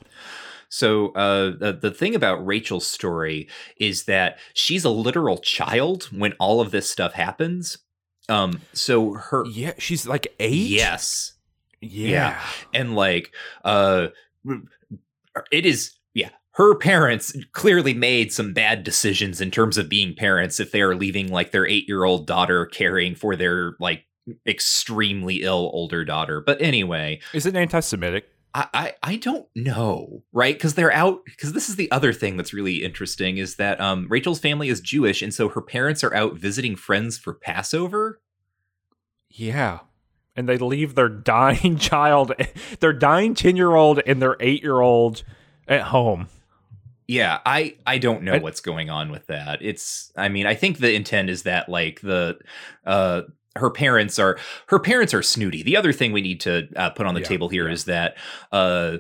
So 0.69 1.09
uh, 1.13 1.51
the, 1.57 1.77
the 1.81 1.91
thing 1.91 2.13
about 2.13 2.45
Rachel's 2.45 2.85
story 2.85 3.47
is 3.77 4.03
that 4.05 4.37
she's 4.53 4.85
a 4.85 4.89
literal 4.91 5.39
child 5.39 6.03
when 6.15 6.33
all 6.33 6.61
of 6.61 6.69
this 6.71 6.89
stuff 6.89 7.13
happens. 7.13 7.77
Um, 8.29 8.61
so 8.71 9.13
her 9.13 9.43
Yeah, 9.47 9.73
she's 9.79 10.05
like 10.07 10.27
eight. 10.39 10.69
yes, 10.69 11.33
yeah. 11.81 12.09
Yeah. 12.09 12.41
and 12.73 12.95
like 12.95 13.33
uh, 13.65 14.09
it 15.51 15.65
is 15.65 15.91
yeah. 15.91 15.98
Her 16.59 16.75
parents 16.75 17.33
clearly 17.53 17.93
made 17.93 18.33
some 18.33 18.51
bad 18.51 18.83
decisions 18.83 19.39
in 19.39 19.49
terms 19.49 19.77
of 19.77 19.87
being 19.87 20.13
parents 20.13 20.59
if 20.59 20.73
they 20.73 20.81
are 20.81 20.93
leaving 20.93 21.29
like 21.29 21.51
their 21.51 21.65
eight 21.65 21.87
year 21.87 22.03
old 22.03 22.27
daughter 22.27 22.65
caring 22.65 23.15
for 23.15 23.37
their 23.37 23.77
like 23.79 24.03
extremely 24.45 25.41
ill 25.41 25.71
older 25.73 26.03
daughter. 26.03 26.41
But 26.41 26.61
anyway, 26.61 27.21
Is 27.33 27.45
it 27.45 27.55
anti-Semitic? 27.55 28.27
I, 28.53 28.67
I 28.73 28.93
I 29.01 29.15
don't 29.15 29.47
know, 29.55 30.23
right? 30.33 30.53
Because 30.53 30.73
they're 30.73 30.91
out. 30.91 31.21
Because 31.23 31.53
this 31.53 31.69
is 31.69 31.77
the 31.77 31.89
other 31.91 32.11
thing 32.11 32.35
that's 32.35 32.53
really 32.53 32.83
interesting 32.83 33.37
is 33.37 33.55
that 33.55 33.79
um, 33.79 34.07
Rachel's 34.09 34.39
family 34.39 34.67
is 34.67 34.81
Jewish, 34.81 35.21
and 35.21 35.33
so 35.33 35.47
her 35.47 35.61
parents 35.61 36.03
are 36.03 36.13
out 36.13 36.35
visiting 36.35 36.75
friends 36.75 37.17
for 37.17 37.33
Passover. 37.33 38.19
Yeah. 39.29 39.79
And 40.35 40.49
they 40.49 40.57
leave 40.57 40.95
their 40.95 41.07
dying 41.07 41.77
child, 41.79 42.33
their 42.81 42.91
dying 42.91 43.33
10 43.33 43.55
year 43.55 43.75
old 43.75 44.01
and 44.05 44.21
their 44.21 44.35
eight 44.41 44.61
year 44.61 44.81
old 44.81 45.23
at 45.65 45.83
home. 45.83 46.27
Yeah, 47.09 47.39
I 47.43 47.75
I 47.87 47.97
don't 47.97 48.21
know 48.21 48.33
I- 48.35 48.39
what's 48.39 48.61
going 48.61 48.91
on 48.91 49.09
with 49.09 49.25
that. 49.27 49.63
It's 49.63 50.11
I 50.15 50.29
mean 50.29 50.45
I 50.45 50.53
think 50.53 50.77
the 50.77 50.93
intent 50.93 51.31
is 51.31 51.41
that 51.43 51.67
like 51.67 52.01
the 52.01 52.37
uh 52.85 53.23
her 53.55 53.71
parents 53.71 54.19
are 54.19 54.37
her 54.67 54.77
parents 54.77 55.11
are 55.15 55.23
snooty. 55.23 55.63
The 55.63 55.75
other 55.75 55.91
thing 55.91 56.11
we 56.11 56.21
need 56.21 56.39
to 56.41 56.67
uh, 56.75 56.91
put 56.91 57.07
on 57.07 57.15
the 57.15 57.21
Yeah, 57.21 57.27
table 57.27 57.49
here 57.49 57.67
is 57.67 57.87
yeah. 57.87 57.93
that 57.93 58.17
uh 58.51 58.97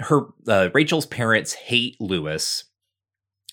her 0.00 0.22
uh, 0.48 0.70
Rachel's 0.74 1.06
parents 1.06 1.52
hate 1.52 1.96
Louis 2.00 2.64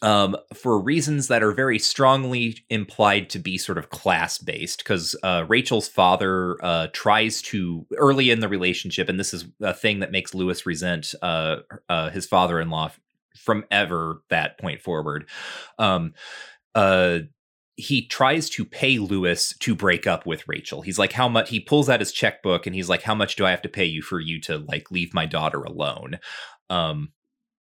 um, 0.02 0.36
for 0.54 0.80
reasons 0.80 1.28
that 1.28 1.42
are 1.44 1.52
very 1.52 1.80
strongly 1.80 2.58
implied 2.70 3.30
to 3.32 3.40
be 3.40 3.58
sort 3.58 3.78
of 3.78 3.90
class 3.90 4.38
based. 4.40 4.80
Because 4.80 5.16
uh, 5.24 5.46
Rachel's 5.48 5.88
father 5.88 6.58
uh, 6.64 6.88
tries 6.92 7.42
to 7.44 7.86
early 7.98 8.30
in 8.30 8.40
the 8.42 8.50
relationship, 8.50 9.10
and 9.10 9.20
this 9.20 9.34
is 9.34 9.46
a 9.62 9.74
thing 9.74 10.00
that 10.00 10.12
makes 10.12 10.34
Louis 10.36 10.66
resent 10.66 11.16
uh, 11.22 11.58
uh, 11.90 12.10
his 12.10 12.26
father 12.28 12.60
in 12.60 12.70
law 12.70 12.92
from 13.46 13.64
ever 13.72 14.22
that 14.30 14.60
point 14.60 14.82
forward. 14.82 15.30
Um, 15.80 16.14
uh, 16.74 17.20
he 17.78 18.08
tries 18.08 18.50
to 18.52 18.66
pay 18.66 18.98
Louis 19.00 19.54
to 19.60 19.76
break 19.76 20.08
up 20.08 20.26
with 20.26 20.48
Rachel. 20.48 20.82
He's 20.82 21.00
like, 21.00 21.12
how 21.12 21.28
much? 21.28 21.50
He 21.50 21.60
pulls 21.60 21.90
out 21.90 22.00
his 22.00 22.12
checkbook 22.12 22.66
and 22.66 22.76
he's 22.76 22.90
like, 22.90 23.04
how 23.04 23.16
much 23.16 23.36
do 23.36 23.46
I 23.46 23.52
have 23.52 23.62
to 23.64 23.70
pay 23.70 23.86
you 23.86 24.02
for 24.02 24.20
you 24.20 24.40
to 24.42 24.60
like 24.60 24.92
leave 24.92 25.14
my 25.14 25.26
daughter 25.26 25.62
alone? 25.62 26.20
Um, 26.70 27.12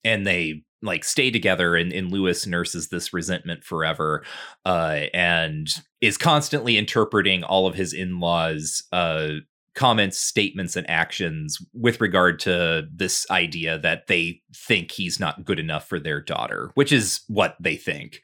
and 0.05 0.27
they 0.27 0.62
like 0.82 1.02
stay 1.02 1.31
together 1.31 1.74
and, 1.74 1.93
and 1.93 2.12
Louis 2.12 2.47
nurses 2.47 2.89
this 2.89 3.12
resentment 3.12 3.65
forever 3.65 4.23
uh, 4.65 5.01
and 5.12 5.69
is 6.01 6.19
constantly 6.19 6.77
interpreting 6.77 7.43
all 7.43 7.66
of 7.66 7.74
his 7.74 7.93
in-laws 7.93 8.85
uh, 8.93 9.28
comments 9.74 10.18
statements 10.18 10.76
and 10.76 10.88
actions 10.88 11.59
with 11.72 12.01
regard 12.01 12.38
to 12.38 12.86
this 12.94 13.26
idea 13.30 13.78
that 13.78 14.06
they 14.06 14.40
think 14.55 14.90
he's 14.92 15.18
not 15.18 15.44
good 15.44 15.59
enough 15.59 15.88
for 15.88 15.98
their 15.98 16.20
daughter 16.20 16.70
which 16.74 16.92
is 16.92 17.22
what 17.28 17.56
they 17.60 17.76
think 17.76 18.22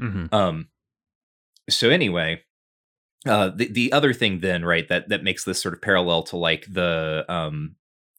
Mm-hmm. 0.00 0.34
um 0.34 0.68
so 1.68 1.90
anyway 1.90 2.40
uh 3.26 3.50
the, 3.54 3.70
the 3.70 3.92
other 3.92 4.14
thing 4.14 4.40
then 4.40 4.64
right 4.64 4.88
that 4.88 5.10
that 5.10 5.22
makes 5.22 5.44
this 5.44 5.60
sort 5.60 5.74
of 5.74 5.82
parallel 5.82 6.22
to 6.24 6.36
like 6.38 6.64
the 6.68 7.24
um 7.28 7.76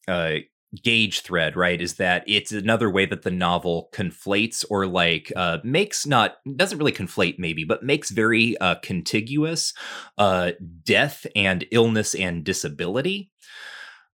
uh 0.08 0.36
Gage 0.82 1.22
thread 1.22 1.56
right 1.56 1.80
is 1.80 1.96
that 1.96 2.24
it's 2.26 2.52
another 2.52 2.90
way 2.90 3.06
that 3.06 3.22
the 3.22 3.30
novel 3.30 3.90
conflates 3.94 4.66
or 4.72 4.88
like 4.88 5.32
uh 5.36 5.60
makes 5.64 6.08
not 6.08 6.38
doesn't 6.56 6.80
really 6.80 6.92
conflate 6.92 7.38
maybe 7.38 7.64
but 7.64 7.84
makes 7.84 8.10
very 8.10 8.58
uh 8.58 8.76
contiguous 8.82 9.74
uh 10.18 10.52
death 10.84 11.28
and 11.36 11.66
illness 11.72 12.16
and 12.16 12.44
disability. 12.44 13.32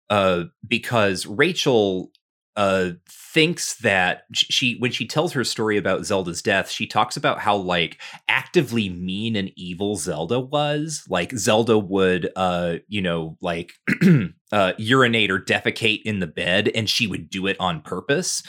Uh 0.09 0.45
because 0.67 1.27
rachel 1.27 2.11
uh 2.57 2.93
thinks 3.37 3.75
that 3.81 4.23
she 4.33 4.79
when 4.79 4.91
she 4.91 5.07
tells 5.07 5.35
her 5.35 5.45
story 5.45 5.77
about 5.77 6.07
Zelda's 6.07 6.41
death 6.41 6.71
she 6.71 6.87
talks 6.87 7.19
about 7.19 7.39
how 7.39 7.55
like 7.55 8.01
actively 8.31 8.89
mean 8.89 9.37
and 9.37 9.53
evil 9.57 9.95
Zelda 9.97 10.41
was. 10.41 11.05
Like 11.11 11.33
Zelda 11.37 11.79
would 11.79 12.31
uh 12.35 12.77
you 12.89 13.03
know 13.03 13.37
like 13.43 13.75
uh 14.53 14.73
urinate 14.79 15.31
or 15.31 15.39
defecate 15.39 16.01
in 16.07 16.21
the 16.21 16.27
bed 16.27 16.71
and 16.75 16.89
she 16.89 17.07
would 17.07 17.29
do 17.29 17.47
it 17.47 17.59
on 17.61 17.83
purpose. 17.83 18.43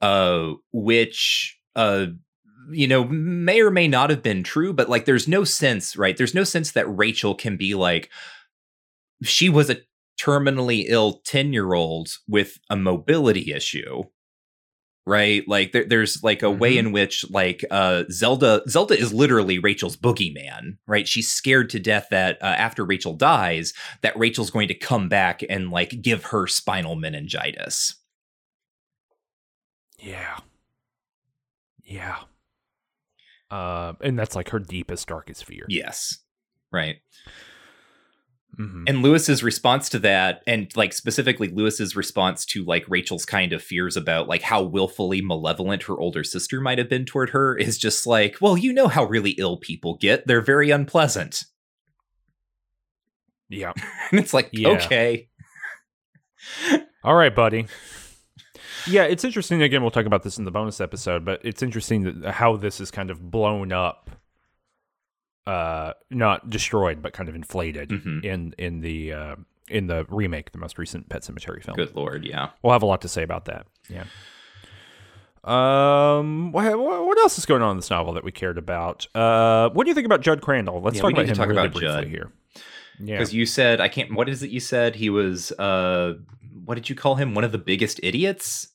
Uh 0.00 0.52
which 0.72 1.60
uh 1.76 2.06
you 2.70 2.88
know 2.88 3.04
may 3.04 3.60
or 3.60 3.70
may 3.70 3.86
not 3.86 4.08
have 4.08 4.22
been 4.22 4.42
true 4.42 4.72
but 4.72 4.88
like 4.88 5.04
there's 5.04 5.28
no 5.28 5.44
sense 5.44 5.98
right? 5.98 6.16
There's 6.16 6.34
no 6.34 6.44
sense 6.44 6.72
that 6.72 6.86
Rachel 6.86 7.34
can 7.34 7.58
be 7.58 7.74
like 7.74 8.08
she 9.22 9.50
was 9.50 9.68
a 9.68 9.82
terminally 10.18 10.86
ill 10.88 11.20
10 11.26 11.52
year 11.52 11.74
old 11.74 12.08
with 12.26 12.58
a 12.70 12.76
mobility 12.76 13.52
issue 13.52 14.04
right 15.06 15.46
like 15.46 15.72
there, 15.72 15.84
there's 15.84 16.22
like 16.22 16.42
a 16.42 16.50
way 16.50 16.78
in 16.78 16.90
which 16.92 17.24
like 17.30 17.62
uh 17.70 18.04
zelda 18.10 18.62
zelda 18.68 18.98
is 18.98 19.12
literally 19.12 19.58
rachel's 19.58 19.96
boogeyman 19.96 20.78
right 20.86 21.06
she's 21.06 21.30
scared 21.30 21.68
to 21.68 21.78
death 21.78 22.06
that 22.10 22.40
uh, 22.42 22.46
after 22.46 22.84
rachel 22.84 23.12
dies 23.14 23.74
that 24.00 24.16
rachel's 24.18 24.50
going 24.50 24.68
to 24.68 24.74
come 24.74 25.08
back 25.08 25.42
and 25.50 25.70
like 25.70 26.00
give 26.00 26.24
her 26.26 26.46
spinal 26.46 26.94
meningitis 26.96 27.96
Yeah. 29.98 30.38
Yeah. 31.84 32.18
Uh, 33.50 33.92
and 34.00 34.18
that's 34.18 34.34
like 34.34 34.48
her 34.50 34.58
deepest, 34.58 35.06
darkest 35.08 35.44
fear. 35.44 35.64
yes 35.68 36.18
right 36.72 36.96
Mhm. 38.58 38.84
and 38.88 39.02
louis's 39.02 39.42
response 39.42 39.88
to 39.88 39.98
that 40.00 40.42
and 40.46 40.70
like 40.76 40.92
specifically 40.92 41.48
louis's 41.48 41.96
response 41.96 42.44
to 42.46 42.64
like 42.64 42.84
rachel's 42.88 43.24
kind 43.26 43.52
of 43.52 43.62
fears 43.62 43.96
about 43.96 44.28
like 44.28 44.42
how 44.42 44.62
willfully 44.62 45.20
malevolent 45.20 45.82
her 45.84 45.98
older 45.98 46.22
sister 46.24 46.60
might 46.60 46.78
have 46.78 46.88
been 46.88 47.04
toward 47.04 47.30
her 47.30 47.56
is 47.56 47.78
just 47.78 48.06
like 48.06 48.36
well 48.40 48.56
you 48.56 48.72
know 48.72 48.88
how 48.88 49.04
really 49.04 49.30
ill 49.32 49.56
people 49.56 49.96
get 50.00 50.26
they're 50.26 50.40
very 50.40 50.70
unpleasant 50.70 51.44
Yeah. 53.48 53.72
and 54.10 54.20
it's 54.20 54.34
like 54.34 54.48
Yeah. 54.52 54.68
okay 54.70 55.28
All 57.02 57.14
right, 57.14 57.34
buddy. 57.34 57.66
Yeah, 58.86 59.04
it's 59.04 59.24
interesting. 59.24 59.62
Again, 59.62 59.80
we'll 59.82 59.90
talk 59.90 60.04
about 60.06 60.22
this 60.22 60.36
in 60.38 60.44
the 60.44 60.50
bonus 60.50 60.80
episode, 60.80 61.24
but 61.24 61.40
it's 61.44 61.62
interesting 61.62 62.20
that 62.20 62.32
how 62.32 62.56
this 62.56 62.80
is 62.80 62.90
kind 62.90 63.10
of 63.10 63.30
blown 63.30 63.72
up, 63.72 64.10
uh, 65.46 65.92
not 66.10 66.48
destroyed, 66.50 67.02
but 67.02 67.12
kind 67.12 67.28
of 67.28 67.34
inflated 67.34 67.90
Mhm. 67.90 68.24
in 68.24 68.54
in 68.58 68.80
the 68.80 69.12
uh, 69.12 69.36
in 69.68 69.86
the 69.86 70.04
remake, 70.08 70.52
the 70.52 70.58
most 70.58 70.78
recent 70.78 71.08
Pet 71.08 71.22
Sematary 71.22 71.62
film. 71.62 71.76
good 71.76 71.94
lord 71.96 72.24
yeah 72.24 72.50
We'll 72.62 72.72
have 72.72 72.82
a 72.82 72.86
lot 72.86 73.00
to 73.02 73.08
say 73.08 73.22
about 73.22 73.44
that. 73.46 73.66
Yeah. 73.88 74.04
Um, 75.42 76.52
what, 76.52 76.78
what 76.78 77.18
else 77.18 77.36
is 77.38 77.44
going 77.44 77.60
on 77.62 77.72
in 77.72 77.76
this 77.76 77.90
novel 77.90 78.14
that 78.14 78.24
we 78.24 78.32
cared 78.32 78.56
about? 78.56 79.06
Uh, 79.14 79.68
what 79.70 79.84
do 79.84 79.90
you 79.90 79.94
think 79.94 80.06
about 80.06 80.22
Judd 80.22 80.40
Crandall? 80.40 80.80
Let's 80.80 80.96
Yeah, 80.96 81.02
talk 81.02 81.12
about 81.12 81.26
him 81.26 81.34
talk 81.34 81.48
really 81.48 81.60
about 81.60 81.72
briefly 81.72 81.88
Judd. 81.88 82.08
here. 82.08 82.32
Yeah. 83.00 83.16
because 83.18 83.34
you 83.34 83.44
said 83.44 83.80
i 83.80 83.88
can't 83.88 84.14
what 84.14 84.28
is 84.28 84.44
it 84.44 84.50
you 84.50 84.60
said 84.60 84.94
he 84.94 85.10
was 85.10 85.50
uh 85.58 86.14
what 86.64 86.76
did 86.76 86.88
you 86.88 86.94
call 86.94 87.16
him 87.16 87.34
one 87.34 87.42
of 87.42 87.50
the 87.50 87.58
biggest 87.58 87.98
idiots 88.04 88.68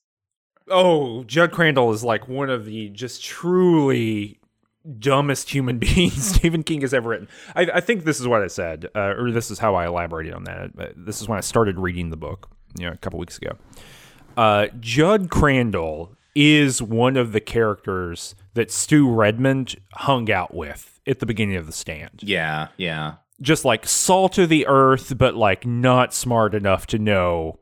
Oh, 0.71 1.23
Judd 1.23 1.51
Crandall 1.51 1.91
is 1.93 2.03
like 2.03 2.27
one 2.27 2.49
of 2.49 2.65
the 2.65 2.89
just 2.89 3.23
truly 3.23 4.39
dumbest 4.99 5.49
human 5.53 5.77
beings 5.79 6.35
Stephen 6.35 6.63
King 6.63 6.81
has 6.81 6.93
ever 6.93 7.09
written. 7.09 7.27
I, 7.55 7.63
I 7.75 7.79
think 7.81 8.03
this 8.05 8.19
is 8.19 8.27
what 8.27 8.41
I 8.41 8.47
said, 8.47 8.87
uh, 8.95 9.15
or 9.17 9.31
this 9.31 9.51
is 9.51 9.59
how 9.59 9.75
I 9.75 9.87
elaborated 9.87 10.33
on 10.33 10.43
that. 10.45 10.71
Uh, 10.77 10.87
This 10.95 11.21
is 11.21 11.27
when 11.27 11.37
I 11.37 11.41
started 11.41 11.79
reading 11.79 12.09
the 12.09 12.17
book, 12.17 12.49
you 12.77 12.85
know, 12.85 12.91
a 12.93 12.97
couple 12.97 13.19
weeks 13.19 13.37
ago. 13.37 13.57
Uh, 14.37 14.67
Judd 14.79 15.29
Crandall 15.29 16.15
is 16.35 16.81
one 16.81 17.17
of 17.17 17.31
the 17.33 17.41
characters 17.41 18.35
that 18.53 18.71
Stu 18.71 19.09
Redman 19.11 19.67
hung 19.93 20.31
out 20.31 20.53
with 20.53 20.99
at 21.07 21.19
the 21.19 21.25
beginning 21.25 21.55
of 21.55 21.65
The 21.65 21.71
Stand. 21.71 22.21
yeah 22.23 22.67
yeah 22.77 23.15
just 23.41 23.63
like 23.63 23.87
salt 23.87 24.37
of 24.37 24.49
the 24.49 24.67
earth, 24.67 25.17
but 25.17 25.33
like 25.33 25.65
not 25.65 26.13
smart 26.13 26.53
enough 26.53 26.85
to 26.87 26.99
know 26.99 27.57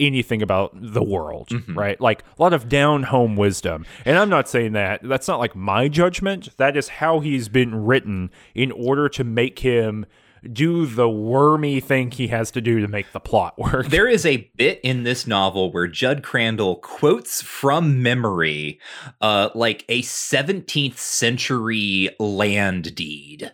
anything 0.00 0.42
about 0.42 0.72
the 0.74 1.02
world, 1.02 1.48
Mhm. 1.50 1.76
right? 1.76 2.00
Like 2.00 2.24
a 2.38 2.42
lot 2.42 2.52
of 2.52 2.68
down 2.68 3.04
home 3.04 3.36
wisdom. 3.36 3.86
And 4.04 4.18
I'm 4.18 4.28
not 4.28 4.48
saying 4.48 4.72
that. 4.72 5.00
That's 5.02 5.28
not 5.28 5.38
like 5.38 5.54
my 5.54 5.88
judgment. 5.88 6.48
That 6.56 6.76
is 6.76 6.88
how 6.88 7.20
he's 7.20 7.48
been 7.48 7.84
written 7.84 8.30
in 8.54 8.72
order 8.72 9.08
to 9.10 9.24
make 9.24 9.60
him 9.60 10.04
do 10.52 10.84
the 10.84 11.08
wormy 11.08 11.80
thing 11.80 12.10
he 12.10 12.26
has 12.28 12.50
to 12.50 12.60
do 12.60 12.78
to 12.80 12.86
make 12.88 13.10
the 13.12 13.20
plot 13.20 13.58
work. 13.58 13.86
There 13.88 14.06
is 14.08 14.26
a 14.26 14.50
bit 14.56 14.78
in 14.82 15.04
this 15.04 15.26
novel 15.26 15.72
where 15.72 15.86
Judd 15.86 16.22
Crandall 16.22 16.76
quotes 16.76 17.40
from 17.40 18.02
memory, 18.02 18.78
uh, 19.22 19.48
like 19.54 19.86
a 19.88 20.02
17th 20.02 20.98
century 20.98 22.10
land 22.18 22.94
deed. 22.94 23.52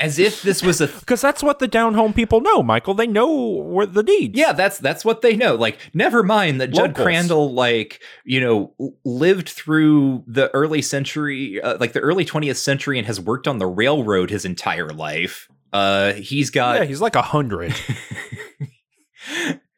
As 0.00 0.18
if 0.18 0.42
this 0.42 0.62
was 0.62 0.80
a 0.80 0.86
Because 1.00 1.20
that's 1.20 1.42
what 1.42 1.58
the 1.58 1.66
down 1.66 1.94
home 1.94 2.12
people 2.12 2.40
know, 2.40 2.62
Michael. 2.62 2.94
They 2.94 3.06
know 3.06 3.34
where 3.34 3.86
the 3.86 4.04
deeds. 4.04 4.38
Yeah, 4.38 4.52
that's 4.52 4.78
that's 4.78 5.04
what 5.04 5.22
they 5.22 5.34
know. 5.34 5.56
Like, 5.56 5.78
never 5.92 6.22
mind 6.22 6.60
that 6.60 6.70
Judd 6.70 6.94
Crandall, 6.94 7.52
like, 7.52 8.00
you 8.24 8.40
know, 8.40 8.74
lived 9.04 9.48
through 9.48 10.22
the 10.26 10.54
early 10.54 10.82
century, 10.82 11.60
uh, 11.60 11.78
like 11.80 11.94
the 11.94 12.00
early 12.00 12.24
20th 12.24 12.56
century, 12.56 12.96
and 12.98 13.06
has 13.06 13.20
worked 13.20 13.48
on 13.48 13.58
the 13.58 13.66
railroad 13.66 14.30
his 14.30 14.44
entire 14.44 14.90
life. 14.90 15.48
Uh, 15.72 16.12
he's 16.14 16.50
got, 16.50 16.80
yeah 16.80 16.84
he's 16.84 17.00
like 17.00 17.16
a 17.16 17.22
hundred. 17.22 17.74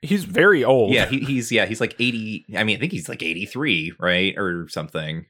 he's 0.02 0.24
very 0.24 0.64
old. 0.64 0.92
yeah, 0.92 1.06
he, 1.06 1.20
he's 1.20 1.50
yeah, 1.50 1.66
he's 1.66 1.80
like 1.80 1.94
80. 1.98 2.44
I 2.56 2.64
mean, 2.64 2.76
I 2.76 2.80
think 2.80 2.92
he's 2.92 3.08
like 3.08 3.22
83, 3.22 3.94
right, 3.98 4.34
or 4.36 4.68
something. 4.68 5.26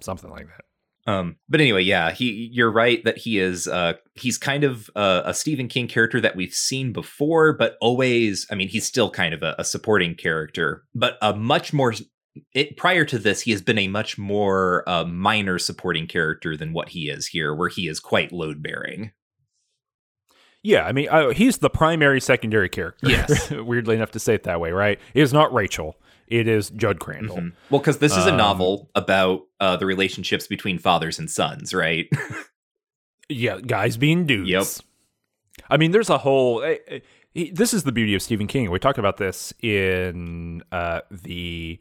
something 0.00 0.30
like 0.30 0.46
that. 0.46 0.64
Um, 1.08 1.36
but 1.48 1.62
anyway, 1.62 1.82
yeah, 1.84 2.10
he 2.12 2.50
you're 2.52 2.70
right 2.70 3.02
that 3.04 3.16
he 3.16 3.38
is 3.38 3.66
uh 3.66 3.94
he's 4.14 4.36
kind 4.36 4.62
of 4.62 4.90
uh, 4.94 5.22
a 5.24 5.32
Stephen 5.32 5.66
King 5.66 5.88
character 5.88 6.20
that 6.20 6.36
we've 6.36 6.52
seen 6.52 6.92
before, 6.92 7.54
but 7.54 7.78
always 7.80 8.46
I 8.50 8.54
mean 8.54 8.68
he's 8.68 8.86
still 8.86 9.10
kind 9.10 9.32
of 9.32 9.42
a, 9.42 9.54
a 9.58 9.64
supporting 9.64 10.14
character, 10.14 10.84
but 10.94 11.16
a 11.22 11.34
much 11.34 11.72
more 11.72 11.94
it 12.52 12.76
prior 12.76 13.06
to 13.06 13.18
this 13.18 13.40
he 13.40 13.52
has 13.52 13.62
been 13.62 13.78
a 13.78 13.88
much 13.88 14.18
more 14.18 14.86
uh, 14.86 15.04
minor 15.06 15.58
supporting 15.58 16.06
character 16.06 16.58
than 16.58 16.74
what 16.74 16.90
he 16.90 17.08
is 17.08 17.26
here, 17.28 17.54
where 17.54 17.70
he 17.70 17.88
is 17.88 18.00
quite 18.00 18.30
load 18.30 18.62
bearing. 18.62 19.12
Yeah, 20.62 20.84
I 20.84 20.92
mean, 20.92 21.08
uh, 21.08 21.30
he's 21.30 21.58
the 21.58 21.70
primary 21.70 22.20
secondary 22.20 22.68
character. 22.68 23.08
Yes. 23.08 23.50
weirdly 23.50 23.94
enough 23.94 24.10
to 24.10 24.18
say 24.18 24.34
it 24.34 24.42
that 24.42 24.60
way, 24.60 24.72
right? 24.72 25.00
It 25.14 25.22
is 25.22 25.32
not 25.32 25.54
Rachel. 25.54 25.96
It 26.30 26.46
is 26.46 26.70
Judd 26.70 27.00
Crandall. 27.00 27.36
Mhm. 27.38 27.52
Well, 27.70 27.80
because 27.80 27.98
this 27.98 28.16
is 28.16 28.26
a 28.26 28.30
Um, 28.30 28.36
novel 28.36 28.90
about 28.94 29.42
uh, 29.60 29.76
the 29.76 29.86
relationships 29.86 30.46
between 30.46 30.78
fathers 30.78 31.18
and 31.18 31.30
sons, 31.30 31.72
right? 31.74 32.08
Yeah, 33.30 33.58
guys 33.60 33.98
being 33.98 34.24
dudes. 34.24 34.48
Yep. 34.48 35.66
I 35.68 35.76
mean, 35.76 35.90
there's 35.90 36.08
a 36.08 36.16
whole. 36.18 36.62
eh, 36.62 36.76
eh, 36.88 37.00
he- 37.34 37.50
this 37.50 37.74
is 37.74 37.82
the 37.82 37.92
beauty 37.92 38.14
of 38.14 38.22
Stephen 38.22 38.46
King. 38.46 38.70
We 38.70 38.78
talked 38.78 38.98
about 38.98 39.18
this 39.18 39.52
in 39.60 40.62
uh, 40.72 41.00
the 41.10 41.78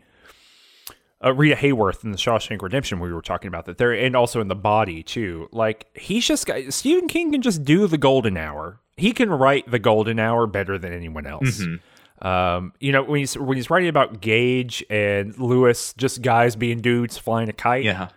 uh, 1.23 1.33
Rita 1.33 1.55
Hayworth 1.55 2.03
in 2.03 2.11
the 2.11 2.17
Shawshank 2.17 2.61
Redemption. 2.61 2.99
We 2.99 3.13
were 3.13 3.21
talking 3.21 3.47
about 3.47 3.65
that 3.67 3.77
there, 3.77 3.93
and 3.93 4.13
also 4.13 4.41
in 4.41 4.49
the 4.49 4.55
Body 4.55 5.03
too. 5.03 5.47
Like 5.53 5.85
he's 5.95 6.27
just 6.27 6.45
got 6.45 6.73
Stephen 6.73 7.07
King 7.07 7.31
can 7.31 7.41
just 7.41 7.63
do 7.63 7.87
the 7.87 7.97
Golden 7.97 8.35
Hour. 8.35 8.81
He 8.97 9.13
can 9.13 9.29
write 9.29 9.71
the 9.71 9.79
Golden 9.79 10.19
Hour 10.19 10.47
better 10.47 10.77
than 10.77 10.91
anyone 10.91 11.25
else. 11.25 11.61
Mhm. 11.61 11.79
Um, 12.21 12.73
you 12.79 12.91
know, 12.91 13.03
when 13.03 13.19
he's 13.19 13.37
when 13.37 13.57
he's 13.57 13.69
writing 13.69 13.89
about 13.89 14.21
Gage 14.21 14.83
and 14.89 15.37
Louis, 15.37 15.93
just 15.97 16.21
guys 16.21 16.55
being 16.55 16.81
dudes 16.81 17.17
flying 17.17 17.49
a 17.49 17.53
kite. 17.53 17.83
Yeah. 17.83 18.09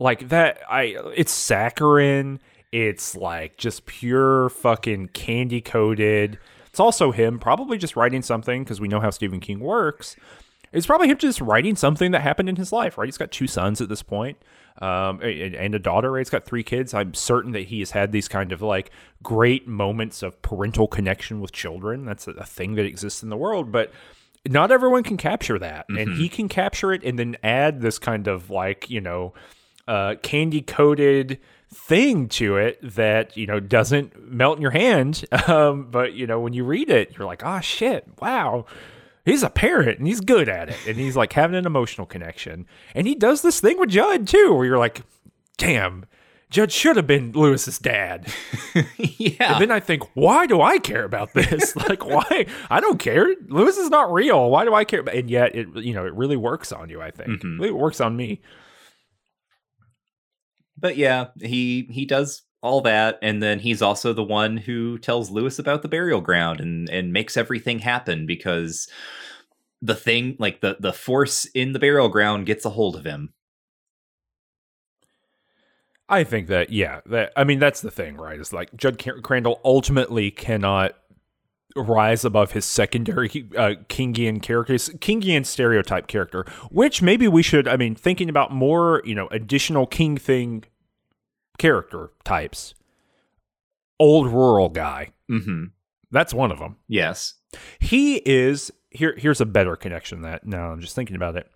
like 0.00 0.28
that 0.30 0.60
i 0.70 0.96
it's 1.14 1.32
saccharine. 1.32 2.40
It's 2.72 3.14
like 3.14 3.58
just 3.58 3.84
pure 3.84 4.48
fucking 4.48 5.08
candy 5.08 5.60
coated. 5.60 6.38
It's 6.66 6.80
also 6.80 7.12
him 7.12 7.38
probably 7.38 7.76
just 7.76 7.96
writing 7.96 8.22
something 8.22 8.64
because 8.64 8.80
we 8.80 8.88
know 8.88 9.00
how 9.00 9.10
stephen 9.10 9.40
king 9.40 9.60
works. 9.60 10.16
It's 10.72 10.86
probably 10.86 11.08
him 11.08 11.18
just 11.18 11.42
writing 11.42 11.76
something 11.76 12.12
that 12.12 12.22
happened 12.22 12.48
in 12.48 12.56
his 12.56 12.72
life 12.72 12.96
right? 12.96 13.06
He's 13.06 13.18
got 13.18 13.30
two 13.30 13.46
sons 13.46 13.82
at 13.82 13.90
this 13.90 14.02
point 14.02 14.38
um, 14.80 15.20
and, 15.20 15.54
and 15.54 15.74
a 15.74 15.78
daughter 15.78 16.10
right? 16.10 16.20
He's 16.20 16.30
got 16.30 16.44
three 16.44 16.62
kids. 16.62 16.94
I'm 16.94 17.14
certain 17.14 17.52
that 17.52 17.66
he 17.66 17.80
has 17.80 17.90
had 17.90 18.12
these 18.12 18.28
kind 18.28 18.52
of 18.52 18.62
like 18.62 18.90
great 19.22 19.68
moments 19.68 20.22
of 20.22 20.40
parental 20.42 20.88
connection 20.88 21.40
with 21.40 21.52
children. 21.52 22.04
That's 22.04 22.26
a, 22.26 22.32
a 22.32 22.46
thing 22.46 22.74
that 22.76 22.86
exists 22.86 23.22
in 23.22 23.28
the 23.28 23.36
world 23.36 23.70
but 23.70 23.92
not 24.48 24.72
everyone 24.72 25.02
can 25.02 25.16
capture 25.16 25.58
that. 25.58 25.86
And 25.88 26.16
he 26.16 26.28
can 26.28 26.48
capture 26.48 26.92
it 26.92 27.04
and 27.04 27.18
then 27.18 27.36
add 27.42 27.80
this 27.80 27.98
kind 27.98 28.26
of 28.26 28.50
like 28.50 28.90
you 28.90 29.00
know 29.00 29.34
uh, 29.86 30.16
candy 30.22 30.62
coated 30.62 31.38
thing 31.72 32.28
to 32.28 32.56
it 32.56 32.78
that 32.82 33.36
you 33.36 33.46
know 33.46 33.60
doesn't 33.60 34.30
melt 34.30 34.56
in 34.58 34.62
your 34.62 34.72
hand. 34.72 35.24
Um, 35.48 35.90
but 35.90 36.14
you 36.14 36.26
know 36.26 36.40
when 36.40 36.52
you 36.52 36.64
read 36.64 36.88
it 36.88 37.16
you're 37.16 37.26
like 37.26 37.42
oh 37.44 37.60
shit. 37.60 38.06
Wow 38.20 38.66
he's 39.24 39.42
a 39.42 39.50
parent 39.50 39.98
and 39.98 40.06
he's 40.06 40.20
good 40.20 40.48
at 40.48 40.68
it 40.68 40.76
and 40.86 40.96
he's 40.96 41.16
like 41.16 41.32
having 41.32 41.56
an 41.56 41.66
emotional 41.66 42.06
connection 42.06 42.66
and 42.94 43.06
he 43.06 43.14
does 43.14 43.42
this 43.42 43.60
thing 43.60 43.78
with 43.78 43.90
judd 43.90 44.26
too 44.26 44.52
where 44.54 44.64
you're 44.66 44.78
like 44.78 45.02
damn 45.58 46.04
judd 46.50 46.70
should 46.72 46.96
have 46.96 47.06
been 47.06 47.32
louis's 47.32 47.78
dad 47.78 48.26
yeah. 48.96 49.52
and 49.54 49.60
then 49.62 49.70
I 49.70 49.80
think, 49.80 50.02
why 50.14 50.46
do 50.46 50.60
I 50.60 50.78
care 50.78 51.04
about 51.04 51.32
this? 51.34 51.74
like, 51.88 52.04
why? 52.04 52.46
I 52.70 52.80
don't 52.80 52.98
care. 52.98 53.34
Louis 53.48 53.76
is 53.76 53.88
not 53.90 54.12
real. 54.12 54.50
Why 54.50 54.64
do 54.64 54.74
I 54.74 54.84
care? 54.84 55.00
And 55.08 55.30
yet, 55.30 55.54
it 55.54 55.66
you 55.76 55.92
know, 55.94 56.04
it 56.06 56.14
really 56.14 56.36
works 56.36 56.72
on 56.72 56.88
you. 56.90 57.00
I 57.02 57.10
think 57.10 57.42
Mhm. 57.42 57.64
it 57.64 57.72
works 57.72 58.00
on 58.00 58.16
me. 58.16 58.40
but 60.78 60.96
yeah, 60.96 61.28
he 61.40 61.88
he 61.90 62.06
does 62.06 62.42
all 62.62 62.80
that, 62.82 63.18
and 63.22 63.42
then 63.42 63.58
he's 63.58 63.82
also 63.82 64.12
the 64.12 64.22
one 64.22 64.56
who 64.56 64.96
tells 64.98 65.30
Louis 65.30 65.58
about 65.58 65.82
the 65.82 65.88
burial 65.88 66.20
ground 66.20 66.60
and 66.60 66.88
and 66.88 67.12
makes 67.12 67.36
everything 67.36 67.80
happen 67.80 68.24
because 68.26 68.88
the 69.80 69.96
thing, 69.96 70.36
like 70.38 70.60
the 70.60 70.76
the 70.78 70.92
force 70.92 71.44
in 71.46 71.72
the 71.72 71.78
burial 71.78 72.08
ground, 72.08 72.46
gets 72.46 72.64
a 72.64 72.70
hold 72.70 72.96
of 72.96 73.04
him. 73.04 73.32
I 76.08 76.24
think 76.24 76.46
that 76.48 76.70
yeah, 76.70 77.00
that 77.06 77.32
I 77.36 77.44
mean 77.44 77.58
that's 77.58 77.80
the 77.80 77.90
thing, 77.90 78.16
right? 78.16 78.38
Is 78.38 78.52
like 78.52 78.74
Judd 78.76 79.02
Crandall 79.22 79.60
ultimately 79.64 80.30
cannot 80.30 80.94
rise 81.74 82.24
above 82.24 82.52
his 82.52 82.64
secondary 82.64 83.28
uh, 83.56 83.74
Kingian 83.88 84.42
character, 84.42 84.74
Kingian 84.74 85.46
stereotype 85.46 86.06
character, 86.06 86.44
which 86.70 87.02
maybe 87.02 87.26
we 87.26 87.42
should. 87.42 87.66
I 87.66 87.76
mean, 87.76 87.94
thinking 87.94 88.28
about 88.28 88.52
more, 88.52 89.02
you 89.04 89.14
know, 89.14 89.26
additional 89.28 89.86
King 89.86 90.16
thing 90.16 90.64
character 91.58 92.10
types. 92.24 92.74
Old 93.98 94.26
rural 94.32 94.68
guy. 94.68 95.12
Mm-hmm. 95.30 95.64
That's 96.10 96.34
one 96.34 96.50
of 96.52 96.58
them. 96.58 96.76
Yes. 96.88 97.34
He 97.80 98.16
is 98.16 98.70
here. 98.90 99.14
Here's 99.16 99.40
a 99.40 99.46
better 99.46 99.76
connection. 99.76 100.22
That 100.22 100.44
now 100.46 100.70
I'm 100.72 100.80
just 100.80 100.94
thinking 100.94 101.16
about 101.16 101.36
it. 101.36 101.48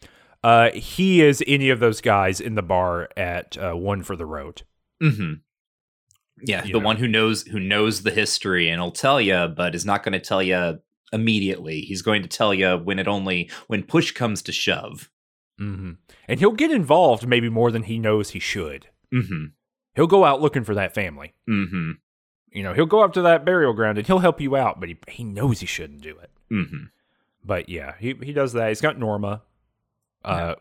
Uh, 0.44 0.70
he 0.72 1.22
is 1.22 1.42
any 1.46 1.70
of 1.70 1.80
those 1.80 2.00
guys 2.00 2.40
in 2.40 2.54
the 2.54 2.62
bar 2.62 3.08
at 3.16 3.56
uh, 3.58 3.72
One 3.72 4.02
for 4.02 4.14
the 4.16 4.26
Road. 4.26 4.62
Mm-hmm. 5.02 5.34
Yeah, 6.44 6.64
You 6.64 6.74
the 6.74 6.78
know. 6.80 6.84
one 6.84 6.96
who 6.98 7.08
knows 7.08 7.42
who 7.42 7.58
knows 7.58 8.02
the 8.02 8.10
history 8.10 8.68
and 8.68 8.80
will 8.80 8.92
tell 8.92 9.20
you, 9.20 9.48
but 9.48 9.74
is 9.74 9.86
not 9.86 10.02
going 10.04 10.12
to 10.12 10.20
tell 10.20 10.42
you 10.42 10.78
immediately. 11.12 11.80
He's 11.80 12.02
going 12.02 12.22
to 12.22 12.28
tell 12.28 12.52
you 12.54 12.76
when 12.76 12.98
it 12.98 13.08
only 13.08 13.50
when 13.66 13.82
push 13.82 14.12
comes 14.12 14.42
to 14.42 14.52
shove. 14.52 15.10
Mm-hmm. 15.60 15.92
And 16.28 16.38
he'll 16.40 16.52
get 16.52 16.70
involved 16.70 17.26
maybe 17.26 17.48
more 17.48 17.70
than 17.70 17.84
he 17.84 17.98
knows 17.98 18.30
he 18.30 18.38
should. 18.38 18.88
Mm-hmm. 19.12 19.46
He'll 19.96 20.06
go 20.06 20.24
out 20.24 20.42
looking 20.42 20.62
for 20.62 20.74
that 20.74 20.94
family. 20.94 21.32
Mm-hmm. 21.48 21.92
You 22.52 22.62
know, 22.62 22.74
he'll 22.74 22.86
go 22.86 23.02
up 23.02 23.14
to 23.14 23.22
that 23.22 23.44
burial 23.44 23.72
ground 23.72 23.98
and 23.98 24.06
he'll 24.06 24.18
help 24.18 24.40
you 24.40 24.54
out, 24.54 24.78
but 24.78 24.90
he, 24.90 24.98
he 25.08 25.24
knows 25.24 25.60
he 25.60 25.66
shouldn't 25.66 26.02
do 26.02 26.16
it. 26.18 26.30
Mm-hmm. 26.52 26.84
But 27.44 27.68
yeah, 27.68 27.94
he, 27.98 28.14
he 28.22 28.32
does 28.32 28.52
that. 28.52 28.68
He's 28.68 28.80
got 28.80 28.98
Norma, 28.98 29.42
uh, 30.24 30.56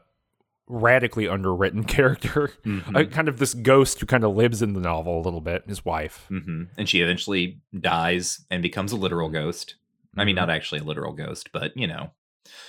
radically 0.67 1.27
underwritten 1.27 1.83
character. 1.85 2.51
Mhm. 2.65 2.95
Uh, 2.95 3.09
kind 3.09 3.27
of 3.27 3.39
this 3.39 3.53
ghost 3.53 3.99
who 3.99 4.05
kind 4.05 4.23
of 4.23 4.35
lives 4.35 4.61
in 4.61 4.73
the 4.73 4.79
novel 4.79 5.19
a 5.19 5.21
little 5.21 5.41
bit, 5.41 5.63
his 5.67 5.83
wife. 5.83 6.27
Mm-hmm. 6.31 6.63
And 6.77 6.87
she 6.87 7.01
eventually 7.01 7.59
dies 7.77 8.45
and 8.49 8.61
becomes 8.61 8.91
a 8.93 8.97
literal 8.97 9.29
ghost. 9.29 9.75
I 10.15 10.23
mean, 10.23 10.35
not 10.35 10.49
actually 10.49 10.79
a 10.79 10.85
literal 10.85 11.13
ghost, 11.13 11.51
but 11.51 11.75
you 11.75 11.87
know. 11.87 12.11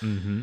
Mm-hmm. 0.01 0.43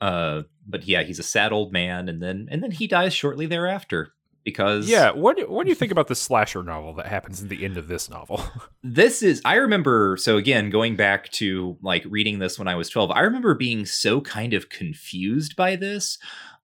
Uh, 0.00 0.42
but 0.66 0.86
yeah, 0.88 1.04
he's 1.04 1.20
a 1.20 1.24
sad 1.24 1.52
old 1.52 1.72
man, 1.72 2.08
and 2.08 2.20
then 2.20 2.48
and 2.50 2.60
then 2.62 2.72
he 2.72 2.88
dies 2.88 3.14
shortly 3.14 3.46
thereafter 3.46 4.13
because 4.44 4.88
Yeah, 4.88 5.10
what 5.12 5.36
do, 5.36 5.48
what 5.48 5.64
do 5.64 5.70
you 5.70 5.74
think 5.74 5.90
about 5.90 6.08
the 6.08 6.14
slasher 6.14 6.62
novel 6.62 6.94
that 6.94 7.06
happens 7.06 7.42
at 7.42 7.48
the 7.48 7.64
end 7.64 7.76
of 7.76 7.88
this 7.88 8.08
novel? 8.10 8.42
this 8.82 9.22
is 9.22 9.40
i 9.44 9.54
remember 9.54 10.16
so 10.18 10.36
again 10.36 10.68
going 10.68 10.94
back 10.94 11.30
to 11.30 11.76
like 11.82 12.04
reading 12.06 12.38
this 12.38 12.58
when 12.58 12.68
i 12.68 12.74
was 12.74 12.90
12 12.90 13.10
i 13.12 13.20
remember 13.20 13.54
being 13.54 13.86
so 13.86 14.20
kind 14.20 14.52
of 14.52 14.68
confused 14.68 15.56
by 15.56 15.74
this 15.74 16.18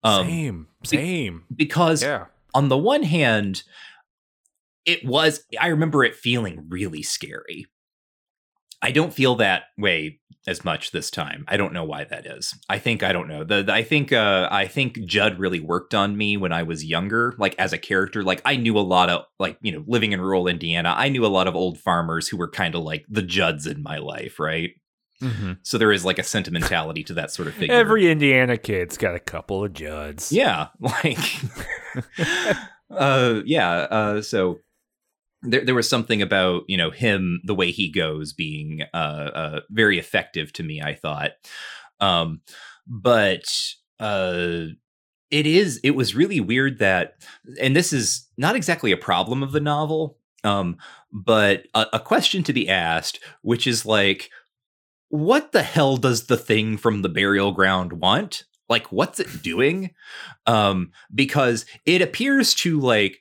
um 0.05 0.27
same, 0.27 0.67
same. 0.85 1.45
because 1.55 2.03
Yeah, 2.03 2.27
on 2.53 2.69
the 2.69 2.77
one 2.77 3.03
hand 3.03 3.63
it 4.85 5.05
was 5.05 5.45
i 5.59 5.69
remember 5.69 6.05
it 6.05 6.15
feeling 6.15 6.67
really 6.69 7.03
scary 7.03 7.67
I 8.83 8.93
don't 8.93 9.13
feel 9.13 9.37
that 9.37 9.65
way 9.77 10.21
as 10.47 10.65
much 10.65 10.91
this 10.91 11.11
time. 11.11 11.45
I 11.49 11.57
don't 11.57 11.73
know 11.73 11.85
why 11.85 12.05
that 12.05 12.27
is. 12.27 12.55
I 12.69 12.79
think 12.79 13.03
I 13.03 13.13
don't 13.13 13.29
know. 13.29 13.45
The, 13.45 13.63
the 13.63 13.73
I 13.73 13.83
think 13.83 14.13
uh 14.13 14.49
I 14.51 14.67
think 14.67 15.05
Judd 15.05 15.39
really 15.39 15.61
worked 15.61 15.95
on 15.95 16.17
me 16.17 16.37
when 16.37 16.53
I 16.53 16.63
was 16.63 16.85
younger, 16.85 17.35
like 17.39 17.55
as 17.59 17.73
a 17.73 17.79
character. 17.79 18.23
Like 18.23 18.41
I 18.45 18.57
knew 18.57 18.79
a 18.79 18.81
lot 18.81 19.11
of 19.11 19.25
like, 19.39 19.59
you 19.61 19.73
know, 19.73 19.85
living 19.87 20.13
in 20.13 20.21
rural 20.21 20.49
Indiana, 20.49 20.95
I 20.97 21.09
knew 21.09 21.27
a 21.27 21.29
lot 21.29 21.47
of 21.47 21.55
old 21.55 21.79
farmers 21.79 22.29
who 22.29 22.37
were 22.37 22.51
kind 22.51 22.75
of 22.75 22.83
like 22.83 23.05
the 23.09 23.23
Judds 23.23 23.67
in 23.67 23.83
my 23.83 23.99
life, 23.99 24.41
right? 24.41 24.71
Mm-hmm. 25.23 25.53
So 25.63 25.77
there 25.77 25.93
is 25.93 26.05
like 26.05 26.19
a 26.19 26.23
sentimentality 26.23 27.05
to 27.05 27.15
that 27.15 27.31
sort 27.31 27.49
of 27.49 27.55
figure. 27.55 27.75
Every 27.75 28.11
Indiana 28.11 28.57
kid's 28.57 28.97
got 28.97 29.15
a 29.15 29.21
couple 29.21 29.63
of 29.63 29.75
Judds. 29.75 30.33
Yeah, 30.33 30.69
like 30.81 31.19
uh 32.91 33.43
yeah, 33.45 33.71
uh 33.71 34.23
so 34.23 34.61
there, 35.43 35.65
there 35.65 35.75
was 35.75 35.89
something 35.89 36.23
about 36.23 36.63
you 36.69 36.77
know 36.77 36.91
him 36.91 37.41
the 37.45 37.55
way 37.55 37.71
he 37.71 37.91
goes 37.91 38.33
being 38.33 38.83
uh, 38.93 38.97
uh 38.97 39.61
very 39.71 39.99
effective 39.99 40.53
to 40.55 40.63
me 40.63 40.81
i 40.81 40.95
thought. 40.95 41.33
Um 42.01 42.41
but 42.87 43.45
uh 43.99 44.67
it 45.31 45.47
is 45.47 45.81
it 45.85 45.93
was 45.93 46.15
really 46.15 46.41
weird 46.41 46.79
that 46.79 47.15
and 47.61 47.77
this 47.77 47.93
is 47.93 48.27
not 48.37 48.57
exactly 48.57 48.91
a 48.93 48.97
problem 48.97 49.43
of 49.43 49.53
the 49.53 49.61
novel 49.61 50.19
um 50.45 50.77
but 51.13 51.67
a, 51.75 51.87
a 51.95 52.01
question 52.01 52.43
to 52.43 52.53
be 52.53 52.69
asked 52.69 53.21
which 53.43 53.67
is 53.67 53.87
like 53.87 54.31
what 55.11 55.53
the 55.53 55.63
hell 55.63 55.97
does 55.97 56.27
the 56.27 56.37
thing 56.37 56.77
from 56.77 57.03
the 57.03 57.09
burial 57.09 57.53
ground 57.53 57.95
want? 57.95 58.45
Like 58.69 58.91
what's 58.93 59.21
it 59.21 59.43
doing? 59.43 59.91
Um 60.47 60.93
because 61.15 61.67
it 61.85 62.01
appears 62.01 62.55
to 62.57 62.81
like 62.81 63.19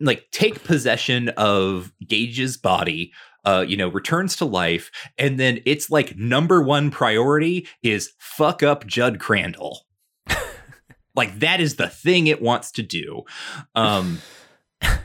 like 0.00 0.28
take 0.30 0.64
possession 0.64 1.30
of 1.30 1.92
Gage's 2.06 2.56
body, 2.56 3.12
uh, 3.44 3.64
you 3.66 3.76
know, 3.76 3.88
returns 3.88 4.36
to 4.36 4.44
life, 4.44 4.90
and 5.18 5.38
then 5.38 5.60
its 5.64 5.90
like 5.90 6.16
number 6.16 6.62
one 6.62 6.90
priority 6.90 7.66
is 7.82 8.12
fuck 8.18 8.62
up 8.62 8.86
Judd 8.86 9.18
Crandall. 9.20 9.86
like 11.14 11.38
that 11.38 11.60
is 11.60 11.76
the 11.76 11.88
thing 11.88 12.26
it 12.26 12.42
wants 12.42 12.70
to 12.72 12.82
do. 12.82 13.22
Um 13.74 14.20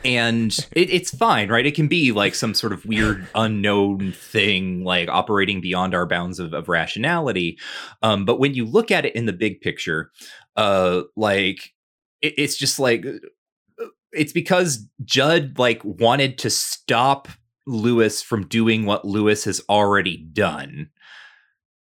and 0.03 0.51
it, 0.71 0.89
it's 0.89 1.15
fine, 1.15 1.49
right? 1.49 1.65
It 1.65 1.75
can 1.75 1.87
be 1.87 2.11
like 2.11 2.35
some 2.35 2.53
sort 2.53 2.73
of 2.73 2.85
weird 2.85 3.27
unknown 3.35 4.11
thing, 4.13 4.83
like 4.83 5.09
operating 5.09 5.61
beyond 5.61 5.93
our 5.93 6.05
bounds 6.05 6.39
of, 6.39 6.53
of 6.53 6.69
rationality. 6.69 7.57
Um, 8.01 8.25
but 8.25 8.39
when 8.39 8.53
you 8.53 8.65
look 8.65 8.91
at 8.91 9.05
it 9.05 9.15
in 9.15 9.25
the 9.25 9.33
big 9.33 9.61
picture, 9.61 10.11
uh, 10.55 11.03
like 11.15 11.73
it, 12.21 12.33
it's 12.37 12.57
just 12.57 12.79
like 12.79 13.05
it's 14.13 14.33
because 14.33 14.87
Judd 15.03 15.57
like 15.57 15.81
wanted 15.83 16.37
to 16.39 16.49
stop 16.49 17.27
Louis 17.65 18.21
from 18.21 18.47
doing 18.47 18.85
what 18.85 19.05
Louis 19.05 19.43
has 19.45 19.61
already 19.69 20.17
done. 20.17 20.89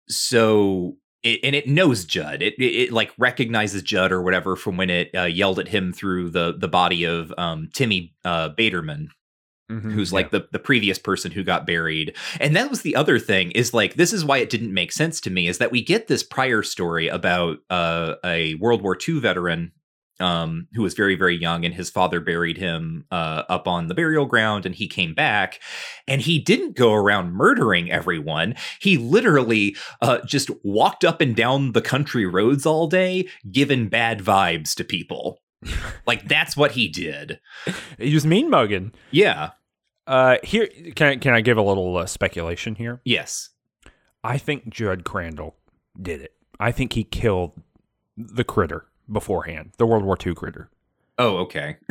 So 0.08 0.98
it, 1.24 1.40
and 1.44 1.56
it 1.56 1.68
knows 1.68 2.06
Judd. 2.06 2.42
It, 2.42 2.56
it, 2.58 2.76
it 2.76 2.92
like 2.92 3.12
recognizes 3.18 3.82
Judd 3.82 4.12
or 4.12 4.22
whatever 4.22 4.56
from 4.56 4.78
when 4.78 4.90
it 4.90 5.10
uh, 5.16 5.24
yelled 5.24 5.60
at 5.60 5.70
him 5.70 5.94
through 5.94 6.30
the 6.30 6.56
the 6.58 6.68
body 6.68 7.04
of 7.06 7.34
um, 7.38 7.70
Timmy 7.74 8.14
uh, 8.26 8.50
Baterman. 8.50 9.08
Mm-hmm, 9.72 9.92
who's 9.92 10.12
like 10.12 10.30
the, 10.32 10.46
the 10.52 10.60
previous 10.60 11.00
person 11.00 11.32
who 11.32 11.42
got 11.42 11.66
buried. 11.66 12.18
And 12.42 12.54
that 12.54 12.70
was 12.70 12.82
the 12.82 12.98
other 12.98 13.18
thing 13.18 13.52
is 13.52 13.74
like, 13.74 13.94
this 13.94 14.12
is 14.12 14.26
why 14.26 14.40
it 14.40 14.50
didn't 14.50 14.74
make 14.74 14.92
sense 14.92 15.22
to 15.22 15.30
me 15.30 15.48
is 15.48 15.58
that 15.60 15.72
we 15.72 15.82
get 15.82 16.08
this 16.08 16.22
prior 16.22 16.64
story 16.64 17.08
about 17.08 17.60
uh, 17.70 18.16
a 18.26 18.56
World 18.56 18.82
War 18.82 18.98
II 19.08 19.22
veteran 19.22 19.72
um, 20.24 20.68
who 20.74 20.82
was 20.82 20.94
very, 20.94 21.16
very 21.16 21.36
young, 21.36 21.66
and 21.66 21.74
his 21.74 21.90
father 21.90 22.22
buried 22.22 22.58
him 22.58 23.06
uh, 23.12 23.44
up 23.50 23.68
on 23.68 23.88
the 23.88 23.94
burial 23.94 24.26
ground, 24.26 24.66
and 24.66 24.74
he 24.74 24.88
came 24.88 25.14
back, 25.14 25.60
and 26.08 26.22
he 26.22 26.40
didn't 26.40 26.78
go 26.78 26.94
around 26.94 27.34
murdering 27.34 27.92
everyone. 27.92 28.56
He 28.80 28.98
literally 28.98 29.76
uh, 30.02 30.20
just 30.26 30.50
walked 30.64 31.04
up 31.04 31.20
and 31.20 31.36
down 31.36 31.74
the 31.74 31.82
country 31.82 32.26
roads 32.26 32.66
all 32.66 32.88
day, 32.88 33.28
giving 33.52 33.90
bad 33.90 34.20
vibes 34.20 34.74
to 34.76 34.86
people. 34.86 35.42
like 36.08 36.28
that's 36.28 36.56
what 36.56 36.72
he 36.72 36.88
did. 36.88 37.40
He 37.98 38.14
was 38.14 38.26
mean 38.26 38.50
mugging. 38.50 38.94
Yeah. 39.12 39.52
Uh, 40.08 40.38
here 40.44 40.68
can 40.96 41.20
can 41.20 41.34
I 41.34 41.42
give 41.42 41.58
a 41.58 41.62
little 41.62 41.96
uh, 41.98 42.06
speculation 42.06 42.76
here? 42.76 43.02
Yes. 43.06 43.50
I 44.24 44.38
think 44.38 44.70
Judd 44.70 45.04
Crandall 45.04 45.56
did 46.02 46.22
it. 46.22 46.34
I 46.60 46.72
think 46.72 46.94
he 46.94 47.04
killed 47.04 47.54
the 48.18 48.44
critter 48.44 48.88
beforehand, 49.12 49.72
the 49.78 49.86
World 49.86 50.04
War 50.04 50.18
II 50.24 50.36
critter. 50.36 50.70
Oh, 51.18 51.38
okay. 51.38 51.78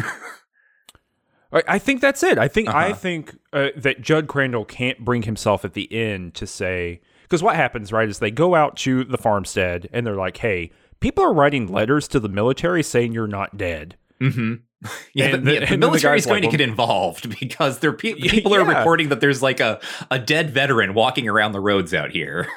I 1.52 1.78
think 1.78 2.00
that's 2.00 2.22
it. 2.22 2.38
I 2.38 2.48
think 2.48 2.68
uh-huh. 2.68 2.78
I 2.78 2.92
think 2.94 3.36
uh, 3.52 3.68
that 3.76 4.00
Judd 4.00 4.26
Crandall 4.26 4.64
can't 4.64 5.04
bring 5.04 5.22
himself 5.22 5.64
at 5.66 5.74
the 5.74 5.92
end 5.92 6.34
to 6.34 6.46
say 6.46 7.00
because 7.22 7.42
what 7.42 7.56
happens 7.56 7.92
right 7.92 8.08
is 8.08 8.20
they 8.20 8.30
go 8.30 8.54
out 8.54 8.76
to 8.78 9.04
the 9.04 9.18
farmstead 9.18 9.88
and 9.92 10.06
they're 10.06 10.16
like, 10.16 10.38
"Hey, 10.38 10.70
people 11.00 11.22
are 11.22 11.32
writing 11.32 11.66
letters 11.70 12.08
to 12.08 12.20
the 12.20 12.28
military 12.30 12.82
saying 12.82 13.12
you're 13.12 13.26
not 13.26 13.58
dead." 13.58 13.96
Mm-hmm. 14.20 14.54
Yeah, 15.14 15.26
and 15.26 15.46
the, 15.46 15.54
yeah, 15.54 15.66
the 15.66 15.76
military 15.76 16.18
is 16.18 16.26
going 16.26 16.42
like, 16.42 16.50
to 16.50 16.56
get 16.56 16.68
involved 16.68 17.38
because 17.40 17.78
there 17.78 17.92
pe- 17.92 18.14
people 18.14 18.50
yeah. 18.50 18.58
are 18.58 18.64
reporting 18.64 19.10
that 19.10 19.20
there's 19.20 19.40
like 19.40 19.60
a, 19.60 19.80
a 20.10 20.18
dead 20.18 20.50
veteran 20.50 20.92
walking 20.92 21.28
around 21.28 21.52
the 21.52 21.60
roads 21.60 21.94
out 21.94 22.10
here. 22.10 22.48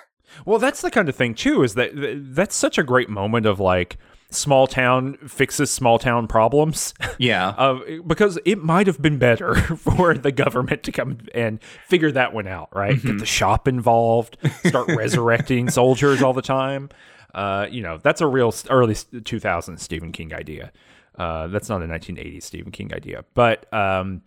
Well, 0.43 0.57
that's 0.57 0.81
the 0.81 0.89
kind 0.89 1.07
of 1.07 1.15
thing 1.15 1.35
too. 1.35 1.61
Is 1.61 1.75
that 1.75 1.91
that's 1.95 2.55
such 2.55 2.79
a 2.79 2.83
great 2.83 3.09
moment 3.09 3.45
of 3.45 3.59
like 3.59 3.97
small 4.31 4.67
town 4.67 5.17
fixes 5.27 5.71
small 5.71 5.99
town 5.99 6.27
problems. 6.27 6.93
Yeah. 7.17 7.49
uh, 7.57 7.79
because 8.05 8.39
it 8.45 8.63
might 8.63 8.87
have 8.87 9.01
been 9.01 9.17
better 9.17 9.55
for 9.77 10.13
the 10.13 10.31
government 10.31 10.83
to 10.83 10.91
come 10.91 11.19
and 11.33 11.61
figure 11.87 12.11
that 12.11 12.33
one 12.33 12.47
out, 12.47 12.69
right? 12.73 12.95
Mm-hmm. 12.95 13.07
Get 13.07 13.19
the 13.19 13.25
shop 13.25 13.67
involved, 13.67 14.37
start 14.65 14.87
resurrecting 14.95 15.69
soldiers 15.69 16.21
all 16.21 16.33
the 16.33 16.41
time. 16.41 16.89
Uh, 17.33 17.67
you 17.69 17.81
know, 17.81 17.97
that's 17.97 18.21
a 18.21 18.27
real 18.27 18.53
early 18.69 18.93
2000s 18.93 19.79
Stephen 19.79 20.11
King 20.11 20.33
idea. 20.33 20.71
Uh, 21.17 21.47
that's 21.47 21.69
not 21.69 21.81
a 21.81 21.85
1980s 21.85 22.43
Stephen 22.43 22.71
King 22.71 22.93
idea. 22.93 23.25
But 23.33 23.71
um, 23.73 24.21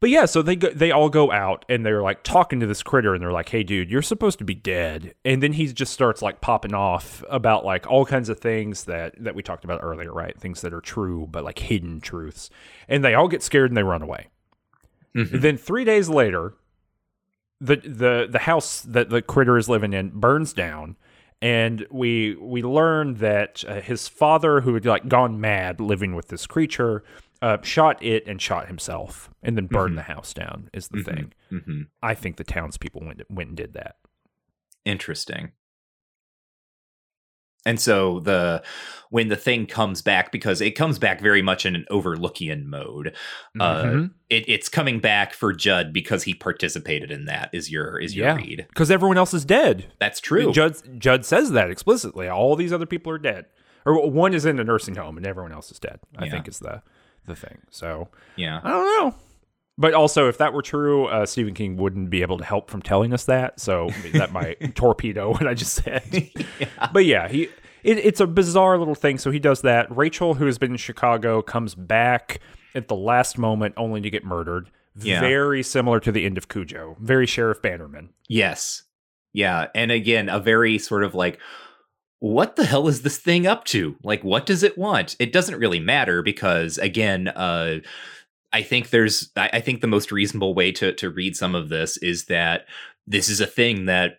but 0.00 0.08
yeah, 0.08 0.24
so 0.24 0.40
they 0.40 0.56
go, 0.56 0.70
they 0.70 0.90
all 0.90 1.10
go 1.10 1.30
out 1.30 1.66
and 1.68 1.84
they're 1.84 2.02
like 2.02 2.22
talking 2.22 2.58
to 2.60 2.66
this 2.66 2.82
critter 2.82 3.12
and 3.12 3.22
they're 3.22 3.32
like, 3.32 3.50
"Hey, 3.50 3.62
dude, 3.62 3.90
you're 3.90 4.00
supposed 4.00 4.38
to 4.38 4.44
be 4.44 4.54
dead." 4.54 5.14
And 5.26 5.42
then 5.42 5.52
he 5.52 5.70
just 5.72 5.92
starts 5.92 6.22
like 6.22 6.40
popping 6.40 6.72
off 6.72 7.22
about 7.28 7.66
like 7.66 7.86
all 7.86 8.06
kinds 8.06 8.30
of 8.30 8.38
things 8.38 8.84
that 8.84 9.14
that 9.22 9.34
we 9.34 9.42
talked 9.42 9.64
about 9.64 9.80
earlier, 9.82 10.12
right? 10.12 10.38
Things 10.38 10.62
that 10.62 10.72
are 10.72 10.80
true 10.80 11.28
but 11.30 11.44
like 11.44 11.58
hidden 11.58 12.00
truths. 12.00 12.48
And 12.88 13.04
they 13.04 13.14
all 13.14 13.28
get 13.28 13.42
scared 13.42 13.70
and 13.70 13.76
they 13.76 13.82
run 13.82 14.00
away. 14.00 14.28
Mm-hmm. 15.14 15.40
Then 15.40 15.58
three 15.58 15.84
days 15.84 16.08
later, 16.08 16.54
the 17.60 17.76
the 17.76 18.26
the 18.30 18.38
house 18.38 18.80
that 18.82 19.10
the 19.10 19.20
critter 19.20 19.58
is 19.58 19.68
living 19.68 19.92
in 19.92 20.10
burns 20.10 20.54
down 20.54 20.96
and 21.42 21.86
we 21.90 22.36
we 22.36 22.62
learn 22.62 23.14
that 23.14 23.64
uh, 23.66 23.80
his 23.80 24.08
father 24.08 24.60
who 24.60 24.74
had 24.74 24.84
like 24.84 25.08
gone 25.08 25.40
mad 25.40 25.80
living 25.80 26.14
with 26.14 26.28
this 26.28 26.46
creature 26.46 27.02
uh, 27.42 27.58
shot 27.62 28.02
it 28.02 28.26
and 28.26 28.40
shot 28.40 28.66
himself 28.66 29.30
and 29.42 29.56
then 29.56 29.66
burned 29.66 29.90
mm-hmm. 29.90 29.96
the 29.96 30.14
house 30.14 30.34
down 30.34 30.68
is 30.74 30.88
the 30.88 30.98
mm-hmm. 30.98 31.14
thing. 31.14 31.32
Mm-hmm. 31.52 31.80
I 32.02 32.14
think 32.14 32.36
the 32.36 32.44
townspeople 32.44 33.02
went 33.04 33.22
went 33.30 33.48
and 33.48 33.56
did 33.56 33.74
that. 33.74 33.96
Interesting. 34.84 35.52
And 37.66 37.78
so 37.78 38.20
the 38.20 38.62
when 39.10 39.28
the 39.28 39.36
thing 39.36 39.66
comes 39.66 40.00
back, 40.00 40.32
because 40.32 40.60
it 40.60 40.72
comes 40.72 40.98
back 40.98 41.20
very 41.20 41.42
much 41.42 41.66
in 41.66 41.74
an 41.74 41.84
overlookian 41.90 42.64
mode, 42.64 43.14
uh, 43.58 43.82
mm-hmm. 43.82 44.04
it, 44.30 44.48
it's 44.48 44.68
coming 44.68 44.98
back 44.98 45.34
for 45.34 45.52
Judd 45.52 45.92
because 45.92 46.22
he 46.22 46.32
participated 46.32 47.10
in 47.10 47.26
that. 47.26 47.50
Is 47.52 47.70
your 47.70 47.98
is 47.98 48.16
your 48.16 48.28
yeah, 48.28 48.36
read? 48.36 48.66
Because 48.68 48.90
everyone 48.90 49.18
else 49.18 49.34
is 49.34 49.44
dead. 49.44 49.92
That's 49.98 50.20
true. 50.20 50.52
Judd 50.52 50.76
Judd 50.98 51.26
says 51.26 51.50
that 51.50 51.70
explicitly. 51.70 52.28
All 52.28 52.56
these 52.56 52.72
other 52.72 52.86
people 52.86 53.12
are 53.12 53.18
dead, 53.18 53.46
or 53.84 54.10
one 54.10 54.32
is 54.32 54.46
in 54.46 54.58
a 54.58 54.64
nursing 54.64 54.94
home 54.94 55.18
and 55.18 55.26
everyone 55.26 55.52
else 55.52 55.70
is 55.70 55.78
dead. 55.78 56.00
I 56.16 56.24
yeah. 56.24 56.30
think 56.30 56.48
is 56.48 56.60
the 56.60 56.82
the 57.26 57.36
thing. 57.36 57.58
So 57.70 58.08
yeah, 58.36 58.60
I 58.62 58.70
don't 58.70 58.84
know. 58.84 59.14
But 59.78 59.94
also, 59.94 60.28
if 60.28 60.36
that 60.38 60.52
were 60.52 60.60
true, 60.60 61.06
uh, 61.06 61.24
Stephen 61.24 61.54
King 61.54 61.78
wouldn't 61.78 62.10
be 62.10 62.20
able 62.20 62.36
to 62.36 62.44
help 62.44 62.70
from 62.70 62.82
telling 62.82 63.14
us 63.14 63.24
that. 63.24 63.60
So 63.60 63.88
that 64.12 64.30
might 64.30 64.74
torpedo 64.74 65.30
what 65.30 65.46
I 65.46 65.54
just 65.54 65.72
said. 65.72 66.04
yeah. 66.60 66.88
But 66.92 67.06
yeah, 67.06 67.28
he 67.28 67.48
it, 67.82 67.98
it's 67.98 68.20
a 68.20 68.26
bizarre 68.26 68.78
little 68.78 68.94
thing. 68.94 69.18
So 69.18 69.30
he 69.30 69.38
does 69.38 69.62
that. 69.62 69.94
Rachel, 69.94 70.34
who 70.34 70.46
has 70.46 70.58
been 70.58 70.72
in 70.72 70.76
Chicago, 70.76 71.42
comes 71.42 71.74
back 71.74 72.40
at 72.74 72.88
the 72.88 72.94
last 72.94 73.38
moment 73.38 73.74
only 73.76 74.00
to 74.00 74.10
get 74.10 74.24
murdered. 74.24 74.70
Yeah. 74.96 75.20
Very 75.20 75.62
similar 75.62 76.00
to 76.00 76.12
the 76.12 76.26
end 76.26 76.36
of 76.36 76.48
Cujo. 76.48 76.96
Very 77.00 77.26
Sheriff 77.26 77.62
Bannerman. 77.62 78.10
Yes. 78.28 78.82
Yeah. 79.32 79.68
And 79.74 79.90
again, 79.90 80.28
a 80.28 80.40
very 80.40 80.78
sort 80.78 81.04
of 81.04 81.14
like 81.14 81.38
what 82.20 82.56
the 82.56 82.66
hell 82.66 82.86
is 82.86 83.02
this 83.02 83.18
thing 83.18 83.46
up 83.46 83.64
to? 83.64 83.96
Like, 84.04 84.22
what 84.22 84.46
does 84.46 84.62
it 84.62 84.78
want? 84.78 85.16
It 85.18 85.32
doesn't 85.32 85.58
really 85.58 85.80
matter 85.80 86.22
because, 86.22 86.76
again, 86.78 87.28
uh, 87.28 87.80
I 88.52 88.62
think 88.62 88.90
there's, 88.90 89.30
I, 89.36 89.50
I 89.54 89.60
think 89.60 89.80
the 89.80 89.86
most 89.86 90.12
reasonable 90.12 90.54
way 90.54 90.70
to 90.72 90.92
to 90.92 91.10
read 91.10 91.34
some 91.34 91.54
of 91.54 91.70
this 91.70 91.96
is 91.96 92.26
that 92.26 92.66
this 93.06 93.28
is 93.28 93.40
a 93.40 93.46
thing 93.46 93.86
that 93.86 94.18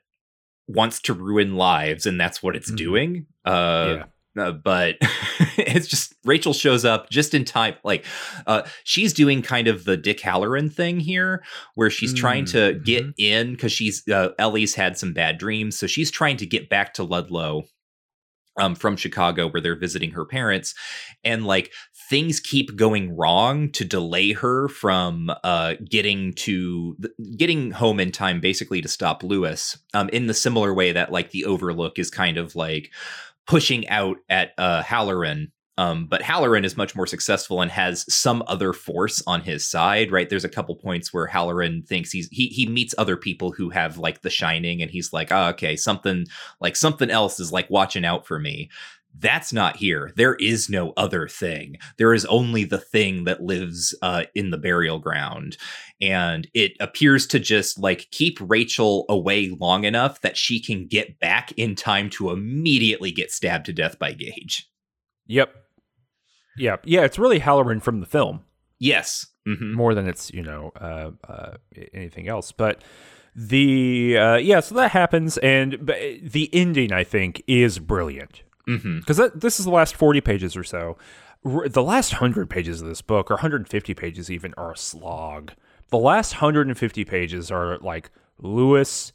wants 0.67 0.99
to 1.01 1.13
ruin 1.13 1.55
lives, 1.55 2.05
and 2.05 2.19
that's 2.19 2.41
what 2.41 2.55
it's 2.55 2.69
mm-hmm. 2.69 2.75
doing. 2.77 3.25
Uh, 3.45 4.05
yeah. 4.35 4.43
uh, 4.43 4.51
but 4.51 4.95
it's 5.57 5.87
just 5.87 6.15
Rachel 6.25 6.53
shows 6.53 6.83
up 6.83 7.11
just 7.11 7.35
in 7.35 7.45
time. 7.45 7.75
Like 7.83 8.03
uh, 8.47 8.63
she's 8.83 9.13
doing 9.13 9.43
kind 9.43 9.67
of 9.67 9.85
the 9.85 9.97
Dick 9.97 10.19
Hallorann 10.19 10.73
thing 10.73 10.99
here, 10.99 11.43
where 11.75 11.91
she's 11.91 12.15
trying 12.15 12.45
to 12.45 12.73
Mm, 12.73 12.83
get 12.83 13.05
mhm. 13.05 13.13
in 13.19 13.51
because 13.51 13.71
she's 13.71 14.07
uh, 14.07 14.29
Ellie's 14.39 14.73
had 14.73 14.97
some 14.97 15.13
bad 15.13 15.37
dreams, 15.37 15.77
so 15.77 15.85
she's 15.85 16.09
trying 16.09 16.37
to 16.37 16.47
get 16.47 16.67
back 16.67 16.95
to 16.95 17.03
Ludlow 17.03 17.65
um, 18.59 18.75
from 18.75 18.97
Chicago, 18.97 19.47
where 19.47 19.61
they're 19.61 19.75
visiting 19.75 20.11
her 20.11 20.25
parents, 20.25 20.73
and 21.23 21.45
like 21.45 21.71
things 22.09 22.39
keep 22.39 22.75
going 22.75 23.15
wrong 23.15 23.71
to 23.71 23.85
delay 23.85 24.33
her 24.33 24.67
from 24.67 25.31
uh, 25.43 25.75
getting 25.89 26.33
to 26.33 26.97
getting 27.37 27.71
home 27.71 27.99
in 27.99 28.11
time, 28.11 28.39
basically 28.39 28.81
to 28.81 28.87
stop 28.87 29.23
Louis. 29.23 29.77
Um, 29.93 30.09
in 30.09 30.27
the 30.27 30.33
similar 30.33 30.73
way 30.73 30.91
that 30.91 31.11
like 31.11 31.31
the 31.31 31.45
Overlook 31.45 31.97
is 31.99 32.09
kind 32.09 32.37
of 32.37 32.55
like 32.55 32.91
pushing 33.47 33.87
out 33.87 34.17
at 34.29 34.51
uh, 34.57 34.83
Hallorann. 34.83 35.51
Um, 35.77 36.05
but 36.05 36.21
Hallorann 36.21 36.65
is 36.65 36.77
much 36.77 36.95
more 36.95 37.07
successful 37.07 37.61
and 37.61 37.71
has 37.71 38.05
some 38.13 38.43
other 38.47 38.73
force 38.73 39.23
on 39.25 39.41
his 39.41 39.67
side, 39.67 40.11
right? 40.11 40.29
There's 40.29 40.45
a 40.45 40.49
couple 40.49 40.75
points 40.75 41.13
where 41.13 41.27
Hallorann 41.27 41.87
thinks 41.87 42.11
he's 42.11 42.27
he 42.29 42.47
he 42.47 42.67
meets 42.67 42.93
other 42.97 43.17
people 43.17 43.51
who 43.51 43.69
have 43.69 43.97
like 43.97 44.21
the 44.21 44.29
shining, 44.29 44.81
and 44.81 44.91
he's 44.91 45.13
like, 45.13 45.31
oh, 45.31 45.47
okay, 45.49 45.75
something 45.75 46.25
like 46.59 46.75
something 46.75 47.09
else 47.09 47.39
is 47.39 47.51
like 47.51 47.69
watching 47.69 48.05
out 48.05 48.27
for 48.27 48.37
me. 48.37 48.69
That's 49.19 49.51
not 49.51 49.75
here. 49.75 50.11
There 50.15 50.35
is 50.35 50.69
no 50.69 50.93
other 50.95 51.27
thing. 51.27 51.77
There 51.97 52.13
is 52.13 52.25
only 52.25 52.63
the 52.63 52.77
thing 52.77 53.25
that 53.25 53.43
lives 53.43 53.95
uh, 54.01 54.23
in 54.35 54.51
the 54.51 54.57
burial 54.57 54.99
ground. 54.99 55.57
And 55.99 56.47
it 56.53 56.73
appears 56.79 57.27
to 57.27 57.39
just 57.39 57.77
like 57.77 58.07
keep 58.11 58.37
Rachel 58.39 59.05
away 59.09 59.49
long 59.49 59.83
enough 59.83 60.21
that 60.21 60.37
she 60.37 60.61
can 60.61 60.87
get 60.87 61.19
back 61.19 61.51
in 61.57 61.75
time 61.75 62.09
to 62.11 62.31
immediately 62.31 63.11
get 63.11 63.31
stabbed 63.31 63.65
to 63.65 63.73
death 63.73 63.99
by 63.99 64.13
Gage. 64.13 64.70
Yep. 65.27 65.53
Yep. 66.57 66.83
Yeah, 66.85 67.01
it's 67.03 67.17
really 67.19 67.39
Hallorann 67.39 67.81
from 67.81 67.99
the 67.99 68.05
film 68.05 68.41
Yes. 68.79 69.27
hmm 69.45 69.73
more 69.73 69.93
than 69.93 70.07
it's 70.07 70.31
you 70.33 70.43
know 70.43 70.71
uh, 70.79 71.11
uh, 71.27 71.53
anything 71.93 72.27
else. 72.27 72.51
But 72.51 72.83
the 73.35 74.17
uh, 74.17 74.35
yeah, 74.37 74.59
so 74.59 74.75
that 74.75 74.91
happens, 74.91 75.37
and 75.37 75.85
but 75.85 75.97
the 76.23 76.49
ending 76.53 76.91
I 76.91 77.03
think 77.03 77.41
is 77.47 77.79
brilliant 77.79 78.43
because 78.99 79.21
this 79.35 79.59
is 79.59 79.65
the 79.65 79.71
last 79.71 79.95
forty 79.95 80.21
pages 80.21 80.55
or 80.57 80.63
so. 80.63 80.97
R- 81.45 81.67
The 81.69 81.81
last 81.83 82.13
hundred 82.13 82.49
pages 82.49 82.81
of 82.81 82.87
this 82.87 83.01
book, 83.01 83.31
or 83.31 83.35
150 83.35 83.93
pages 83.95 84.29
even, 84.29 84.53
are 84.57 84.73
a 84.73 84.77
slog. 84.77 85.53
The 85.89 85.97
last 85.97 86.33
150 86.35 87.03
pages 87.05 87.49
are 87.51 87.77
like 87.79 88.11
Louis, 88.37 89.11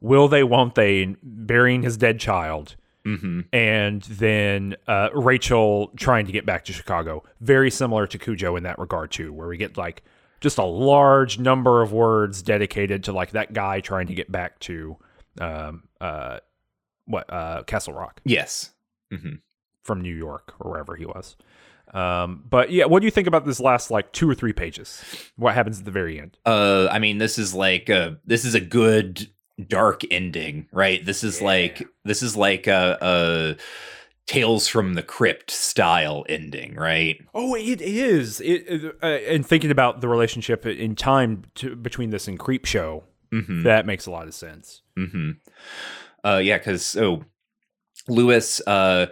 will 0.00 0.26
they, 0.28 0.42
won't 0.42 0.74
they, 0.74 1.14
burying 1.22 1.82
his 1.82 1.96
dead 1.98 2.18
child. 2.18 2.76
Hmm 3.06 3.40
and 3.52 4.02
then 4.02 4.74
uh, 4.88 5.10
Rachel 5.14 5.92
trying 5.96 6.26
to 6.26 6.32
get 6.32 6.44
back 6.44 6.64
to 6.64 6.72
Chicago. 6.72 7.22
Very 7.40 7.70
similar 7.70 8.06
to 8.08 8.18
Cujo 8.18 8.56
in 8.56 8.64
that 8.64 8.78
regard 8.78 9.12
too, 9.12 9.32
where 9.32 9.46
we 9.48 9.56
get 9.56 9.76
like 9.76 10.02
just 10.40 10.58
a 10.58 10.64
large 10.64 11.38
number 11.38 11.82
of 11.82 11.92
words 11.92 12.42
dedicated 12.42 13.04
to 13.04 13.12
like 13.12 13.30
that 13.30 13.52
guy 13.52 13.80
trying 13.80 14.08
to 14.08 14.14
get 14.14 14.30
back 14.30 14.58
to 14.60 14.96
um, 15.40 15.84
uh, 16.00 16.38
what 17.06 17.32
uh, 17.32 17.62
Castle 17.62 17.94
Rock 17.94 18.20
Yes. 18.24 18.70
hmm 19.12 19.36
from 19.84 20.00
New 20.00 20.14
York 20.14 20.52
or 20.58 20.72
wherever 20.72 20.96
he 20.96 21.06
was. 21.06 21.36
Um, 21.94 22.42
but 22.50 22.72
yeah, 22.72 22.86
what 22.86 22.98
do 22.98 23.04
you 23.06 23.12
think 23.12 23.28
about 23.28 23.44
this 23.46 23.60
last 23.60 23.88
like 23.88 24.10
two 24.12 24.28
or 24.28 24.34
three 24.34 24.52
pages? 24.52 25.00
What 25.36 25.54
happens 25.54 25.78
at 25.78 25.84
the 25.84 25.92
very 25.92 26.18
end? 26.20 26.36
Uh, 26.44 26.88
I 26.90 26.98
mean, 26.98 27.18
this 27.18 27.38
is 27.38 27.54
like 27.54 27.88
a, 27.88 28.18
this 28.24 28.44
is 28.44 28.56
a 28.56 28.60
good 28.60 29.30
dark 29.68 30.02
ending, 30.10 30.68
right? 30.72 31.04
This 31.04 31.24
is 31.24 31.40
Yeah. 31.40 31.46
like 31.46 31.88
this 32.04 32.22
is 32.22 32.36
like 32.36 32.66
a, 32.66 32.98
a 33.00 33.56
Tales 34.26 34.66
from 34.66 34.94
the 34.94 35.02
Crypt 35.04 35.52
style 35.52 36.26
ending, 36.28 36.74
right? 36.74 37.20
Oh, 37.32 37.54
it 37.54 37.80
is. 37.80 38.40
It, 38.40 38.96
uh, 39.00 39.06
and 39.06 39.46
thinking 39.46 39.70
about 39.70 40.00
the 40.00 40.08
relationship 40.08 40.66
in 40.66 40.96
time 40.96 41.44
to, 41.56 41.76
between 41.76 42.10
this 42.10 42.26
and 42.26 42.38
Creepshow, 42.38 43.04
hmm 43.30 43.62
that 43.62 43.86
makes 43.86 44.06
a 44.06 44.10
lot 44.10 44.26
of 44.26 44.34
sense. 44.34 44.82
hmm 44.96 45.32
Uh, 46.24 46.40
yeah, 46.42 46.58
because 46.58 46.84
so 46.84 47.24
Louis 48.08 48.60
uh 48.66 49.06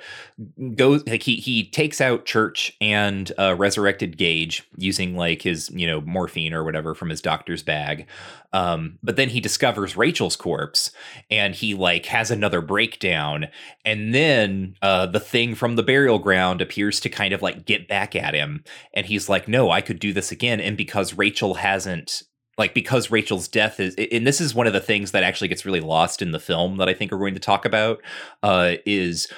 goes 0.75 1.07
like 1.07 1.23
he 1.23 1.37
he 1.37 1.65
takes 1.65 2.01
out 2.01 2.25
Church 2.25 2.77
and 2.81 3.31
uh, 3.39 3.55
resurrected 3.57 4.17
Gage 4.17 4.63
using 4.77 5.17
like 5.17 5.43
his 5.43 5.71
you 5.71 5.87
know 5.87 6.01
morphine 6.01 6.53
or 6.53 6.65
whatever 6.65 6.95
from 6.95 7.11
his 7.11 7.21
doctor's 7.21 7.63
bag, 7.63 8.07
um, 8.53 8.99
but 9.03 9.17
then 9.17 9.29
he 9.29 9.41
discovers 9.41 9.97
Rachel's 9.97 10.37
corpse 10.37 10.91
and 11.31 11.55
he 11.55 11.75
like 11.75 12.07
has 12.07 12.31
another 12.31 12.61
breakdown, 12.61 13.47
and 13.85 14.15
then 14.15 14.77
uh, 14.83 15.07
the 15.07 15.21
thing 15.21 15.55
from 15.55 15.77
the 15.77 15.83
burial 15.83 16.19
ground 16.19 16.61
appears 16.61 17.01
to 17.01 17.09
kind 17.09 17.33
of 17.35 17.43
like 17.43 17.65
get 17.67 17.89
back 17.89 18.17
at 18.17 18.35
him, 18.35 18.65
and 18.93 19.07
he's 19.07 19.29
like, 19.29 19.49
no, 19.49 19.71
I 19.71 19.81
could 19.81 19.99
do 19.99 20.13
this 20.13 20.33
again, 20.33 20.61
and 20.61 20.77
because 20.77 21.15
Rachel 21.15 21.55
hasn't 21.55 22.23
like 22.59 22.75
because 22.75 23.11
Rachel's 23.11 23.49
death 23.49 23.81
is 23.81 23.95
and 23.97 24.27
this 24.27 24.41
is 24.41 24.55
one 24.55 24.67
of 24.67 24.73
the 24.73 24.81
things 24.81 25.13
that 25.13 25.23
actually 25.23 25.49
gets 25.49 25.65
really 25.65 25.81
lost 25.81 26.23
in 26.23 26.33
the 26.33 26.41
film 26.41 26.77
that 26.79 26.89
I 26.89 26.95
think 26.95 27.13
we're 27.13 27.19
going 27.19 27.35
to 27.35 27.41
talk 27.41 27.65
about 27.65 28.03
uh 28.43 28.75
is 28.87 29.29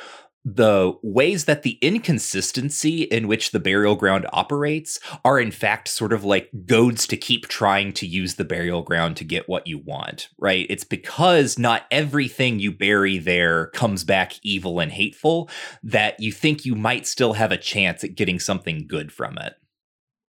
the 0.49 0.97
ways 1.03 1.47
that 1.47 1.65
the 1.65 1.77
inconsistency 1.83 3.03
in 3.03 3.27
which 3.27 3.51
the 3.51 3.59
burial 3.59 3.97
ground 3.97 4.27
operates 4.33 5.01
are 5.25 5.41
in 5.41 5.51
fact 5.51 5.89
sort 5.89 6.13
of 6.13 6.23
like 6.23 6.49
goads 6.67 7.05
to 7.09 7.17
keep 7.17 7.49
trying 7.49 7.93
to 7.93 8.07
use 8.07 8.37
the 8.37 8.45
burial 8.45 8.83
ground 8.83 9.17
to 9.17 9.25
get 9.25 9.49
what 9.49 9.67
you 9.67 9.77
want, 9.77 10.29
right? 10.39 10.65
It's 10.71 10.85
because 10.85 11.59
not 11.59 11.85
everything 11.91 12.61
you 12.61 12.71
bury 12.71 13.19
there 13.19 13.67
comes 13.69 14.05
back 14.05 14.35
evil 14.45 14.79
and 14.79 14.93
hateful 14.93 15.51
that 15.83 16.21
you 16.21 16.31
think 16.31 16.65
you 16.65 16.77
might 16.77 17.09
still 17.09 17.33
have 17.33 17.51
a 17.51 17.59
chance 17.59 18.05
at 18.05 18.15
getting 18.15 18.39
something 18.39 18.87
good 18.87 19.11
from 19.11 19.39
it. 19.39 19.55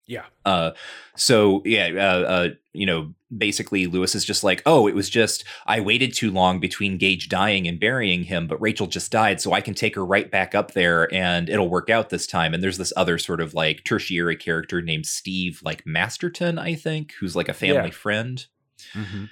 Yeah. 0.07 0.23
Uh, 0.45 0.71
so 1.15 1.61
yeah, 1.65 1.89
uh, 1.95 2.21
uh, 2.27 2.49
you 2.73 2.85
know, 2.85 3.13
basically 3.35 3.88
Louis 3.88 4.15
is 4.15 4.23
just 4.23 4.41
like, 4.41 4.61
oh, 4.65 4.88
it 4.88 4.95
was 4.95 5.09
just 5.09 5.43
I 5.65 5.81
waited 5.81 6.13
too 6.13 6.31
long 6.31 6.61
between 6.61 6.97
Gage 6.97 7.27
dying 7.27 7.67
and 7.67 7.77
burying 7.77 8.23
him, 8.23 8.47
but 8.47 8.61
Rachel 8.61 8.88
just 8.88 9.11
died, 9.11 9.41
so 9.41 9.51
I 9.51 9.59
can 9.59 9.73
take 9.73 9.95
her 9.95 10.05
right 10.05 10.31
back 10.31 10.55
up 10.55 10.71
there 10.71 11.13
and 11.13 11.49
it'll 11.49 11.69
work 11.69 11.89
out 11.89 12.09
this 12.09 12.25
time. 12.25 12.53
And 12.53 12.63
there's 12.63 12.77
this 12.77 12.93
other 12.95 13.17
sort 13.17 13.41
of 13.41 13.53
like 13.53 13.84
tertiary 13.84 14.38
character 14.38 14.81
named 14.81 15.05
Steve, 15.05 15.59
like 15.61 15.85
Masterton, 15.85 16.57
I 16.57 16.75
think, 16.75 17.11
who's 17.19 17.35
like 17.35 17.49
a 17.49 17.53
family 17.53 17.89
Yeah. 17.89 17.91
friend. 17.91 18.45
Mm-hmm. 18.93 19.25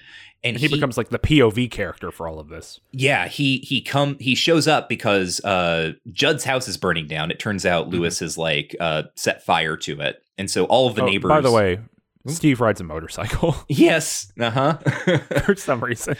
And, 0.46 0.56
And 0.56 0.58
he, 0.58 0.68
becomes 0.68 0.96
like 0.98 1.10
the 1.10 1.20
POV 1.20 1.70
character 1.72 2.12
for 2.12 2.28
all 2.28 2.40
of 2.40 2.48
this. 2.50 2.80
yeah 2.92 3.28
he 3.28 3.58
he 3.60 3.82
come 3.82 4.16
he 4.20 4.36
shows 4.36 4.68
up 4.68 4.88
because 4.88 5.44
uh 5.44 5.94
jud's 6.14 6.44
house 6.46 6.68
is 6.68 6.78
burning 6.78 7.08
down 7.08 7.32
it 7.32 7.40
turns 7.40 7.66
out 7.66 7.90
louis 7.90 8.20
has 8.20 8.38
like 8.38 8.76
uh 8.80 9.04
set 9.16 9.44
fire 9.44 9.76
to 9.78 10.00
it 10.02 10.22
and 10.38 10.50
so 10.52 10.66
all 10.66 10.88
of 10.88 10.96
the 10.96 11.02
Oh, 11.02 11.06
neighbors 11.08 11.30
By 11.30 11.42
the 11.42 11.52
way, 11.52 11.80
Steve 12.28 12.60
rides 12.62 12.80
a 12.82 12.84
motorcycle 12.84 13.56
yes 13.68 14.32
uh-huh 14.40 14.78
for 15.46 15.56
some 15.56 15.84
reason. 15.84 16.16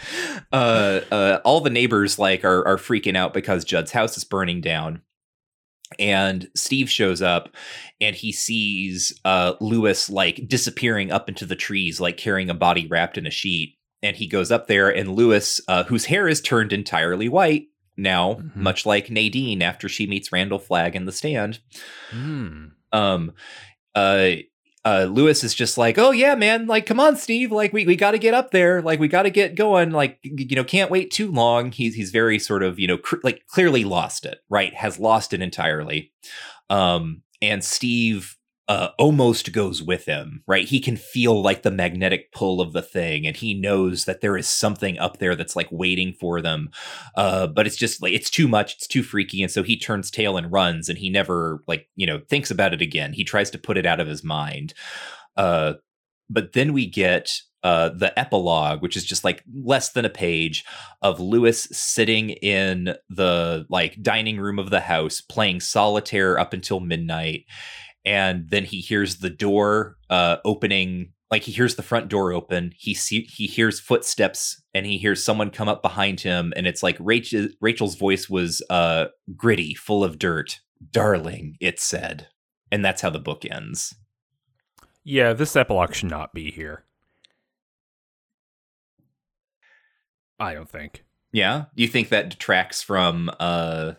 uh, 0.52 1.00
uh, 1.10 1.40
all 1.44 1.60
the 1.60 1.70
neighbors 1.70 2.18
like 2.18 2.44
are 2.44 2.66
are 2.66 2.76
freaking 2.76 3.16
out 3.16 3.32
because 3.34 3.64
Jud's 3.64 3.92
house 3.92 4.16
is 4.16 4.24
burning 4.24 4.60
down. 4.60 5.02
And 6.00 6.48
Steve 6.56 6.90
shows 6.90 7.22
up 7.22 7.50
and 8.00 8.16
he 8.16 8.32
sees 8.32 9.12
uh, 9.24 9.52
Louis 9.60 10.10
like 10.10 10.48
disappearing 10.48 11.12
up 11.12 11.28
into 11.28 11.46
the 11.46 11.54
trees, 11.54 12.00
like 12.00 12.16
carrying 12.16 12.50
a 12.50 12.54
body 12.54 12.88
wrapped 12.88 13.16
in 13.16 13.24
a 13.26 13.30
sheet. 13.30 13.75
And 14.02 14.16
he 14.16 14.26
goes 14.26 14.50
up 14.52 14.66
there, 14.66 14.88
and 14.94 15.14
Louis, 15.14 15.60
uh, 15.68 15.84
whose 15.84 16.04
hair 16.06 16.28
is 16.28 16.40
turned 16.40 16.72
entirely 16.72 17.28
white 17.28 17.68
now, 17.96 18.34
Mhm. 18.34 18.56
much 18.56 18.84
like 18.86 19.10
Nadine 19.10 19.62
after 19.62 19.88
she 19.88 20.06
meets 20.06 20.30
Randall 20.30 20.58
Flagg 20.58 20.94
in 20.94 21.06
the 21.06 21.12
stand, 21.12 21.60
Hmm. 22.10 22.66
um 22.92 23.32
uh 23.94 24.32
uh 24.84 25.04
Louis 25.10 25.42
is 25.42 25.54
just 25.54 25.76
like, 25.78 25.98
"Oh 25.98 26.10
yeah, 26.12 26.34
man, 26.36 26.66
like 26.66 26.84
come 26.86 27.00
on 27.00 27.16
Steve, 27.16 27.50
like 27.50 27.72
we 27.72 27.86
we 27.86 27.96
got 27.96 28.10
to 28.12 28.18
get 28.18 28.34
up 28.34 28.50
there, 28.52 28.80
like 28.82 29.00
we 29.00 29.08
got 29.08 29.22
to 29.22 29.30
get 29.30 29.54
going, 29.56 29.90
like 29.90 30.18
you 30.22 30.54
know, 30.54 30.62
can't 30.62 30.90
wait 30.90 31.10
too 31.10 31.32
long." 31.32 31.72
He's 31.72 31.94
he's 31.94 32.10
very 32.10 32.38
sort 32.38 32.62
of, 32.62 32.78
you 32.78 32.86
know, 32.86 32.98
cr- 32.98 33.16
like 33.24 33.46
clearly 33.48 33.82
lost 33.84 34.24
it, 34.26 34.38
right? 34.50 34.74
Has 34.74 34.98
lost 35.00 35.32
it 35.32 35.40
entirely. 35.42 36.12
Um 36.70 37.22
and 37.42 37.64
Steve 37.64 38.36
uh, 38.68 38.88
almost 38.98 39.52
goes 39.52 39.80
with 39.82 40.06
him, 40.06 40.42
right? 40.46 40.66
He 40.66 40.80
can 40.80 40.96
feel 40.96 41.40
like 41.40 41.62
the 41.62 41.70
magnetic 41.70 42.32
pull 42.32 42.60
of 42.60 42.72
the 42.72 42.82
thing, 42.82 43.26
and 43.26 43.36
he 43.36 43.54
knows 43.54 44.06
that 44.06 44.20
there 44.20 44.36
is 44.36 44.48
something 44.48 44.98
up 44.98 45.18
there 45.18 45.36
that's 45.36 45.54
like 45.54 45.68
waiting 45.70 46.12
for 46.12 46.40
them. 46.40 46.70
Uh, 47.14 47.46
but 47.46 47.66
it's 47.66 47.76
just 47.76 48.02
like 48.02 48.12
it's 48.12 48.30
too 48.30 48.48
much, 48.48 48.74
it's 48.74 48.88
too 48.88 49.04
freaky, 49.04 49.42
and 49.42 49.52
so 49.52 49.62
he 49.62 49.78
turns 49.78 50.10
tail 50.10 50.36
and 50.36 50.50
runs, 50.50 50.88
and 50.88 50.98
he 50.98 51.08
never 51.08 51.62
like 51.68 51.88
you 51.94 52.06
know 52.06 52.20
thinks 52.28 52.50
about 52.50 52.74
it 52.74 52.82
again. 52.82 53.12
He 53.12 53.22
tries 53.22 53.50
to 53.50 53.58
put 53.58 53.78
it 53.78 53.86
out 53.86 54.00
of 54.00 54.08
his 54.08 54.24
mind. 54.24 54.74
Uh, 55.36 55.74
but 56.28 56.52
then 56.54 56.72
we 56.72 56.86
get 56.86 57.30
uh, 57.62 57.88
the 57.88 58.16
epilogue, 58.18 58.80
which 58.80 58.96
is 58.96 59.04
just 59.04 59.24
like 59.24 59.42
less 59.52 59.90
than 59.90 60.04
a 60.04 60.10
page 60.10 60.64
of 61.02 61.18
Louis 61.18 61.66
sitting 61.72 62.30
in 62.30 62.94
the 63.10 63.66
like 63.68 64.00
dining 64.00 64.38
room 64.38 64.58
of 64.58 64.70
the 64.70 64.80
house 64.80 65.20
playing 65.20 65.60
solitaire 65.60 66.38
up 66.38 66.52
until 66.52 66.80
midnight. 66.80 67.44
And 68.06 68.48
then 68.48 68.64
he 68.64 68.78
hears 68.80 69.16
the 69.16 69.28
door 69.30 69.96
uh, 70.08 70.36
opening 70.44 71.12
like 71.30 71.42
he 71.42 71.50
hears 71.50 71.74
the 71.74 71.82
front 71.82 72.08
door 72.08 72.32
open 72.32 72.72
he 72.76 72.94
see 72.94 73.22
he 73.22 73.46
hears 73.48 73.80
footsteps 73.80 74.62
and 74.72 74.86
he 74.86 74.96
hears 74.96 75.24
someone 75.24 75.50
come 75.50 75.68
up 75.68 75.82
behind 75.82 76.20
him 76.20 76.52
and 76.56 76.68
it's 76.68 76.84
like 76.84 76.96
Rachel 77.00 77.48
Rachel's 77.60 77.96
voice 77.96 78.30
was 78.30 78.62
uh 78.70 79.06
gritty 79.34 79.74
full 79.74 80.04
of 80.04 80.20
dirt 80.20 80.60
darling 80.92 81.56
it 81.60 81.80
said 81.80 82.28
and 82.70 82.84
that's 82.84 83.02
how 83.02 83.10
the 83.10 83.18
book 83.18 83.44
ends 83.50 83.92
Yeah, 85.02 85.32
this 85.32 85.56
epilogue 85.56 85.94
should 85.94 86.10
not 86.10 86.32
be 86.32 86.52
here. 86.52 86.84
I 90.38 90.54
don't 90.54 90.68
think. 90.68 91.02
yeah 91.32 91.64
you 91.74 91.88
think 91.88 92.10
that 92.10 92.28
detracts 92.28 92.82
from 92.82 93.30
uh 93.40 93.94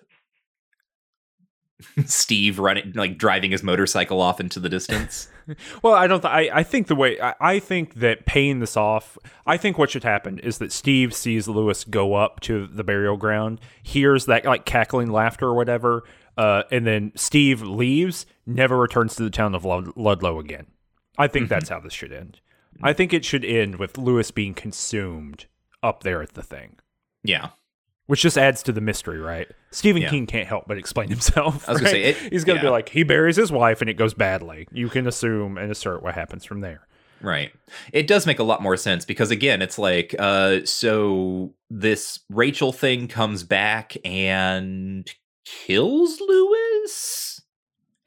Steve 2.06 2.60
running 2.60 2.94
like 2.96 3.18
driving 3.18 3.52
his 3.52 3.64
motorcycle 3.64 4.22
off 4.22 4.40
into 4.40 4.60
the 4.60 4.70
distance 4.70 5.28
Well, 5.82 5.94
I 5.94 6.08
don't. 6.08 6.22
Th- 6.22 6.32
I 6.52 6.60
I 6.60 6.64
think 6.64 6.88
the 6.88 6.96
way 6.96 7.20
I, 7.22 7.34
I 7.40 7.60
think 7.60 7.96
that 7.96 8.26
paying 8.26 8.60
this 8.60 8.76
off. 8.76 9.18
I 9.46 9.58
think 9.58 9.78
what 9.78 9.90
should 9.90 10.04
happen 10.04 10.40
is 10.40 10.58
that 10.58 10.72
Steve 10.72 11.14
sees 11.14 11.48
Louis 11.48 11.84
go 11.86 12.16
up 12.16 12.42
to 12.42 12.68
the 12.68 12.84
burial 12.84 13.18
ground, 13.18 13.62
hears 13.82 14.26
that 14.26 14.46
like 14.46 14.66
cackling 14.66 15.10
laughter 15.10 15.48
or 15.48 15.54
whatever, 15.56 16.04
uh, 16.38 16.64
and 16.70 16.86
then 16.86 17.14
Steve 17.16 17.62
leaves, 17.62 18.26
never 18.46 18.78
returns 18.78 19.16
to 19.16 19.24
the 19.24 19.30
town 19.30 19.56
of 19.56 19.64
Lud- 19.64 19.96
Ludlow 19.96 20.40
again. 20.40 20.66
I 21.18 21.28
think 21.28 21.50
that's 21.50 21.70
how 21.70 21.80
this 21.80 21.94
should 21.94 22.12
end. 22.12 22.42
I 22.84 22.94
think 22.94 23.14
it 23.14 23.26
should 23.26 23.46
end 23.46 23.78
with 23.78 23.98
Louis 23.98 24.30
being 24.32 24.54
consumed 24.54 25.46
up 25.82 26.04
there 26.04 26.22
at 26.22 26.34
the 26.34 26.44
thing. 26.44 26.76
yeah 27.24 27.50
Which 28.08 28.22
just 28.22 28.38
adds 28.38 28.64
to 28.64 28.72
the 28.72 28.82
mystery, 28.82 29.20
right? 29.20 29.48
Stephen 29.72 30.02
Yeah. 30.02 30.10
King 30.10 30.26
can't 30.28 30.48
help 30.48 30.66
but 30.68 30.78
explain 30.78 31.10
himself. 31.18 31.68
I 31.68 31.74
was 31.74 31.82
gonna 31.82 31.92
say, 31.92 32.04
it- 32.04 32.18
he's 32.32 32.44
gonna 32.46 32.62
be 32.62 32.68
like 32.70 32.90
he 32.90 33.04
buries 33.04 33.36
his 33.36 33.52
wife 33.52 33.82
and 33.82 33.90
it 33.90 33.96
goes 33.96 34.14
badly. 34.14 34.68
You 34.72 34.90
can 34.90 35.08
assume 35.08 35.58
and 35.58 35.70
assert 35.72 36.02
what 36.02 36.16
happens 36.16 36.46
from 36.46 36.62
there. 36.62 36.88
Right. 37.22 37.52
It 37.92 38.06
does 38.08 38.26
make 38.28 38.40
a 38.40 38.44
lot 38.44 38.62
more 38.62 38.78
sense 38.78 39.04
because 39.04 39.32
again, 39.32 39.62
it's 39.62 39.78
like 39.78 40.16
uh 40.20 40.60
so 40.66 41.54
this 41.70 42.20
Rachel 42.30 42.72
thing 42.72 43.08
comes 43.08 43.44
back 43.44 43.98
and 44.06 45.10
kills 45.46 46.20
Louis. 46.22 47.37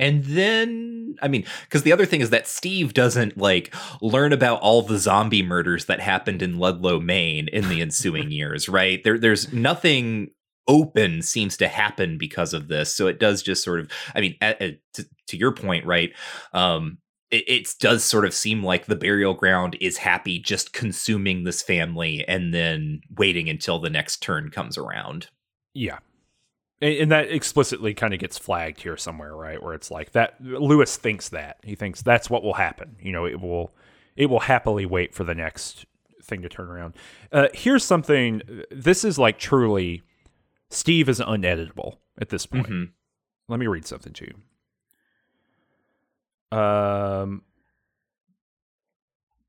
And 0.00 0.24
then 0.24 1.14
I 1.22 1.28
mean, 1.28 1.44
cuz 1.68 1.82
the 1.84 1.92
other 1.92 2.06
thing 2.06 2.20
is 2.20 2.30
that 2.30 2.48
Steve 2.48 2.94
doesn't 2.94 3.36
like 3.36 3.72
learn 4.00 4.32
about 4.32 4.60
all 4.60 4.82
the 4.82 4.98
zombie 4.98 5.42
murders 5.42 5.84
that 5.84 6.00
happened 6.00 6.42
in 6.42 6.58
Ludlow, 6.58 6.98
Maine 6.98 7.46
in 7.48 7.68
the 7.68 7.80
ensuing 7.80 8.30
years, 8.40 8.68
right? 8.68 9.02
There 9.04 9.18
there's 9.18 9.52
nothing 9.52 10.30
open 10.68 11.20
seems 11.22 11.56
to 11.58 11.68
happen 11.68 12.16
because 12.18 12.54
of 12.54 12.68
this. 12.68 12.94
So 12.94 13.06
it 13.06 13.18
does 13.20 13.42
just 13.42 13.62
sort 13.64 13.80
of 13.80 13.90
I 14.14 14.20
mean, 14.20 14.36
at, 14.40 14.60
at- 14.60 14.78
to, 14.94 15.04
to 15.28 15.36
your 15.36 15.52
point, 15.52 15.86
right? 15.86 16.12
Um 16.52 16.98
it, 17.30 17.44
it 17.48 17.68
does 17.78 18.02
sort 18.02 18.24
of 18.24 18.34
seem 18.34 18.64
like 18.64 18.86
the 18.86 18.96
burial 18.96 19.34
ground 19.34 19.76
is 19.80 19.98
happy 19.98 20.38
just 20.40 20.72
consuming 20.72 21.44
this 21.44 21.62
family 21.62 22.24
and 22.26 22.52
then 22.52 23.00
waiting 23.16 23.48
until 23.48 23.78
the 23.78 23.90
next 23.90 24.20
turn 24.22 24.50
comes 24.50 24.76
around. 24.76 25.28
Yeah. 25.74 25.98
And, 26.82 27.12
that 27.12 27.30
explicitly 27.30 27.92
kind 27.92 28.14
of 28.14 28.20
gets 28.20 28.38
flagged 28.38 28.80
here 28.80 28.96
somewhere, 28.96 29.36
right? 29.36 29.62
Where 29.62 29.74
it's 29.74 29.90
like 29.90 30.12
that 30.12 30.42
Louis 30.42 30.96
thinks 30.96 31.28
that. 31.28 31.58
He 31.62 31.74
thinks 31.74 32.00
that's 32.00 32.30
what 32.30 32.42
will 32.42 32.54
happen. 32.54 32.96
You 33.00 33.12
know, 33.12 33.26
it 33.26 33.38
will 33.40 33.74
it 34.16 34.26
will 34.26 34.40
happily 34.40 34.86
wait 34.86 35.14
for 35.14 35.24
the 35.24 35.34
next 35.34 35.84
thing 36.22 36.40
to 36.42 36.48
turn 36.48 36.68
around. 36.68 36.94
Uh, 37.32 37.48
here's 37.52 37.84
something 37.84 38.40
this 38.70 39.04
is 39.04 39.18
like 39.18 39.38
truly 39.38 40.02
Steve 40.70 41.08
is 41.10 41.20
uneditable 41.20 41.98
at 42.18 42.30
this 42.30 42.46
point. 42.46 42.68
Mhm. 42.68 42.90
Let 43.48 43.60
me 43.60 43.66
read 43.66 43.86
something 43.86 44.12
to 44.14 44.32
you. 46.52 46.58
Um 46.58 47.42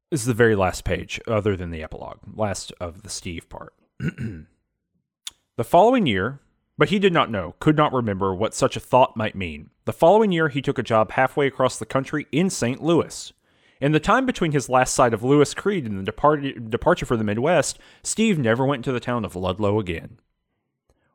this 0.10 0.20
is 0.20 0.28
the 0.28 0.34
very 0.34 0.58
last 0.58 0.84
page, 0.84 1.22
other 1.26 1.56
than 1.56 1.72
the 1.72 1.82
epilogue, 1.82 2.20
last 2.36 2.74
of 2.82 3.04
the 3.04 3.10
Steve 3.10 3.48
part. 3.48 3.74
the 4.00 5.64
following 5.64 6.06
year, 6.06 6.42
but 6.82 6.90
he 6.90 6.98
did 6.98 7.14
not 7.14 7.30
know, 7.30 7.54
could 7.60 7.78
not 7.78 7.94
remember 7.94 8.34
what 8.34 8.56
such 8.56 8.76
a 8.76 8.80
thought 8.80 9.16
might 9.16 9.36
mean. 9.36 9.70
The 9.86 9.94
following 9.94 10.32
year, 10.32 10.50
he 10.50 10.64
took 10.64 10.80
a 10.80 10.84
job 10.84 11.12
halfway 11.12 11.46
across 11.46 11.78
the 11.78 11.86
country 11.86 12.26
in 12.32 12.50
St. 12.50 12.82
Louis. 12.82 13.32
In 13.80 13.92
the 13.92 14.00
time 14.00 14.26
between 14.26 14.52
his 14.52 14.68
last 14.68 14.96
sight 14.96 15.14
of 15.14 15.22
Louis 15.22 15.54
Creed 15.54 15.86
and 15.86 16.00
the 16.00 16.04
depart- 16.04 16.72
departure 16.72 17.06
for 17.06 17.16
the 17.16 17.24
Midwest, 17.24 17.78
Steve 18.02 18.40
never 18.40 18.66
went 18.66 18.84
to 18.86 18.92
the 18.92 19.00
town 19.00 19.26
of 19.26 19.36
Ludlow 19.36 19.78
again. 19.78 20.18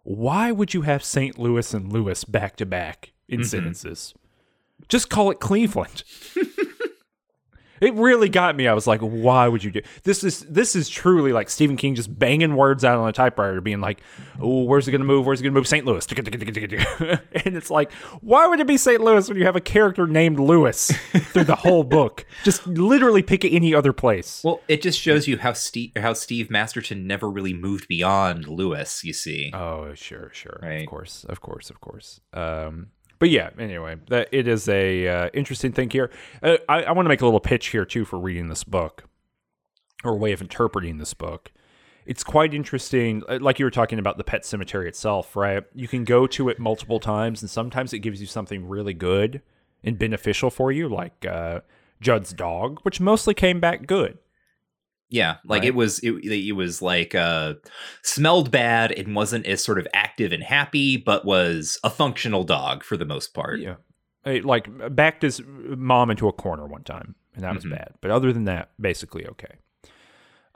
Why 0.04 0.52
would 0.52 0.72
you 0.72 0.82
have 0.82 1.02
St. 1.02 1.36
Louis 1.36 1.74
and 1.74 1.92
Louis 1.92 2.22
back 2.22 2.54
to 2.58 2.64
back 2.64 3.10
mm-hmm. 3.28 3.40
in 3.40 3.44
sentences? 3.44 4.14
Just 4.86 5.10
call 5.10 5.32
it 5.32 5.40
Cleveland. 5.40 6.04
It 7.80 7.94
really 7.94 8.28
got 8.28 8.56
me. 8.56 8.66
I 8.68 8.74
was 8.74 8.86
like, 8.86 9.00
why 9.00 9.48
would 9.48 9.62
you 9.62 9.70
do 9.70 9.82
this? 10.04 10.24
Is 10.24 10.40
this 10.40 10.74
is 10.76 10.88
truly 10.88 11.32
like 11.32 11.50
Stephen 11.50 11.76
King 11.76 11.94
just 11.94 12.16
banging 12.18 12.56
words 12.56 12.84
out 12.84 12.98
on 12.98 13.08
a 13.08 13.12
typewriter, 13.12 13.60
being 13.60 13.80
like, 13.80 14.00
"Oh, 14.40 14.62
where's 14.62 14.88
it 14.88 14.92
gonna 14.92 15.04
move? 15.04 15.26
Where's 15.26 15.40
it 15.40 15.44
gonna 15.44 15.54
move? 15.54 15.68
St. 15.68 15.84
Louis." 15.84 16.06
and 17.44 17.56
it's 17.56 17.70
like, 17.70 17.92
why 18.20 18.46
would 18.46 18.60
it 18.60 18.66
be 18.66 18.76
St. 18.76 19.00
Louis 19.00 19.28
when 19.28 19.38
you 19.38 19.44
have 19.44 19.56
a 19.56 19.60
character 19.60 20.06
named 20.06 20.38
Louis 20.38 20.88
through 20.88 21.44
the 21.44 21.56
whole 21.56 21.84
book? 21.84 22.26
Just 22.44 22.66
literally 22.66 23.22
pick 23.22 23.44
any 23.44 23.74
other 23.74 23.92
place. 23.92 24.42
Well, 24.44 24.60
it 24.68 24.82
just 24.82 25.00
shows 25.00 25.26
you 25.26 25.38
how 25.38 25.52
Steve 25.52 25.92
how 25.96 26.12
Steve 26.12 26.50
Masterton 26.50 27.06
never 27.06 27.30
really 27.30 27.52
moved 27.52 27.88
beyond 27.88 28.48
Louis, 28.48 29.04
you 29.04 29.12
see. 29.12 29.50
Oh, 29.54 29.94
sure, 29.94 30.30
sure. 30.32 30.60
Right. 30.62 30.82
Of 30.82 30.88
course, 30.88 31.24
of 31.24 31.40
course, 31.40 31.70
of 31.70 31.80
course. 31.80 32.20
Um, 32.32 32.88
but 33.18 33.30
yeah, 33.30 33.50
anyway, 33.58 33.96
that 34.08 34.28
it 34.32 34.46
is 34.46 34.68
a 34.68 35.08
uh, 35.08 35.28
interesting 35.32 35.72
thing 35.72 35.90
here. 35.90 36.10
Uh, 36.42 36.56
I, 36.68 36.84
I 36.84 36.92
want 36.92 37.06
to 37.06 37.08
make 37.08 37.20
a 37.20 37.24
little 37.24 37.40
pitch 37.40 37.68
here 37.68 37.84
too 37.84 38.04
for 38.04 38.18
reading 38.18 38.48
this 38.48 38.64
book, 38.64 39.04
or 40.04 40.16
way 40.16 40.32
of 40.32 40.40
interpreting 40.40 40.98
this 40.98 41.14
book. 41.14 41.52
It's 42.04 42.22
quite 42.22 42.54
interesting. 42.54 43.22
uh, 43.28 43.38
Like 43.40 43.58
you 43.58 43.64
were 43.64 43.70
talking 43.70 43.98
about 43.98 44.16
the 44.16 44.24
pet 44.24 44.44
cemetery 44.44 44.88
itself, 44.88 45.34
right? 45.34 45.64
You 45.74 45.88
can 45.88 46.04
go 46.04 46.26
to 46.28 46.48
it 46.48 46.58
multiple 46.58 47.00
times, 47.00 47.42
and 47.42 47.50
sometimes 47.50 47.92
it 47.92 47.98
gives 47.98 48.20
you 48.20 48.26
something 48.26 48.68
really 48.68 48.94
good 48.94 49.42
and 49.82 49.98
beneficial 49.98 50.50
for 50.50 50.70
you, 50.70 50.88
like 50.88 51.26
uh, 51.26 51.60
Jud's 52.00 52.32
dog, 52.32 52.80
which 52.82 53.00
mostly 53.00 53.34
came 53.34 53.60
back 53.60 53.86
good. 53.86 54.18
Yeah, 55.08 55.36
like 55.44 55.60
Right. 55.60 55.68
it 55.68 55.74
was 55.76 56.00
it, 56.00 56.10
it 56.24 56.52
was 56.52 56.82
like 56.82 57.14
uh 57.14 57.54
smelled 58.02 58.50
bad 58.50 58.90
and 58.92 59.14
wasn't 59.14 59.46
as 59.46 59.62
sort 59.64 59.78
of 59.78 59.86
active 59.94 60.32
and 60.32 60.42
happy, 60.42 60.96
but 60.96 61.24
was 61.24 61.78
a 61.84 61.90
functional 61.90 62.42
dog 62.44 62.82
for 62.82 62.96
the 62.96 63.04
most 63.04 63.32
part. 63.34 63.60
Yeah. 63.60 63.76
It, 64.24 64.44
like 64.44 64.66
backed 64.96 65.22
his 65.22 65.40
mom 65.46 66.10
into 66.10 66.26
a 66.26 66.32
corner 66.32 66.66
one 66.66 66.82
time, 66.82 67.14
and 67.36 67.44
that 67.44 67.54
was 67.54 67.64
Mhm. 67.64 67.70
bad. 67.70 67.94
But 68.00 68.10
other 68.10 68.32
than 68.32 68.44
that, 68.44 68.70
basically 68.80 69.24
okay. 69.28 69.58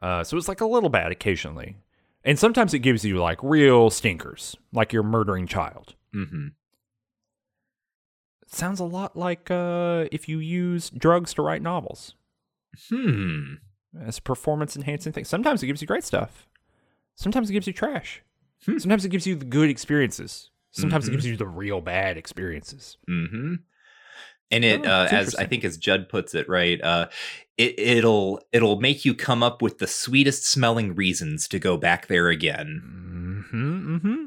Uh, 0.02 0.24
so 0.24 0.36
it's 0.36 0.48
like 0.48 0.60
a 0.60 0.66
little 0.66 0.88
bad 0.90 1.12
occasionally, 1.12 1.76
and 2.24 2.36
sometimes 2.36 2.74
it 2.74 2.80
gives 2.80 3.04
you 3.04 3.18
like 3.18 3.38
real 3.44 3.88
stinkers, 3.90 4.56
like 4.72 4.92
you're 4.92 5.04
murdering 5.04 5.46
child. 5.46 5.94
Mm-hmm. 6.12 6.48
Sounds 8.48 8.80
a 8.80 8.84
lot 8.84 9.16
like 9.16 9.48
uh, 9.50 10.06
if 10.10 10.28
you 10.28 10.38
use 10.40 10.90
drugs 10.90 11.32
to 11.34 11.42
write 11.42 11.62
novels 11.62 12.14
Hmm. 12.88 13.54
As 13.98 14.18
a 14.18 14.22
performance 14.22 14.76
enhancing 14.76 15.12
thing. 15.12 15.24
Sometimes 15.24 15.62
it 15.62 15.66
gives 15.66 15.80
you 15.80 15.86
great 15.86 16.04
stuff. 16.04 16.46
Sometimes 17.16 17.50
it 17.50 17.54
gives 17.54 17.66
you 17.66 17.72
trash. 17.72 18.22
Hmm. 18.66 18.78
Sometimes 18.78 19.04
it 19.04 19.08
gives 19.08 19.26
you 19.26 19.34
the 19.34 19.44
good 19.44 19.68
experiences. 19.70 20.50
Sometimes 20.70 21.04
Mhm. 21.04 21.08
it 21.08 21.10
gives 21.12 21.26
you 21.26 21.36
the 21.36 21.46
real 21.46 21.80
bad 21.80 22.16
experiences. 22.16 22.96
hmm 23.06 23.56
And 24.52 24.64
it, 24.64 24.80
Oh, 24.84 24.88
uh, 24.90 25.08
as 25.10 25.34
I 25.36 25.44
think 25.46 25.64
as 25.64 25.76
Jud 25.76 26.08
puts 26.08 26.34
it, 26.34 26.48
right? 26.48 26.80
Uh, 26.82 27.08
it, 27.56 27.78
it'll 27.78 28.40
it'll 28.52 28.80
make 28.80 29.04
you 29.04 29.14
come 29.14 29.42
up 29.42 29.60
with 29.62 29.78
the 29.78 29.86
sweetest 29.86 30.44
smelling 30.46 30.94
reasons 30.94 31.46
to 31.48 31.58
go 31.58 31.76
back 31.76 32.06
there 32.06 32.28
again. 32.28 33.44
hmm 33.50 33.96
hmm 33.98 34.24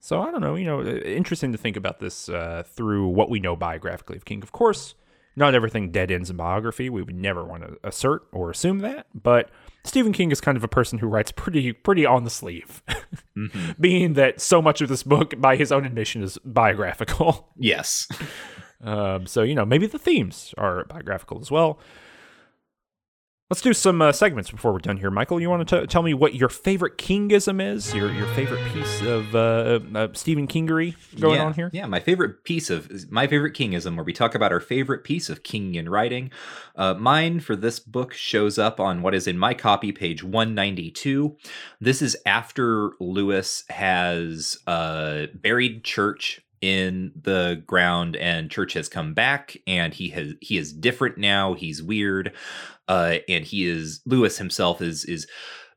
So 0.00 0.20
I 0.20 0.30
don't 0.30 0.40
know. 0.40 0.54
You 0.56 0.66
know, 0.66 0.84
interesting 0.84 1.52
to 1.52 1.58
think 1.58 1.76
about 1.76 1.98
this 2.00 2.28
uh, 2.28 2.62
through 2.66 3.08
what 3.08 3.30
we 3.30 3.40
know 3.40 3.56
biographically 3.56 4.16
of 4.16 4.24
King. 4.24 4.42
Of 4.42 4.52
course, 4.52 4.94
not 5.36 5.54
everything 5.54 5.90
dead 5.90 6.10
ends 6.10 6.30
in 6.30 6.36
biography. 6.36 6.88
We 6.88 7.02
would 7.02 7.14
never 7.14 7.44
want 7.44 7.62
to 7.62 7.76
assert 7.82 8.26
or 8.32 8.50
assume 8.50 8.78
that. 8.80 9.06
But 9.14 9.50
Stephen 9.84 10.12
King 10.12 10.30
is 10.30 10.40
kind 10.40 10.56
of 10.56 10.64
a 10.64 10.68
person 10.68 10.98
who 10.98 11.06
writes 11.06 11.32
pretty 11.32 11.72
pretty 11.72 12.06
on 12.06 12.24
the 12.24 12.30
sleeve, 12.30 12.82
hmm 13.34 13.46
being 13.78 14.14
that 14.14 14.40
so 14.40 14.62
much 14.62 14.80
of 14.80 14.88
this 14.88 15.02
book, 15.02 15.34
by 15.40 15.56
his 15.56 15.72
own 15.72 15.84
admission, 15.84 16.22
is 16.22 16.38
biographical. 16.44 17.48
Yes. 17.56 18.08
Um, 18.82 19.26
so 19.26 19.42
you 19.42 19.54
know, 19.54 19.64
maybe 19.64 19.86
the 19.86 19.98
themes 19.98 20.52
are 20.58 20.84
biographical 20.84 21.40
as 21.40 21.50
well. 21.50 21.78
Let's 23.50 23.60
do 23.60 23.74
some 23.74 24.00
uh, 24.00 24.10
segments 24.10 24.50
before 24.50 24.72
we're 24.72 24.78
done 24.78 24.96
here. 24.96 25.10
Michael, 25.10 25.38
you 25.38 25.50
want 25.50 25.68
to 25.68 25.80
t- 25.82 25.86
tell 25.86 26.02
me 26.02 26.14
what 26.14 26.34
your 26.34 26.48
favorite 26.48 26.96
Kingism 26.96 27.60
is? 27.60 27.94
Your 27.94 28.10
your 28.10 28.26
favorite 28.28 28.64
piece 28.72 29.02
of 29.02 29.34
uh, 29.34 29.80
uh, 29.94 30.08
Stephen 30.14 30.48
Kingery 30.48 30.94
going 31.20 31.36
yeah, 31.36 31.44
on 31.44 31.52
here? 31.52 31.70
Yeah, 31.70 31.84
my 31.84 32.00
favorite 32.00 32.44
piece 32.44 32.70
of 32.70 32.90
my 33.12 33.26
favorite 33.26 33.52
Kingism, 33.52 33.96
where 33.96 34.04
we 34.04 34.14
talk 34.14 34.34
about 34.34 34.50
our 34.50 34.60
favorite 34.60 35.04
piece 35.04 35.28
of 35.28 35.42
Kingian 35.42 35.90
writing. 35.90 36.30
Uh, 36.74 36.94
mine 36.94 37.38
for 37.38 37.54
this 37.54 37.78
book 37.78 38.14
shows 38.14 38.58
up 38.58 38.80
on 38.80 39.02
what 39.02 39.14
is 39.14 39.26
in 39.26 39.36
my 39.36 39.52
copy, 39.52 39.92
page 39.92 40.24
192. 40.24 41.36
This 41.78 42.00
is 42.00 42.16
after 42.24 42.92
Louis 42.98 43.62
has 43.68 44.56
uh, 44.66 45.26
buried 45.34 45.84
Church 45.84 46.40
in 46.64 47.12
the 47.14 47.62
ground 47.66 48.16
and 48.16 48.50
church 48.50 48.72
has 48.72 48.88
come 48.88 49.12
back 49.12 49.54
and 49.66 49.92
he 49.92 50.08
has 50.08 50.32
he 50.40 50.56
is 50.56 50.72
different 50.72 51.18
now. 51.18 51.52
He's 51.52 51.82
weird 51.82 52.32
uh 52.88 53.16
and 53.28 53.44
he 53.44 53.66
is 53.66 54.00
louis 54.06 54.38
himself 54.38 54.80
is 54.80 55.04
is 55.04 55.26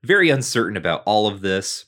very 0.03 0.30
uncertain 0.30 0.77
about 0.77 1.03
all 1.05 1.27
of 1.27 1.41
this. 1.41 1.84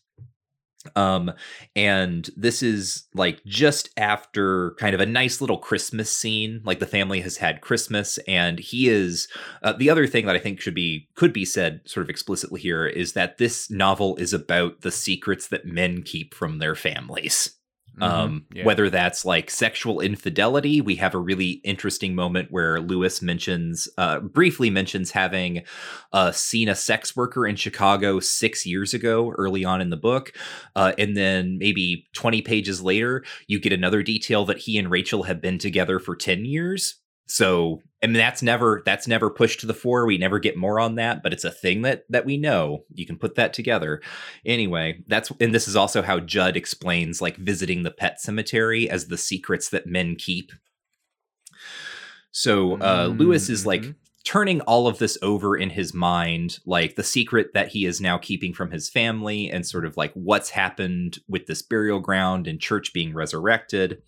Um 0.97 1.31
and 1.77 2.29
this 2.35 2.61
is 2.61 3.05
like 3.13 3.41
just 3.45 3.89
after 3.95 4.75
kind 4.79 4.93
of 4.93 4.99
a 4.99 5.05
nice 5.05 5.39
little 5.39 5.57
christmas 5.57 6.13
scene 6.13 6.61
like 6.65 6.79
the 6.79 6.85
family 6.85 7.21
has 7.21 7.37
had 7.37 7.61
christmas 7.61 8.17
and 8.27 8.59
he 8.59 8.89
is 8.89 9.29
uh, 9.63 9.73
the 9.73 9.89
other 9.89 10.07
thing 10.07 10.25
that 10.25 10.37
i 10.37 10.39
think 10.39 10.61
should 10.61 10.73
be 10.73 11.09
could 11.15 11.33
be 11.33 11.43
said 11.43 11.81
sort 11.85 12.05
of 12.05 12.09
explicitly 12.09 12.61
here 12.61 12.87
is 12.87 13.11
that 13.11 13.37
this 13.37 13.69
novel 13.69 14.15
is 14.15 14.31
about 14.31 14.79
the 14.79 14.91
secrets 14.91 15.49
that 15.49 15.65
men 15.65 16.01
keep 16.01 16.33
from 16.33 16.59
their 16.59 16.75
families 16.75 17.58
Mm-hmm. 17.99 18.03
um 18.03 18.45
Yeah. 18.53 18.65
whether 18.65 18.89
that's 18.89 19.25
like 19.25 19.49
sexual 19.49 19.99
infidelity 19.99 20.81
we 20.81 20.95
have 20.95 21.13
a 21.13 21.19
really 21.19 21.61
interesting 21.63 22.15
moment 22.15 22.47
where 22.51 22.79
louis 22.79 23.21
mentions 23.21 23.87
uh 23.97 24.19
briefly 24.19 24.69
mentions 24.69 25.11
having 25.11 25.63
uh 26.13 26.31
seen 26.31 26.69
a 26.69 26.75
sex 26.75 27.15
worker 27.15 27.45
in 27.45 27.55
chicago 27.55 28.19
six 28.19 28.65
years 28.65 28.93
ago 28.93 29.31
early 29.37 29.65
on 29.65 29.81
in 29.81 29.89
the 29.89 29.97
book 29.97 30.31
uh 30.75 30.93
and 30.97 31.17
then 31.17 31.57
maybe 31.57 32.07
20 32.13 32.41
pages 32.41 32.81
later 32.81 33.23
you 33.47 33.59
get 33.59 33.73
another 33.73 34.01
detail 34.03 34.45
that 34.45 34.59
he 34.59 34.77
and 34.77 34.89
rachel 34.89 35.23
have 35.23 35.41
been 35.41 35.57
together 35.57 35.99
for 35.99 36.15
10 36.15 36.45
years 36.45 36.95
so 37.31 37.81
and 38.01 38.15
that's 38.15 38.41
never 38.41 38.81
that's 38.85 39.07
never 39.07 39.29
pushed 39.29 39.59
to 39.59 39.67
the 39.67 39.73
fore. 39.73 40.05
We 40.05 40.17
never 40.17 40.39
get 40.39 40.57
more 40.57 40.79
on 40.79 40.95
that 40.95 41.21
but 41.21 41.31
it's 41.31 41.43
a 41.43 41.51
thing 41.51 41.83
that 41.83 42.03
that 42.09 42.25
we 42.25 42.37
know. 42.37 42.83
You 42.93 43.05
can 43.05 43.17
put 43.17 43.35
that 43.35 43.53
together. 43.53 44.01
Anyway 44.45 45.03
that's 45.07 45.31
and 45.39 45.53
this 45.53 45.67
is 45.67 45.75
also 45.75 46.01
how 46.01 46.19
jud 46.19 46.57
explains 46.57 47.21
like 47.21 47.37
visiting 47.37 47.83
the 47.83 47.91
pet 47.91 48.19
cemetery 48.19 48.89
as 48.89 49.07
the 49.07 49.17
secrets 49.17 49.69
that 49.69 49.85
men 49.87 50.15
keep. 50.15 50.51
So 52.31 52.79
uh 52.81 53.13
louis 53.15 53.49
is 53.49 53.65
like 53.65 53.81
Mhm. 53.83 53.95
turning 54.25 54.61
all 54.61 54.87
of 54.87 54.99
this 54.99 55.17
over 55.21 55.57
in 55.57 55.69
his 55.71 55.93
mind 55.93 56.59
like 56.65 56.95
the 56.95 57.03
secret 57.03 57.53
that 57.53 57.69
he 57.69 57.85
is 57.85 57.99
now 58.01 58.17
keeping 58.17 58.53
from 58.53 58.69
his 58.71 58.89
family 58.89 59.49
and 59.49 59.65
sort 59.65 59.85
of 59.85 59.97
like 59.97 60.11
what's 60.13 60.49
happened 60.51 61.19
with 61.27 61.47
this 61.47 61.61
burial 61.61 61.99
ground 61.99 62.47
and 62.47 62.59
church 62.59 62.93
being 62.93 63.13
resurrected. 63.13 64.01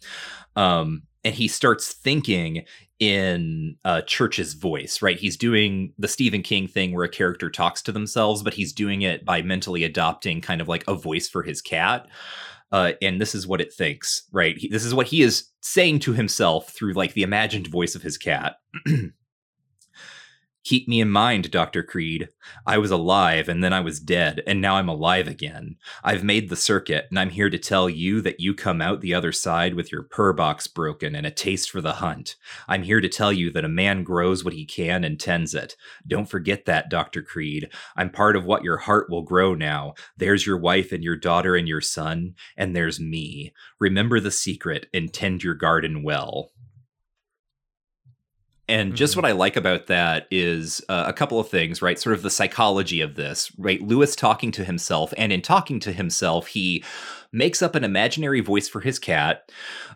Um 0.55 1.03
and 1.23 1.35
he 1.35 1.47
starts 1.47 1.93
thinking 1.93 2.65
in 2.99 3.75
uh, 3.83 4.01
Church's 4.01 4.53
voice, 4.53 5.01
right? 5.01 5.17
He's 5.17 5.35
doing 5.35 5.93
the 5.97 6.07
Stephen 6.07 6.43
King 6.43 6.67
thing 6.67 6.93
where 6.93 7.03
a 7.03 7.09
character 7.09 7.49
talks 7.49 7.81
to 7.83 7.91
themselves, 7.91 8.43
but 8.43 8.53
he's 8.53 8.73
doing 8.73 9.01
it 9.01 9.25
by 9.25 9.41
mentally 9.41 9.83
adopting 9.83 10.39
kind 10.39 10.61
of 10.61 10.67
like 10.67 10.83
a 10.87 10.93
voice 10.93 11.27
for 11.27 11.41
his 11.41 11.61
cat. 11.61 12.07
Uh, 12.71 12.93
and 13.01 13.19
this 13.19 13.35
is 13.35 13.47
what 13.47 13.59
it 13.59 13.73
thinks, 13.73 14.23
right? 14.31 14.57
He, 14.57 14.69
this 14.69 14.85
is 14.85 14.93
what 14.93 15.07
he 15.07 15.23
is 15.23 15.49
saying 15.61 15.99
to 15.99 16.13
himself 16.13 16.69
through 16.69 16.93
like 16.93 17.13
the 17.13 17.23
imagined 17.23 17.67
voice 17.67 17.95
of 17.95 18.03
his 18.03 18.17
cat. 18.17 18.57
Keep 20.63 20.87
me 20.87 21.01
in 21.01 21.09
mind, 21.09 21.49
Dr. 21.49 21.81
Creed. 21.81 22.29
I 22.67 22.77
was 22.77 22.91
alive 22.91 23.49
and 23.49 23.63
then 23.63 23.73
I 23.73 23.79
was 23.79 23.99
dead, 23.99 24.43
and 24.45 24.61
now 24.61 24.75
I'm 24.75 24.89
alive 24.89 25.27
again. 25.27 25.77
I've 26.03 26.23
made 26.23 26.49
the 26.49 26.55
circuit, 26.55 27.07
and 27.09 27.17
I'm 27.17 27.31
here 27.31 27.49
to 27.49 27.57
tell 27.57 27.89
you 27.89 28.21
that 28.21 28.39
you 28.39 28.53
come 28.53 28.79
out 28.79 29.01
the 29.01 29.15
other 29.15 29.31
side 29.31 29.73
with 29.73 29.91
your 29.91 30.03
purr 30.03 30.33
box 30.33 30.67
broken 30.67 31.15
and 31.15 31.25
a 31.25 31.31
taste 31.31 31.71
for 31.71 31.81
the 31.81 31.93
hunt. 31.93 32.35
I'm 32.67 32.83
here 32.83 33.01
to 33.01 33.09
tell 33.09 33.33
you 33.33 33.49
that 33.51 33.65
a 33.65 33.69
man 33.69 34.03
grows 34.03 34.43
what 34.43 34.53
he 34.53 34.65
can 34.65 35.03
and 35.03 35.19
tends 35.19 35.55
it. 35.55 35.75
Don't 36.05 36.29
forget 36.29 36.65
that, 36.65 36.89
Dr. 36.89 37.23
Creed. 37.23 37.69
I'm 37.95 38.11
part 38.11 38.35
of 38.35 38.45
what 38.45 38.63
your 38.63 38.77
heart 38.77 39.09
will 39.09 39.23
grow 39.23 39.55
now. 39.55 39.95
There's 40.15 40.45
your 40.45 40.57
wife 40.57 40.91
and 40.91 41.03
your 41.03 41.17
daughter 41.17 41.55
and 41.55 41.67
your 41.67 41.81
son, 41.81 42.35
and 42.55 42.75
there's 42.75 42.99
me. 42.99 43.51
Remember 43.79 44.19
the 44.19 44.29
secret 44.29 44.85
and 44.93 45.11
tend 45.11 45.43
your 45.43 45.55
garden 45.55 46.03
well. 46.03 46.51
And 48.71 48.95
just 48.95 49.13
Mhm. 49.13 49.17
what 49.17 49.25
I 49.25 49.31
like 49.33 49.55
about 49.57 49.87
that 49.87 50.27
is 50.31 50.81
uh, 50.89 51.03
a 51.07 51.13
couple 51.13 51.39
of 51.39 51.49
things, 51.49 51.81
right? 51.81 51.99
Sort 51.99 52.15
of 52.15 52.21
the 52.21 52.29
psychology 52.29 53.01
of 53.01 53.15
this, 53.15 53.51
right? 53.57 53.81
Louis 53.81 54.15
talking 54.15 54.51
to 54.53 54.63
himself, 54.63 55.13
and 55.17 55.31
in 55.33 55.41
talking 55.41 55.79
to 55.81 55.91
himself, 55.91 56.47
he 56.47 56.83
makes 57.33 57.61
up 57.61 57.75
an 57.75 57.83
imaginary 57.83 58.39
voice 58.39 58.67
for 58.67 58.79
his 58.81 58.97
cat 58.99 59.49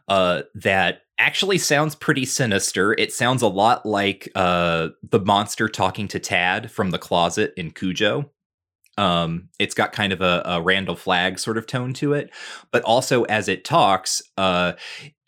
uh, 0.08 0.44
that 0.54 1.02
actually 1.18 1.58
sounds 1.58 1.96
pretty 1.96 2.26
sinister. 2.26 2.94
It 2.94 3.14
sounds 3.14 3.42
a 3.42 3.48
lot 3.48 3.86
like 3.86 4.30
uh, 4.36 4.90
the 5.10 5.20
monster 5.20 5.70
talking 5.70 6.08
to 6.10 6.20
Tad 6.20 6.70
from 6.70 6.92
the 6.92 7.00
closet 7.00 7.54
in 7.56 7.72
Cujo. 7.72 8.30
Um, 8.98 9.50
it's 9.60 9.76
got 9.76 9.92
kind 9.92 10.14
of 10.14 10.22
a, 10.22 10.42
a 10.46 10.62
Randall 10.62 10.96
Flagg 10.96 11.40
sort 11.40 11.58
of 11.58 11.68
tone 11.68 11.94
to 11.96 12.14
it, 12.14 12.30
but 12.72 12.84
also 12.84 13.24
as 13.24 13.48
it 13.48 13.66
talks, 13.66 14.22
uh, 14.38 14.74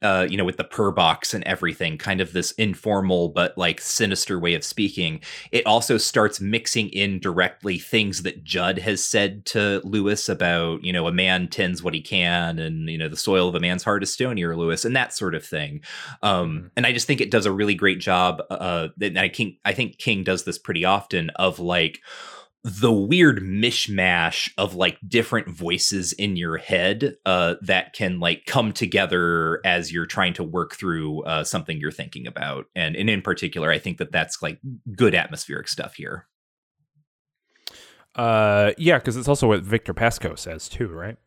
uh, 0.03 0.27
you 0.29 0.37
know, 0.37 0.45
with 0.45 0.57
the 0.57 0.63
purr 0.63 0.91
box 0.91 1.33
and 1.33 1.43
everything, 1.45 1.97
kind 1.97 2.21
of 2.21 2.31
this 2.31 2.51
informal 2.51 3.29
but 3.29 3.57
like 3.57 3.81
sinister 3.81 4.39
way 4.39 4.53
of 4.53 4.63
speaking. 4.63 5.19
It 5.51 5.65
also 5.65 5.97
starts 5.97 6.39
mixing 6.39 6.89
in 6.89 7.19
directly 7.19 7.79
things 7.79 8.21
that 8.21 8.43
Jud 8.43 8.77
has 8.77 9.03
said 9.03 9.43
to 9.47 9.81
Louis 9.83 10.29
about, 10.29 10.83
you 10.83 10.93
know, 10.93 11.07
a 11.07 11.11
man 11.11 11.47
tends 11.47 11.81
what 11.81 11.95
he 11.95 12.01
can, 12.01 12.59
and 12.59 12.87
you 12.87 12.97
know, 12.97 13.09
the 13.09 13.17
soil 13.17 13.49
of 13.49 13.55
a 13.55 13.59
man's 13.59 13.83
heart 13.83 14.03
is 14.03 14.15
stonier, 14.15 14.55
Louis, 14.55 14.85
and 14.85 14.95
that 14.95 15.13
sort 15.13 15.33
of 15.33 15.43
thing. 15.43 15.81
Um, 16.21 16.47
Mhm. 16.47 16.71
And 16.77 16.85
I 16.85 16.91
just 16.93 17.07
think 17.07 17.19
it 17.19 17.31
does 17.31 17.45
a 17.47 17.51
really 17.51 17.73
great 17.75 17.99
job. 17.99 18.41
Uh, 18.51 18.89
and 19.01 19.17
I 19.17 19.29
King, 19.29 19.57
I 19.65 19.73
think 19.73 19.97
King 19.97 20.23
does 20.23 20.43
this 20.43 20.59
pretty 20.59 20.85
often 20.85 21.31
of 21.31 21.59
like 21.59 22.01
the 22.63 22.91
weird 22.91 23.39
mishmash 23.39 24.51
of 24.57 24.75
like 24.75 24.97
different 25.07 25.47
voices 25.49 26.11
in 26.13 26.35
your 26.35 26.57
head 26.57 27.15
uh, 27.25 27.55
that 27.61 27.93
can 27.93 28.19
like 28.19 28.45
come 28.45 28.73
together 28.73 29.61
as 29.65 29.91
you're 29.93 30.05
trying 30.05 30.33
to 30.33 30.43
work 30.43 30.75
through 30.75 31.23
uh, 31.23 31.43
something 31.43 31.79
you're 31.79 31.91
thinking 31.91 32.27
about 32.27 32.65
and, 32.75 32.95
and 32.97 33.09
in 33.09 33.21
particular 33.21 33.71
i 33.71 33.79
think 33.79 33.97
that 33.99 34.11
that's 34.11 34.41
like 34.41 34.59
good 34.95 35.15
atmospheric 35.15 35.67
stuff 35.67 35.93
here 35.95 36.27
Uh, 38.15 38.71
yeah, 38.79 38.97
because 38.97 39.15
it's 39.15 39.27
also 39.27 39.47
what 39.47 39.61
Victor 39.61 39.93
Pascow 39.93 40.37
says 40.37 40.67
too, 40.67 40.87
right? 40.87 41.17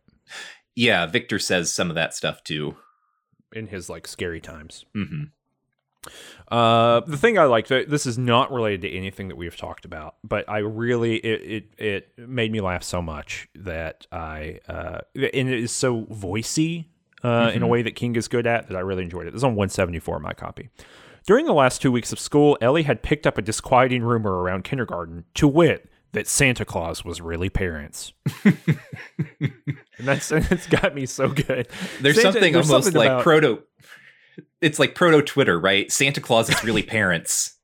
yeah 0.76 1.06
victor 1.06 1.38
says 1.38 1.72
some 1.72 1.88
of 1.88 1.94
that 1.96 2.14
stuff 2.14 2.42
too 2.44 2.76
In 3.52 3.66
his 3.68 3.88
like 3.88 4.06
scary 4.06 4.40
times. 4.40 4.84
hmm 4.94 5.24
Uh, 6.50 7.00
the 7.06 7.16
thing 7.16 7.38
I 7.38 7.44
liked, 7.44 7.68
this 7.68 8.06
is 8.06 8.16
not 8.18 8.50
related 8.52 8.82
to 8.82 8.90
anything 8.90 9.28
that 9.28 9.36
we've 9.36 9.56
talked 9.56 9.84
about, 9.84 10.16
but 10.24 10.48
I 10.48 10.58
really 10.58 11.16
it 11.16 11.64
it, 11.78 11.84
it 12.18 12.28
made 12.28 12.50
me 12.52 12.60
laugh 12.60 12.82
so 12.82 13.00
much 13.02 13.48
that 13.54 14.06
I 14.10 14.60
uh, 14.68 15.00
and 15.14 15.48
it 15.48 15.60
is 15.60 15.72
so 15.72 16.02
voicey 16.06 16.86
uh, 17.22 17.50
in 17.54 17.62
a 17.62 17.66
Mhm. 17.66 17.68
way 17.68 17.82
that 17.82 17.94
King 17.94 18.16
is 18.16 18.28
good 18.28 18.46
at 18.46 18.68
that 18.68 18.76
I 18.76 18.80
really 18.80 19.02
enjoyed 19.04 19.26
it. 19.26 19.32
This 19.32 19.40
is 19.40 19.44
on 19.44 19.54
174 19.54 20.18
my 20.20 20.32
copy. 20.32 20.70
During 21.26 21.44
the 21.44 21.52
last 21.52 21.82
two 21.82 21.92
weeks 21.92 22.12
of 22.12 22.18
school, 22.18 22.56
Ellie 22.62 22.84
had 22.84 23.02
picked 23.02 23.26
up 23.26 23.36
a 23.36 23.42
disquieting 23.42 24.02
rumor 24.02 24.40
around 24.40 24.64
kindergarten, 24.64 25.24
to 25.34 25.46
wit, 25.46 25.86
that 26.12 26.26
Santa 26.26 26.64
Claus 26.64 27.04
was 27.04 27.20
really 27.20 27.50
parents. 27.50 28.14
and 29.38 29.52
that's 29.98 30.32
it's 30.32 30.66
got 30.66 30.94
me 30.94 31.06
so 31.06 31.28
good. 31.28 31.68
there's 32.00 32.16
Santa- 32.16 32.32
something 32.32 32.52
there's 32.52 32.70
almost 32.70 32.86
something 32.86 32.98
like 32.98 33.10
about- 33.10 33.22
proto 33.22 33.62
it's 34.60 34.78
like 34.78 34.94
proto 34.94 35.22
twitter 35.22 35.58
right 35.58 35.90
santa 35.90 36.20
claus 36.20 36.48
is 36.48 36.62
really 36.64 36.82
parents 36.96 37.56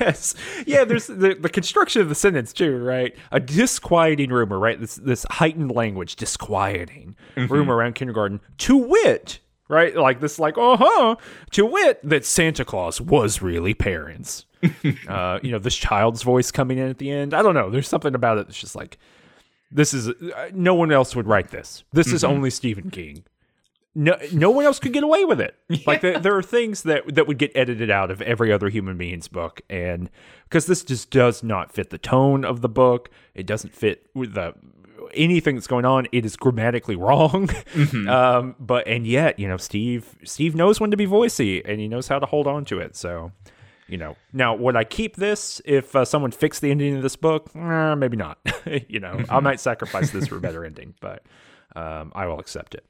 yes. 0.00 0.34
Yeah, 0.66 0.84
there's 0.84 1.06
the, 1.06 1.36
the 1.38 1.48
construction 1.48 2.02
of 2.02 2.08
the 2.08 2.14
sentence 2.14 2.52
too, 2.52 2.78
right? 2.78 3.14
A 3.32 3.40
disquieting 3.40 4.30
rumor, 4.30 4.58
right? 4.58 4.80
This 4.80 4.96
this 4.96 5.26
heightened 5.30 5.72
language, 5.72 6.16
disquieting 6.16 7.16
rumor 7.36 7.76
around 7.76 7.94
kindergarten. 7.94 8.40
To 8.58 8.76
wit, 8.76 9.40
right? 9.68 9.94
Like 9.94 10.20
this, 10.20 10.38
like, 10.38 10.56
uh-huh. 10.56 11.16
To 11.52 11.66
wit 11.66 12.00
that 12.02 12.24
Santa 12.24 12.64
Claus 12.64 13.00
was 13.00 13.42
really 13.42 13.74
parents. 13.74 14.46
uh, 15.08 15.38
you 15.42 15.50
know, 15.50 15.58
this 15.58 15.76
child's 15.76 16.22
voice 16.22 16.50
coming 16.50 16.78
in 16.78 16.88
at 16.88 16.98
the 16.98 17.10
end. 17.10 17.32
I 17.32 17.42
don't 17.42 17.54
know. 17.54 17.70
There's 17.70 17.88
something 17.88 18.14
about 18.14 18.38
it 18.38 18.46
that's 18.46 18.60
just 18.60 18.76
like 18.76 18.98
this 19.70 19.94
is 19.94 20.08
uh, 20.08 20.50
no 20.52 20.74
one 20.74 20.92
else 20.92 21.14
would 21.14 21.26
write 21.26 21.50
this. 21.50 21.84
This 21.92 22.12
is 22.12 22.24
only 22.24 22.50
Stephen 22.50 22.90
King. 22.90 23.24
No, 23.94 24.16
no 24.32 24.50
one 24.50 24.64
else 24.64 24.78
could 24.78 24.92
get 24.92 25.02
away 25.02 25.24
with 25.24 25.40
it. 25.40 25.56
Like 25.86 26.00
there, 26.00 26.18
there 26.18 26.36
are 26.36 26.42
things 26.42 26.82
that 26.84 27.14
that 27.14 27.26
would 27.26 27.38
get 27.38 27.50
edited 27.54 27.90
out 27.90 28.10
of 28.10 28.22
every 28.22 28.52
other 28.52 28.68
human 28.68 28.96
being's 28.96 29.28
book, 29.28 29.62
and 29.68 30.10
because 30.44 30.66
this 30.66 30.84
just 30.84 31.10
does 31.10 31.42
not 31.42 31.72
fit 31.72 31.90
the 31.90 31.98
tone 31.98 32.44
of 32.44 32.60
the 32.60 32.68
book, 32.68 33.10
it 33.34 33.46
doesn't 33.46 33.74
fit 33.74 34.06
with 34.14 34.34
the 34.34 34.54
anything 35.14 35.56
that's 35.56 35.66
going 35.66 35.84
on. 35.84 36.06
It 36.12 36.24
is 36.24 36.36
grammatically 36.36 36.96
wrong, 37.06 37.50
um, 38.08 38.54
but 38.60 38.86
and 38.86 39.06
yet 39.06 39.38
you 39.38 39.48
know 39.48 39.56
Steve 39.56 40.16
Steve 40.24 40.54
knows 40.54 40.78
when 40.80 40.90
to 40.90 40.96
be 40.96 41.06
voicey, 41.06 41.62
and 41.64 41.80
he 41.80 41.88
knows 41.88 42.08
how 42.08 42.18
to 42.18 42.26
hold 42.26 42.46
on 42.46 42.64
to 42.66 42.78
it. 42.78 42.94
So 42.94 43.32
you 43.88 43.96
know, 43.96 44.16
now 44.32 44.54
would 44.54 44.76
I 44.76 44.84
keep 44.84 45.16
this 45.16 45.60
if 45.64 45.96
uh, 45.96 46.04
someone 46.04 46.30
fixed 46.30 46.60
the 46.60 46.70
ending 46.70 46.96
of 46.96 47.02
this 47.02 47.16
book? 47.16 47.50
Eh, 47.56 47.94
maybe 47.96 48.16
not. 48.16 48.38
you 48.88 49.00
know, 49.00 49.24
I 49.28 49.40
might 49.40 49.58
sacrifice 49.58 50.12
this 50.12 50.28
for 50.28 50.36
a 50.36 50.40
better 50.40 50.64
ending, 50.64 50.94
but 51.00 51.24
um, 51.74 52.12
I 52.14 52.26
will 52.26 52.38
accept 52.38 52.74
it. 52.76 52.84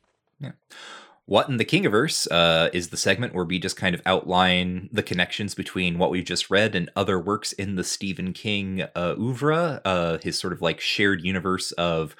What 1.30 1.48
in 1.48 1.58
the 1.58 1.64
Kingiverse 1.64 2.26
uh, 2.32 2.70
is 2.72 2.88
the 2.88 2.96
segment 2.96 3.36
where 3.36 3.44
we 3.44 3.60
just 3.60 3.76
kind 3.76 3.94
of 3.94 4.02
outline 4.04 4.88
the 4.90 5.02
connections 5.02 5.54
between 5.54 5.96
what 5.96 6.10
we've 6.10 6.24
just 6.24 6.50
read 6.50 6.74
and 6.74 6.90
other 6.96 7.20
works 7.20 7.52
in 7.52 7.76
the 7.76 7.84
Stephen 7.84 8.32
King 8.32 8.82
uh, 8.96 9.14
oeuvre, 9.16 9.80
uh, 9.84 10.18
his 10.24 10.36
sort 10.36 10.52
of 10.52 10.60
like 10.60 10.80
shared 10.80 11.24
universe 11.24 11.70
of 11.72 12.16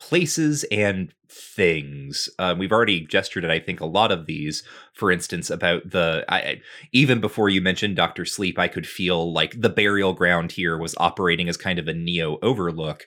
places 0.00 0.64
and 0.72 1.12
things. 1.28 2.30
Uh, 2.38 2.54
we've 2.56 2.72
already 2.72 3.00
gestured 3.00 3.44
at, 3.44 3.50
I 3.50 3.60
think, 3.60 3.80
a 3.80 3.86
lot 3.86 4.10
of 4.10 4.24
these. 4.24 4.62
For 4.94 5.10
instance, 5.10 5.50
about 5.50 5.90
the 5.90 6.24
I, 6.26 6.62
even 6.92 7.20
before 7.20 7.50
you 7.50 7.60
mentioned 7.60 7.96
Doctor 7.96 8.24
Sleep, 8.24 8.58
I 8.58 8.68
could 8.68 8.86
feel 8.86 9.34
like 9.34 9.60
the 9.60 9.68
burial 9.68 10.14
ground 10.14 10.52
here 10.52 10.78
was 10.78 10.94
operating 10.96 11.50
as 11.50 11.58
kind 11.58 11.78
of 11.78 11.88
a 11.88 11.94
neo 11.94 12.38
overlook 12.40 13.04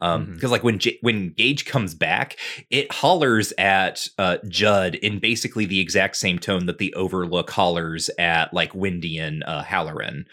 um 0.00 0.26
because 0.26 0.38
mm-hmm. 0.38 0.52
like 0.52 0.64
when 0.64 0.78
J- 0.78 0.98
when 1.02 1.30
Gage 1.30 1.66
comes 1.66 1.94
back, 1.94 2.36
it 2.70 2.92
hollers 2.92 3.52
at 3.58 4.08
uh, 4.18 4.38
Jud 4.48 4.94
in 4.96 5.18
basically 5.18 5.66
the 5.66 5.80
exact 5.80 6.16
same 6.16 6.38
tone 6.38 6.66
that 6.66 6.78
the 6.78 6.94
Overlook 6.94 7.50
hollers 7.50 8.10
at 8.18 8.52
like 8.54 8.74
Wendy 8.74 9.18
and 9.18 9.44
uh, 9.44 9.62
Hallorann. 9.62 10.24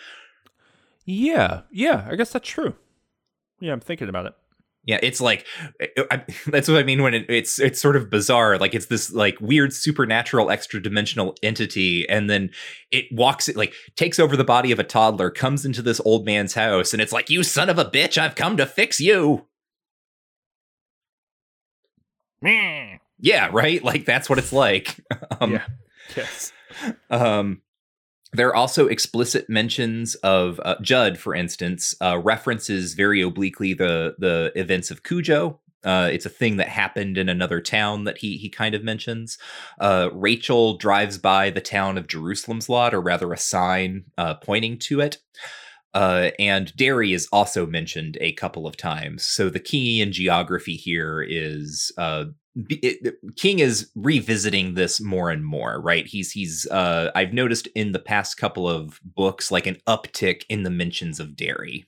Yeah, 1.06 1.62
yeah, 1.72 2.06
I 2.10 2.16
guess 2.16 2.32
that's 2.32 2.48
true. 2.48 2.76
Yeah, 3.60 3.74
I'm 3.74 3.80
thinking 3.80 4.10
about 4.10 4.26
it. 4.26 4.34
Yeah, 4.88 5.00
it's 5.04 5.20
like 5.20 5.46
I, 6.10 6.24
that's 6.48 6.70
what 6.70 6.78
I 6.78 6.84
mean 6.84 7.04
when 7.04 7.14
it, 7.14 7.26
it's 7.30 7.60
it's 7.60 7.80
sort 7.80 7.98
of 7.98 8.10
bizarre. 8.10 8.58
Like 8.58 8.74
it's 8.74 8.88
this 8.88 9.12
like 9.12 9.40
weird 9.42 9.74
supernatural 9.74 10.50
extra 10.50 10.82
dimensional 10.82 11.36
entity, 11.44 12.08
and 12.10 12.30
then 12.30 12.50
it 12.90 13.06
walks 13.12 13.50
it 13.50 13.58
like 13.58 13.74
takes 13.96 14.18
over 14.18 14.38
the 14.38 14.46
body 14.46 14.72
of 14.72 14.80
a 14.80 14.86
toddler, 14.86 15.30
comes 15.30 15.66
into 15.66 15.82
this 15.82 16.00
old 16.06 16.26
man's 16.26 16.54
house, 16.54 16.94
and 16.94 17.02
it's 17.02 17.12
like, 17.12 17.30
"You 17.30 17.44
son 17.44 17.70
of 17.70 17.78
a 17.78 17.86
bitch! 17.86 18.18
I've 18.18 18.36
come 18.36 18.56
to 18.58 18.66
fix 18.66 19.00
you." 19.00 19.46
Yeah, 23.20 23.50
right. 23.52 23.84
Like 23.84 24.06
that's 24.06 24.30
what 24.30 24.40
it's 24.40 24.54
like. 24.54 25.00
um, 25.42 25.54
yeah. 25.54 25.66
Yes. 26.16 26.52
Um, 27.10 27.62
there 28.34 28.50
are 28.50 28.56
also 28.56 28.88
explicit 28.88 29.50
mentions 29.50 30.16
of 30.16 30.60
uh, 30.64 30.76
Jud, 30.82 31.18
for 31.18 31.34
instance, 31.34 31.96
uh, 32.02 32.20
references 32.20 32.94
very 32.94 33.22
obliquely 33.22 33.74
the 33.74 34.16
the 34.20 34.52
events 34.56 34.92
of 34.92 35.04
Cujo. 35.04 35.60
Uh, 35.84 36.10
it's 36.12 36.26
a 36.26 36.30
thing 36.30 36.58
that 36.58 36.68
happened 36.68 37.18
in 37.18 37.30
another 37.30 37.62
town 37.62 38.04
that 38.04 38.18
he 38.18 38.38
he 38.38 38.50
kind 38.50 38.76
of 38.76 38.84
mentions. 38.84 39.38
Uh, 39.80 40.10
Rachel 40.12 40.78
drives 40.78 41.18
by 41.18 41.50
the 41.50 41.62
town 41.62 41.98
of 41.98 42.08
Jerusalem's 42.08 42.68
lot, 42.68 42.94
or 42.94 43.02
rather 43.02 43.32
a 43.32 43.38
sign 43.38 44.06
uh, 44.18 44.36
pointing 44.36 44.78
to 44.80 45.00
it. 45.00 45.20
Uh, 45.94 46.32
and 46.38 46.76
Derry 46.76 47.14
is 47.14 47.28
also 47.32 47.66
mentioned 47.66 48.18
a 48.22 48.34
couple 48.34 48.68
of 48.68 48.78
times. 48.78 49.24
So 49.24 49.50
the 49.50 49.60
Kingian 49.60 50.12
geography 50.12 50.76
here 50.76 51.22
is 51.28 51.92
uh, 51.98 52.26
it, 52.70 53.16
King 53.36 53.60
is 53.60 53.92
revisiting 53.96 54.74
this 54.74 55.00
more 55.00 55.30
and 55.30 55.46
more, 55.46 55.80
right? 55.80 56.06
He's 56.06 56.32
he's 56.32 56.68
uh, 56.68 57.12
I've 57.16 57.34
noticed 57.34 57.68
in 57.76 57.92
the 57.92 58.00
past 58.00 58.38
couple 58.38 58.68
of 58.68 59.00
books 59.04 59.52
like 59.52 59.68
an 59.68 59.78
uptick 59.88 60.44
in 60.50 60.64
the 60.64 60.70
mentions 60.70 61.20
of 61.20 61.36
Derry. 61.36 61.86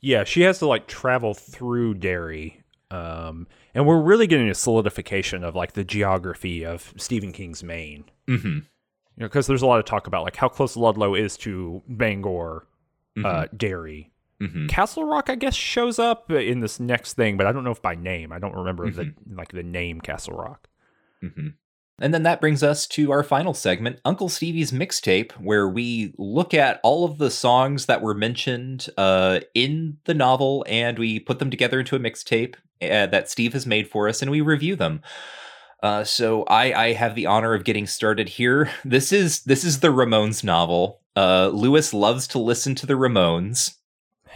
Yeah, 0.00 0.24
she 0.24 0.42
has 0.42 0.58
to 0.60 0.66
like 0.66 0.86
travel 0.86 1.34
through 1.34 1.94
Derry. 1.94 2.62
Um, 2.90 3.46
and 3.72 3.86
we're 3.86 4.00
really 4.00 4.26
getting 4.26 4.48
a 4.48 4.54
solidification 4.54 5.44
of 5.44 5.54
like 5.54 5.74
the 5.74 5.84
geography 5.84 6.64
of 6.64 6.92
Stephen 6.96 7.32
King's 7.32 7.62
Maine. 7.62 8.04
Mm-hmm 8.28 8.60
know, 9.16 9.26
because 9.26 9.46
there's 9.46 9.62
a 9.62 9.66
lot 9.66 9.78
of 9.78 9.84
talk 9.84 10.06
about 10.06 10.24
like 10.24 10.36
how 10.36 10.48
close 10.48 10.76
Ludlow 10.76 11.14
is 11.14 11.36
to 11.38 11.82
Bangor, 11.88 12.66
uh, 13.16 13.20
mm-hmm. 13.20 13.26
uh, 13.26 13.44
Derry. 13.56 14.10
Mm-hmm. 14.40 14.68
Castle 14.68 15.04
Rock, 15.04 15.28
I 15.28 15.34
guess, 15.34 15.54
shows 15.54 15.98
up 15.98 16.30
in 16.30 16.60
this 16.60 16.80
next 16.80 17.12
thing, 17.12 17.36
but 17.36 17.46
I 17.46 17.52
don't 17.52 17.62
know 17.62 17.72
if 17.72 17.82
by 17.82 17.94
name. 17.94 18.32
I 18.32 18.38
don't 18.38 18.54
remember 18.54 18.86
mm-hmm. 18.86 18.96
the 19.28 19.36
like 19.36 19.52
the 19.52 19.62
name 19.62 20.00
Castle 20.00 20.34
Rock. 20.34 20.68
Mm-hmm. 21.22 21.48
And 22.00 22.14
then 22.14 22.22
that 22.22 22.40
brings 22.40 22.62
us 22.62 22.86
to 22.88 23.12
our 23.12 23.22
final 23.22 23.52
segment, 23.52 24.00
Uncle 24.06 24.30
Stevie's 24.30 24.72
mixtape, 24.72 25.32
where 25.32 25.68
we 25.68 26.14
look 26.16 26.54
at 26.54 26.80
all 26.82 27.04
of 27.04 27.18
the 27.18 27.30
songs 27.30 27.86
that 27.86 28.00
were 28.00 28.14
mentioned 28.14 28.88
uh, 28.96 29.40
in 29.54 29.98
the 30.04 30.14
novel 30.14 30.64
and 30.66 30.98
we 30.98 31.20
put 31.20 31.38
them 31.38 31.50
together 31.50 31.80
into 31.80 31.96
a 31.96 32.00
mixtape 32.00 32.54
uh, 32.80 33.06
that 33.06 33.28
Steve 33.28 33.52
has 33.52 33.66
made 33.66 33.86
for 33.86 34.08
us 34.08 34.22
and 34.22 34.30
we 34.30 34.40
review 34.40 34.76
them. 34.76 35.02
Uh, 35.82 36.04
so 36.04 36.44
I, 36.44 36.72
I 36.88 36.92
have 36.92 37.14
the 37.14 37.26
honor 37.26 37.54
of 37.54 37.64
getting 37.64 37.86
started 37.86 38.28
here. 38.28 38.70
This 38.84 39.12
is 39.12 39.42
this 39.44 39.64
is 39.64 39.80
the 39.80 39.88
Ramones 39.88 40.44
novel. 40.44 41.00
Uh, 41.16 41.48
Louis 41.48 41.92
loves 41.92 42.26
to 42.28 42.38
listen 42.38 42.74
to 42.76 42.86
the 42.86 42.94
Ramones. 42.94 43.76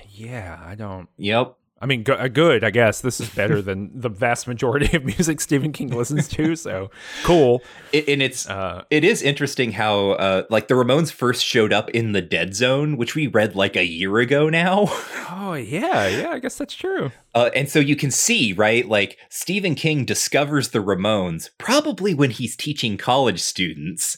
Yeah, 0.09 0.61
I 0.65 0.75
don't. 0.75 1.09
Yep. 1.17 1.57
I 1.81 1.87
mean, 1.87 2.03
go- 2.03 2.15
uh, 2.15 2.29
good. 2.29 2.65
I 2.65 2.71
guess 2.71 3.03
this 3.03 3.21
is 3.21 3.29
better 3.29 3.61
than 3.63 3.91
the 3.95 4.09
vast 4.09 4.49
majority 4.49 4.97
of 4.97 5.05
music 5.05 5.41
Stephen 5.41 5.73
King 5.73 5.91
listens 5.91 6.29
to. 6.29 6.57
So 6.57 6.91
cool. 7.25 7.63
It, 7.93 8.09
and 8.09 8.23
it's 8.23 8.49
uh, 8.49 8.85
it 8.91 9.05
is 9.05 9.21
interesting 9.21 9.73
how 9.73 10.13
uh, 10.13 10.45
like 10.49 10.69
the 10.69 10.75
Ramones 10.75 11.13
first 11.13 11.45
showed 11.45 11.73
up 11.73 11.91
in 11.91 12.13
the 12.13 12.23
Dead 12.23 12.55
Zone, 12.55 12.97
which 12.97 13.15
we 13.15 13.27
read 13.27 13.55
like 13.55 13.77
a 13.77 13.85
year 13.85 14.17
ago 14.19 14.49
now. 14.49 14.87
oh 15.31 15.55
yeah, 15.55 16.07
yeah. 16.07 16.31
I 16.31 16.39
guess 16.39 16.57
that's 16.57 16.75
true. 16.75 17.11
Uh, 17.35 17.51
and 17.55 17.69
so 17.69 17.79
you 17.81 17.97
can 17.97 18.11
see, 18.11 18.53
right? 18.53 18.89
Like 18.89 19.19
Stephen 19.29 19.75
King 19.75 20.05
discovers 20.05 20.69
the 20.69 20.79
Ramones 20.79 21.51
probably 21.59 22.15
when 22.15 22.31
he's 22.31 22.57
teaching 22.57 22.97
college 22.97 23.41
students, 23.41 24.17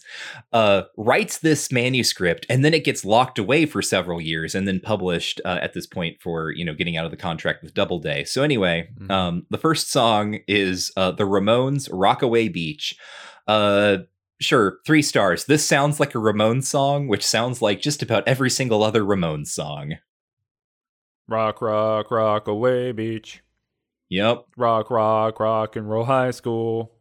uh, 0.53 0.83
writes 0.97 1.39
this 1.39 1.73
manuscript, 1.73 2.47
and 2.51 2.65
then 2.65 2.75
it 2.75 2.85
gets 2.85 3.05
locked 3.05 3.39
away 3.39 3.65
for 3.67 3.81
several 3.81 4.21
years 4.21 4.55
and 4.55 4.69
then 4.69 4.81
published 4.81 5.41
uh, 5.45 5.59
at 5.63 5.73
this 5.73 5.87
point 5.87 6.21
for, 6.21 6.51
you 6.51 6.65
know, 6.65 6.75
getting 6.75 6.97
out 6.97 7.05
of 7.05 7.11
the 7.11 7.17
contract 7.17 7.63
with 7.63 7.75
Doubleday. 7.75 8.25
So, 8.25 8.43
anyway, 8.43 8.89
mm-hmm. 8.99 9.11
um, 9.11 9.47
the 9.51 9.59
first 9.59 9.91
song 9.91 10.41
is 10.47 10.93
uh, 10.97 11.13
the 11.13 11.25
Ramones 11.25 11.89
Rockaway 11.91 12.49
Beach. 12.49 12.97
Uh, 13.47 13.99
sure, 14.41 14.79
three 14.85 15.03
stars. 15.03 15.47
This 15.47 15.67
sounds 15.67 16.01
like 16.01 16.15
a 16.15 16.19
Ramones 16.19 16.65
song, 16.65 17.09
which 17.09 17.25
sounds 17.25 17.63
like 17.63 17.81
just 17.81 18.03
about 18.03 18.27
every 18.27 18.51
single 18.51 18.83
other 18.83 19.03
Ramones 19.03 19.49
song. 19.49 19.95
Rock, 21.29 21.61
rock, 21.61 22.11
rock 22.11 22.49
away 22.49 22.93
beach. 22.93 23.43
Yep. 24.09 24.45
Rock, 24.57 24.91
rock, 24.91 25.41
rock 25.41 25.77
and 25.77 25.89
roll 25.89 26.05
high 26.05 26.31
school. 26.31 26.93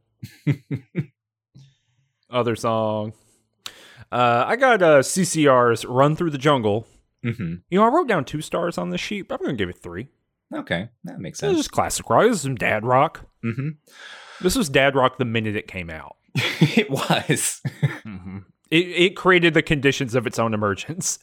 Other 2.30 2.56
song. 2.56 3.14
Uh, 4.12 4.46
I 4.48 4.56
got 4.56 4.82
uh, 4.82 5.00
CCR's 5.00 5.86
Run 5.86 6.16
Through 6.16 6.32
the 6.32 6.38
Jungle. 6.38 6.88
Mm-hmm. 7.24 7.56
You 7.70 7.80
know, 7.80 7.86
I 7.86 7.90
wrote 7.90 8.08
down 8.08 8.26
two 8.26 8.42
stars 8.42 8.78
on 8.78 8.90
this 8.90 9.02
sheet, 9.02 9.28
but 9.28 9.36
I'm 9.36 9.46
going 9.46 9.58
to 9.58 9.62
give 9.62 9.70
it 9.70 9.82
three. 9.82 10.08
Okay, 10.54 10.90
that 11.04 11.20
makes 11.20 11.40
sense. 11.40 11.54
This 11.58 11.66
is 11.66 11.68
classic 11.68 12.10
rock. 12.10 12.24
This 12.24 12.38
is 12.38 12.42
some 12.42 12.56
dad 12.56 12.86
rock. 12.86 13.26
Mm-hmm. 13.44 13.70
This 14.42 14.56
was 14.56 14.70
dad 14.70 14.96
rock 14.96 15.18
the 15.18 15.26
minute 15.26 15.56
it 15.56 15.68
came 15.68 15.90
out. 15.90 16.18
it 16.36 16.90
was. 16.90 17.62
mm-hmm. 17.84 18.40
it, 18.70 18.78
it 18.78 19.16
created 19.16 19.54
the 19.54 19.64
conditions 19.64 20.14
of 20.14 20.28
its 20.28 20.38
own 20.38 20.54
emergence. 20.54 21.20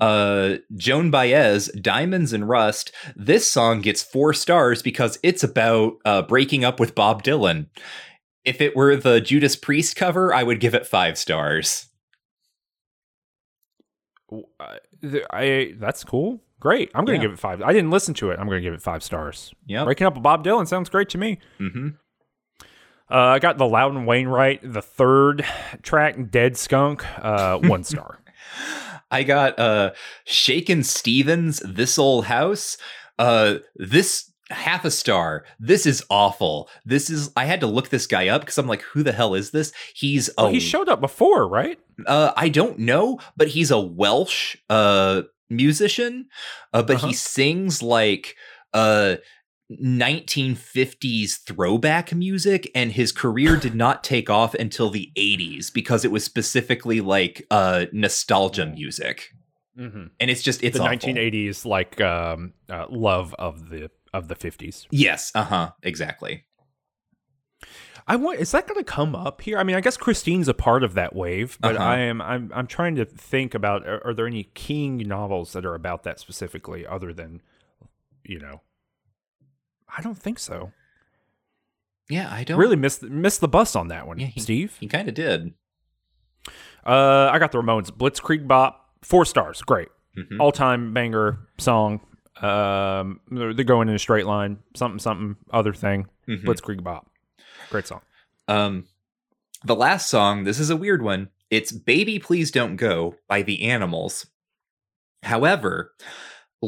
Uh 0.00 0.56
Joan 0.76 1.10
Baez, 1.10 1.68
Diamonds 1.80 2.32
and 2.32 2.48
Rust. 2.48 2.92
This 3.16 3.50
song 3.50 3.80
gets 3.80 4.02
four 4.02 4.32
stars 4.32 4.82
because 4.82 5.18
it's 5.22 5.42
about 5.42 5.94
uh 6.04 6.22
breaking 6.22 6.64
up 6.64 6.80
with 6.80 6.94
Bob 6.94 7.22
Dylan. 7.22 7.66
If 8.44 8.60
it 8.60 8.76
were 8.76 8.96
the 8.96 9.20
Judas 9.20 9.56
Priest 9.56 9.96
cover, 9.96 10.34
I 10.34 10.42
would 10.42 10.60
give 10.60 10.74
it 10.74 10.86
five 10.86 11.16
stars. 11.16 11.86
I, 14.60 14.78
I 15.30 15.74
that's 15.78 16.04
cool. 16.04 16.40
Great. 16.60 16.90
I'm 16.94 17.04
going 17.04 17.20
to 17.20 17.22
yeah. 17.22 17.28
give 17.28 17.34
it 17.34 17.40
five. 17.40 17.60
I 17.60 17.74
didn't 17.74 17.90
listen 17.90 18.14
to 18.14 18.30
it. 18.30 18.38
I'm 18.40 18.46
going 18.46 18.56
to 18.56 18.62
give 18.62 18.72
it 18.72 18.80
five 18.80 19.02
stars. 19.02 19.52
Yeah. 19.66 19.84
Breaking 19.84 20.06
up 20.06 20.14
with 20.14 20.22
Bob 20.22 20.44
Dylan 20.44 20.66
sounds 20.66 20.88
great 20.88 21.10
to 21.10 21.18
me. 21.18 21.38
Mm-hmm. 21.60 21.88
Uh, 23.10 23.14
I 23.14 23.38
got 23.38 23.58
the 23.58 23.66
Loudon 23.66 24.06
Wainwright, 24.06 24.60
the 24.62 24.80
third 24.80 25.44
track, 25.82 26.30
Dead 26.30 26.56
Skunk, 26.56 27.04
uh, 27.22 27.58
one 27.58 27.84
star. 27.84 28.18
I 29.14 29.22
got 29.22 29.58
uh 29.58 29.92
Shakin' 30.24 30.82
Stevens, 30.82 31.62
This 31.64 31.98
Old 31.98 32.26
House. 32.26 32.76
Uh 33.18 33.56
this 33.76 34.32
half 34.50 34.84
a 34.84 34.90
star. 34.90 35.44
This 35.60 35.86
is 35.86 36.04
awful. 36.10 36.68
This 36.84 37.08
is 37.08 37.30
I 37.36 37.44
had 37.44 37.60
to 37.60 37.68
look 37.68 37.90
this 37.90 38.08
guy 38.08 38.28
up 38.28 38.42
because 38.42 38.58
I'm 38.58 38.66
like, 38.66 38.82
who 38.82 39.04
the 39.04 39.12
hell 39.12 39.34
is 39.34 39.52
this? 39.52 39.72
He's 39.94 40.28
a 40.36 40.44
well, 40.44 40.52
he 40.52 40.58
showed 40.58 40.88
up 40.88 41.00
before, 41.00 41.46
right? 41.46 41.78
Uh 42.06 42.32
I 42.36 42.48
don't 42.48 42.80
know, 42.80 43.20
but 43.36 43.48
he's 43.48 43.70
a 43.70 43.78
Welsh 43.80 44.56
uh 44.68 45.22
musician. 45.48 46.26
Uh, 46.72 46.82
but 46.82 46.96
uh-huh. 46.96 47.08
he 47.08 47.12
sings 47.12 47.82
like 47.82 48.34
uh 48.72 49.16
1950s 49.82 51.38
throwback 51.46 52.14
music 52.14 52.70
and 52.74 52.92
his 52.92 53.12
career 53.12 53.56
did 53.60 53.74
not 53.74 54.04
take 54.04 54.30
off 54.30 54.54
until 54.54 54.90
the 54.90 55.10
80s 55.16 55.72
because 55.72 56.04
it 56.04 56.10
was 56.10 56.24
specifically 56.24 57.00
like 57.00 57.46
uh 57.50 57.86
nostalgia 57.92 58.66
music 58.66 59.30
mm-hmm. 59.78 60.06
and 60.20 60.30
it's 60.30 60.42
just 60.42 60.62
it's 60.62 60.76
the 60.76 60.82
awful. 60.82 60.96
1980s 60.96 61.64
like 61.64 62.00
um 62.00 62.52
uh, 62.68 62.86
love 62.90 63.34
of 63.38 63.68
the 63.68 63.90
of 64.12 64.28
the 64.28 64.34
50s 64.34 64.86
yes 64.90 65.32
uh-huh 65.34 65.70
exactly 65.82 66.44
I 68.06 68.16
want 68.16 68.38
is 68.38 68.52
that 68.52 68.66
going 68.66 68.78
to 68.78 68.84
come 68.84 69.14
up 69.14 69.40
here? 69.40 69.58
I 69.58 69.62
mean, 69.62 69.76
I 69.76 69.80
guess 69.80 69.96
Christine's 69.96 70.48
a 70.48 70.54
part 70.54 70.84
of 70.84 70.94
that 70.94 71.14
wave, 71.14 71.56
but 71.60 71.76
uh-huh. 71.76 71.84
I 71.84 71.98
am 72.00 72.20
I'm 72.20 72.50
I'm 72.54 72.66
trying 72.66 72.96
to 72.96 73.04
think 73.04 73.54
about 73.54 73.86
are, 73.88 74.06
are 74.06 74.12
there 74.12 74.26
any 74.26 74.44
King 74.54 74.98
novels 74.98 75.52
that 75.54 75.64
are 75.64 75.74
about 75.74 76.02
that 76.02 76.20
specifically 76.20 76.86
other 76.86 77.14
than 77.14 77.40
you 78.22 78.38
know 78.38 78.60
I 79.88 80.02
don't 80.02 80.18
think 80.18 80.38
so. 80.38 80.72
Yeah, 82.10 82.28
I 82.32 82.44
don't 82.44 82.58
Really 82.58 82.76
missed 82.76 83.02
missed 83.02 83.40
the 83.40 83.48
bus 83.48 83.74
on 83.74 83.88
that 83.88 84.06
one, 84.06 84.18
Yeah, 84.18 84.26
he- 84.26 84.40
Steve. 84.40 84.76
He 84.78 84.86
kind 84.88 85.08
of 85.08 85.14
did. 85.14 85.54
Uh, 86.86 87.30
I 87.32 87.38
got 87.38 87.50
the 87.52 87.58
Ramones. 87.58 87.90
Blitzkrieg 87.90 88.46
Bop, 88.46 88.90
four 89.02 89.24
stars, 89.24 89.62
great, 89.62 89.88
Mhm. 90.18 90.38
all 90.38 90.52
time 90.52 90.92
banger 90.92 91.38
song. 91.58 92.00
Um, 92.42 93.20
they're, 93.30 93.54
they're 93.54 93.64
going 93.64 93.88
in 93.88 93.94
a 93.94 93.98
straight 93.98 94.26
line, 94.26 94.58
something 94.76 94.98
something 94.98 95.36
other 95.50 95.72
thing. 95.72 96.08
Mhm. 96.28 96.44
Blitzkrieg 96.44 96.82
Bop, 96.82 97.08
great 97.70 97.86
song. 97.86 98.02
Um, 98.48 98.86
the 99.64 99.76
last 99.76 100.10
song, 100.10 100.44
this 100.44 100.60
is 100.60 100.68
a 100.68 100.76
weird 100.76 101.00
one. 101.00 101.30
It's 101.50 101.72
Baby 101.72 102.18
Please 102.18 102.50
Don't 102.50 102.76
Go 102.76 103.14
by 103.28 103.40
The 103.42 103.62
Animals. 103.62 104.26
However, 105.22 105.92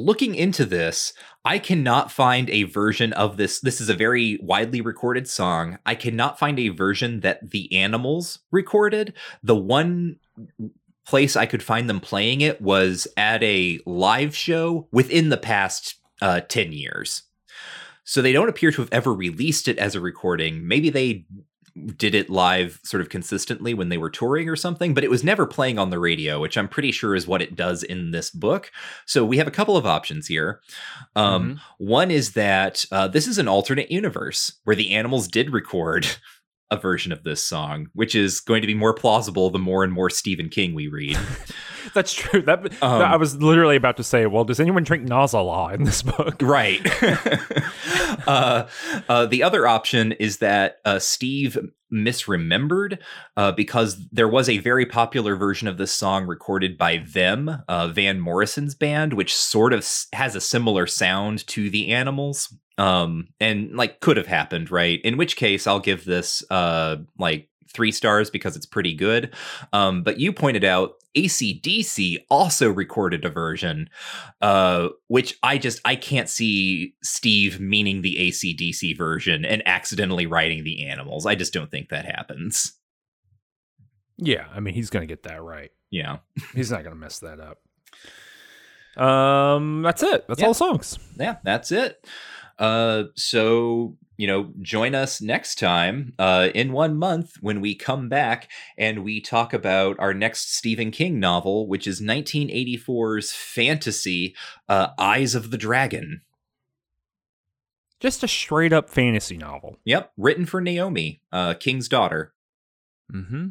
looking 0.04 0.34
into 0.34 0.64
this, 0.64 1.12
I 1.44 1.58
cannot 1.58 2.10
find 2.10 2.50
a 2.50 2.64
version 2.64 3.12
of 3.12 3.36
this. 3.36 3.60
This 3.60 3.80
is 3.80 3.88
a 3.88 3.94
very 3.94 4.38
widely 4.42 4.80
recorded 4.80 5.28
song. 5.28 5.78
I 5.86 5.94
cannot 5.94 6.38
find 6.38 6.58
a 6.58 6.68
version 6.68 7.20
that 7.20 7.50
The 7.50 7.72
Animals 7.74 8.40
recorded. 8.50 9.14
The 9.42 9.56
one 9.56 10.16
place 11.06 11.36
I 11.36 11.46
could 11.46 11.62
find 11.62 11.88
them 11.88 12.00
playing 12.00 12.40
it 12.40 12.60
was 12.60 13.06
at 13.16 13.42
a 13.42 13.80
live 13.86 14.34
show 14.36 14.88
within 14.90 15.28
the 15.28 15.36
past 15.36 15.96
uh, 16.20 16.40
10 16.40 16.72
years. 16.72 17.22
So 18.04 18.22
they 18.22 18.32
don't 18.32 18.48
appear 18.48 18.70
to 18.70 18.82
have 18.82 18.92
ever 18.92 19.12
released 19.12 19.68
it 19.68 19.78
as 19.78 19.94
a 19.94 20.00
recording. 20.00 20.66
Maybe 20.66 20.90
they 20.90 21.26
did 21.96 22.14
it 22.14 22.30
live 22.30 22.80
sort 22.84 23.00
of 23.00 23.08
consistently 23.10 23.74
when 23.74 23.90
they 23.90 23.98
were 23.98 24.08
touring 24.10 24.48
or 24.48 24.56
something, 24.56 24.94
but 24.94 25.04
it 25.04 25.10
was 25.10 25.22
never 25.22 25.46
playing 25.46 25.78
on 25.78 25.90
the 25.90 25.98
radio, 25.98 26.40
which 26.40 26.56
I'm 26.56 26.68
pretty 26.68 26.90
sure 26.90 27.14
is 27.14 27.26
what 27.26 27.42
it 27.42 27.54
does 27.54 27.82
in 27.82 28.12
this 28.12 28.30
book. 28.30 28.72
So 29.04 29.24
we 29.24 29.36
have 29.36 29.46
a 29.46 29.50
couple 29.52 29.76
of 29.76 29.84
options 29.86 30.26
here. 30.26 30.60
Um, 31.14 31.56
Mhm. 31.56 31.60
One 31.78 32.10
is 32.10 32.32
that 32.32 32.84
uh, 32.90 33.08
this 33.08 33.26
is 33.26 33.38
an 33.38 33.48
alternate 33.48 33.90
universe 33.90 34.52
where 34.64 34.76
the 34.76 34.94
animals 34.94 35.28
did 35.28 35.50
record 35.52 36.06
a 36.70 36.76
version 36.76 37.12
of 37.12 37.22
this 37.22 37.44
song, 37.44 37.88
which 37.92 38.14
is 38.14 38.40
going 38.40 38.60
to 38.60 38.66
be 38.66 38.74
more 38.74 38.92
plausible 38.94 39.50
the 39.50 39.58
more 39.58 39.84
and 39.84 39.92
more 39.92 40.10
Stephen 40.10 40.48
King 40.48 40.74
we 40.74 40.88
read. 40.88 41.16
That's 41.94 42.12
true. 42.12 42.42
That, 42.42 42.62
that- 42.64 42.82
Um, 42.82 43.02
I 43.02 43.16
was 43.16 43.36
literally 43.40 43.76
about 43.76 43.96
to 43.98 44.02
say, 44.04 44.26
well, 44.26 44.44
does 44.44 44.58
anyone 44.58 44.82
drink 44.82 45.06
Nozz-A-La 45.06 45.68
in 45.68 45.84
this 45.84 46.02
book? 46.02 46.36
right. 46.42 46.80
uh, 48.26 48.66
uh, 49.08 49.26
the 49.26 49.42
other 49.42 49.66
option 49.66 50.12
is 50.12 50.38
that 50.38 50.78
uh, 50.84 50.98
Steve 50.98 51.56
misremembered 51.96 52.98
uh, 53.36 53.52
because 53.52 54.08
there 54.10 54.28
was 54.28 54.48
a 54.48 54.58
very 54.58 54.86
popular 54.86 55.36
version 55.36 55.68
of 55.68 55.78
this 55.78 55.92
song 55.92 56.26
recorded 56.26 56.76
by 56.76 56.98
them, 56.98 57.62
uh, 57.68 57.88
Van 57.88 58.20
Morrison's 58.20 58.74
band, 58.74 59.14
which 59.14 59.34
sort 59.34 59.72
of 59.72 59.86
has 60.12 60.34
a 60.34 60.40
similar 60.40 60.86
sound 60.86 61.46
to 61.48 61.70
the 61.70 61.92
Animals. 61.92 62.54
Um, 62.78 63.28
and 63.40 63.74
like 63.74 64.00
could 64.00 64.18
have 64.18 64.26
happened, 64.26 64.70
right? 64.70 65.00
In 65.02 65.16
which 65.16 65.36
case, 65.36 65.66
I'll 65.66 65.80
give 65.80 66.04
this 66.04 66.44
uh 66.50 66.96
like 67.18 67.48
three 67.76 67.92
stars 67.92 68.30
because 68.30 68.56
it's 68.56 68.66
pretty 68.66 68.94
good. 68.94 69.32
Um, 69.72 70.02
but 70.02 70.18
you 70.18 70.32
pointed 70.32 70.64
out 70.64 70.94
ACDC 71.16 72.24
also 72.30 72.70
recorded 72.70 73.24
a 73.24 73.30
version 73.30 73.88
uh, 74.40 74.88
which 75.06 75.38
I 75.42 75.56
just 75.58 75.80
I 75.84 75.94
can't 75.96 76.28
see 76.28 76.94
Steve 77.02 77.60
meaning 77.60 78.02
the 78.02 78.16
ACDC 78.18 78.96
version 78.98 79.44
and 79.44 79.62
accidentally 79.66 80.26
writing 80.26 80.64
the 80.64 80.84
animals. 80.86 81.24
I 81.26 81.34
just 81.34 81.52
don't 81.52 81.70
think 81.70 81.90
that 81.90 82.04
happens. 82.06 82.72
Yeah, 84.18 84.46
I 84.54 84.60
mean, 84.60 84.74
he's 84.74 84.90
going 84.90 85.02
to 85.02 85.06
get 85.06 85.22
that 85.24 85.42
right. 85.42 85.70
Yeah, 85.90 86.18
He's 86.54 86.70
not 86.70 86.82
going 86.82 86.94
to 86.96 87.00
mess 87.00 87.18
that 87.20 87.38
up. 87.38 87.58
Um, 89.02 89.82
that's 89.82 90.02
it. 90.02 90.26
That's 90.26 90.40
Yeah. 90.40 90.46
all 90.48 90.54
songs. 90.54 90.98
yeah, 91.18 91.36
that's 91.44 91.70
it. 91.70 92.04
Uh, 92.58 93.04
so 93.14 93.96
you 94.16 94.26
know, 94.26 94.52
join 94.62 94.94
us 94.94 95.20
next 95.20 95.58
time 95.58 96.14
uh, 96.18 96.48
in 96.54 96.72
one 96.72 96.96
month 96.96 97.34
when 97.40 97.60
we 97.60 97.74
come 97.74 98.08
back 98.08 98.50
and 98.78 99.04
we 99.04 99.20
talk 99.20 99.52
about 99.52 99.96
our 99.98 100.14
next 100.14 100.54
Stephen 100.54 100.90
King 100.90 101.20
novel, 101.20 101.68
which 101.68 101.86
is 101.86 102.00
1984's 102.00 103.32
fantasy 103.32 104.34
uh, 104.68 104.88
Eyes 104.98 105.34
of 105.34 105.50
the 105.50 105.58
Dragon. 105.58 106.22
Just 108.00 108.22
a 108.22 108.28
straight 108.28 108.72
up 108.72 108.90
fantasy 108.90 109.36
novel. 109.36 109.78
Yep, 109.84 110.12
written 110.16 110.44
for 110.46 110.60
Naomi, 110.60 111.22
uh, 111.32 111.54
King's 111.54 111.88
daughter. 111.88 112.34
Mm-hmm. 113.12 113.48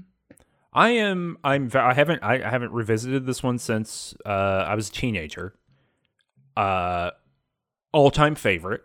I 0.74 0.90
am. 0.90 1.38
I'm. 1.44 1.72
I 1.74 1.94
haven't. 1.94 2.22
I, 2.22 2.38
haven't 2.48 2.72
revisited 2.74 3.26
this 3.26 3.42
one 3.42 3.58
since 3.58 4.14
uh, 4.26 4.30
I 4.68 4.76
was 4.76 4.90
a 4.90 4.92
teenager. 4.92 5.56
Uh, 6.58 7.12
all 7.94 8.12
time 8.12 8.36
favorite, 8.36 8.82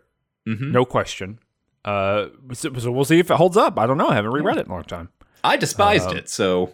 Mhm. 0.47 0.71
no 0.71 0.85
question. 0.85 1.39
Uh, 1.83 2.27
so, 2.53 2.71
so 2.73 2.91
we'll 2.91 3.05
see 3.05 3.19
if 3.19 3.31
it 3.31 3.37
holds 3.37 3.57
up. 3.57 3.79
I 3.79 3.87
don't 3.87 3.97
know. 3.97 4.07
I 4.09 4.15
haven't 4.15 4.31
reread 4.31 4.57
it 4.57 4.65
in 4.65 4.71
a 4.71 4.73
long 4.75 4.83
time. 4.83 5.09
I 5.43 5.57
despised 5.57 6.09
Um, 6.09 6.17
it, 6.17 6.29
so 6.29 6.71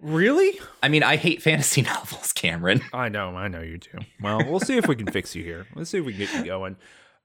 Really? 0.00 0.58
I 0.82 0.88
mean, 0.88 1.02
I 1.02 1.16
hate 1.16 1.42
fantasy 1.42 1.82
novels, 1.82 2.32
Cameron. 2.32 2.82
I 2.92 3.08
know. 3.08 3.30
I 3.36 3.48
know 3.48 3.60
you 3.62 3.78
do. 3.78 3.98
Well, 4.22 4.38
we'll 4.46 4.60
see 4.60 4.76
if 4.76 4.86
we 4.86 4.94
can 4.94 5.10
fix 5.10 5.34
you 5.34 5.42
here. 5.42 5.66
Let's 5.74 5.90
see 5.90 5.98
if 5.98 6.04
we 6.04 6.12
can 6.12 6.20
get 6.26 6.34
you 6.34 6.44
going. 6.44 6.76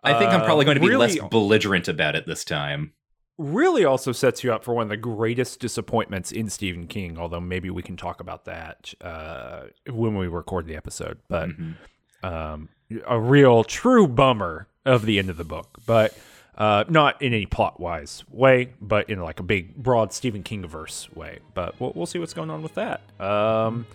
I 0.03 0.17
think 0.17 0.31
I'm 0.31 0.41
Uh, 0.41 0.45
probably 0.45 0.65
going 0.65 0.75
to 0.75 0.81
be 0.81 0.87
really- 0.89 1.19
less 1.19 1.29
belligerent 1.29 1.87
about 1.87 2.15
it 2.15 2.25
this 2.25 2.43
time. 2.43 2.93
really 3.39 3.83
also 3.83 4.11
sets 4.11 4.43
you 4.43 4.53
up 4.53 4.63
for 4.63 4.75
one 4.75 4.83
of 4.83 4.89
the 4.89 4.97
greatest 4.97 5.59
disappointments 5.59 6.31
in 6.31 6.49
Stephen 6.49 6.85
King, 6.87 7.17
although 7.17 7.39
maybe 7.39 7.67
we 7.69 7.81
can 7.81 7.97
talk 7.97 8.19
about 8.21 8.45
that 8.45 8.93
uh, 9.01 9.63
when 9.89 10.15
we 10.17 10.27
record 10.27 10.67
the 10.67 10.75
episode. 10.75 11.17
But 11.29 11.49
Mhm. 11.49 11.75
um, 12.23 12.69
a 13.07 13.19
real 13.19 13.63
true 13.63 14.07
bummer 14.07 14.67
of 14.85 15.05
the 15.05 15.19
end 15.19 15.29
of 15.29 15.37
the 15.37 15.43
book, 15.43 15.79
but 15.85 16.17
uh, 16.57 16.83
not 16.87 17.21
in 17.21 17.33
any 17.33 17.45
plot 17.45 17.79
wise 17.79 18.23
way, 18.29 18.73
but 18.81 19.09
in 19.09 19.19
like 19.19 19.39
a 19.39 19.43
big, 19.43 19.75
broad 19.75 20.13
Stephen 20.13 20.43
King 20.43 20.67
verse 20.67 21.09
way. 21.15 21.39
But 21.53 21.79
we'll, 21.79 21.93
we'll 21.95 22.05
see 22.05 22.19
what's 22.19 22.33
going 22.33 22.49
on 22.49 22.61
with 22.61 22.75
that. 22.75 23.01
Um, 23.19 23.85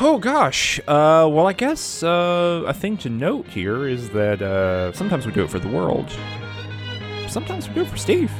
oh 0.00 0.18
gosh. 0.18 0.78
Uh, 0.80 1.28
well, 1.30 1.46
I 1.46 1.52
guess 1.52 2.02
uh, 2.02 2.64
a 2.66 2.74
thing 2.74 2.96
to 2.98 3.08
note 3.08 3.46
here 3.48 3.86
is 3.86 4.10
that 4.10 4.42
uh, 4.42 4.92
sometimes 4.92 5.26
we 5.26 5.32
do 5.32 5.44
it 5.44 5.50
for 5.50 5.58
the 5.58 5.68
world. 5.68 6.10
Sometimes 7.28 7.68
we 7.68 7.74
do 7.74 7.82
it 7.82 7.88
for 7.88 7.96
Steve. 7.96 8.32